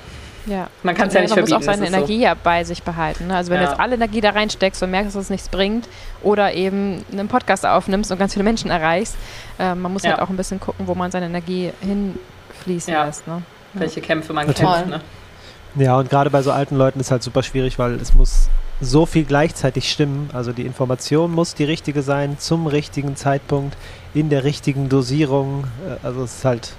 ja. 0.47 0.67
Man 0.81 0.95
kann 0.95 1.09
es 1.09 1.13
ja 1.13 1.21
nicht 1.21 1.29
man 1.31 1.45
verbieten. 1.45 1.53
Man 1.53 1.59
muss 1.59 1.67
auch 1.67 1.73
seine 1.73 1.87
Energie 1.87 2.17
so. 2.17 2.23
ja 2.23 2.33
bei 2.33 2.63
sich 2.63 2.83
behalten. 2.83 3.27
Ne? 3.27 3.35
Also 3.35 3.51
wenn 3.51 3.59
ja. 3.59 3.65
du 3.65 3.71
jetzt 3.71 3.79
alle 3.79 3.95
Energie 3.95 4.21
da 4.21 4.31
reinsteckst 4.31 4.81
und 4.81 4.91
merkst, 4.91 5.15
dass 5.15 5.23
es 5.23 5.29
nichts 5.29 5.49
bringt 5.49 5.87
oder 6.23 6.53
eben 6.53 7.05
einen 7.11 7.27
Podcast 7.27 7.65
aufnimmst 7.65 8.11
und 8.11 8.17
ganz 8.17 8.33
viele 8.33 8.43
Menschen 8.43 8.71
erreichst, 8.71 9.15
äh, 9.59 9.75
man 9.75 9.91
muss 9.91 10.03
ja. 10.03 10.11
halt 10.11 10.21
auch 10.21 10.29
ein 10.29 10.37
bisschen 10.37 10.59
gucken, 10.59 10.87
wo 10.87 10.95
man 10.95 11.11
seine 11.11 11.25
Energie 11.25 11.71
hinfließen 11.81 12.93
ja. 12.93 13.05
lässt. 13.05 13.27
Ne? 13.27 13.41
Welche 13.79 14.01
Kämpfe 14.01 14.33
man 14.33 14.45
kämpft. 14.53 14.87
Ne? 14.87 15.01
Ja, 15.75 15.97
und 15.97 16.09
gerade 16.09 16.29
bei 16.29 16.41
so 16.41 16.51
alten 16.51 16.75
Leuten 16.75 16.99
ist 16.99 17.11
halt 17.11 17.23
super 17.23 17.43
schwierig, 17.43 17.77
weil 17.77 17.95
es 17.95 18.13
muss 18.13 18.49
so 18.81 19.05
viel 19.05 19.25
gleichzeitig 19.25 19.91
stimmen. 19.91 20.29
Also 20.33 20.51
die 20.51 20.65
Information 20.65 21.31
muss 21.31 21.55
die 21.55 21.63
richtige 21.63 22.01
sein, 22.01 22.37
zum 22.39 22.67
richtigen 22.67 23.15
Zeitpunkt, 23.15 23.75
in 24.13 24.29
der 24.29 24.43
richtigen 24.43 24.89
Dosierung. 24.89 25.65
Äh, 25.87 26.05
also 26.05 26.23
es 26.23 26.37
ist 26.37 26.45
halt 26.45 26.73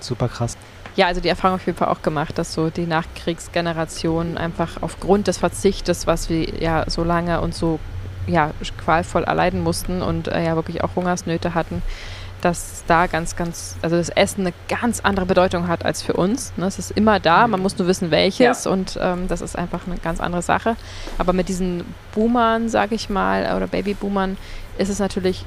super 0.00 0.28
krass. 0.28 0.56
Ja, 0.96 1.08
also 1.08 1.20
die 1.20 1.28
Erfahrung 1.28 1.56
auf 1.56 1.66
jeden 1.66 1.76
Fall 1.76 1.88
auch 1.88 2.02
gemacht, 2.02 2.38
dass 2.38 2.54
so 2.54 2.70
die 2.70 2.86
Nachkriegsgeneration 2.86 4.38
einfach 4.38 4.80
aufgrund 4.80 5.26
des 5.26 5.38
Verzichtes, 5.38 6.06
was 6.06 6.30
wir 6.30 6.60
ja 6.60 6.84
so 6.88 7.02
lange 7.02 7.40
und 7.40 7.52
so 7.54 7.80
ja, 8.28 8.52
qualvoll 8.78 9.24
erleiden 9.24 9.60
mussten 9.60 10.02
und 10.02 10.28
äh, 10.28 10.44
ja 10.44 10.54
wirklich 10.54 10.82
auch 10.84 10.94
Hungersnöte 10.94 11.54
hatten, 11.54 11.82
dass 12.44 12.84
da 12.86 13.06
ganz, 13.06 13.36
ganz, 13.36 13.76
also 13.80 13.96
das 13.96 14.10
Essen 14.10 14.42
eine 14.42 14.52
ganz 14.68 15.00
andere 15.00 15.24
Bedeutung 15.24 15.66
hat 15.66 15.84
als 15.84 16.02
für 16.02 16.12
uns. 16.12 16.52
Ne? 16.56 16.66
Es 16.66 16.78
ist 16.78 16.90
immer 16.90 17.18
da, 17.18 17.46
man 17.46 17.60
muss 17.60 17.78
nur 17.78 17.88
wissen, 17.88 18.10
welches 18.10 18.64
ja. 18.64 18.70
und 18.70 18.98
ähm, 19.00 19.28
das 19.28 19.40
ist 19.40 19.56
einfach 19.56 19.86
eine 19.86 19.96
ganz 19.96 20.20
andere 20.20 20.42
Sache. 20.42 20.76
Aber 21.16 21.32
mit 21.32 21.48
diesen 21.48 21.84
Boomern, 22.14 22.68
sage 22.68 22.94
ich 22.94 23.08
mal, 23.08 23.56
oder 23.56 23.66
Babyboomern, 23.66 24.36
ist 24.76 24.90
es 24.90 24.98
natürlich 24.98 25.46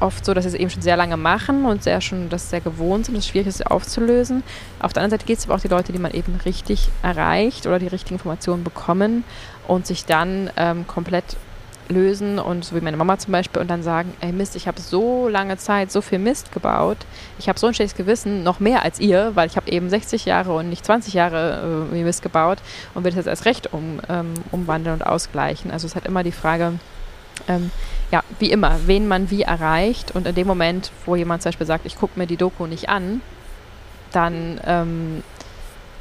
oft 0.00 0.24
so, 0.24 0.34
dass 0.34 0.44
sie 0.44 0.48
es 0.48 0.54
eben 0.54 0.68
schon 0.68 0.82
sehr 0.82 0.96
lange 0.96 1.16
machen 1.16 1.64
und 1.64 1.82
sehr 1.82 2.00
schon 2.00 2.28
das 2.28 2.50
sehr 2.50 2.60
gewohnt 2.60 3.06
sind, 3.06 3.16
es 3.16 3.28
schwierig 3.28 3.46
ist, 3.46 3.66
aufzulösen. 3.66 4.42
Auf 4.80 4.92
der 4.92 5.02
anderen 5.02 5.18
Seite 5.18 5.26
geht 5.26 5.38
es 5.38 5.46
aber 5.46 5.54
auch 5.54 5.60
die 5.60 5.68
Leute, 5.68 5.92
die 5.92 5.98
man 5.98 6.12
eben 6.12 6.38
richtig 6.44 6.88
erreicht 7.02 7.66
oder 7.66 7.78
die 7.78 7.86
richtigen 7.86 8.16
Informationen 8.16 8.64
bekommen 8.64 9.24
und 9.66 9.86
sich 9.86 10.04
dann 10.04 10.50
ähm, 10.56 10.86
komplett 10.86 11.36
lösen 11.88 12.38
und 12.38 12.64
so 12.64 12.76
wie 12.76 12.80
meine 12.80 12.96
Mama 12.96 13.18
zum 13.18 13.32
Beispiel 13.32 13.60
und 13.60 13.68
dann 13.68 13.82
sagen, 13.82 14.12
ey 14.20 14.32
Mist, 14.32 14.56
ich 14.56 14.66
habe 14.66 14.80
so 14.80 15.28
lange 15.28 15.56
Zeit 15.56 15.92
so 15.92 16.00
viel 16.00 16.18
Mist 16.18 16.52
gebaut, 16.52 16.98
ich 17.38 17.48
habe 17.48 17.58
so 17.58 17.66
ein 17.66 17.74
schlechtes 17.74 17.96
Gewissen, 17.96 18.42
noch 18.42 18.60
mehr 18.60 18.82
als 18.82 18.98
ihr, 18.98 19.32
weil 19.34 19.46
ich 19.46 19.56
habe 19.56 19.70
eben 19.70 19.88
60 19.88 20.24
Jahre 20.24 20.54
und 20.54 20.68
nicht 20.68 20.84
20 20.84 21.14
Jahre 21.14 21.88
äh, 21.92 22.02
Mist 22.02 22.22
gebaut 22.22 22.58
und 22.94 23.04
will 23.04 23.10
das 23.10 23.16
jetzt 23.16 23.26
erst 23.26 23.44
recht 23.44 23.72
um, 23.72 24.00
ähm, 24.08 24.34
umwandeln 24.52 24.94
und 24.94 25.06
ausgleichen. 25.06 25.70
Also 25.70 25.86
es 25.86 25.92
ist 25.92 25.94
halt 25.94 26.06
immer 26.06 26.22
die 26.22 26.32
Frage, 26.32 26.74
ähm, 27.48 27.70
ja, 28.10 28.22
wie 28.38 28.50
immer, 28.50 28.78
wen 28.86 29.08
man 29.08 29.30
wie 29.30 29.42
erreicht. 29.42 30.14
Und 30.14 30.26
in 30.26 30.34
dem 30.34 30.46
Moment, 30.46 30.90
wo 31.04 31.16
jemand 31.16 31.42
zum 31.42 31.50
Beispiel 31.50 31.66
sagt, 31.66 31.86
ich 31.86 31.96
gucke 31.96 32.18
mir 32.18 32.26
die 32.26 32.36
Doku 32.36 32.66
nicht 32.66 32.88
an, 32.88 33.20
dann 34.12 34.60
ähm, 34.64 35.22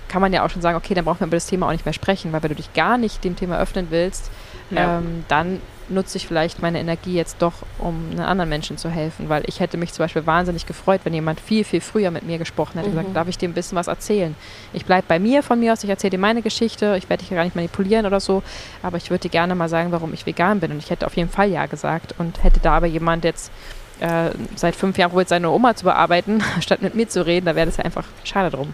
kann 0.08 0.22
man 0.22 0.32
ja 0.32 0.46
auch 0.46 0.50
schon 0.50 0.62
sagen, 0.62 0.78
okay, 0.78 0.94
dann 0.94 1.06
brauchen 1.06 1.22
wir 1.22 1.28
über 1.28 1.38
das 1.38 1.48
Thema 1.48 1.68
auch 1.68 1.72
nicht 1.72 1.86
mehr 1.86 1.94
sprechen, 1.94 2.32
weil 2.32 2.44
wenn 2.44 2.50
du 2.50 2.56
dich 2.56 2.74
gar 2.74 2.98
nicht 2.98 3.24
dem 3.24 3.36
Thema 3.36 3.60
öffnen 3.60 3.88
willst, 3.90 4.32
ja. 4.70 5.00
ähm, 5.00 5.26
dann 5.28 5.62
nutze 5.90 6.18
ich 6.18 6.28
vielleicht 6.28 6.62
meine 6.62 6.80
Energie 6.80 7.14
jetzt 7.14 7.38
doch, 7.40 7.54
um 7.78 8.10
einem 8.12 8.26
anderen 8.26 8.50
Menschen 8.50 8.78
zu 8.78 8.90
helfen, 8.90 9.30
weil 9.30 9.44
ich 9.48 9.60
hätte 9.60 9.78
mich 9.78 9.94
zum 9.94 10.04
Beispiel 10.04 10.26
wahnsinnig 10.26 10.66
gefreut, 10.66 11.02
wenn 11.04 11.14
jemand 11.14 11.40
viel, 11.40 11.64
viel 11.64 11.82
früher 11.82 12.12
mit 12.12 12.24
mir 12.24 12.38
gesprochen 12.38 12.80
hätte, 12.80 12.90
mhm. 12.90 12.96
gesagt, 12.96 13.16
darf 13.16 13.28
ich 13.28 13.38
dir 13.38 13.50
ein 13.50 13.54
bisschen 13.54 13.78
was 13.78 13.88
erzählen? 13.88 14.36
Ich 14.74 14.86
bleibe 14.86 15.06
bei 15.08 15.20
mir 15.20 15.44
von 15.44 15.60
mir 15.60 15.74
aus, 15.74 15.84
ich 15.84 15.90
erzähle 15.90 16.12
dir 16.12 16.18
meine 16.18 16.42
Geschichte, 16.42 16.96
ich 16.98 17.10
werde 17.10 17.24
dich 17.24 17.30
gar 17.30 17.44
nicht 17.44 17.56
manipulieren 17.56 18.06
oder 18.06 18.20
so, 18.20 18.42
aber 18.82 18.98
ich 18.98 19.10
würde 19.10 19.24
dir 19.24 19.30
gerne 19.30 19.56
mal 19.56 19.70
sagen, 19.70 19.92
warum 19.92 20.14
ich 20.14 20.26
vegan 20.26 20.60
bin 20.60 20.72
und 20.72 20.80
ich 20.80 20.90
hätte 20.90 21.06
auf 21.06 21.16
jeden 21.16 21.30
Fall 21.30 21.50
Ja 21.50 21.66
gesagt 21.68 22.16
und 22.18 22.44
hätte 22.44 22.60
da 22.60 22.78
aber 22.78 22.88
jemand 22.88 23.24
jetzt 23.24 23.52
äh, 24.00 24.32
seit 24.56 24.76
fünf 24.76 24.98
Jahren 24.98 25.12
probiert, 25.12 25.30
seine 25.30 25.50
Oma 25.50 25.76
zu 25.76 25.86
bearbeiten, 25.86 26.44
statt 26.62 26.82
mit 26.82 26.96
mir 26.96 27.08
zu 27.08 27.26
reden, 27.26 27.46
da 27.46 27.56
wäre 27.56 27.68
das 27.68 27.78
ja 27.78 27.86
einfach 27.86 28.06
schade 28.24 28.50
drum. 28.56 28.74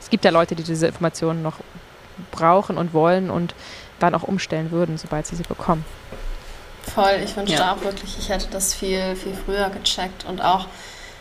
Es 0.00 0.10
gibt 0.10 0.24
ja 0.24 0.30
Leute, 0.30 0.54
die 0.54 0.62
diese 0.62 0.88
Informationen 0.88 1.42
noch 1.42 1.58
brauchen 2.30 2.76
und 2.76 2.92
wollen 2.92 3.30
und 3.30 3.54
dann 3.98 4.14
auch 4.14 4.22
umstellen 4.24 4.70
würden, 4.70 4.98
sobald 4.98 5.26
sie 5.26 5.36
sie 5.36 5.44
bekommen. 5.44 5.84
Voll, 6.82 7.20
ich 7.24 7.36
wünschte 7.36 7.58
ja. 7.58 7.72
auch 7.72 7.82
wirklich, 7.82 8.18
ich 8.18 8.28
hätte 8.28 8.48
das 8.50 8.74
viel, 8.74 9.16
viel 9.16 9.34
früher 9.34 9.70
gecheckt 9.70 10.24
und 10.24 10.42
auch 10.42 10.66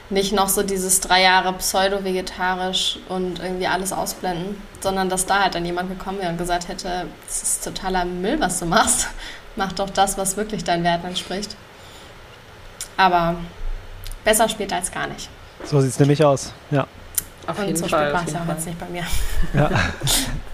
nicht 0.10 0.34
noch 0.34 0.50
so 0.50 0.64
dieses 0.64 1.00
drei 1.00 1.22
Jahre 1.22 1.54
pseudo-vegetarisch 1.54 3.00
und 3.08 3.40
irgendwie 3.40 3.68
alles 3.68 3.94
ausblenden, 3.94 4.62
sondern 4.82 5.10
dass 5.10 5.26
da 5.26 5.44
halt 5.44 5.56
dann 5.56 5.66
jemand 5.66 5.90
gekommen 5.90 6.20
wäre 6.20 6.32
und 6.32 6.38
gesagt 6.38 6.68
hätte, 6.68 7.06
das 7.26 7.44
ist 7.44 7.64
totaler 7.64 8.06
Müll, 8.06 8.40
was 8.40 8.60
du 8.60 8.66
machst. 8.66 9.08
Mach 9.56 9.72
doch 9.74 9.90
das, 9.90 10.18
was 10.18 10.38
wirklich 10.38 10.64
deinen 10.64 10.84
Werten 10.84 11.08
entspricht. 11.08 11.56
Aber 12.98 13.36
besser 14.24 14.50
später 14.50 14.76
als 14.76 14.92
gar 14.92 15.08
nicht. 15.08 15.30
So 15.66 15.80
sieht 15.80 15.92
es 15.92 16.00
nämlich 16.00 16.24
aus, 16.24 16.54
ja. 16.72 16.88
Auf 17.48 17.60
und 17.60 17.68
jeden 17.68 17.78
so 17.78 17.88
Fall. 17.88 18.14
war 18.14 18.24
es 18.26 18.34
ja 18.34 18.42
auch 18.42 18.48
jetzt 18.48 18.66
nicht 18.66 18.80
bei 18.80 18.88
mir. 18.88 19.04
Ja. 19.54 19.70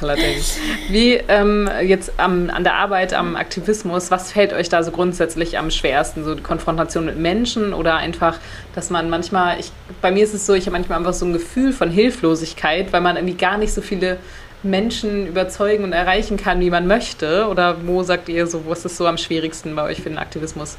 Allerdings. 0.00 0.58
Wie 0.88 1.14
ähm, 1.14 1.68
jetzt 1.82 2.12
am, 2.18 2.50
an 2.50 2.64
der 2.64 2.74
Arbeit, 2.74 3.14
am 3.14 3.36
Aktivismus, 3.36 4.10
was 4.10 4.32
fällt 4.32 4.52
euch 4.52 4.68
da 4.68 4.82
so 4.82 4.90
grundsätzlich 4.90 5.58
am 5.58 5.70
schwersten? 5.70 6.24
So 6.24 6.34
die 6.34 6.42
Konfrontation 6.42 7.04
mit 7.06 7.18
Menschen 7.18 7.72
oder 7.72 7.96
einfach, 7.96 8.38
dass 8.74 8.90
man 8.90 9.08
manchmal, 9.10 9.58
ich, 9.60 9.72
bei 10.00 10.10
mir 10.10 10.24
ist 10.24 10.34
es 10.34 10.46
so, 10.46 10.54
ich 10.54 10.66
habe 10.66 10.72
manchmal 10.72 10.98
einfach 10.98 11.14
so 11.14 11.26
ein 11.26 11.32
Gefühl 11.32 11.72
von 11.72 11.90
Hilflosigkeit, 11.90 12.92
weil 12.92 13.00
man 13.00 13.16
irgendwie 13.16 13.36
gar 13.36 13.58
nicht 13.58 13.72
so 13.72 13.80
viele 13.80 14.18
Menschen 14.62 15.26
überzeugen 15.26 15.84
und 15.84 15.92
erreichen 15.92 16.36
kann, 16.36 16.60
wie 16.60 16.70
man 16.70 16.86
möchte? 16.86 17.48
Oder 17.48 17.86
wo 17.86 18.02
sagt 18.02 18.28
ihr 18.28 18.46
so, 18.46 18.64
wo 18.66 18.72
ist 18.72 18.84
es 18.84 18.96
so 18.96 19.06
am 19.06 19.16
schwierigsten 19.16 19.74
bei 19.74 19.82
euch 19.84 20.02
für 20.02 20.10
den 20.10 20.18
Aktivismus? 20.18 20.76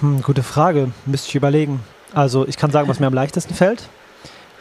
Hm, 0.00 0.22
gute 0.22 0.42
Frage, 0.42 0.90
müsste 1.06 1.28
ich 1.28 1.34
überlegen. 1.34 1.80
Also 2.14 2.46
ich 2.46 2.56
kann 2.56 2.70
sagen, 2.70 2.88
was 2.88 3.00
mir 3.00 3.06
am 3.06 3.14
leichtesten 3.14 3.54
fällt. 3.54 3.88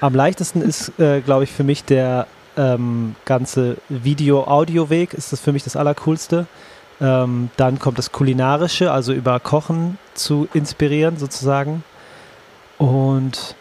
Am 0.03 0.13
leichtesten 0.13 0.61
ist, 0.61 0.99
äh, 0.99 1.21
glaube 1.21 1.45
ich, 1.45 1.51
für 1.53 1.63
mich 1.63 1.85
der 1.85 2.27
ähm, 2.57 3.15
ganze 3.23 3.77
Video-Audio-Weg, 3.87 5.13
ist 5.13 5.31
das 5.31 5.39
für 5.39 5.53
mich 5.53 5.63
das 5.63 5.77
Allercoolste. 5.77 6.45
Ähm, 6.99 7.51
dann 7.55 7.79
kommt 7.79 7.97
das 7.97 8.11
Kulinarische, 8.11 8.91
also 8.91 9.13
über 9.13 9.39
Kochen 9.39 9.97
zu 10.13 10.49
inspirieren 10.53 11.15
sozusagen. 11.15 11.85
Und 12.77 13.55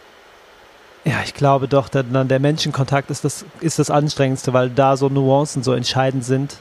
ja, 1.05 1.21
ich 1.23 1.33
glaube 1.33 1.69
doch, 1.69 1.87
dann 1.87 2.27
der 2.27 2.41
Menschenkontakt 2.41 3.09
ist 3.09 3.23
das, 3.23 3.45
ist 3.61 3.79
das 3.79 3.89
Anstrengendste, 3.89 4.51
weil 4.51 4.69
da 4.69 4.97
so 4.97 5.07
Nuancen 5.07 5.63
so 5.63 5.71
entscheidend 5.71 6.25
sind 6.25 6.57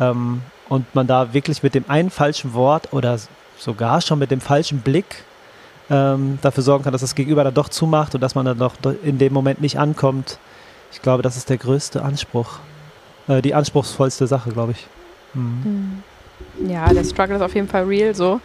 ähm, 0.00 0.40
und 0.70 0.94
man 0.94 1.06
da 1.06 1.34
wirklich 1.34 1.62
mit 1.62 1.74
dem 1.74 1.84
einen 1.88 2.08
falschen 2.08 2.54
Wort 2.54 2.94
oder 2.94 3.18
sogar 3.58 4.00
schon 4.00 4.18
mit 4.18 4.30
dem 4.30 4.40
falschen 4.40 4.80
Blick 4.80 5.24
ähm, 5.90 6.38
dafür 6.40 6.62
sorgen 6.62 6.84
kann, 6.84 6.92
dass 6.92 7.00
das 7.00 7.14
Gegenüber 7.14 7.44
dann 7.44 7.54
doch 7.54 7.68
zumacht 7.68 8.14
und 8.14 8.20
dass 8.20 8.34
man 8.34 8.46
dann 8.46 8.58
doch 8.58 8.74
in 9.02 9.18
dem 9.18 9.32
Moment 9.32 9.60
nicht 9.60 9.78
ankommt. 9.78 10.38
Ich 10.92 11.02
glaube, 11.02 11.22
das 11.22 11.36
ist 11.36 11.50
der 11.50 11.58
größte 11.58 12.02
Anspruch. 12.02 12.58
Äh, 13.28 13.42
die 13.42 13.54
anspruchsvollste 13.54 14.26
Sache, 14.26 14.50
glaube 14.50 14.72
ich. 14.72 14.86
Mhm. 15.34 16.02
Ja, 16.66 16.92
der 16.92 17.04
Struggle 17.04 17.36
ist 17.36 17.42
auf 17.42 17.54
jeden 17.54 17.68
Fall 17.68 17.84
real 17.84 18.14
so. 18.14 18.40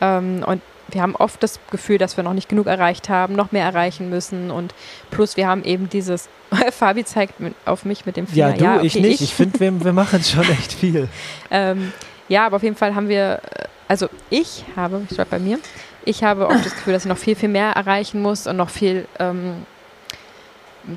Ähm, 0.00 0.44
und 0.46 0.62
wir 0.88 1.02
haben 1.02 1.14
oft 1.16 1.42
das 1.42 1.60
Gefühl, 1.70 1.98
dass 1.98 2.16
wir 2.16 2.24
noch 2.24 2.32
nicht 2.32 2.48
genug 2.48 2.66
erreicht 2.66 3.08
haben, 3.08 3.34
noch 3.34 3.52
mehr 3.52 3.64
erreichen 3.64 4.10
müssen. 4.10 4.50
Und 4.50 4.74
plus 5.10 5.36
wir 5.36 5.46
haben 5.46 5.64
eben 5.64 5.88
dieses, 5.88 6.28
Fabi 6.70 7.04
zeigt 7.04 7.34
auf 7.64 7.84
mich 7.84 8.06
mit 8.06 8.16
dem 8.16 8.26
Finger. 8.26 8.48
Ja, 8.50 8.52
du, 8.54 8.64
ja, 8.64 8.76
okay, 8.76 8.86
ich 8.86 8.94
nicht. 8.96 9.20
Ich, 9.20 9.22
ich 9.22 9.34
finde, 9.34 9.60
wir, 9.60 9.84
wir 9.84 9.92
machen 9.92 10.22
schon 10.22 10.42
echt 10.50 10.72
viel. 10.72 11.08
ähm, 11.50 11.92
ja, 12.28 12.46
aber 12.46 12.56
auf 12.56 12.62
jeden 12.62 12.76
Fall 12.76 12.94
haben 12.94 13.08
wir, 13.08 13.40
äh, 13.54 13.64
also 13.88 14.08
ich 14.30 14.64
habe, 14.76 15.02
ich 15.08 15.16
schreibe 15.16 15.30
bei 15.30 15.38
mir, 15.38 15.58
ich 16.04 16.24
habe 16.24 16.46
auch 16.46 16.52
das 16.52 16.74
Gefühl, 16.74 16.92
dass 16.92 17.04
ich 17.04 17.08
noch 17.08 17.18
viel, 17.18 17.36
viel 17.36 17.48
mehr 17.48 17.72
erreichen 17.72 18.22
muss 18.22 18.46
und 18.46 18.56
noch 18.56 18.70
viel, 18.70 19.06
ähm, 19.18 19.66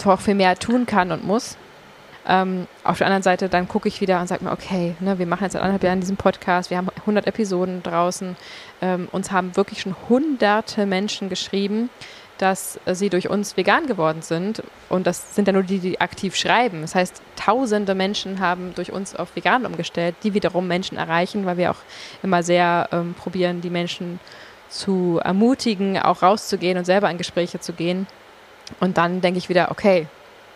noch 0.03 0.21
viel 0.21 0.35
mehr 0.35 0.57
tun 0.57 0.85
kann 0.85 1.11
und 1.11 1.25
muss. 1.25 1.57
Ähm, 2.25 2.67
auf 2.85 2.99
der 2.99 3.07
anderen 3.07 3.23
Seite, 3.23 3.49
dann 3.49 3.67
gucke 3.67 3.89
ich 3.89 3.99
wieder 3.99 4.21
und 4.21 4.27
sage 4.27 4.45
mir, 4.45 4.51
okay, 4.51 4.95
ne, 5.01 5.19
wir 5.19 5.25
machen 5.25 5.43
jetzt 5.43 5.53
seit 5.53 5.61
anderthalb 5.61 5.83
Jahren 5.83 5.99
diesen 5.99 6.15
Podcast, 6.15 6.69
wir 6.69 6.77
haben 6.77 6.87
100 7.01 7.27
Episoden 7.27 7.83
draußen. 7.83 8.37
Ähm, 8.81 9.09
uns 9.11 9.31
haben 9.31 9.57
wirklich 9.57 9.81
schon 9.81 9.95
hunderte 10.07 10.85
Menschen 10.85 11.27
geschrieben, 11.27 11.89
dass 12.37 12.79
äh, 12.85 12.95
sie 12.95 13.09
durch 13.09 13.29
uns 13.29 13.57
vegan 13.57 13.87
geworden 13.87 14.21
sind. 14.21 14.63
Und 14.87 15.05
das 15.05 15.35
sind 15.35 15.47
ja 15.47 15.53
nur 15.53 15.63
die, 15.63 15.79
die 15.79 15.99
aktiv 15.99 16.37
schreiben. 16.37 16.81
Das 16.81 16.95
heißt, 16.95 17.21
tausende 17.35 17.93
Menschen 17.93 18.39
haben 18.39 18.73
durch 18.73 18.93
uns 18.93 19.15
auf 19.15 19.35
vegan 19.35 19.65
umgestellt, 19.65 20.15
die 20.23 20.33
wiederum 20.33 20.65
Menschen 20.67 20.97
erreichen, 20.97 21.45
weil 21.45 21.57
wir 21.57 21.71
auch 21.71 21.81
immer 22.21 22.41
sehr 22.41 22.87
ähm, 22.93 23.15
probieren, 23.15 23.59
die 23.59 23.69
Menschen 23.69 24.21
zu 24.21 24.52
ermutigen, 25.23 25.99
auch 25.99 26.21
rauszugehen 26.21 26.77
und 26.77 26.85
selber 26.85 27.09
in 27.09 27.17
Gespräche 27.17 27.59
zu 27.59 27.73
gehen. 27.73 28.07
Und 28.79 28.97
dann 28.97 29.21
denke 29.21 29.37
ich 29.37 29.49
wieder, 29.49 29.71
okay, 29.71 30.07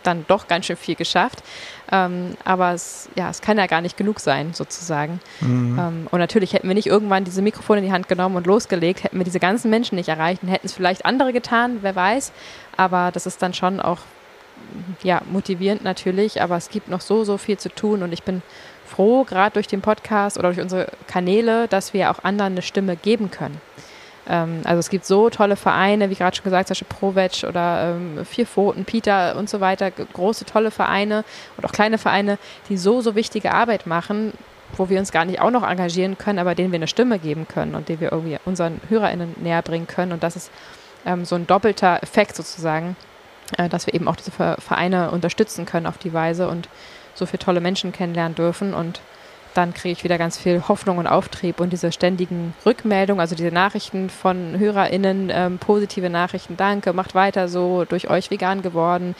dann 0.02 0.24
doch 0.28 0.48
ganz 0.48 0.66
schön 0.66 0.76
viel 0.76 0.94
geschafft. 0.94 1.42
Ähm, 1.90 2.36
aber 2.44 2.72
es, 2.72 3.08
ja, 3.14 3.30
es 3.30 3.40
kann 3.40 3.58
ja 3.58 3.66
gar 3.66 3.80
nicht 3.80 3.96
genug 3.96 4.20
sein, 4.20 4.54
sozusagen. 4.54 5.20
Mhm. 5.40 5.78
Ähm, 5.78 6.06
und 6.10 6.18
natürlich 6.18 6.52
hätten 6.52 6.68
wir 6.68 6.74
nicht 6.74 6.86
irgendwann 6.86 7.24
diese 7.24 7.42
Mikrofone 7.42 7.80
in 7.80 7.86
die 7.86 7.92
Hand 7.92 8.08
genommen 8.08 8.36
und 8.36 8.46
losgelegt, 8.46 9.04
hätten 9.04 9.18
wir 9.18 9.24
diese 9.24 9.40
ganzen 9.40 9.70
Menschen 9.70 9.96
nicht 9.96 10.08
erreicht 10.08 10.42
und 10.42 10.48
hätten 10.48 10.66
es 10.66 10.72
vielleicht 10.72 11.04
andere 11.04 11.32
getan, 11.32 11.78
wer 11.82 11.94
weiß. 11.94 12.32
Aber 12.76 13.10
das 13.12 13.26
ist 13.26 13.42
dann 13.42 13.54
schon 13.54 13.80
auch 13.80 13.98
ja, 15.02 15.22
motivierend 15.30 15.84
natürlich, 15.84 16.42
aber 16.42 16.56
es 16.56 16.70
gibt 16.70 16.88
noch 16.88 17.00
so, 17.00 17.24
so 17.24 17.38
viel 17.38 17.58
zu 17.58 17.68
tun 17.68 18.02
und 18.02 18.12
ich 18.12 18.22
bin 18.22 18.42
froh, 18.86 19.24
gerade 19.24 19.54
durch 19.54 19.66
den 19.66 19.80
Podcast 19.80 20.38
oder 20.38 20.48
durch 20.48 20.60
unsere 20.60 20.88
Kanäle, 21.06 21.68
dass 21.68 21.92
wir 21.92 22.10
auch 22.10 22.24
anderen 22.24 22.54
eine 22.54 22.62
Stimme 22.62 22.96
geben 22.96 23.30
können. 23.30 23.60
Ähm, 24.28 24.60
also 24.64 24.78
es 24.78 24.90
gibt 24.90 25.06
so 25.06 25.30
tolle 25.30 25.56
Vereine, 25.56 26.10
wie 26.10 26.14
gerade 26.14 26.36
schon 26.36 26.44
gesagt, 26.44 26.68
zum 26.68 26.74
Beispiel 26.74 26.88
Provetsch 26.88 27.44
oder 27.44 27.94
ähm, 27.96 28.24
Vier 28.24 28.46
Pfoten, 28.46 28.84
Peter 28.84 29.36
und 29.36 29.48
so 29.48 29.60
weiter, 29.60 29.90
große, 29.90 30.44
tolle 30.44 30.70
Vereine 30.70 31.24
und 31.56 31.64
auch 31.64 31.72
kleine 31.72 31.98
Vereine, 31.98 32.38
die 32.68 32.76
so, 32.76 33.00
so 33.00 33.14
wichtige 33.14 33.52
Arbeit 33.52 33.86
machen, 33.86 34.32
wo 34.76 34.88
wir 34.88 34.98
uns 34.98 35.12
gar 35.12 35.24
nicht 35.24 35.40
auch 35.40 35.50
noch 35.50 35.68
engagieren 35.68 36.18
können, 36.18 36.38
aber 36.38 36.54
denen 36.54 36.72
wir 36.72 36.78
eine 36.78 36.88
Stimme 36.88 37.18
geben 37.18 37.48
können 37.48 37.74
und 37.74 37.88
denen 37.88 38.00
wir 38.00 38.12
irgendwie 38.12 38.36
unseren 38.44 38.80
HörerInnen 38.88 39.36
näher 39.40 39.62
bringen 39.62 39.86
können. 39.86 40.12
Und 40.12 40.22
das 40.22 40.36
ist 40.36 40.50
ähm, 41.06 41.24
so 41.24 41.36
ein 41.36 41.46
doppelter 41.46 42.02
Effekt 42.02 42.36
sozusagen, 42.36 42.96
äh, 43.56 43.68
dass 43.68 43.86
wir 43.86 43.94
eben 43.94 44.08
auch 44.08 44.16
diese 44.16 44.30
Vereine 44.30 45.10
unterstützen 45.10 45.64
können 45.64 45.86
auf 45.86 45.96
die 45.96 46.12
Weise 46.12 46.48
und 46.48 46.68
so 47.14 47.24
viele 47.24 47.38
tolle 47.38 47.60
Menschen 47.60 47.92
kennenlernen 47.92 48.34
dürfen. 48.34 48.74
Und 48.74 49.00
dann 49.58 49.74
kriege 49.74 49.92
ich 49.92 50.04
wieder 50.04 50.18
ganz 50.18 50.38
viel 50.38 50.62
Hoffnung 50.68 50.98
und 50.98 51.08
Auftrieb. 51.08 51.58
Und 51.58 51.72
diese 51.72 51.90
ständigen 51.90 52.54
Rückmeldungen, 52.64 53.20
also 53.20 53.34
diese 53.34 53.50
Nachrichten 53.50 54.08
von 54.08 54.56
HörerInnen, 54.56 55.32
ähm, 55.34 55.58
positive 55.58 56.08
Nachrichten, 56.08 56.56
danke, 56.56 56.92
macht 56.92 57.16
weiter 57.16 57.48
so, 57.48 57.84
durch 57.84 58.08
euch 58.08 58.30
vegan 58.30 58.62
geworden, 58.62 59.16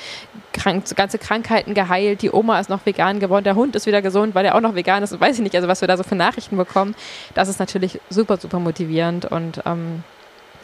krank, 0.53 0.85
ganze 0.95 1.19
Krankheiten 1.19 1.75
geheilt, 1.75 2.23
die 2.23 2.31
Oma 2.31 2.61
ist 2.61 2.71
noch 2.71 2.87
vegan 2.87 3.19
geworden, 3.19 3.43
der 3.43 3.57
Hund 3.57 3.75
ist 3.75 3.87
wieder 3.87 4.01
gesund, 4.01 4.37
weil 4.37 4.47
er 4.47 4.55
auch 4.55 4.61
noch 4.61 4.77
vegan 4.77 5.03
ist. 5.03 5.13
Und 5.13 5.21
weiß 5.21 5.35
ich 5.35 5.43
nicht, 5.43 5.57
also 5.57 5.67
was 5.67 5.81
wir 5.81 5.89
da 5.89 5.97
so 5.97 6.05
für 6.05 6.15
Nachrichten 6.15 6.57
bekommen, 6.57 6.95
das 7.35 7.49
ist 7.49 7.59
natürlich 7.59 8.01
super, 8.09 8.37
super 8.37 8.61
motivierend 8.61 9.25
und 9.25 9.61
ähm, 9.67 10.05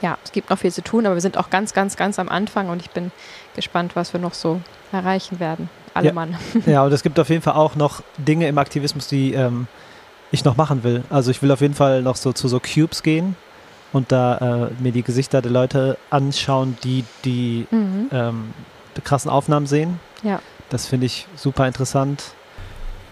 ja, 0.02 0.18
es 0.22 0.30
gibt 0.30 0.50
noch 0.50 0.58
viel 0.58 0.72
zu 0.72 0.82
tun, 0.82 1.06
aber 1.06 1.16
wir 1.16 1.20
sind 1.20 1.36
auch 1.36 1.50
ganz, 1.50 1.72
ganz, 1.72 1.96
ganz 1.96 2.18
am 2.20 2.28
Anfang 2.28 2.68
und 2.68 2.80
ich 2.80 2.90
bin 2.90 3.10
gespannt, 3.54 3.96
was 3.96 4.12
wir 4.12 4.20
noch 4.20 4.34
so 4.34 4.60
erreichen 4.92 5.40
werden. 5.40 5.68
Alle 5.94 6.08
ja. 6.08 6.12
Mann. 6.12 6.36
Ja, 6.66 6.84
und 6.84 6.92
es 6.92 7.02
gibt 7.02 7.18
auf 7.18 7.28
jeden 7.28 7.42
Fall 7.42 7.54
auch 7.54 7.76
noch 7.76 8.02
Dinge 8.18 8.48
im 8.48 8.58
Aktivismus, 8.58 9.08
die 9.08 9.34
ähm, 9.34 9.66
ich 10.30 10.44
noch 10.44 10.56
machen 10.56 10.82
will. 10.82 11.04
Also 11.10 11.30
ich 11.30 11.42
will 11.42 11.50
auf 11.50 11.60
jeden 11.60 11.74
Fall 11.74 12.02
noch 12.02 12.16
so 12.16 12.32
zu 12.32 12.48
so 12.48 12.60
Cubes 12.60 13.02
gehen 13.02 13.36
und 13.92 14.10
da 14.10 14.68
äh, 14.68 14.82
mir 14.82 14.92
die 14.92 15.02
Gesichter 15.02 15.40
der 15.40 15.52
Leute 15.52 15.96
anschauen, 16.10 16.76
die 16.82 17.04
die 17.24 17.66
mhm. 17.70 18.08
ähm, 18.12 18.54
krassen 19.04 19.30
Aufnahmen 19.30 19.66
sehen. 19.66 20.00
Ja. 20.22 20.40
Das 20.68 20.86
finde 20.86 21.06
ich 21.06 21.26
super 21.36 21.66
interessant. 21.66 22.34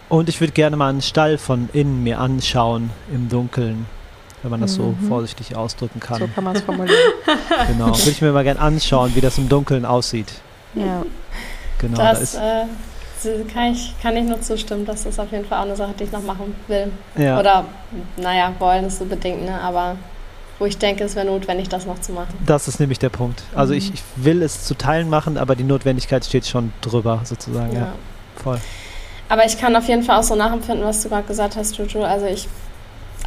Und 0.09 0.29
ich 0.29 0.41
würde 0.41 0.53
gerne 0.53 0.75
mal 0.75 0.89
einen 0.89 1.01
Stall 1.01 1.37
von 1.37 1.69
innen 1.71 2.03
mir 2.03 2.19
anschauen 2.19 2.91
im 3.11 3.29
Dunkeln 3.29 3.85
wenn 4.43 4.51
man 4.51 4.61
das 4.61 4.77
mhm. 4.77 4.95
so 4.99 5.07
vorsichtig 5.07 5.55
ausdrücken 5.55 5.99
kann. 5.99 6.19
So 6.19 6.27
kann 6.27 6.43
man 6.43 6.55
es 6.55 6.61
formulieren. 6.61 6.99
genau, 7.67 7.87
würde 7.87 8.11
ich 8.11 8.21
mir 8.21 8.31
mal 8.31 8.43
gerne 8.43 8.59
anschauen, 8.59 9.15
wie 9.15 9.21
das 9.21 9.37
im 9.37 9.49
Dunkeln 9.49 9.85
aussieht. 9.85 10.31
Ja. 10.75 11.03
Genau, 11.79 11.97
das 11.97 12.33
da 12.33 12.63
äh, 12.63 13.43
kann, 13.51 13.73
ich, 13.73 13.95
kann 14.01 14.15
ich 14.17 14.25
nur 14.25 14.41
zustimmen. 14.41 14.85
Das 14.85 15.05
ist 15.05 15.19
auf 15.19 15.31
jeden 15.31 15.45
Fall 15.45 15.59
auch 15.59 15.65
eine 15.65 15.75
Sache, 15.75 15.93
die 15.97 16.03
ich 16.03 16.11
noch 16.11 16.23
machen 16.23 16.53
will. 16.67 16.91
Ja. 17.17 17.39
Oder, 17.39 17.65
naja, 18.17 18.53
wollen 18.59 18.85
ist 18.85 18.99
so 18.99 19.05
bedingt, 19.05 19.45
ne? 19.45 19.59
aber 19.61 19.95
wo 20.59 20.65
ich 20.65 20.77
denke, 20.77 21.03
es 21.03 21.15
wäre 21.15 21.25
notwendig, 21.25 21.69
das 21.69 21.85
noch 21.85 21.99
zu 21.99 22.11
machen. 22.11 22.33
Das 22.45 22.67
ist 22.67 22.79
nämlich 22.79 22.99
der 22.99 23.09
Punkt. 23.09 23.43
Also 23.55 23.73
mhm. 23.73 23.79
ich, 23.79 23.93
ich, 23.93 24.03
will 24.15 24.41
es 24.41 24.65
zu 24.65 24.75
Teilen 24.75 25.09
machen, 25.09 25.37
aber 25.37 25.55
die 25.55 25.63
Notwendigkeit 25.63 26.23
steht 26.25 26.45
schon 26.45 26.73
drüber, 26.81 27.21
sozusagen. 27.23 27.73
Ja, 27.73 27.79
ja. 27.79 27.93
voll. 28.35 28.59
Aber 29.29 29.45
ich 29.45 29.57
kann 29.57 29.75
auf 29.75 29.87
jeden 29.87 30.03
Fall 30.03 30.19
auch 30.19 30.23
so 30.23 30.35
nachempfinden, 30.35 30.85
was 30.85 31.01
du 31.01 31.09
gerade 31.09 31.27
gesagt 31.27 31.55
hast, 31.55 31.75
Jojo. 31.77 32.03
Also 32.03 32.25
ich 32.25 32.47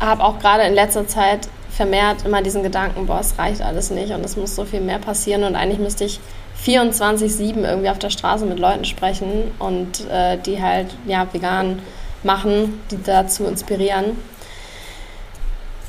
habe 0.00 0.22
auch 0.22 0.38
gerade 0.38 0.64
in 0.64 0.74
letzter 0.74 1.06
Zeit 1.06 1.48
vermehrt 1.70 2.24
immer 2.24 2.42
diesen 2.42 2.62
Gedanken, 2.62 3.06
boah, 3.06 3.20
es 3.20 3.38
reicht 3.38 3.62
alles 3.62 3.90
nicht 3.90 4.12
und 4.12 4.24
es 4.24 4.36
muss 4.36 4.56
so 4.56 4.64
viel 4.64 4.80
mehr 4.80 4.98
passieren 4.98 5.44
und 5.44 5.56
eigentlich 5.56 5.78
müsste 5.78 6.04
ich 6.04 6.20
24-7 6.64 7.62
irgendwie 7.62 7.90
auf 7.90 7.98
der 7.98 8.10
Straße 8.10 8.46
mit 8.46 8.58
Leuten 8.58 8.84
sprechen 8.84 9.50
und 9.58 10.08
äh, 10.08 10.38
die 10.38 10.62
halt 10.62 10.94
ja 11.06 11.26
vegan 11.32 11.80
machen, 12.22 12.80
die 12.90 13.02
dazu 13.02 13.44
inspirieren. 13.44 14.16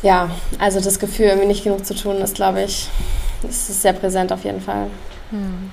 Ja, 0.03 0.29
also 0.59 0.79
das 0.79 0.99
Gefühl, 0.99 1.27
irgendwie 1.27 1.47
nicht 1.47 1.63
genug 1.63 1.85
zu 1.85 1.95
tun, 1.95 2.17
ist, 2.17 2.35
glaube 2.35 2.61
ich, 2.63 2.89
ist 3.47 3.81
sehr 3.81 3.93
präsent 3.93 4.31
auf 4.31 4.43
jeden 4.43 4.61
Fall. 4.61 4.87
Hm. 5.31 5.71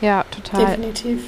Ja, 0.00 0.24
total. 0.30 0.66
Definitiv 0.66 1.22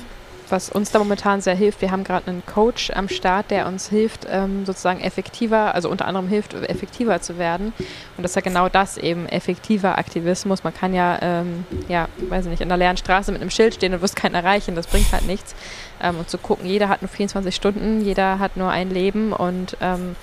was 0.51 0.71
uns 0.71 0.91
da 0.91 0.99
momentan 0.99 1.41
sehr 1.41 1.55
hilft. 1.55 1.81
Wir 1.81 1.91
haben 1.91 2.05
gerade 2.05 2.29
einen 2.29 2.45
Coach 2.47 2.91
am 2.91 3.09
Start, 3.09 3.51
der 3.51 3.67
uns 3.67 3.89
hilft, 3.89 4.27
ähm, 4.31 4.65
sozusagen 4.67 5.01
effektiver, 5.01 5.75
also 5.75 5.89
unter 5.89 6.07
anderem 6.07 6.29
hilft, 6.29 6.55
effektiver 6.55 7.21
zu 7.21 7.39
werden. 7.39 7.73
Und 8.17 8.23
das 8.23 8.33
ist 8.33 8.37
ja 8.37 8.43
genau 8.43 8.69
das 8.69 8.97
eben, 8.99 9.27
effektiver 9.27 9.99
Aktivismus. 9.99 10.65
Man 10.65 10.75
kann 10.75 10.95
ja, 10.95 11.19
ähm, 11.21 11.65
ja, 11.89 12.09
weiß 12.29 12.47
ich 12.47 12.51
nicht, 12.51 12.63
in 12.63 12.69
der 12.69 12.79
leeren 12.79 12.97
Straße 12.97 13.33
mit 13.33 13.41
einem 13.41 13.51
Schild 13.51 13.75
stehen 13.75 13.95
und 13.95 14.03
wirst 14.03 14.17
keinen 14.17 14.35
erreichen. 14.35 14.75
Das 14.75 14.87
bringt 14.87 15.13
halt 15.13 15.27
nichts. 15.27 15.55
Ähm, 16.03 16.19
und 16.19 16.29
zu 16.31 16.39
gucken, 16.39 16.67
jeder 16.67 16.89
hat 16.89 17.03
nur 17.03 17.09
24 17.09 17.55
Stunden, 17.55 18.01
jeder 18.01 18.39
hat 18.39 18.57
nur 18.57 18.71
ein 18.71 18.91
Leben 18.91 19.33
und 19.33 19.77
ähm, 19.81 20.17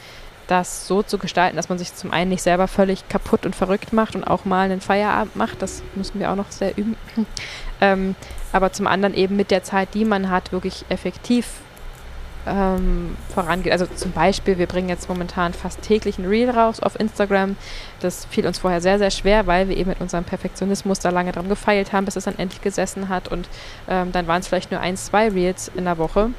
das 0.47 0.87
so 0.87 1.01
zu 1.01 1.17
gestalten, 1.17 1.55
dass 1.55 1.69
man 1.69 1.77
sich 1.77 1.95
zum 1.95 2.11
einen 2.11 2.29
nicht 2.29 2.43
selber 2.43 2.67
völlig 2.67 3.07
kaputt 3.09 3.45
und 3.45 3.55
verrückt 3.55 3.93
macht 3.93 4.15
und 4.15 4.23
auch 4.23 4.45
mal 4.45 4.65
einen 4.65 4.81
Feierabend 4.81 5.35
macht. 5.35 5.61
Das 5.61 5.81
müssen 5.95 6.19
wir 6.19 6.31
auch 6.31 6.35
noch 6.35 6.51
sehr 6.51 6.77
üben. 6.77 6.95
ähm, 7.81 8.15
aber 8.51 8.71
zum 8.71 8.87
anderen 8.87 9.13
eben 9.15 9.35
mit 9.35 9.51
der 9.51 9.63
Zeit, 9.63 9.93
die 9.93 10.05
man 10.05 10.29
hat, 10.29 10.51
wirklich 10.51 10.85
effektiv 10.89 11.47
ähm, 12.47 13.15
vorangeht. 13.33 13.71
Also 13.71 13.85
zum 13.85 14.11
Beispiel, 14.11 14.57
wir 14.57 14.67
bringen 14.67 14.89
jetzt 14.89 15.09
momentan 15.09 15.53
fast 15.53 15.81
täglich 15.81 16.17
ein 16.17 16.25
Reel 16.25 16.49
raus 16.49 16.79
auf 16.79 16.99
Instagram. 16.99 17.55
Das 17.99 18.25
fiel 18.25 18.45
uns 18.45 18.59
vorher 18.59 18.81
sehr, 18.81 18.99
sehr 18.99 19.11
schwer, 19.11 19.47
weil 19.47 19.69
wir 19.69 19.77
eben 19.77 19.89
mit 19.89 20.01
unserem 20.01 20.23
Perfektionismus 20.23 20.99
da 20.99 21.09
lange 21.09 21.31
dran 21.31 21.49
gefeilt 21.49 21.93
haben, 21.93 22.05
bis 22.05 22.15
es 22.15 22.25
dann 22.25 22.37
endlich 22.37 22.61
gesessen 22.61 23.09
hat. 23.09 23.27
Und 23.27 23.47
ähm, 23.89 24.11
dann 24.11 24.27
waren 24.27 24.41
es 24.41 24.47
vielleicht 24.47 24.71
nur 24.71 24.79
ein, 24.79 24.97
zwei 24.97 25.29
Reels 25.29 25.71
in 25.75 25.85
der 25.85 25.97
Woche 25.97 26.29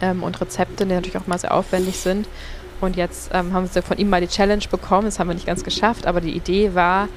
ähm, 0.00 0.22
und 0.22 0.40
Rezepte, 0.40 0.86
die 0.86 0.94
natürlich 0.94 1.18
auch 1.18 1.26
mal 1.26 1.38
sehr 1.38 1.54
aufwendig 1.54 1.98
sind. 1.98 2.28
Und 2.80 2.96
jetzt 2.96 3.30
ähm, 3.34 3.52
haben 3.52 3.68
wir 3.72 3.82
von 3.82 3.98
ihm 3.98 4.08
mal 4.08 4.20
die 4.20 4.28
Challenge 4.28 4.64
bekommen. 4.70 5.04
Das 5.04 5.18
haben 5.18 5.28
wir 5.28 5.34
nicht 5.34 5.46
ganz 5.46 5.64
geschafft, 5.64 6.06
aber 6.06 6.20
die 6.20 6.34
Idee 6.34 6.74
war, 6.74 7.08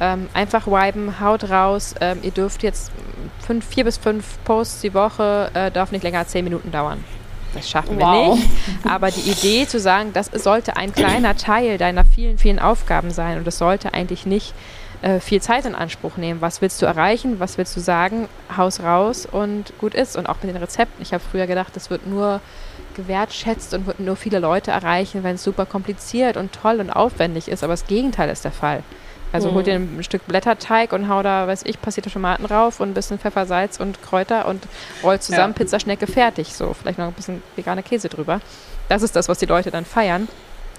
ähm, 0.00 0.28
einfach 0.34 0.66
wipen, 0.66 1.20
haut 1.20 1.50
raus. 1.50 1.94
Ähm, 2.00 2.18
ihr 2.22 2.30
dürft 2.30 2.62
jetzt 2.62 2.90
fünf, 3.46 3.66
vier 3.66 3.84
bis 3.84 3.96
fünf 3.96 4.38
Posts 4.44 4.80
die 4.80 4.94
Woche, 4.94 5.50
äh, 5.54 5.70
darf 5.70 5.92
nicht 5.92 6.02
länger 6.02 6.20
als 6.20 6.30
zehn 6.30 6.44
Minuten 6.44 6.70
dauern. 6.70 7.02
Das 7.54 7.70
schaffen 7.70 7.98
wir 7.98 8.06
wow. 8.06 8.36
nicht. 8.36 8.48
Aber 8.84 9.10
die 9.10 9.30
Idee 9.30 9.66
zu 9.66 9.78
sagen, 9.78 10.12
das 10.12 10.26
sollte 10.26 10.76
ein 10.76 10.92
kleiner 10.92 11.36
Teil 11.36 11.78
deiner 11.78 12.04
vielen, 12.04 12.38
vielen 12.38 12.58
Aufgaben 12.58 13.10
sein 13.10 13.38
und 13.38 13.46
es 13.46 13.58
sollte 13.58 13.94
eigentlich 13.94 14.26
nicht 14.26 14.54
äh, 15.02 15.20
viel 15.20 15.40
Zeit 15.40 15.64
in 15.64 15.74
Anspruch 15.74 16.16
nehmen. 16.16 16.40
Was 16.40 16.60
willst 16.62 16.80
du 16.82 16.86
erreichen? 16.86 17.38
Was 17.38 17.58
willst 17.58 17.76
du 17.76 17.80
sagen? 17.80 18.28
Haus 18.56 18.80
raus 18.80 19.26
und 19.30 19.72
gut 19.78 19.94
ist. 19.94 20.16
Und 20.16 20.28
auch 20.28 20.36
mit 20.42 20.52
den 20.52 20.56
Rezepten. 20.56 21.02
Ich 21.02 21.12
habe 21.12 21.22
früher 21.22 21.46
gedacht, 21.46 21.76
das 21.76 21.90
wird 21.90 22.06
nur 22.06 22.40
gewertschätzt 22.96 23.74
und 23.74 23.86
wird 23.86 24.00
nur 24.00 24.16
viele 24.16 24.38
Leute 24.38 24.70
erreichen, 24.70 25.22
wenn 25.22 25.34
es 25.34 25.44
super 25.44 25.66
kompliziert 25.66 26.36
und 26.36 26.52
toll 26.52 26.80
und 26.80 26.90
aufwendig 26.90 27.48
ist. 27.48 27.62
Aber 27.62 27.72
das 27.72 27.86
Gegenteil 27.86 28.30
ist 28.30 28.44
der 28.44 28.52
Fall. 28.52 28.82
Also 29.34 29.50
mhm. 29.50 29.54
hol 29.56 29.62
dir 29.64 29.74
ein 29.74 30.04
Stück 30.04 30.24
Blätterteig 30.28 30.92
und 30.92 31.08
hau 31.08 31.20
da, 31.24 31.48
weiß 31.48 31.64
ich, 31.64 31.82
passierte 31.82 32.08
Tomaten 32.08 32.44
rauf 32.44 32.78
und 32.78 32.90
ein 32.90 32.94
bisschen 32.94 33.18
Pfeffer, 33.18 33.46
Salz 33.46 33.80
und 33.80 34.00
Kräuter 34.00 34.46
und 34.46 34.62
roll 35.02 35.18
zusammen, 35.18 35.54
ja. 35.54 35.58
Pizzaschnecke 35.58 36.06
fertig. 36.06 36.54
So, 36.54 36.72
vielleicht 36.72 36.98
noch 36.98 37.08
ein 37.08 37.14
bisschen 37.14 37.42
veganer 37.56 37.82
Käse 37.82 38.08
drüber. 38.08 38.40
Das 38.88 39.02
ist 39.02 39.16
das, 39.16 39.28
was 39.28 39.38
die 39.38 39.46
Leute 39.46 39.72
dann 39.72 39.84
feiern 39.84 40.28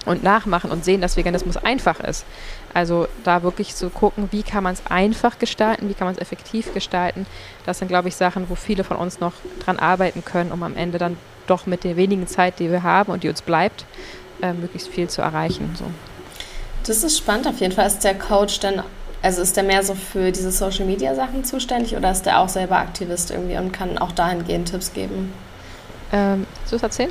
und 0.06 0.22
nachmachen 0.22 0.70
und 0.70 0.86
sehen, 0.86 1.02
dass 1.02 1.18
Veganismus 1.18 1.58
einfach 1.58 2.00
ist. 2.00 2.24
Also 2.72 3.08
da 3.24 3.42
wirklich 3.42 3.74
zu 3.74 3.90
gucken, 3.90 4.28
wie 4.30 4.42
kann 4.42 4.64
man 4.64 4.72
es 4.72 4.86
einfach 4.86 5.38
gestalten, 5.38 5.90
wie 5.90 5.94
kann 5.94 6.06
man 6.06 6.14
es 6.14 6.20
effektiv 6.22 6.72
gestalten. 6.72 7.26
Das 7.66 7.78
sind, 7.80 7.88
glaube 7.88 8.08
ich, 8.08 8.16
Sachen, 8.16 8.48
wo 8.48 8.54
viele 8.54 8.84
von 8.84 8.96
uns 8.96 9.20
noch 9.20 9.34
dran 9.66 9.78
arbeiten 9.78 10.24
können, 10.24 10.50
um 10.50 10.62
am 10.62 10.76
Ende 10.78 10.96
dann 10.96 11.18
doch 11.46 11.66
mit 11.66 11.84
der 11.84 11.96
wenigen 11.96 12.26
Zeit, 12.26 12.58
die 12.58 12.70
wir 12.70 12.82
haben 12.82 13.12
und 13.12 13.22
die 13.22 13.28
uns 13.28 13.42
bleibt, 13.42 13.84
äh, 14.40 14.54
möglichst 14.54 14.88
viel 14.88 15.08
zu 15.08 15.20
erreichen. 15.20 15.74
So. 15.78 15.84
Das 16.86 17.02
ist 17.02 17.18
spannend 17.18 17.48
auf 17.48 17.60
jeden 17.60 17.72
Fall. 17.72 17.86
Ist 17.86 18.04
der 18.04 18.14
Coach 18.14 18.60
denn, 18.60 18.80
also 19.22 19.42
ist 19.42 19.56
der 19.56 19.64
mehr 19.64 19.82
so 19.82 19.94
für 19.94 20.30
diese 20.30 20.52
Social 20.52 20.86
Media 20.86 21.14
Sachen 21.14 21.44
zuständig 21.44 21.96
oder 21.96 22.12
ist 22.12 22.24
der 22.26 22.40
auch 22.40 22.48
selber 22.48 22.78
Aktivist 22.78 23.30
irgendwie 23.30 23.56
und 23.56 23.72
kann 23.72 23.98
auch 23.98 24.12
dahingehend 24.12 24.68
Tipps 24.70 24.92
geben? 24.92 25.32
Ähm, 26.12 26.46
du 26.70 26.76
es 26.76 26.82
erzählen? 26.82 27.10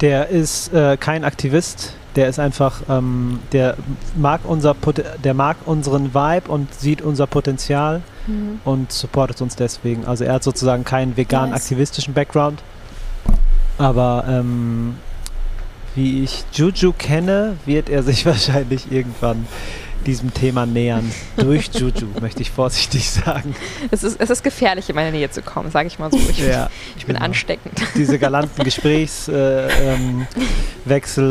Der 0.00 0.28
ist 0.28 0.72
äh, 0.72 0.96
kein 0.96 1.24
Aktivist, 1.24 1.94
der 2.16 2.28
ist 2.28 2.38
einfach, 2.38 2.82
ähm, 2.88 3.40
der 3.52 3.76
mag 4.16 4.40
unser 4.44 4.74
der 5.22 5.34
mag 5.34 5.56
unseren 5.66 6.14
Vibe 6.14 6.50
und 6.50 6.74
sieht 6.74 7.02
unser 7.02 7.26
Potenzial 7.26 8.00
mhm. 8.26 8.60
und 8.64 8.90
supportet 8.90 9.40
uns 9.42 9.56
deswegen. 9.56 10.06
Also 10.06 10.24
er 10.24 10.34
hat 10.34 10.42
sozusagen 10.42 10.84
keinen 10.84 11.16
vegan 11.16 11.52
aktivistischen 11.52 12.14
Background, 12.14 12.60
aber 13.78 14.24
ähm, 14.26 14.96
wie 15.94 16.24
ich 16.24 16.44
Juju 16.52 16.92
kenne, 16.96 17.56
wird 17.66 17.88
er 17.88 18.02
sich 18.02 18.26
wahrscheinlich 18.32 18.90
irgendwann 18.90 19.46
diesem 20.06 20.32
Thema 20.32 20.66
nähern. 20.66 21.10
Durch 21.36 21.70
Juju, 21.74 22.06
möchte 22.20 22.42
ich 22.42 22.50
vorsichtig 22.50 23.10
sagen. 23.10 23.54
Es 23.90 24.02
ist, 24.02 24.20
es 24.20 24.30
ist 24.30 24.42
gefährlich, 24.42 24.88
in 24.88 24.94
meine 24.94 25.12
Nähe 25.12 25.30
zu 25.30 25.42
kommen, 25.42 25.70
sage 25.70 25.88
ich 25.88 25.98
mal 25.98 26.10
so. 26.10 26.16
Ich, 26.16 26.38
ja, 26.38 26.70
ich 26.96 27.06
bin 27.06 27.16
genau. 27.16 27.26
ansteckend. 27.26 27.74
Diese 27.94 28.18
galanten 28.18 28.64
Gesprächswechsel 28.64 29.34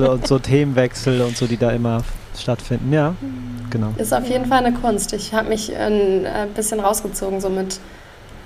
äh, 0.04 0.06
ähm, 0.06 0.10
und 0.12 0.28
so 0.28 0.40
Themenwechsel 0.40 1.22
und 1.22 1.36
so, 1.38 1.48
die 1.48 1.58
da 1.58 1.72
immer 1.72 2.04
stattfinden. 2.38 2.94
Ja, 2.94 3.16
genau. 3.70 3.94
Ist 3.98 4.14
auf 4.14 4.28
jeden 4.28 4.46
Fall 4.46 4.64
eine 4.66 4.78
Kunst. 4.78 5.14
Ich 5.14 5.34
habe 5.34 5.50
mich 5.50 5.76
ein 5.76 6.26
äh, 6.26 6.48
bisschen 6.54 6.80
rausgezogen, 6.80 7.42
so 7.42 7.50
mit 7.50 7.80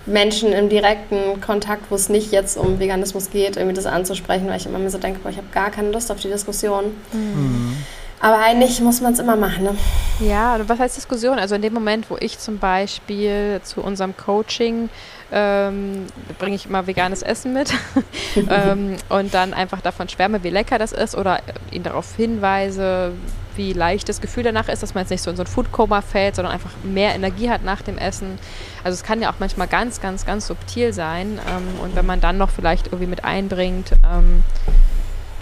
Menschen 0.05 0.51
im 0.51 0.69
direkten 0.69 1.39
Kontakt, 1.41 1.89
wo 1.89 1.95
es 1.95 2.09
nicht 2.09 2.31
jetzt 2.31 2.57
um 2.57 2.80
Veganismus 2.80 3.30
geht, 3.30 3.57
irgendwie 3.57 3.75
das 3.75 3.85
anzusprechen, 3.85 4.47
weil 4.47 4.57
ich 4.57 4.65
immer 4.65 4.80
mir 4.80 4.89
so 4.89 4.97
denke, 4.97 5.19
boah, 5.19 5.30
ich 5.30 5.38
habe 5.38 5.47
gar 5.53 5.69
keine 5.69 5.91
Lust 5.91 6.11
auf 6.11 6.19
die 6.19 6.30
Diskussion. 6.30 6.85
Mhm. 7.13 7.77
Aber 8.19 8.39
eigentlich 8.39 8.80
muss 8.80 9.01
man 9.01 9.13
es 9.13 9.19
immer 9.19 9.35
machen. 9.35 9.65
Ne? 9.65 9.75
Ja, 10.21 10.57
was 10.65 10.80
heißt 10.80 10.95
Diskussion? 10.95 11.39
Also 11.39 11.55
in 11.55 11.61
dem 11.61 11.73
Moment, 11.73 12.09
wo 12.09 12.15
ich 12.17 12.39
zum 12.39 12.57
Beispiel 12.57 13.59
zu 13.63 13.81
unserem 13.81 14.15
Coaching 14.15 14.89
ähm, 15.34 16.05
bringe 16.39 16.55
ich 16.55 16.67
immer 16.67 16.88
veganes 16.88 17.21
Essen 17.21 17.53
mit 17.53 17.73
ähm, 18.35 18.95
und 19.09 19.34
dann 19.34 19.53
einfach 19.53 19.81
davon 19.81 20.07
schwärme, 20.07 20.43
wie 20.43 20.51
lecker 20.51 20.77
das 20.77 20.93
ist 20.93 21.15
oder 21.15 21.39
ihn 21.71 21.84
darauf 21.84 22.15
hinweise, 22.15 23.11
wie 23.55 23.73
leicht 23.73 24.09
das 24.09 24.21
Gefühl 24.21 24.43
danach 24.43 24.69
ist, 24.69 24.84
dass 24.84 24.93
man 24.93 25.03
jetzt 25.03 25.09
nicht 25.09 25.21
so 25.21 25.30
in 25.30 25.35
so 25.35 25.43
ein 25.43 25.47
Foodkoma 25.47 26.01
fällt, 26.01 26.35
sondern 26.35 26.53
einfach 26.53 26.71
mehr 26.84 27.15
Energie 27.15 27.49
hat 27.49 27.63
nach 27.63 27.81
dem 27.81 27.97
Essen. 27.97 28.39
Also 28.84 28.95
es 28.95 29.03
kann 29.03 29.21
ja 29.21 29.31
auch 29.31 29.39
manchmal 29.39 29.67
ganz, 29.67 30.01
ganz, 30.01 30.25
ganz 30.25 30.47
subtil 30.47 30.93
sein. 30.93 31.39
Ähm, 31.49 31.80
und 31.81 31.95
wenn 31.95 32.05
man 32.05 32.21
dann 32.21 32.38
noch 32.38 32.49
vielleicht 32.49 32.88
irgendwie 32.88 33.07
mit 33.07 33.23
einbringt, 33.23 33.91
ähm, 34.03 34.43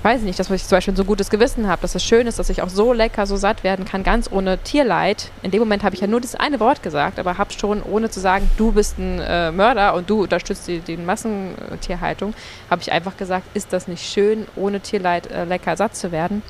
weiß 0.03 0.21
ich 0.21 0.25
nicht, 0.25 0.39
dass 0.39 0.49
ich 0.49 0.65
zum 0.65 0.77
Beispiel 0.77 0.93
ein 0.93 0.97
so 0.97 1.05
gutes 1.05 1.29
Gewissen 1.29 1.67
habe, 1.67 1.81
dass 1.81 1.95
es 1.95 2.03
schön 2.03 2.25
ist, 2.27 2.39
dass 2.39 2.49
ich 2.49 2.61
auch 2.61 2.69
so 2.69 2.93
lecker, 2.93 3.25
so 3.27 3.35
satt 3.37 3.63
werden 3.63 3.85
kann, 3.85 4.03
ganz 4.03 4.31
ohne 4.31 4.57
Tierleid. 4.57 5.31
In 5.43 5.51
dem 5.51 5.59
Moment 5.59 5.83
habe 5.83 5.95
ich 5.95 6.01
ja 6.01 6.07
nur 6.07 6.21
das 6.21 6.35
eine 6.35 6.59
Wort 6.59 6.81
gesagt, 6.81 7.19
aber 7.19 7.37
habe 7.37 7.53
schon, 7.53 7.83
ohne 7.83 8.09
zu 8.09 8.19
sagen, 8.19 8.49
du 8.57 8.71
bist 8.71 8.97
ein 8.97 9.19
äh, 9.19 9.51
Mörder 9.51 9.93
und 9.93 10.09
du 10.09 10.23
unterstützt 10.23 10.67
die, 10.67 10.79
die 10.79 10.97
Massentierhaltung, 10.97 12.33
habe 12.69 12.81
ich 12.81 12.91
einfach 12.91 13.15
gesagt, 13.17 13.45
ist 13.53 13.73
das 13.73 13.87
nicht 13.87 14.03
schön, 14.03 14.47
ohne 14.55 14.79
Tierleid 14.79 15.29
äh, 15.29 15.45
lecker 15.45 15.77
satt 15.77 15.95
zu 15.95 16.11
werden. 16.11 16.41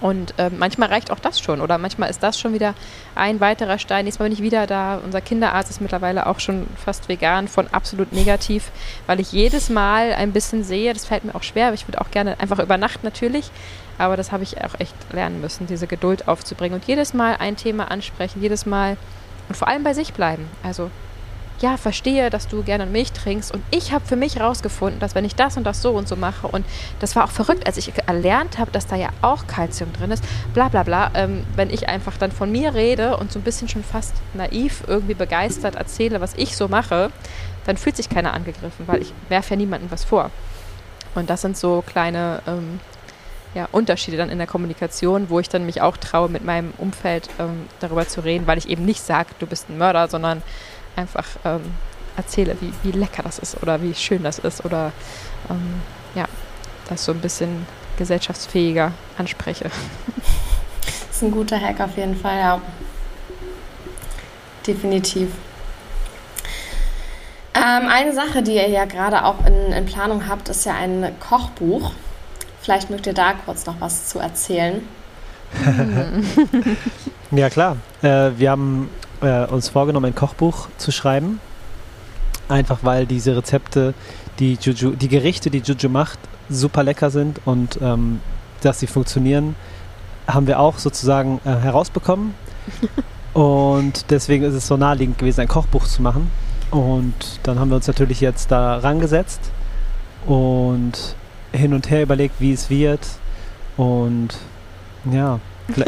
Und 0.00 0.34
äh, 0.38 0.50
manchmal 0.50 0.88
reicht 0.88 1.10
auch 1.10 1.18
das 1.18 1.40
schon 1.40 1.60
oder 1.60 1.78
manchmal 1.78 2.10
ist 2.10 2.22
das 2.22 2.38
schon 2.38 2.52
wieder 2.52 2.74
ein 3.14 3.40
weiterer 3.40 3.78
Stein. 3.78 4.04
Nächstes 4.04 4.18
Mal 4.18 4.26
bin 4.26 4.34
ich 4.34 4.42
wieder 4.42 4.66
da. 4.66 5.00
Unser 5.02 5.20
Kinderarzt 5.20 5.70
ist 5.70 5.80
mittlerweile 5.80 6.26
auch 6.26 6.40
schon 6.40 6.66
fast 6.76 7.08
vegan 7.08 7.48
von 7.48 7.68
absolut 7.68 8.12
negativ, 8.12 8.70
weil 9.06 9.20
ich 9.20 9.32
jedes 9.32 9.70
Mal 9.70 10.12
ein 10.12 10.32
bisschen 10.32 10.64
sehe, 10.64 10.92
das 10.92 11.06
fällt 11.06 11.24
mir 11.24 11.34
auch 11.34 11.42
schwer, 11.42 11.68
aber 11.68 11.74
ich 11.74 11.88
würde 11.88 12.00
auch 12.00 12.10
gerne 12.10 12.38
einfach 12.40 12.58
übernachten 12.58 13.04
natürlich, 13.04 13.50
aber 13.98 14.16
das 14.16 14.32
habe 14.32 14.42
ich 14.42 14.62
auch 14.62 14.78
echt 14.78 14.94
lernen 15.12 15.40
müssen, 15.40 15.66
diese 15.66 15.86
Geduld 15.86 16.28
aufzubringen 16.28 16.78
und 16.78 16.86
jedes 16.86 17.14
Mal 17.14 17.36
ein 17.38 17.56
Thema 17.56 17.90
ansprechen, 17.90 18.42
jedes 18.42 18.66
Mal 18.66 18.96
und 19.48 19.56
vor 19.56 19.68
allem 19.68 19.84
bei 19.84 19.94
sich 19.94 20.12
bleiben. 20.12 20.48
Also 20.62 20.90
ja, 21.60 21.76
verstehe, 21.76 22.30
dass 22.30 22.48
du 22.48 22.62
gerne 22.62 22.86
Milch 22.86 23.12
trinkst. 23.12 23.52
Und 23.52 23.62
ich 23.70 23.92
habe 23.92 24.04
für 24.04 24.16
mich 24.16 24.36
herausgefunden, 24.36 25.00
dass 25.00 25.14
wenn 25.14 25.24
ich 25.24 25.34
das 25.34 25.56
und 25.56 25.64
das 25.64 25.82
so 25.82 25.92
und 25.92 26.08
so 26.08 26.16
mache, 26.16 26.46
und 26.48 26.66
das 27.00 27.16
war 27.16 27.24
auch 27.24 27.30
verrückt, 27.30 27.66
als 27.66 27.76
ich 27.76 27.92
erlernt 28.06 28.58
habe, 28.58 28.70
dass 28.70 28.86
da 28.86 28.96
ja 28.96 29.08
auch 29.22 29.46
Kalzium 29.46 29.92
drin 29.92 30.10
ist, 30.10 30.22
bla 30.54 30.68
bla 30.68 30.82
bla, 30.82 31.10
ähm, 31.14 31.44
wenn 31.54 31.70
ich 31.70 31.88
einfach 31.88 32.16
dann 32.18 32.32
von 32.32 32.52
mir 32.52 32.74
rede 32.74 33.16
und 33.16 33.32
so 33.32 33.38
ein 33.38 33.42
bisschen 33.42 33.68
schon 33.68 33.84
fast 33.84 34.14
naiv 34.34 34.84
irgendwie 34.86 35.14
begeistert 35.14 35.76
erzähle, 35.76 36.20
was 36.20 36.34
ich 36.34 36.56
so 36.56 36.68
mache, 36.68 37.10
dann 37.64 37.76
fühlt 37.76 37.96
sich 37.96 38.08
keiner 38.08 38.32
angegriffen, 38.34 38.86
weil 38.86 39.02
ich 39.02 39.12
werfe 39.28 39.50
ja 39.50 39.56
niemandem 39.56 39.90
was 39.90 40.04
vor. 40.04 40.30
Und 41.14 41.30
das 41.30 41.40
sind 41.40 41.56
so 41.56 41.82
kleine 41.86 42.42
ähm, 42.46 42.78
ja, 43.54 43.66
Unterschiede 43.72 44.18
dann 44.18 44.28
in 44.28 44.36
der 44.36 44.46
Kommunikation, 44.46 45.30
wo 45.30 45.40
ich 45.40 45.48
dann 45.48 45.64
mich 45.64 45.80
auch 45.80 45.96
traue, 45.96 46.28
mit 46.28 46.44
meinem 46.44 46.74
Umfeld 46.76 47.30
ähm, 47.38 47.66
darüber 47.80 48.06
zu 48.06 48.20
reden, 48.20 48.46
weil 48.46 48.58
ich 48.58 48.68
eben 48.68 48.84
nicht 48.84 49.02
sage, 49.02 49.30
du 49.38 49.46
bist 49.46 49.70
ein 49.70 49.78
Mörder, 49.78 50.08
sondern 50.08 50.42
einfach 50.96 51.26
ähm, 51.44 51.62
erzähle, 52.16 52.56
wie, 52.60 52.72
wie 52.82 52.92
lecker 52.92 53.22
das 53.22 53.38
ist 53.38 53.62
oder 53.62 53.80
wie 53.82 53.94
schön 53.94 54.22
das 54.22 54.38
ist 54.38 54.64
oder 54.64 54.92
ähm, 55.50 55.80
ja, 56.14 56.26
das 56.88 57.04
so 57.04 57.12
ein 57.12 57.20
bisschen 57.20 57.66
gesellschaftsfähiger 57.96 58.92
anspreche. 59.18 59.70
Das 60.84 60.94
ist 61.16 61.22
ein 61.22 61.30
guter 61.30 61.60
Hack 61.60 61.80
auf 61.80 61.96
jeden 61.96 62.16
Fall, 62.16 62.38
ja. 62.38 62.60
Definitiv. 64.66 65.30
Ähm, 67.54 67.88
eine 67.88 68.12
Sache, 68.12 68.42
die 68.42 68.54
ihr 68.54 68.68
ja 68.68 68.84
gerade 68.84 69.24
auch 69.24 69.46
in, 69.46 69.72
in, 69.72 69.86
Planung 69.86 70.28
habt, 70.28 70.48
ist 70.48 70.66
ja 70.66 70.74
ein 70.74 71.14
Kochbuch. 71.20 71.92
Vielleicht 72.60 72.90
mögt 72.90 73.06
ihr 73.06 73.14
da 73.14 73.32
kurz 73.32 73.64
noch 73.64 73.80
was 73.80 74.08
zu 74.08 74.18
erzählen. 74.18 74.86
ja, 77.30 77.48
klar. 77.48 77.76
Äh, 78.02 78.32
wir 78.36 78.50
haben 78.50 78.90
äh, 79.26 79.46
uns 79.50 79.68
vorgenommen, 79.68 80.06
ein 80.06 80.14
Kochbuch 80.14 80.68
zu 80.78 80.92
schreiben. 80.92 81.40
Einfach 82.48 82.78
weil 82.82 83.06
diese 83.06 83.36
Rezepte, 83.36 83.92
die 84.38 84.56
Juju, 84.60 84.92
die 84.92 85.08
Gerichte, 85.08 85.50
die 85.50 85.58
Juju 85.58 85.88
macht, 85.88 86.18
super 86.48 86.84
lecker 86.84 87.10
sind 87.10 87.40
und 87.44 87.78
ähm, 87.82 88.20
dass 88.60 88.78
sie 88.78 88.86
funktionieren, 88.86 89.56
haben 90.28 90.46
wir 90.46 90.60
auch 90.60 90.78
sozusagen 90.78 91.40
äh, 91.44 91.50
herausbekommen. 91.50 92.34
und 93.32 94.10
deswegen 94.10 94.44
ist 94.44 94.54
es 94.54 94.66
so 94.66 94.76
naheliegend 94.76 95.18
gewesen, 95.18 95.40
ein 95.40 95.48
Kochbuch 95.48 95.86
zu 95.86 96.02
machen. 96.02 96.30
Und 96.70 97.40
dann 97.42 97.58
haben 97.58 97.70
wir 97.70 97.76
uns 97.76 97.86
natürlich 97.86 98.20
jetzt 98.20 98.50
da 98.50 98.78
rangesetzt 98.78 99.40
und 100.26 101.16
hin 101.52 101.74
und 101.74 101.90
her 101.90 102.02
überlegt, 102.02 102.36
wie 102.40 102.52
es 102.52 102.70
wird. 102.70 103.00
Und 103.76 104.36
ja, 105.10 105.40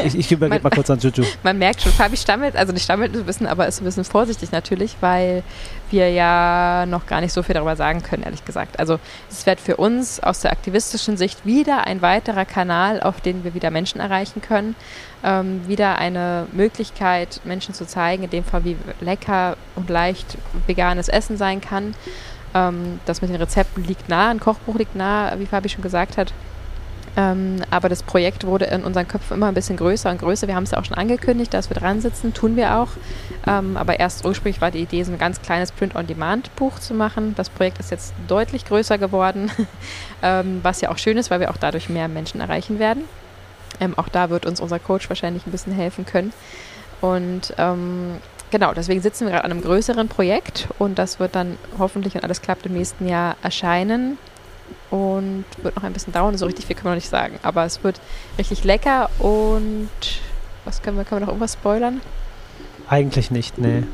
ich, 0.05 0.19
ich 0.19 0.33
übergebe 0.33 0.63
mal 0.63 0.71
kurz 0.71 0.91
an 0.91 0.99
Juju. 0.99 1.25
Man 1.43 1.59
merkt 1.59 1.83
schon, 1.83 1.93
Fabi 1.93 2.17
stammelt, 2.17 2.57
also 2.57 2.73
nicht 2.73 2.85
stammelt 2.85 3.15
ein 3.15 3.25
bisschen, 3.25 3.47
aber 3.47 3.67
ist 3.67 3.81
ein 3.81 3.85
bisschen 3.85 4.05
vorsichtig 4.05 4.51
natürlich, 4.53 4.97
weil 5.01 5.43
wir 5.91 6.11
ja 6.11 6.85
noch 6.87 7.07
gar 7.07 7.21
nicht 7.21 7.33
so 7.33 7.43
viel 7.43 7.55
darüber 7.55 7.77
sagen 7.77 8.03
können, 8.03 8.23
ehrlich 8.23 8.45
gesagt. 8.45 8.79
Also 8.79 8.99
es 9.31 9.47
wird 9.47 9.61
für 9.61 9.77
uns 9.77 10.21
aus 10.21 10.41
der 10.41 10.53
aktivistischen 10.53 11.17
Sicht 11.17 11.47
wieder 11.47 11.87
ein 11.87 12.03
weiterer 12.03 12.45
Kanal, 12.45 13.01
auf 13.01 13.21
den 13.21 13.45
wir 13.45 13.55
wieder 13.55 13.71
Menschen 13.71 14.01
erreichen 14.01 14.43
können. 14.43 14.75
Ähm, 15.25 15.67
wieder 15.67 15.99
eine 15.99 16.47
Möglichkeit, 16.53 17.41
Menschen 17.45 17.75
zu 17.75 17.87
zeigen, 17.87 18.25
in 18.25 18.31
dem 18.31 18.45
Fall, 18.45 18.65
wie 18.65 18.77
lecker 19.01 19.57
und 19.75 19.91
leicht 19.91 20.39
veganes 20.67 21.09
Essen 21.09 21.37
sein 21.37 21.61
kann. 21.61 21.95
Ähm, 22.55 23.01
das 23.05 23.21
mit 23.21 23.31
den 23.31 23.37
Rezepten 23.37 23.85
liegt 23.85 24.09
nah, 24.09 24.31
ein 24.31 24.41
Kochbuch 24.41 24.77
liegt 24.77 24.95
nah, 24.95 25.35
wie 25.39 25.47
Fabi 25.47 25.69
schon 25.69 25.83
gesagt 25.83 26.17
hat. 26.17 26.33
Ähm, 27.17 27.57
aber 27.71 27.89
das 27.89 28.03
Projekt 28.03 28.47
wurde 28.47 28.67
in 28.67 28.85
unseren 28.85 29.09
Köpfen 29.09 29.37
immer 29.37 29.47
ein 29.47 29.55
bisschen 29.55 29.77
größer 29.77 30.11
und 30.11 30.19
größer. 30.19 30.47
Wir 30.47 30.55
haben 30.55 30.65
es 30.65 30.73
ja 30.73 30.79
auch 30.79 30.85
schon 30.85 30.97
angekündigt, 30.97 31.53
dass 31.55 31.71
wir 31.71 31.77
dran 31.77 32.01
sitzen, 32.01 32.35
tun 32.35 32.57
wir 32.57 32.77
auch. 32.77 32.89
Ähm, 33.47 33.77
aber 33.77 33.99
erst 33.99 34.25
ursprünglich 34.25 34.61
war 34.61 34.71
die 34.71 34.81
Idee, 34.81 35.03
so 35.03 35.13
ein 35.13 35.19
ganz 35.19 35.41
kleines 35.43 35.73
Print-on-Demand-Buch 35.73 36.79
zu 36.79 36.95
machen. 36.95 37.35
Das 37.37 37.51
Projekt 37.51 37.81
ist 37.81 37.91
jetzt 37.91 38.15
deutlich 38.27 38.65
größer 38.65 38.99
geworden, 38.99 39.51
ähm, 40.23 40.61
was 40.63 40.81
ja 40.81 40.91
auch 40.91 40.99
schön 40.99 41.17
ist, 41.17 41.31
weil 41.31 41.41
wir 41.41 41.51
auch 41.51 41.57
dadurch 41.57 41.89
mehr 41.89 42.09
Menschen 42.09 42.41
erreichen 42.41 42.79
werden. 42.79 43.05
Ähm, 43.81 43.95
auch 43.97 44.09
da 44.09 44.31
wird 44.31 44.47
uns 44.47 44.61
unser 44.61 44.79
Coach 44.79 45.09
wahrscheinlich 45.09 45.47
ein 45.47 45.53
bisschen 45.53 45.73
helfen 45.73 46.05
können. 46.05 46.33
Und 47.01 47.55
ähm, 47.59 48.17
genau, 48.51 48.75
deswegen 48.75 49.01
sitzen 49.01 49.27
wir 49.27 49.33
gerade 49.33 49.45
an 49.45 49.53
einem 49.53 49.63
größeren 49.63 50.09
Projekt 50.09 50.69
und 50.79 50.99
das 50.99 51.21
wird 51.21 51.35
dann 51.35 51.57
hoffentlich, 51.79 52.15
wenn 52.15 52.25
alles 52.25 52.43
klappt, 52.43 52.67
im 52.67 52.73
nächsten 52.73 53.09
Jahr 53.09 53.37
erscheinen 53.43 54.19
und 54.91 55.45
wird 55.63 55.77
noch 55.77 55.83
ein 55.83 55.93
bisschen 55.93 56.13
dauern. 56.13 56.37
So 56.39 56.47
richtig 56.47 56.67
viel 56.67 56.77
können 56.77 56.87
wir 56.87 56.91
noch 56.91 56.97
nicht 56.97 57.11
sagen. 57.11 57.39
Aber 57.43 57.65
es 57.65 57.83
wird 57.85 58.01
richtig 58.39 58.65
lecker 58.65 59.11
und 59.19 59.89
was 60.65 60.83
können 60.83 60.97
wir, 60.97 61.05
können 61.05 61.21
wir 61.21 61.27
noch 61.27 61.33
irgendwas 61.33 61.55
spoilern? 61.55 62.01
Eigentlich 62.89 63.31
nicht, 63.31 63.59
nee. 63.59 63.85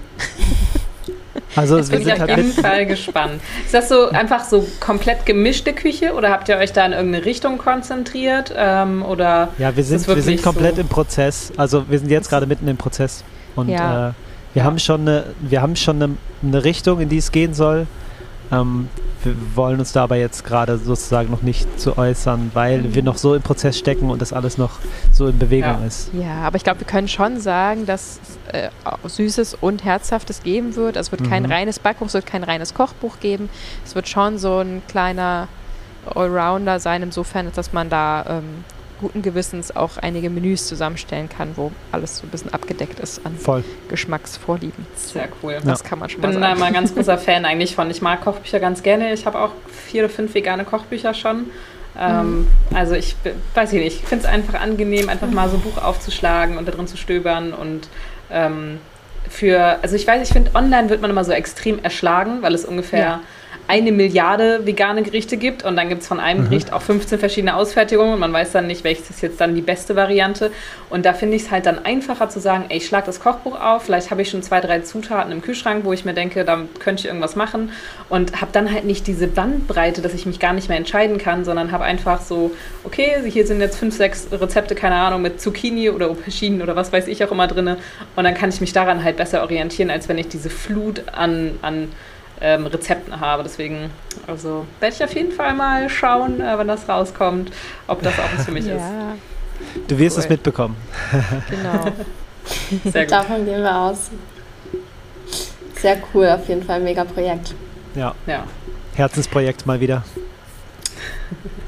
Also 1.56 1.76
Jetzt 1.76 1.90
bin 1.90 2.02
ich 2.02 2.12
auf 2.12 2.28
jeden 2.28 2.52
Fall 2.52 2.86
gespannt. 2.86 3.40
Ist 3.64 3.74
das 3.74 3.88
so 3.88 4.08
einfach 4.10 4.44
so 4.44 4.66
komplett 4.80 5.26
gemischte 5.26 5.72
Küche 5.72 6.14
oder 6.14 6.30
habt 6.30 6.48
ihr 6.48 6.56
euch 6.56 6.72
da 6.72 6.84
in 6.86 6.92
irgendeine 6.92 7.24
Richtung 7.24 7.58
konzentriert? 7.58 8.52
Ähm, 8.56 9.04
oder 9.04 9.50
ja, 9.58 9.76
wir 9.76 9.84
sind, 9.84 10.06
wir 10.06 10.22
sind 10.22 10.42
komplett 10.42 10.76
so 10.76 10.80
im 10.80 10.88
Prozess. 10.88 11.52
Also 11.56 11.88
wir 11.88 11.98
sind 11.98 12.10
jetzt 12.10 12.28
gerade 12.28 12.46
mitten 12.46 12.66
im 12.68 12.76
Prozess. 12.76 13.24
Und 13.54 13.68
ja. 13.68 14.08
äh, 14.08 14.12
wir, 14.54 14.62
ja. 14.62 14.64
haben 14.64 14.78
schon 14.78 15.02
eine, 15.02 15.26
wir 15.40 15.62
haben 15.62 15.76
schon 15.76 16.02
eine, 16.02 16.16
eine 16.42 16.64
Richtung, 16.64 17.00
in 17.00 17.08
die 17.08 17.18
es 17.18 17.30
gehen 17.30 17.54
soll. 17.54 17.86
Ähm, 18.50 18.88
wir 19.24 19.34
wollen 19.54 19.78
uns 19.78 19.92
dabei 19.92 20.18
jetzt 20.18 20.44
gerade 20.44 20.78
sozusagen 20.78 21.30
noch 21.30 21.42
nicht 21.42 21.80
zu 21.80 21.96
äußern, 21.96 22.50
weil 22.54 22.82
mhm. 22.82 22.94
wir 22.94 23.02
noch 23.02 23.16
so 23.16 23.34
im 23.34 23.42
Prozess 23.42 23.78
stecken 23.78 24.10
und 24.10 24.20
das 24.20 24.32
alles 24.32 24.58
noch 24.58 24.78
so 25.12 25.26
in 25.26 25.38
Bewegung 25.38 25.80
ja. 25.80 25.86
ist. 25.86 26.10
Ja, 26.12 26.42
aber 26.42 26.56
ich 26.56 26.64
glaube, 26.64 26.80
wir 26.80 26.86
können 26.86 27.08
schon 27.08 27.40
sagen, 27.40 27.86
dass 27.86 28.20
es 28.48 28.54
äh, 28.54 28.70
Süßes 29.08 29.54
und 29.60 29.84
Herzhaftes 29.84 30.42
geben 30.42 30.76
wird. 30.76 30.96
Also 30.96 31.08
es 31.08 31.12
wird 31.12 31.22
mhm. 31.22 31.30
kein 31.30 31.46
reines 31.46 31.78
Backbuch, 31.78 32.06
es 32.06 32.14
wird 32.14 32.26
kein 32.26 32.44
reines 32.44 32.74
Kochbuch 32.74 33.20
geben. 33.20 33.48
Es 33.84 33.94
wird 33.94 34.08
schon 34.08 34.38
so 34.38 34.58
ein 34.58 34.82
kleiner 34.88 35.48
Allrounder 36.14 36.80
sein, 36.80 37.02
insofern, 37.02 37.50
dass 37.54 37.72
man 37.72 37.88
da 37.88 38.24
ähm, 38.28 38.64
guten 39.00 39.22
Gewissens 39.22 39.74
auch 39.74 39.98
einige 39.98 40.30
Menüs 40.30 40.66
zusammenstellen 40.66 41.28
kann, 41.28 41.50
wo 41.56 41.72
alles 41.92 42.18
so 42.18 42.26
ein 42.26 42.30
bisschen 42.30 42.52
abgedeckt 42.52 43.00
ist 43.00 43.24
an 43.24 43.36
Voll. 43.36 43.64
Geschmacksvorlieben. 43.88 44.86
Sehr 44.96 45.28
cool. 45.42 45.58
Das 45.64 45.80
ja. 45.80 45.88
kann 45.88 45.98
man 45.98 46.08
schon 46.08 46.20
mal 46.20 46.32
sagen. 46.32 46.42
Ich 46.42 46.50
bin 46.50 46.58
da 46.58 46.64
mal 46.64 46.72
ganz 46.72 46.94
großer 46.94 47.18
Fan 47.24 47.44
eigentlich 47.44 47.74
von. 47.74 47.90
Ich 47.90 48.02
mag 48.02 48.22
Kochbücher 48.22 48.60
ganz 48.60 48.82
gerne. 48.82 49.12
Ich 49.12 49.26
habe 49.26 49.38
auch 49.38 49.52
vier 49.86 50.04
oder 50.04 50.12
fünf 50.12 50.34
vegane 50.34 50.64
Kochbücher 50.64 51.14
schon. 51.14 51.46
Ähm, 51.98 52.40
mhm. 52.40 52.48
Also 52.74 52.94
ich 52.94 53.16
weiß 53.54 53.72
ich 53.72 53.82
nicht, 53.82 54.02
ich 54.02 54.08
finde 54.08 54.24
es 54.24 54.30
einfach 54.30 54.60
angenehm, 54.60 55.08
einfach 55.08 55.30
mal 55.30 55.48
so 55.48 55.56
ein 55.56 55.62
Buch 55.62 55.78
aufzuschlagen 55.78 56.58
und 56.58 56.66
da 56.66 56.72
drin 56.72 56.88
zu 56.88 56.96
stöbern 56.96 57.52
und 57.52 57.88
ähm, 58.32 58.80
für, 59.30 59.78
also 59.80 59.94
ich 59.94 60.06
weiß, 60.06 60.20
ich 60.26 60.32
finde, 60.32 60.50
online 60.54 60.90
wird 60.90 61.00
man 61.00 61.10
immer 61.10 61.24
so 61.24 61.32
extrem 61.32 61.82
erschlagen, 61.82 62.42
weil 62.42 62.52
es 62.52 62.64
ungefähr 62.64 62.98
ja 62.98 63.20
eine 63.66 63.92
Milliarde 63.92 64.66
vegane 64.66 65.02
Gerichte 65.02 65.36
gibt 65.36 65.64
und 65.64 65.76
dann 65.76 65.88
gibt 65.88 66.02
es 66.02 66.08
von 66.08 66.20
einem 66.20 66.40
mhm. 66.40 66.50
Gericht 66.50 66.72
auch 66.72 66.82
15 66.82 67.18
verschiedene 67.18 67.56
Ausfertigungen 67.56 68.14
und 68.14 68.20
man 68.20 68.32
weiß 68.32 68.52
dann 68.52 68.66
nicht, 68.66 68.84
welches 68.84 69.10
ist 69.10 69.22
jetzt 69.22 69.40
dann 69.40 69.54
die 69.54 69.62
beste 69.62 69.96
Variante. 69.96 70.50
Und 70.90 71.06
da 71.06 71.14
finde 71.14 71.36
ich 71.36 71.44
es 71.44 71.50
halt 71.50 71.66
dann 71.66 71.84
einfacher 71.84 72.28
zu 72.28 72.40
sagen, 72.40 72.66
ey, 72.68 72.76
ich 72.76 72.86
schlage 72.86 73.06
das 73.06 73.20
Kochbuch 73.20 73.58
auf, 73.58 73.84
vielleicht 73.84 74.10
habe 74.10 74.22
ich 74.22 74.30
schon 74.30 74.42
zwei, 74.42 74.60
drei 74.60 74.80
Zutaten 74.80 75.32
im 75.32 75.40
Kühlschrank, 75.40 75.84
wo 75.84 75.92
ich 75.92 76.04
mir 76.04 76.12
denke, 76.12 76.44
da 76.44 76.60
könnte 76.78 77.00
ich 77.00 77.06
irgendwas 77.06 77.36
machen 77.36 77.70
und 78.10 78.40
habe 78.40 78.50
dann 78.52 78.70
halt 78.70 78.84
nicht 78.84 79.06
diese 79.06 79.26
Bandbreite, 79.26 80.02
dass 80.02 80.12
ich 80.12 80.26
mich 80.26 80.38
gar 80.40 80.52
nicht 80.52 80.68
mehr 80.68 80.78
entscheiden 80.78 81.18
kann, 81.18 81.44
sondern 81.44 81.72
habe 81.72 81.84
einfach 81.84 82.20
so, 82.20 82.50
okay, 82.84 83.16
hier 83.26 83.46
sind 83.46 83.60
jetzt 83.60 83.78
fünf, 83.78 83.96
sechs 83.96 84.28
Rezepte, 84.30 84.74
keine 84.74 84.96
Ahnung, 84.96 85.22
mit 85.22 85.40
Zucchini 85.40 85.88
oder 85.88 86.10
Auberginen 86.10 86.60
oder 86.60 86.76
was 86.76 86.92
weiß 86.92 87.08
ich 87.08 87.24
auch 87.24 87.32
immer 87.32 87.46
drin 87.46 87.76
und 88.16 88.24
dann 88.24 88.34
kann 88.34 88.50
ich 88.50 88.60
mich 88.60 88.72
daran 88.72 89.02
halt 89.02 89.16
besser 89.16 89.42
orientieren, 89.42 89.90
als 89.90 90.08
wenn 90.08 90.18
ich 90.18 90.28
diese 90.28 90.50
Flut 90.50 91.02
an, 91.12 91.58
an 91.62 91.88
ähm, 92.44 92.66
Rezepten 92.66 93.18
habe. 93.18 93.42
Deswegen, 93.42 93.90
also 94.26 94.66
werde 94.78 94.94
ich 94.94 95.02
auf 95.02 95.14
jeden 95.14 95.32
Fall 95.32 95.54
mal 95.54 95.88
schauen, 95.88 96.40
äh, 96.40 96.58
wenn 96.58 96.68
das 96.68 96.88
rauskommt, 96.88 97.50
ob 97.86 98.02
das 98.02 98.18
auch 98.18 98.36
was 98.36 98.44
für 98.44 98.52
mich 98.52 98.66
ja. 98.66 98.76
ist. 98.76 98.84
Du 99.88 99.98
wirst 99.98 100.16
cool. 100.16 100.24
es 100.24 100.28
mitbekommen. 100.28 100.76
genau. 101.50 101.84
Sehr 102.92 103.04
gut. 103.04 103.12
Davon 103.12 103.44
gehen 103.46 103.62
wir 103.62 103.74
aus. 103.74 104.10
Sehr 105.76 105.96
cool, 106.12 106.28
auf 106.28 106.46
jeden 106.48 106.62
Fall, 106.62 106.80
mega 106.80 107.04
Projekt. 107.04 107.54
Ja. 107.94 108.14
ja. 108.26 108.44
Herzensprojekt 108.94 109.66
mal 109.66 109.80
wieder. 109.80 110.04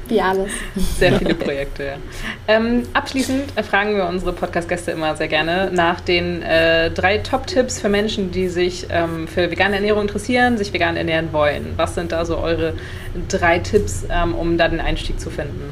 Wie 0.09 0.21
alles. 0.21 0.51
Sehr 0.97 1.13
viele 1.13 1.35
Projekte, 1.35 1.83
ja. 1.83 1.93
Ähm, 2.47 2.83
abschließend 2.93 3.51
fragen 3.65 3.95
wir 3.95 4.05
unsere 4.05 4.31
Podcast-Gäste 4.31 4.91
immer 4.91 5.15
sehr 5.15 5.27
gerne 5.27 5.69
nach 5.73 5.99
den 5.99 6.41
äh, 6.43 6.91
drei 6.91 7.17
Top-Tipps 7.17 7.81
für 7.81 7.89
Menschen, 7.89 8.31
die 8.31 8.47
sich 8.47 8.87
ähm, 8.89 9.27
für 9.27 9.51
vegane 9.51 9.75
Ernährung 9.75 10.03
interessieren, 10.03 10.57
sich 10.57 10.71
vegan 10.71 10.95
ernähren 10.95 11.33
wollen. 11.33 11.73
Was 11.75 11.95
sind 11.95 12.11
da 12.11 12.23
so 12.25 12.37
eure 12.37 12.73
drei 13.27 13.59
Tipps, 13.59 14.05
ähm, 14.09 14.33
um 14.33 14.57
da 14.57 14.69
den 14.69 14.79
Einstieg 14.79 15.19
zu 15.19 15.29
finden? 15.29 15.71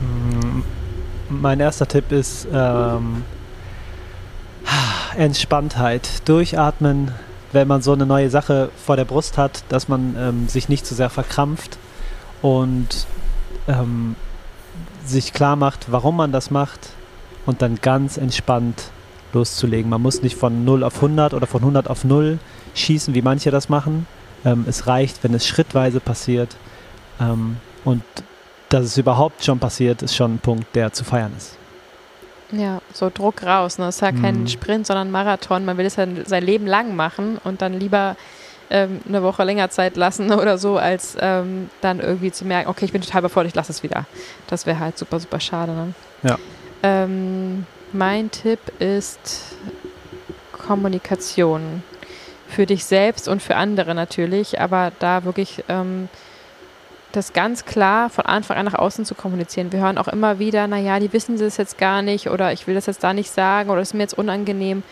Mm, 0.00 0.62
mein 1.28 1.60
erster 1.60 1.88
Tipp 1.88 2.12
ist 2.12 2.46
ähm, 2.52 3.24
Entspanntheit. 5.16 6.28
Durchatmen, 6.28 7.12
wenn 7.52 7.68
man 7.68 7.80
so 7.80 7.92
eine 7.92 8.04
neue 8.04 8.28
Sache 8.28 8.68
vor 8.84 8.96
der 8.96 9.04
Brust 9.06 9.38
hat, 9.38 9.64
dass 9.70 9.88
man 9.88 10.14
ähm, 10.18 10.48
sich 10.48 10.68
nicht 10.68 10.84
zu 10.84 10.94
sehr 10.94 11.08
verkrampft 11.08 11.78
und 12.44 13.06
ähm, 13.68 14.16
sich 15.02 15.32
klar 15.32 15.56
macht, 15.56 15.90
warum 15.90 16.18
man 16.18 16.30
das 16.30 16.50
macht 16.50 16.90
und 17.46 17.62
dann 17.62 17.78
ganz 17.80 18.18
entspannt 18.18 18.90
loszulegen. 19.32 19.88
Man 19.88 20.02
muss 20.02 20.20
nicht 20.20 20.36
von 20.36 20.62
0 20.62 20.84
auf 20.84 20.96
100 20.96 21.32
oder 21.32 21.46
von 21.46 21.62
100 21.62 21.88
auf 21.88 22.04
0 22.04 22.38
schießen, 22.74 23.14
wie 23.14 23.22
manche 23.22 23.50
das 23.50 23.70
machen. 23.70 24.06
Ähm, 24.44 24.66
es 24.68 24.86
reicht, 24.86 25.24
wenn 25.24 25.32
es 25.32 25.46
schrittweise 25.46 26.00
passiert. 26.00 26.54
Ähm, 27.18 27.56
und 27.82 28.02
dass 28.68 28.84
es 28.84 28.98
überhaupt 28.98 29.42
schon 29.42 29.58
passiert, 29.58 30.02
ist 30.02 30.14
schon 30.14 30.34
ein 30.34 30.38
Punkt, 30.38 30.66
der 30.76 30.92
zu 30.92 31.02
feiern 31.02 31.32
ist. 31.34 31.56
Ja, 32.52 32.82
so 32.92 33.10
Druck 33.12 33.42
raus. 33.42 33.78
Ne? 33.78 33.86
Es 33.86 33.96
ist 33.96 34.00
ja 34.02 34.12
kein 34.12 34.40
mhm. 34.40 34.48
Sprint, 34.48 34.86
sondern 34.86 35.10
Marathon. 35.10 35.64
Man 35.64 35.78
will 35.78 35.86
es 35.86 35.96
ja 35.96 36.06
sein 36.26 36.44
Leben 36.44 36.66
lang 36.66 36.94
machen 36.94 37.38
und 37.42 37.62
dann 37.62 37.72
lieber 37.72 38.16
ähm, 38.70 39.00
eine 39.08 39.22
Woche 39.22 39.44
länger 39.44 39.70
Zeit 39.70 39.96
lassen 39.96 40.32
oder 40.40 40.58
so, 40.58 40.76
als 40.78 41.16
ähm, 41.20 41.70
dann 41.80 42.00
irgendwie 42.00 42.32
zu 42.32 42.44
merken, 42.44 42.68
okay, 42.68 42.84
ich 42.84 42.92
bin 42.92 43.02
total 43.02 43.20
überfordert, 43.20 43.50
ich 43.50 43.54
lasse 43.54 43.72
es 43.72 43.82
wieder. 43.82 44.06
Das 44.48 44.66
wäre 44.66 44.78
halt 44.78 44.98
super, 44.98 45.20
super 45.20 45.40
schade. 45.40 45.72
Ne? 45.72 45.94
Ja. 46.22 46.38
Ähm, 46.82 47.66
mein 47.92 48.30
Tipp 48.30 48.60
ist 48.78 49.56
Kommunikation. 50.52 51.82
Für 52.48 52.66
dich 52.66 52.84
selbst 52.84 53.26
und 53.26 53.42
für 53.42 53.56
andere 53.56 53.94
natürlich, 53.94 54.60
aber 54.60 54.92
da 55.00 55.24
wirklich 55.24 55.64
ähm, 55.68 56.08
das 57.16 57.32
ganz 57.32 57.64
klar 57.64 58.10
von 58.10 58.26
Anfang 58.26 58.56
an 58.56 58.66
nach 58.66 58.74
außen 58.74 59.04
zu 59.04 59.14
kommunizieren. 59.14 59.72
Wir 59.72 59.80
hören 59.80 59.98
auch 59.98 60.08
immer 60.08 60.38
wieder, 60.38 60.66
naja, 60.66 60.98
die 61.00 61.12
wissen 61.12 61.38
das 61.38 61.56
jetzt 61.56 61.78
gar 61.78 62.02
nicht 62.02 62.28
oder 62.28 62.52
ich 62.52 62.66
will 62.66 62.74
das 62.74 62.86
jetzt 62.86 63.02
da 63.02 63.12
nicht 63.12 63.30
sagen 63.30 63.70
oder 63.70 63.80
es 63.80 63.88
ist 63.88 63.94
mir 63.94 64.02
jetzt 64.02 64.18
unangenehm. 64.18 64.82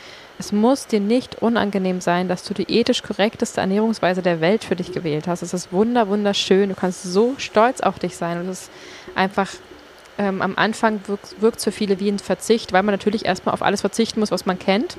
Es 0.43 0.51
muss 0.51 0.89
dir 0.89 0.99
nicht 0.99 1.41
unangenehm 1.41 2.01
sein, 2.01 2.27
dass 2.27 2.43
du 2.43 2.53
die 2.53 2.69
ethisch 2.69 3.05
korrekteste 3.05 3.61
Ernährungsweise 3.61 4.23
der 4.23 4.41
Welt 4.41 4.65
für 4.65 4.75
dich 4.75 4.91
gewählt 4.91 5.29
hast. 5.29 5.43
Es 5.43 5.55
ist 5.55 5.73
wunder, 5.73 6.09
wunderschön. 6.09 6.71
Du 6.71 6.75
kannst 6.75 7.05
so 7.05 7.35
stolz 7.39 7.81
auf 7.81 8.01
dich 8.01 8.17
sein. 8.17 8.41
Und 8.41 8.49
es 8.49 8.63
ist 8.63 8.71
einfach 9.15 9.49
ähm, 10.19 10.43
am 10.43 10.55
Anfang 10.57 11.01
wirkt 11.39 11.59
es 11.59 11.63
für 11.63 11.71
viele 11.71 12.01
wie 12.01 12.09
ein 12.09 12.19
Verzicht, 12.19 12.73
weil 12.73 12.83
man 12.83 12.93
natürlich 12.93 13.25
erstmal 13.25 13.55
auf 13.55 13.63
alles 13.63 13.83
verzichten 13.83 14.19
muss, 14.19 14.33
was 14.33 14.45
man 14.45 14.59
kennt. 14.59 14.97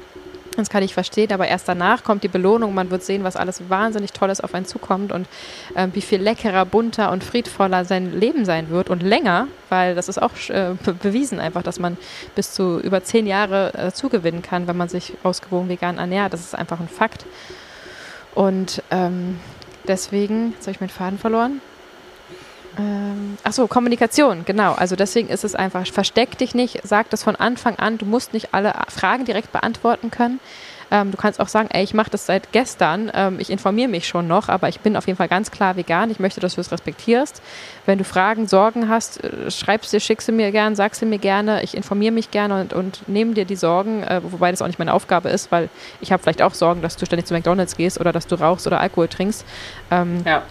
Das 0.55 0.69
kann 0.69 0.83
ich 0.83 0.93
verstehen, 0.93 1.31
aber 1.31 1.47
erst 1.47 1.67
danach 1.67 2.03
kommt 2.03 2.23
die 2.23 2.27
Belohnung. 2.27 2.75
Man 2.75 2.91
wird 2.91 3.03
sehen, 3.03 3.23
was 3.23 3.35
alles 3.35 3.69
wahnsinnig 3.69 4.13
Tolles 4.13 4.39
auf 4.39 4.53
einen 4.53 4.65
zukommt 4.65 5.11
und 5.11 5.27
äh, 5.73 5.87
wie 5.93 6.01
viel 6.01 6.21
leckerer, 6.21 6.65
bunter 6.65 7.11
und 7.11 7.23
friedvoller 7.23 7.85
sein 7.85 8.19
Leben 8.19 8.45
sein 8.45 8.69
wird 8.69 8.89
und 8.89 9.01
länger, 9.01 9.47
weil 9.69 9.95
das 9.95 10.09
ist 10.09 10.21
auch 10.21 10.31
äh, 10.49 10.75
bewiesen 11.01 11.39
einfach, 11.39 11.63
dass 11.63 11.79
man 11.79 11.97
bis 12.35 12.53
zu 12.53 12.79
über 12.79 13.03
zehn 13.03 13.25
Jahre 13.25 13.73
äh, 13.73 13.91
zugewinnen 13.91 14.43
kann, 14.43 14.67
wenn 14.67 14.77
man 14.77 14.89
sich 14.89 15.13
ausgewogen 15.23 15.69
vegan 15.69 15.97
ernährt. 15.97 16.33
Das 16.33 16.41
ist 16.41 16.55
einfach 16.55 16.79
ein 16.79 16.87
Fakt. 16.87 17.25
Und 18.35 18.83
ähm, 18.91 19.39
deswegen, 19.87 20.51
jetzt 20.53 20.67
habe 20.67 20.71
ich 20.71 20.81
meinen 20.81 20.89
Faden 20.89 21.17
verloren. 21.17 21.61
Ähm, 22.77 23.37
ach 23.43 23.53
so, 23.53 23.67
Kommunikation, 23.67 24.45
genau. 24.45 24.73
Also 24.73 24.95
deswegen 24.95 25.29
ist 25.29 25.43
es 25.43 25.55
einfach, 25.55 25.85
versteck 25.87 26.37
dich 26.37 26.55
nicht, 26.55 26.79
sag 26.83 27.09
das 27.09 27.23
von 27.23 27.35
Anfang 27.35 27.75
an. 27.75 27.97
Du 27.97 28.05
musst 28.05 28.33
nicht 28.33 28.53
alle 28.53 28.73
Fragen 28.89 29.25
direkt 29.25 29.51
beantworten 29.51 30.11
können. 30.11 30.39
Ähm, 30.91 31.09
du 31.09 31.17
kannst 31.17 31.39
auch 31.39 31.47
sagen, 31.47 31.69
ey, 31.71 31.83
ich 31.83 31.95
mache 31.95 32.11
das 32.11 32.27
seit 32.27 32.51
gestern, 32.51 33.11
ähm, 33.15 33.39
ich 33.39 33.49
informiere 33.49 33.87
mich 33.89 34.07
schon 34.07 34.27
noch, 34.27 34.47
aber 34.47 34.69
ich 34.69 34.79
bin 34.81 34.95
auf 34.95 35.07
jeden 35.07 35.17
Fall 35.17 35.27
ganz 35.27 35.49
klar 35.49 35.75
vegan. 35.75 36.11
Ich 36.11 36.19
möchte, 36.19 36.39
dass 36.39 36.53
du 36.53 36.61
es 36.61 36.71
respektierst. 36.71 37.41
Wenn 37.87 37.97
du 37.97 38.03
Fragen, 38.03 38.47
Sorgen 38.47 38.89
hast, 38.89 39.23
äh, 39.23 39.49
schreibst 39.49 39.91
dir, 39.91 39.99
schickst 39.99 40.27
du 40.27 40.31
mir 40.31 40.51
gerne, 40.51 40.75
sagst 40.75 41.01
du 41.01 41.07
mir 41.07 41.17
gerne. 41.17 41.63
Ich 41.63 41.75
informiere 41.75 42.11
mich 42.11 42.29
gerne 42.29 42.61
und, 42.61 42.73
und 42.73 43.07
nehme 43.07 43.33
dir 43.33 43.45
die 43.45 43.55
Sorgen, 43.55 44.03
äh, 44.03 44.21
wobei 44.23 44.51
das 44.51 44.61
auch 44.61 44.67
nicht 44.67 44.77
meine 44.77 44.93
Aufgabe 44.93 45.29
ist, 45.29 45.51
weil 45.51 45.69
ich 45.99 46.11
habe 46.11 46.21
vielleicht 46.21 46.43
auch 46.43 46.53
Sorgen, 46.53 46.83
dass 46.83 46.95
du 46.95 47.07
ständig 47.07 47.25
zu 47.25 47.33
McDonalds 47.33 47.75
gehst 47.75 47.99
oder 47.99 48.11
dass 48.11 48.27
du 48.27 48.35
rauchst 48.35 48.67
oder 48.67 48.79
Alkohol 48.79 49.07
trinkst. 49.07 49.45
Ähm, 49.89 50.21
ja 50.25 50.43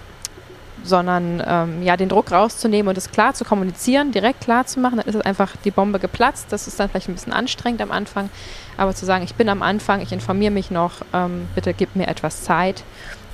sondern 0.85 1.43
ähm, 1.47 1.83
ja, 1.83 1.97
den 1.97 2.09
Druck 2.09 2.33
rauszunehmen 2.33 2.89
und 2.89 2.99
es 2.99 3.11
klar 3.11 3.35
zu 3.35 3.45
kommunizieren, 3.45 4.13
direkt 4.13 4.43
klar 4.43 4.67
zu 4.67 4.81
machen, 4.81 4.97
dann 4.99 5.07
ist 5.07 5.15
es 5.15 5.21
einfach 5.21 5.57
die 5.65 5.71
Bombe 5.71 5.99
geplatzt. 5.99 6.47
Das 6.51 6.67
ist 6.67 6.79
dann 6.79 6.89
vielleicht 6.89 7.09
ein 7.09 7.15
bisschen 7.15 7.33
anstrengend 7.33 7.81
am 7.83 7.91
Anfang, 7.91 8.31
aber 8.77 8.95
zu 8.95 9.07
sagen, 9.07 9.25
ich 9.25 9.35
bin 9.35 9.49
am 9.49 9.63
Anfang, 9.63 10.01
ich 10.01 10.13
informiere 10.13 10.53
mich 10.53 10.71
noch, 10.71 11.03
ähm, 11.13 11.49
bitte 11.55 11.75
gib 11.75 11.97
mir 11.97 12.09
etwas 12.09 12.43
Zeit 12.43 12.85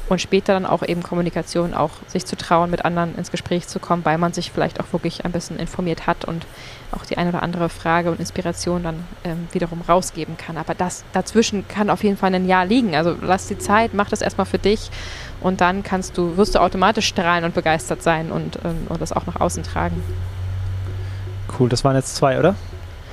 und 0.09 0.21
später 0.21 0.55
dann 0.55 0.67
auch 0.67 0.83
eben 0.83 1.03
Kommunikation, 1.03 1.75
auch 1.75 1.91
sich 2.07 2.25
zu 2.25 2.37
trauen, 2.37 2.71
mit 2.71 2.85
anderen 2.85 3.15
ins 3.17 3.31
Gespräch 3.31 3.67
zu 3.69 3.79
kommen, 3.79 4.05
weil 4.05 4.19
man 4.19 4.33
sich 4.33 4.51
vielleicht 4.51 4.81
auch 4.81 4.93
wirklich 4.93 5.25
ein 5.25 5.33
bisschen 5.33 5.59
informiert 5.59 6.07
hat 6.07 6.25
und 6.25 6.47
auch 6.93 7.05
die 7.05 7.19
eine 7.19 7.29
oder 7.29 7.43
andere 7.43 7.69
Frage 7.69 8.11
und 8.11 8.19
Inspiration 8.19 8.83
dann 8.83 9.05
ähm, 9.25 9.49
wiederum 9.53 9.83
rausgeben 9.87 10.37
kann. 10.39 10.57
Aber 10.57 10.75
das 10.75 11.05
dazwischen 11.13 11.69
kann 11.69 11.91
auf 11.91 12.03
jeden 12.03 12.17
Fall 12.17 12.35
ein 12.35 12.49
Jahr 12.49 12.65
liegen. 12.65 12.95
Also 12.97 13.15
lass 13.21 13.49
die 13.49 13.59
Zeit, 13.59 13.93
mach 13.93 14.09
das 14.09 14.23
erstmal 14.23 14.47
für 14.47 14.59
dich 14.59 14.91
und 15.41 15.61
dann 15.61 15.83
kannst 15.83 16.17
du, 16.19 16.37
wirst 16.37 16.55
du 16.55 16.61
automatisch 16.61 17.07
strahlen 17.07 17.45
und 17.45 17.55
begeistert 17.55 18.03
sein 18.03 18.31
und, 18.31 18.59
ähm, 18.65 18.87
und 18.89 19.01
das 19.01 19.13
auch 19.13 19.27
nach 19.27 19.41
außen 19.41 19.63
tragen. 19.63 20.03
Cool, 21.59 21.69
das 21.69 21.85
waren 21.85 21.97
jetzt 21.97 22.17
zwei, 22.17 22.39
oder? 22.39 22.55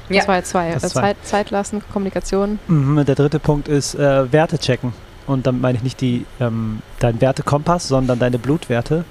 Ja. 0.09 0.19
Das 0.19 0.27
war 0.27 0.35
jetzt 0.37 0.49
zwei. 0.49 0.71
Das 0.73 0.93
Zeit, 0.93 1.17
Zeit 1.23 1.51
lassen, 1.51 1.81
Kommunikation. 1.91 2.59
Mhm, 2.67 3.05
der 3.05 3.15
dritte 3.15 3.39
Punkt 3.39 3.67
ist 3.67 3.95
äh, 3.95 4.31
Werte 4.31 4.59
checken. 4.59 4.93
Und 5.27 5.47
damit 5.47 5.61
meine 5.61 5.77
ich 5.77 5.83
nicht 5.83 6.01
die, 6.01 6.25
ähm, 6.39 6.81
dein 6.99 7.19
Wertekompass, 7.19 7.87
sondern 7.87 8.19
deine 8.19 8.37
Blutwerte. 8.37 9.05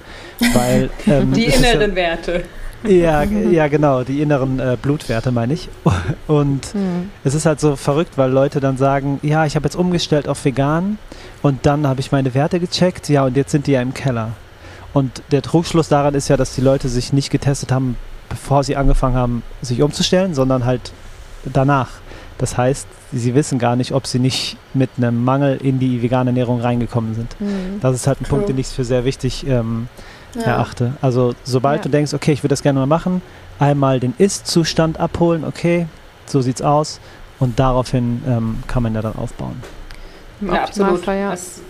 Weil, 0.53 0.89
ähm, 1.07 1.33
die 1.33 1.45
inneren 1.45 1.91
ja, 1.91 1.95
Werte. 1.95 2.43
Ja, 2.87 3.23
ja, 3.23 3.67
genau, 3.67 4.03
die 4.03 4.21
inneren 4.21 4.59
äh, 4.59 4.77
Blutwerte 4.81 5.31
meine 5.31 5.53
ich. 5.53 5.69
Und 6.27 6.73
mhm. 6.73 7.09
es 7.23 7.33
ist 7.33 7.45
halt 7.45 7.59
so 7.59 7.75
verrückt, 7.75 8.17
weil 8.17 8.31
Leute 8.31 8.59
dann 8.59 8.77
sagen, 8.77 9.19
ja, 9.21 9.45
ich 9.45 9.55
habe 9.55 9.65
jetzt 9.65 9.75
umgestellt 9.75 10.27
auf 10.27 10.43
vegan 10.45 10.97
und 11.41 11.65
dann 11.65 11.87
habe 11.87 11.99
ich 11.99 12.11
meine 12.11 12.33
Werte 12.33 12.59
gecheckt, 12.59 13.07
ja, 13.09 13.23
und 13.23 13.37
jetzt 13.37 13.51
sind 13.51 13.67
die 13.67 13.73
ja 13.73 13.81
im 13.81 13.93
Keller. 13.93 14.31
Und 14.93 15.21
der 15.31 15.41
Trugschluss 15.41 15.89
daran 15.89 16.15
ist 16.15 16.27
ja, 16.27 16.37
dass 16.37 16.55
die 16.55 16.61
Leute 16.61 16.89
sich 16.89 17.13
nicht 17.13 17.29
getestet 17.29 17.71
haben, 17.71 17.97
bevor 18.29 18.63
sie 18.63 18.75
angefangen 18.75 19.15
haben, 19.15 19.43
sich 19.61 19.81
umzustellen, 19.81 20.33
sondern 20.33 20.65
halt 20.65 20.91
danach. 21.43 21.89
Das 22.37 22.57
heißt, 22.57 22.87
sie 23.13 23.35
wissen 23.35 23.59
gar 23.59 23.75
nicht, 23.75 23.93
ob 23.93 24.07
sie 24.07 24.19
nicht 24.19 24.57
mit 24.73 24.89
einem 24.97 25.23
Mangel 25.23 25.57
in 25.57 25.79
die 25.79 26.01
vegane 26.01 26.31
Ernährung 26.31 26.61
reingekommen 26.61 27.15
sind. 27.15 27.39
Mhm. 27.39 27.79
Das 27.81 27.95
ist 27.95 28.07
halt 28.07 28.21
ein 28.21 28.25
Punkt, 28.25 28.49
den 28.49 28.57
ich 28.57 28.67
für 28.67 28.83
sehr 28.83 29.05
wichtig 29.05 29.45
ähm, 29.47 29.87
ja. 30.35 30.43
erachte. 30.43 30.93
Also 31.01 31.33
sobald 31.43 31.79
ja. 31.79 31.83
du 31.83 31.89
denkst, 31.89 32.13
okay, 32.13 32.31
ich 32.31 32.43
würde 32.43 32.53
das 32.53 32.63
gerne 32.63 32.79
mal 32.79 32.85
machen, 32.85 33.21
einmal 33.59 33.99
den 33.99 34.13
Ist-Zustand 34.17 34.99
abholen, 34.99 35.43
okay, 35.43 35.87
so 36.25 36.41
sieht's 36.41 36.61
aus 36.61 36.99
und 37.39 37.59
daraufhin 37.59 38.21
ähm, 38.27 38.63
kann 38.67 38.83
man 38.83 38.95
ja 38.95 39.01
dann 39.01 39.15
aufbauen. 39.15 39.61
ja, 40.41 40.63
absolut. 40.63 41.07
Das, 41.07 41.61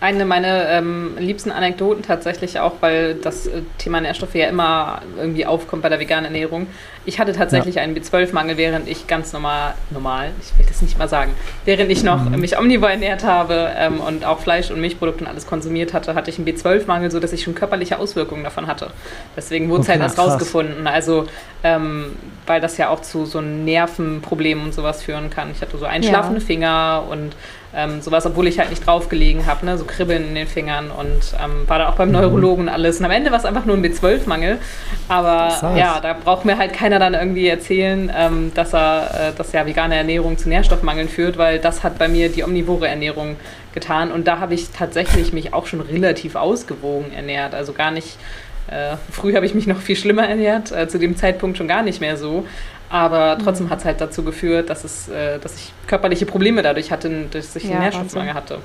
eine 0.00 0.24
meiner 0.24 0.68
ähm, 0.70 1.16
liebsten 1.18 1.50
Anekdoten 1.50 2.02
tatsächlich 2.02 2.58
auch, 2.58 2.74
weil 2.80 3.14
das 3.16 3.46
äh, 3.46 3.62
Thema 3.76 4.00
Nährstoffe 4.00 4.34
ja 4.34 4.48
immer 4.48 5.02
irgendwie 5.18 5.44
aufkommt 5.44 5.82
bei 5.82 5.90
der 5.90 6.00
veganen 6.00 6.24
Ernährung. 6.24 6.68
Ich 7.04 7.20
hatte 7.20 7.32
tatsächlich 7.32 7.74
ja. 7.74 7.82
einen 7.82 7.94
B12-Mangel, 7.94 8.56
während 8.56 8.88
ich 8.88 9.06
ganz 9.06 9.34
normal, 9.34 9.74
normal, 9.90 10.30
ich 10.40 10.58
will 10.58 10.64
das 10.66 10.80
nicht 10.80 10.98
mal 10.98 11.08
sagen, 11.08 11.32
während 11.66 11.90
ich 11.90 12.02
noch 12.02 12.22
mhm. 12.22 12.40
mich 12.40 12.58
omnivor 12.58 12.90
ernährt 12.90 13.24
habe 13.24 13.70
ähm, 13.76 14.00
und 14.00 14.24
auch 14.24 14.40
Fleisch 14.40 14.70
und 14.70 14.80
Milchprodukte 14.80 15.24
und 15.24 15.30
alles 15.30 15.46
konsumiert 15.46 15.92
hatte, 15.92 16.14
hatte 16.14 16.30
ich 16.30 16.38
einen 16.38 16.48
B12-Mangel, 16.48 17.10
sodass 17.10 17.32
ich 17.34 17.42
schon 17.42 17.54
körperliche 17.54 17.98
Auswirkungen 17.98 18.44
davon 18.44 18.66
hatte. 18.66 18.90
Deswegen 19.36 19.68
wurde 19.68 19.82
es 19.82 19.88
okay, 19.88 19.98
halt 19.98 20.02
erst 20.02 20.18
rausgefunden. 20.18 20.86
Also, 20.86 21.26
ähm, 21.62 22.16
weil 22.46 22.62
das 22.62 22.78
ja 22.78 22.88
auch 22.88 23.02
zu 23.02 23.26
so 23.26 23.42
Nervenproblemen 23.42 24.64
und 24.64 24.74
sowas 24.74 25.02
führen 25.02 25.28
kann. 25.28 25.50
Ich 25.50 25.60
hatte 25.60 25.76
so 25.76 25.84
einschlafende 25.84 26.40
ja. 26.40 26.46
Finger 26.46 27.04
und 27.10 27.34
ähm, 27.74 28.00
sowas, 28.00 28.26
obwohl 28.26 28.48
ich 28.48 28.58
halt 28.58 28.70
nicht 28.70 28.84
draufgelegen 28.84 29.46
habe, 29.46 29.64
ne? 29.64 29.78
so 29.78 29.84
Kribbeln 29.84 30.28
in 30.28 30.34
den 30.34 30.46
Fingern 30.48 30.90
und 30.90 31.20
ähm, 31.42 31.68
war 31.68 31.78
da 31.78 31.88
auch 31.88 31.94
beim 31.94 32.08
mhm. 32.08 32.14
Neurologen 32.14 32.64
und 32.64 32.68
alles. 32.68 32.98
Und 32.98 33.04
am 33.04 33.12
Ende 33.12 33.30
war 33.30 33.38
es 33.38 33.44
einfach 33.44 33.64
nur 33.64 33.76
ein 33.76 33.84
B12-Mangel. 33.84 34.58
Aber 35.08 35.76
ja, 35.76 36.00
da 36.00 36.14
braucht 36.14 36.44
mir 36.44 36.58
halt 36.58 36.72
keiner 36.72 36.98
dann 36.98 37.14
irgendwie 37.14 37.46
erzählen, 37.46 38.12
ähm, 38.16 38.52
dass 38.54 38.74
er, 38.74 39.30
äh, 39.30 39.36
dass 39.36 39.52
ja 39.52 39.66
vegane 39.66 39.94
Ernährung 39.94 40.36
zu 40.36 40.48
Nährstoffmangeln 40.48 41.08
führt, 41.08 41.38
weil 41.38 41.60
das 41.60 41.84
hat 41.84 41.98
bei 41.98 42.08
mir 42.08 42.28
die 42.28 42.42
omnivore 42.42 42.88
Ernährung 42.88 43.36
getan. 43.72 44.10
Und 44.10 44.26
da 44.26 44.40
habe 44.40 44.54
ich 44.54 44.70
tatsächlich 44.70 45.32
mich 45.32 45.54
auch 45.54 45.66
schon 45.66 45.80
relativ 45.80 46.34
ausgewogen 46.34 47.12
ernährt. 47.12 47.54
Also 47.54 47.72
gar 47.72 47.92
nicht. 47.92 48.18
Äh, 48.68 48.96
früh 49.10 49.34
habe 49.34 49.46
ich 49.46 49.54
mich 49.54 49.66
noch 49.66 49.80
viel 49.80 49.96
schlimmer 49.96 50.28
ernährt, 50.28 50.70
äh, 50.70 50.86
zu 50.86 50.98
dem 50.98 51.16
Zeitpunkt 51.16 51.58
schon 51.58 51.66
gar 51.66 51.82
nicht 51.82 52.00
mehr 52.00 52.16
so. 52.16 52.46
Aber 52.90 53.38
trotzdem 53.42 53.66
mhm. 53.66 53.70
hat 53.70 53.78
es 53.78 53.84
halt 53.84 54.00
dazu 54.00 54.24
geführt, 54.24 54.68
dass, 54.68 54.82
es, 54.82 55.08
äh, 55.08 55.38
dass 55.38 55.54
ich 55.54 55.72
körperliche 55.86 56.26
Probleme 56.26 56.60
dadurch 56.62 56.90
hatte, 56.90 57.26
dass 57.30 57.54
ich 57.54 57.64
ja, 57.64 57.70
einen 57.70 57.80
Nährstoffmangel 57.82 58.34
hatte. 58.34 58.58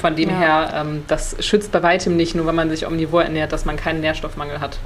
Von 0.00 0.14
dem 0.14 0.30
ja. 0.30 0.38
her, 0.38 0.72
ähm, 0.76 1.02
das 1.08 1.36
schützt 1.44 1.72
bei 1.72 1.82
weitem 1.82 2.16
nicht, 2.16 2.36
nur 2.36 2.46
wenn 2.46 2.54
man 2.54 2.70
sich 2.70 2.86
omnivor 2.86 3.24
ernährt, 3.24 3.52
dass 3.52 3.64
man 3.64 3.76
keinen 3.76 4.00
Nährstoffmangel 4.00 4.60
hat. 4.60 4.78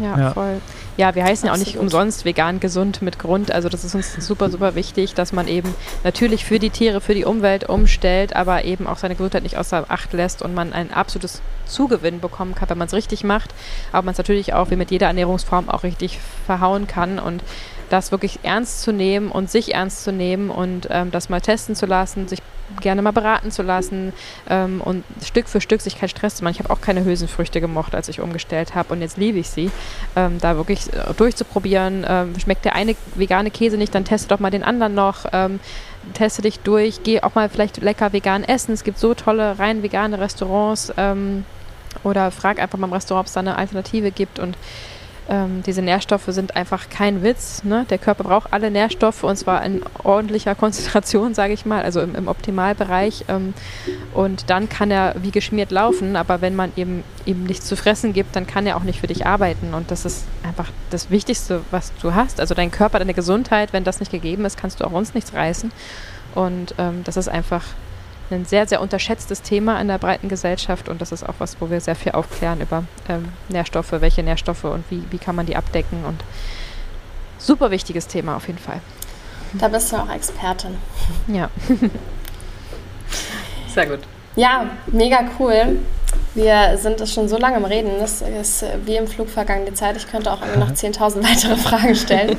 Ja, 0.00 0.18
ja, 0.18 0.30
voll. 0.32 0.60
Ja, 0.98 1.14
wir 1.14 1.24
heißen 1.24 1.46
ja 1.46 1.54
auch 1.54 1.58
nicht 1.58 1.78
umsonst 1.78 2.26
vegan 2.26 2.60
gesund 2.60 3.00
mit 3.00 3.18
Grund. 3.18 3.50
Also 3.50 3.70
das 3.70 3.84
ist 3.84 3.94
uns 3.94 4.14
super, 4.14 4.50
super 4.50 4.74
wichtig, 4.74 5.14
dass 5.14 5.32
man 5.32 5.48
eben 5.48 5.74
natürlich 6.04 6.44
für 6.44 6.58
die 6.58 6.70
Tiere, 6.70 7.00
für 7.00 7.14
die 7.14 7.24
Umwelt 7.24 7.68
umstellt, 7.68 8.36
aber 8.36 8.64
eben 8.64 8.86
auch 8.86 8.98
seine 8.98 9.14
Gesundheit 9.14 9.42
nicht 9.42 9.56
außer 9.56 9.86
Acht 9.88 10.12
lässt 10.12 10.42
und 10.42 10.54
man 10.54 10.74
ein 10.74 10.92
absolutes 10.92 11.40
Zugewinn 11.70 12.20
bekommen 12.20 12.54
kann, 12.54 12.68
wenn 12.68 12.78
man 12.78 12.88
es 12.88 12.94
richtig 12.94 13.24
macht. 13.24 13.54
Aber 13.92 14.02
man 14.02 14.12
es 14.12 14.18
natürlich 14.18 14.54
auch 14.54 14.70
wie 14.70 14.76
mit 14.76 14.90
jeder 14.90 15.06
Ernährungsform 15.06 15.68
auch 15.68 15.82
richtig 15.82 16.18
verhauen 16.46 16.86
kann. 16.86 17.18
Und 17.18 17.42
das 17.90 18.12
wirklich 18.12 18.40
ernst 18.42 18.82
zu 18.82 18.92
nehmen 18.92 19.30
und 19.30 19.50
sich 19.50 19.74
ernst 19.74 20.04
zu 20.04 20.12
nehmen 20.12 20.50
und 20.50 20.88
ähm, 20.90 21.10
das 21.10 21.28
mal 21.28 21.40
testen 21.40 21.74
zu 21.74 21.86
lassen, 21.86 22.28
sich 22.28 22.40
gerne 22.80 23.02
mal 23.02 23.12
beraten 23.12 23.50
zu 23.50 23.62
lassen 23.62 24.12
ähm, 24.48 24.80
und 24.80 25.04
Stück 25.24 25.48
für 25.48 25.60
Stück 25.60 25.80
sich 25.80 25.98
keinen 25.98 26.08
Stress 26.08 26.36
zu 26.36 26.44
machen. 26.44 26.54
Ich 26.54 26.60
habe 26.60 26.72
auch 26.72 26.80
keine 26.80 27.04
Hülsenfrüchte 27.04 27.60
gemocht, 27.60 27.94
als 27.94 28.08
ich 28.08 28.20
umgestellt 28.20 28.74
habe 28.74 28.92
und 28.92 29.00
jetzt 29.00 29.16
liebe 29.16 29.38
ich 29.38 29.50
sie. 29.50 29.70
Ähm, 30.16 30.38
da 30.40 30.56
wirklich 30.56 30.92
äh, 30.92 31.12
durchzuprobieren, 31.16 32.06
ähm, 32.08 32.38
schmeckt 32.38 32.64
der 32.64 32.74
eine 32.74 32.94
vegane 33.14 33.50
Käse 33.50 33.76
nicht, 33.76 33.94
dann 33.94 34.04
teste 34.04 34.28
doch 34.28 34.38
mal 34.38 34.50
den 34.50 34.62
anderen 34.62 34.94
noch. 34.94 35.26
Ähm, 35.32 35.60
teste 36.14 36.42
dich 36.42 36.60
durch, 36.60 37.02
geh 37.02 37.20
auch 37.22 37.34
mal 37.34 37.48
vielleicht 37.48 37.78
lecker 37.78 38.12
vegan 38.12 38.44
essen. 38.44 38.72
Es 38.72 38.84
gibt 38.84 38.98
so 38.98 39.14
tolle 39.14 39.58
rein 39.58 39.82
vegane 39.82 40.18
Restaurants 40.18 40.92
ähm, 40.96 41.44
oder 42.04 42.30
frag 42.30 42.58
einfach 42.58 42.78
mal 42.78 42.86
im 42.86 42.92
Restaurant, 42.92 43.24
ob 43.24 43.26
es 43.26 43.32
da 43.32 43.40
eine 43.40 43.56
Alternative 43.56 44.10
gibt 44.10 44.38
und 44.38 44.56
ähm, 45.30 45.62
diese 45.64 45.80
Nährstoffe 45.80 46.26
sind 46.26 46.56
einfach 46.56 46.90
kein 46.90 47.22
Witz. 47.22 47.62
Ne? 47.62 47.86
Der 47.88 47.98
Körper 47.98 48.24
braucht 48.24 48.52
alle 48.52 48.68
Nährstoffe 48.68 49.22
und 49.22 49.36
zwar 49.36 49.64
in 49.64 49.82
ordentlicher 50.02 50.54
Konzentration, 50.56 51.34
sage 51.34 51.52
ich 51.52 51.64
mal, 51.64 51.84
also 51.84 52.00
im, 52.00 52.16
im 52.16 52.26
Optimalbereich. 52.26 53.26
Ähm, 53.28 53.54
und 54.12 54.50
dann 54.50 54.68
kann 54.68 54.90
er 54.90 55.14
wie 55.22 55.30
geschmiert 55.30 55.70
laufen, 55.70 56.16
aber 56.16 56.40
wenn 56.40 56.56
man 56.56 56.72
ihm 56.74 57.04
eben 57.26 57.44
nichts 57.44 57.66
zu 57.66 57.76
fressen 57.76 58.12
gibt, 58.12 58.34
dann 58.34 58.48
kann 58.48 58.66
er 58.66 58.76
auch 58.76 58.82
nicht 58.82 59.00
für 59.00 59.06
dich 59.06 59.24
arbeiten. 59.24 59.72
Und 59.72 59.92
das 59.92 60.04
ist 60.04 60.24
einfach 60.42 60.68
das 60.90 61.10
Wichtigste, 61.10 61.62
was 61.70 61.92
du 62.02 62.12
hast. 62.12 62.40
Also 62.40 62.56
dein 62.56 62.72
Körper, 62.72 62.98
deine 62.98 63.14
Gesundheit, 63.14 63.72
wenn 63.72 63.84
das 63.84 64.00
nicht 64.00 64.10
gegeben 64.10 64.44
ist, 64.44 64.58
kannst 64.58 64.80
du 64.80 64.84
auch 64.84 64.92
uns 64.92 65.14
nichts 65.14 65.32
reißen. 65.32 65.70
Und 66.34 66.74
ähm, 66.78 67.02
das 67.04 67.16
ist 67.16 67.28
einfach 67.28 67.62
ein 68.30 68.44
sehr, 68.44 68.66
sehr 68.66 68.80
unterschätztes 68.80 69.42
Thema 69.42 69.80
in 69.80 69.88
der 69.88 69.98
breiten 69.98 70.28
Gesellschaft 70.28 70.88
und 70.88 71.00
das 71.00 71.12
ist 71.12 71.28
auch 71.28 71.34
was, 71.38 71.60
wo 71.60 71.70
wir 71.70 71.80
sehr 71.80 71.96
viel 71.96 72.12
aufklären 72.12 72.60
über 72.60 72.84
ähm, 73.08 73.28
Nährstoffe, 73.48 73.92
welche 73.92 74.22
Nährstoffe 74.22 74.64
und 74.64 74.84
wie, 74.90 75.02
wie 75.10 75.18
kann 75.18 75.36
man 75.36 75.46
die 75.46 75.56
abdecken 75.56 76.04
und 76.04 76.22
super 77.38 77.70
wichtiges 77.70 78.06
Thema 78.06 78.36
auf 78.36 78.46
jeden 78.46 78.58
Fall. 78.58 78.80
Da 79.54 79.68
bist 79.68 79.92
du 79.92 79.96
auch 79.96 80.08
Expertin. 80.08 80.76
Ja. 81.26 81.50
sehr 83.74 83.86
gut. 83.86 84.00
Ja, 84.36 84.66
mega 84.86 85.24
cool. 85.38 85.80
Wir 86.34 86.76
sind 86.78 87.00
es 87.00 87.12
schon 87.12 87.28
so 87.28 87.36
lange 87.38 87.56
im 87.56 87.64
Reden, 87.64 87.90
das 87.98 88.22
ist 88.22 88.64
wie 88.84 88.96
im 88.96 89.08
Flug 89.08 89.28
vergangen 89.28 89.66
die 89.66 89.74
Zeit. 89.74 89.96
Ich 89.96 90.08
könnte 90.08 90.30
auch 90.32 90.40
noch 90.56 90.70
10.000 90.70 91.00
weitere 91.28 91.56
Fragen 91.56 91.94
stellen. 91.96 92.36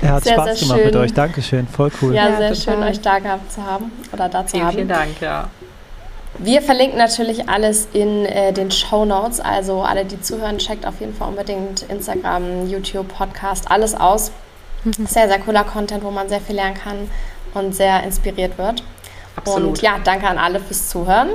ja, 0.00 0.12
hat 0.12 0.24
sehr, 0.24 0.32
Spaß 0.34 0.44
sehr 0.44 0.54
gemacht 0.56 0.78
schön. 0.78 0.86
mit 0.86 0.96
euch. 0.96 1.14
Dankeschön, 1.14 1.68
voll 1.68 1.90
cool. 2.00 2.14
Ja, 2.14 2.30
ja 2.30 2.36
sehr 2.36 2.54
total. 2.54 2.74
schön, 2.74 2.82
euch 2.82 3.00
da 3.00 3.18
gehabt 3.18 3.52
zu 3.52 3.62
haben 3.62 3.92
oder 4.12 4.28
da 4.28 4.46
zu 4.46 4.52
vielen, 4.52 4.66
haben. 4.66 4.74
Vielen 4.74 4.88
Dank, 4.88 5.20
ja. 5.20 5.50
Wir 6.38 6.60
verlinken 6.60 6.98
natürlich 6.98 7.48
alles 7.48 7.88
in 7.92 8.26
äh, 8.26 8.52
den 8.52 8.70
Show 8.70 9.04
Notes. 9.04 9.40
Also 9.40 9.82
alle, 9.82 10.04
die 10.04 10.20
zuhören, 10.20 10.58
checkt 10.58 10.86
auf 10.86 11.00
jeden 11.00 11.14
Fall 11.14 11.28
unbedingt 11.28 11.82
Instagram, 11.82 12.68
YouTube, 12.68 13.08
Podcast, 13.08 13.70
alles 13.70 13.94
aus. 13.94 14.32
Mhm. 14.84 15.06
Sehr, 15.06 15.28
sehr 15.28 15.38
cooler 15.40 15.64
Content, 15.64 16.04
wo 16.04 16.10
man 16.10 16.28
sehr 16.28 16.40
viel 16.40 16.56
lernen 16.56 16.74
kann 16.74 17.10
und 17.54 17.74
sehr 17.74 18.02
inspiriert 18.02 18.58
wird. 18.58 18.82
Absolut. 19.36 19.68
Und 19.68 19.82
ja, 19.82 19.98
danke 20.02 20.26
an 20.26 20.38
alle 20.38 20.60
fürs 20.60 20.88
Zuhören 20.88 21.30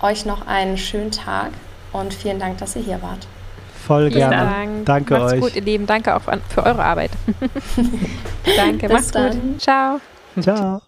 euch 0.00 0.26
noch 0.26 0.46
einen 0.46 0.76
schönen 0.76 1.10
Tag 1.10 1.50
und 1.92 2.12
vielen 2.12 2.38
Dank, 2.38 2.58
dass 2.58 2.76
ihr 2.76 2.82
hier 2.82 3.02
wart. 3.02 3.26
Voll 3.86 4.10
vielen 4.10 4.30
gerne. 4.30 4.50
Dank. 4.50 4.86
Danke 4.86 5.14
macht's 5.14 5.32
euch. 5.34 5.40
gut, 5.40 5.56
ihr 5.56 5.62
Lieben. 5.62 5.86
Danke 5.86 6.14
auch 6.14 6.22
für 6.22 6.62
eure 6.64 6.82
Arbeit. 6.84 7.12
Danke, 8.56 8.88
Bis 8.88 8.92
macht's 8.92 9.10
dann. 9.12 9.40
gut. 9.40 9.62
Ciao. 9.62 10.00
Ciao. 10.40 10.82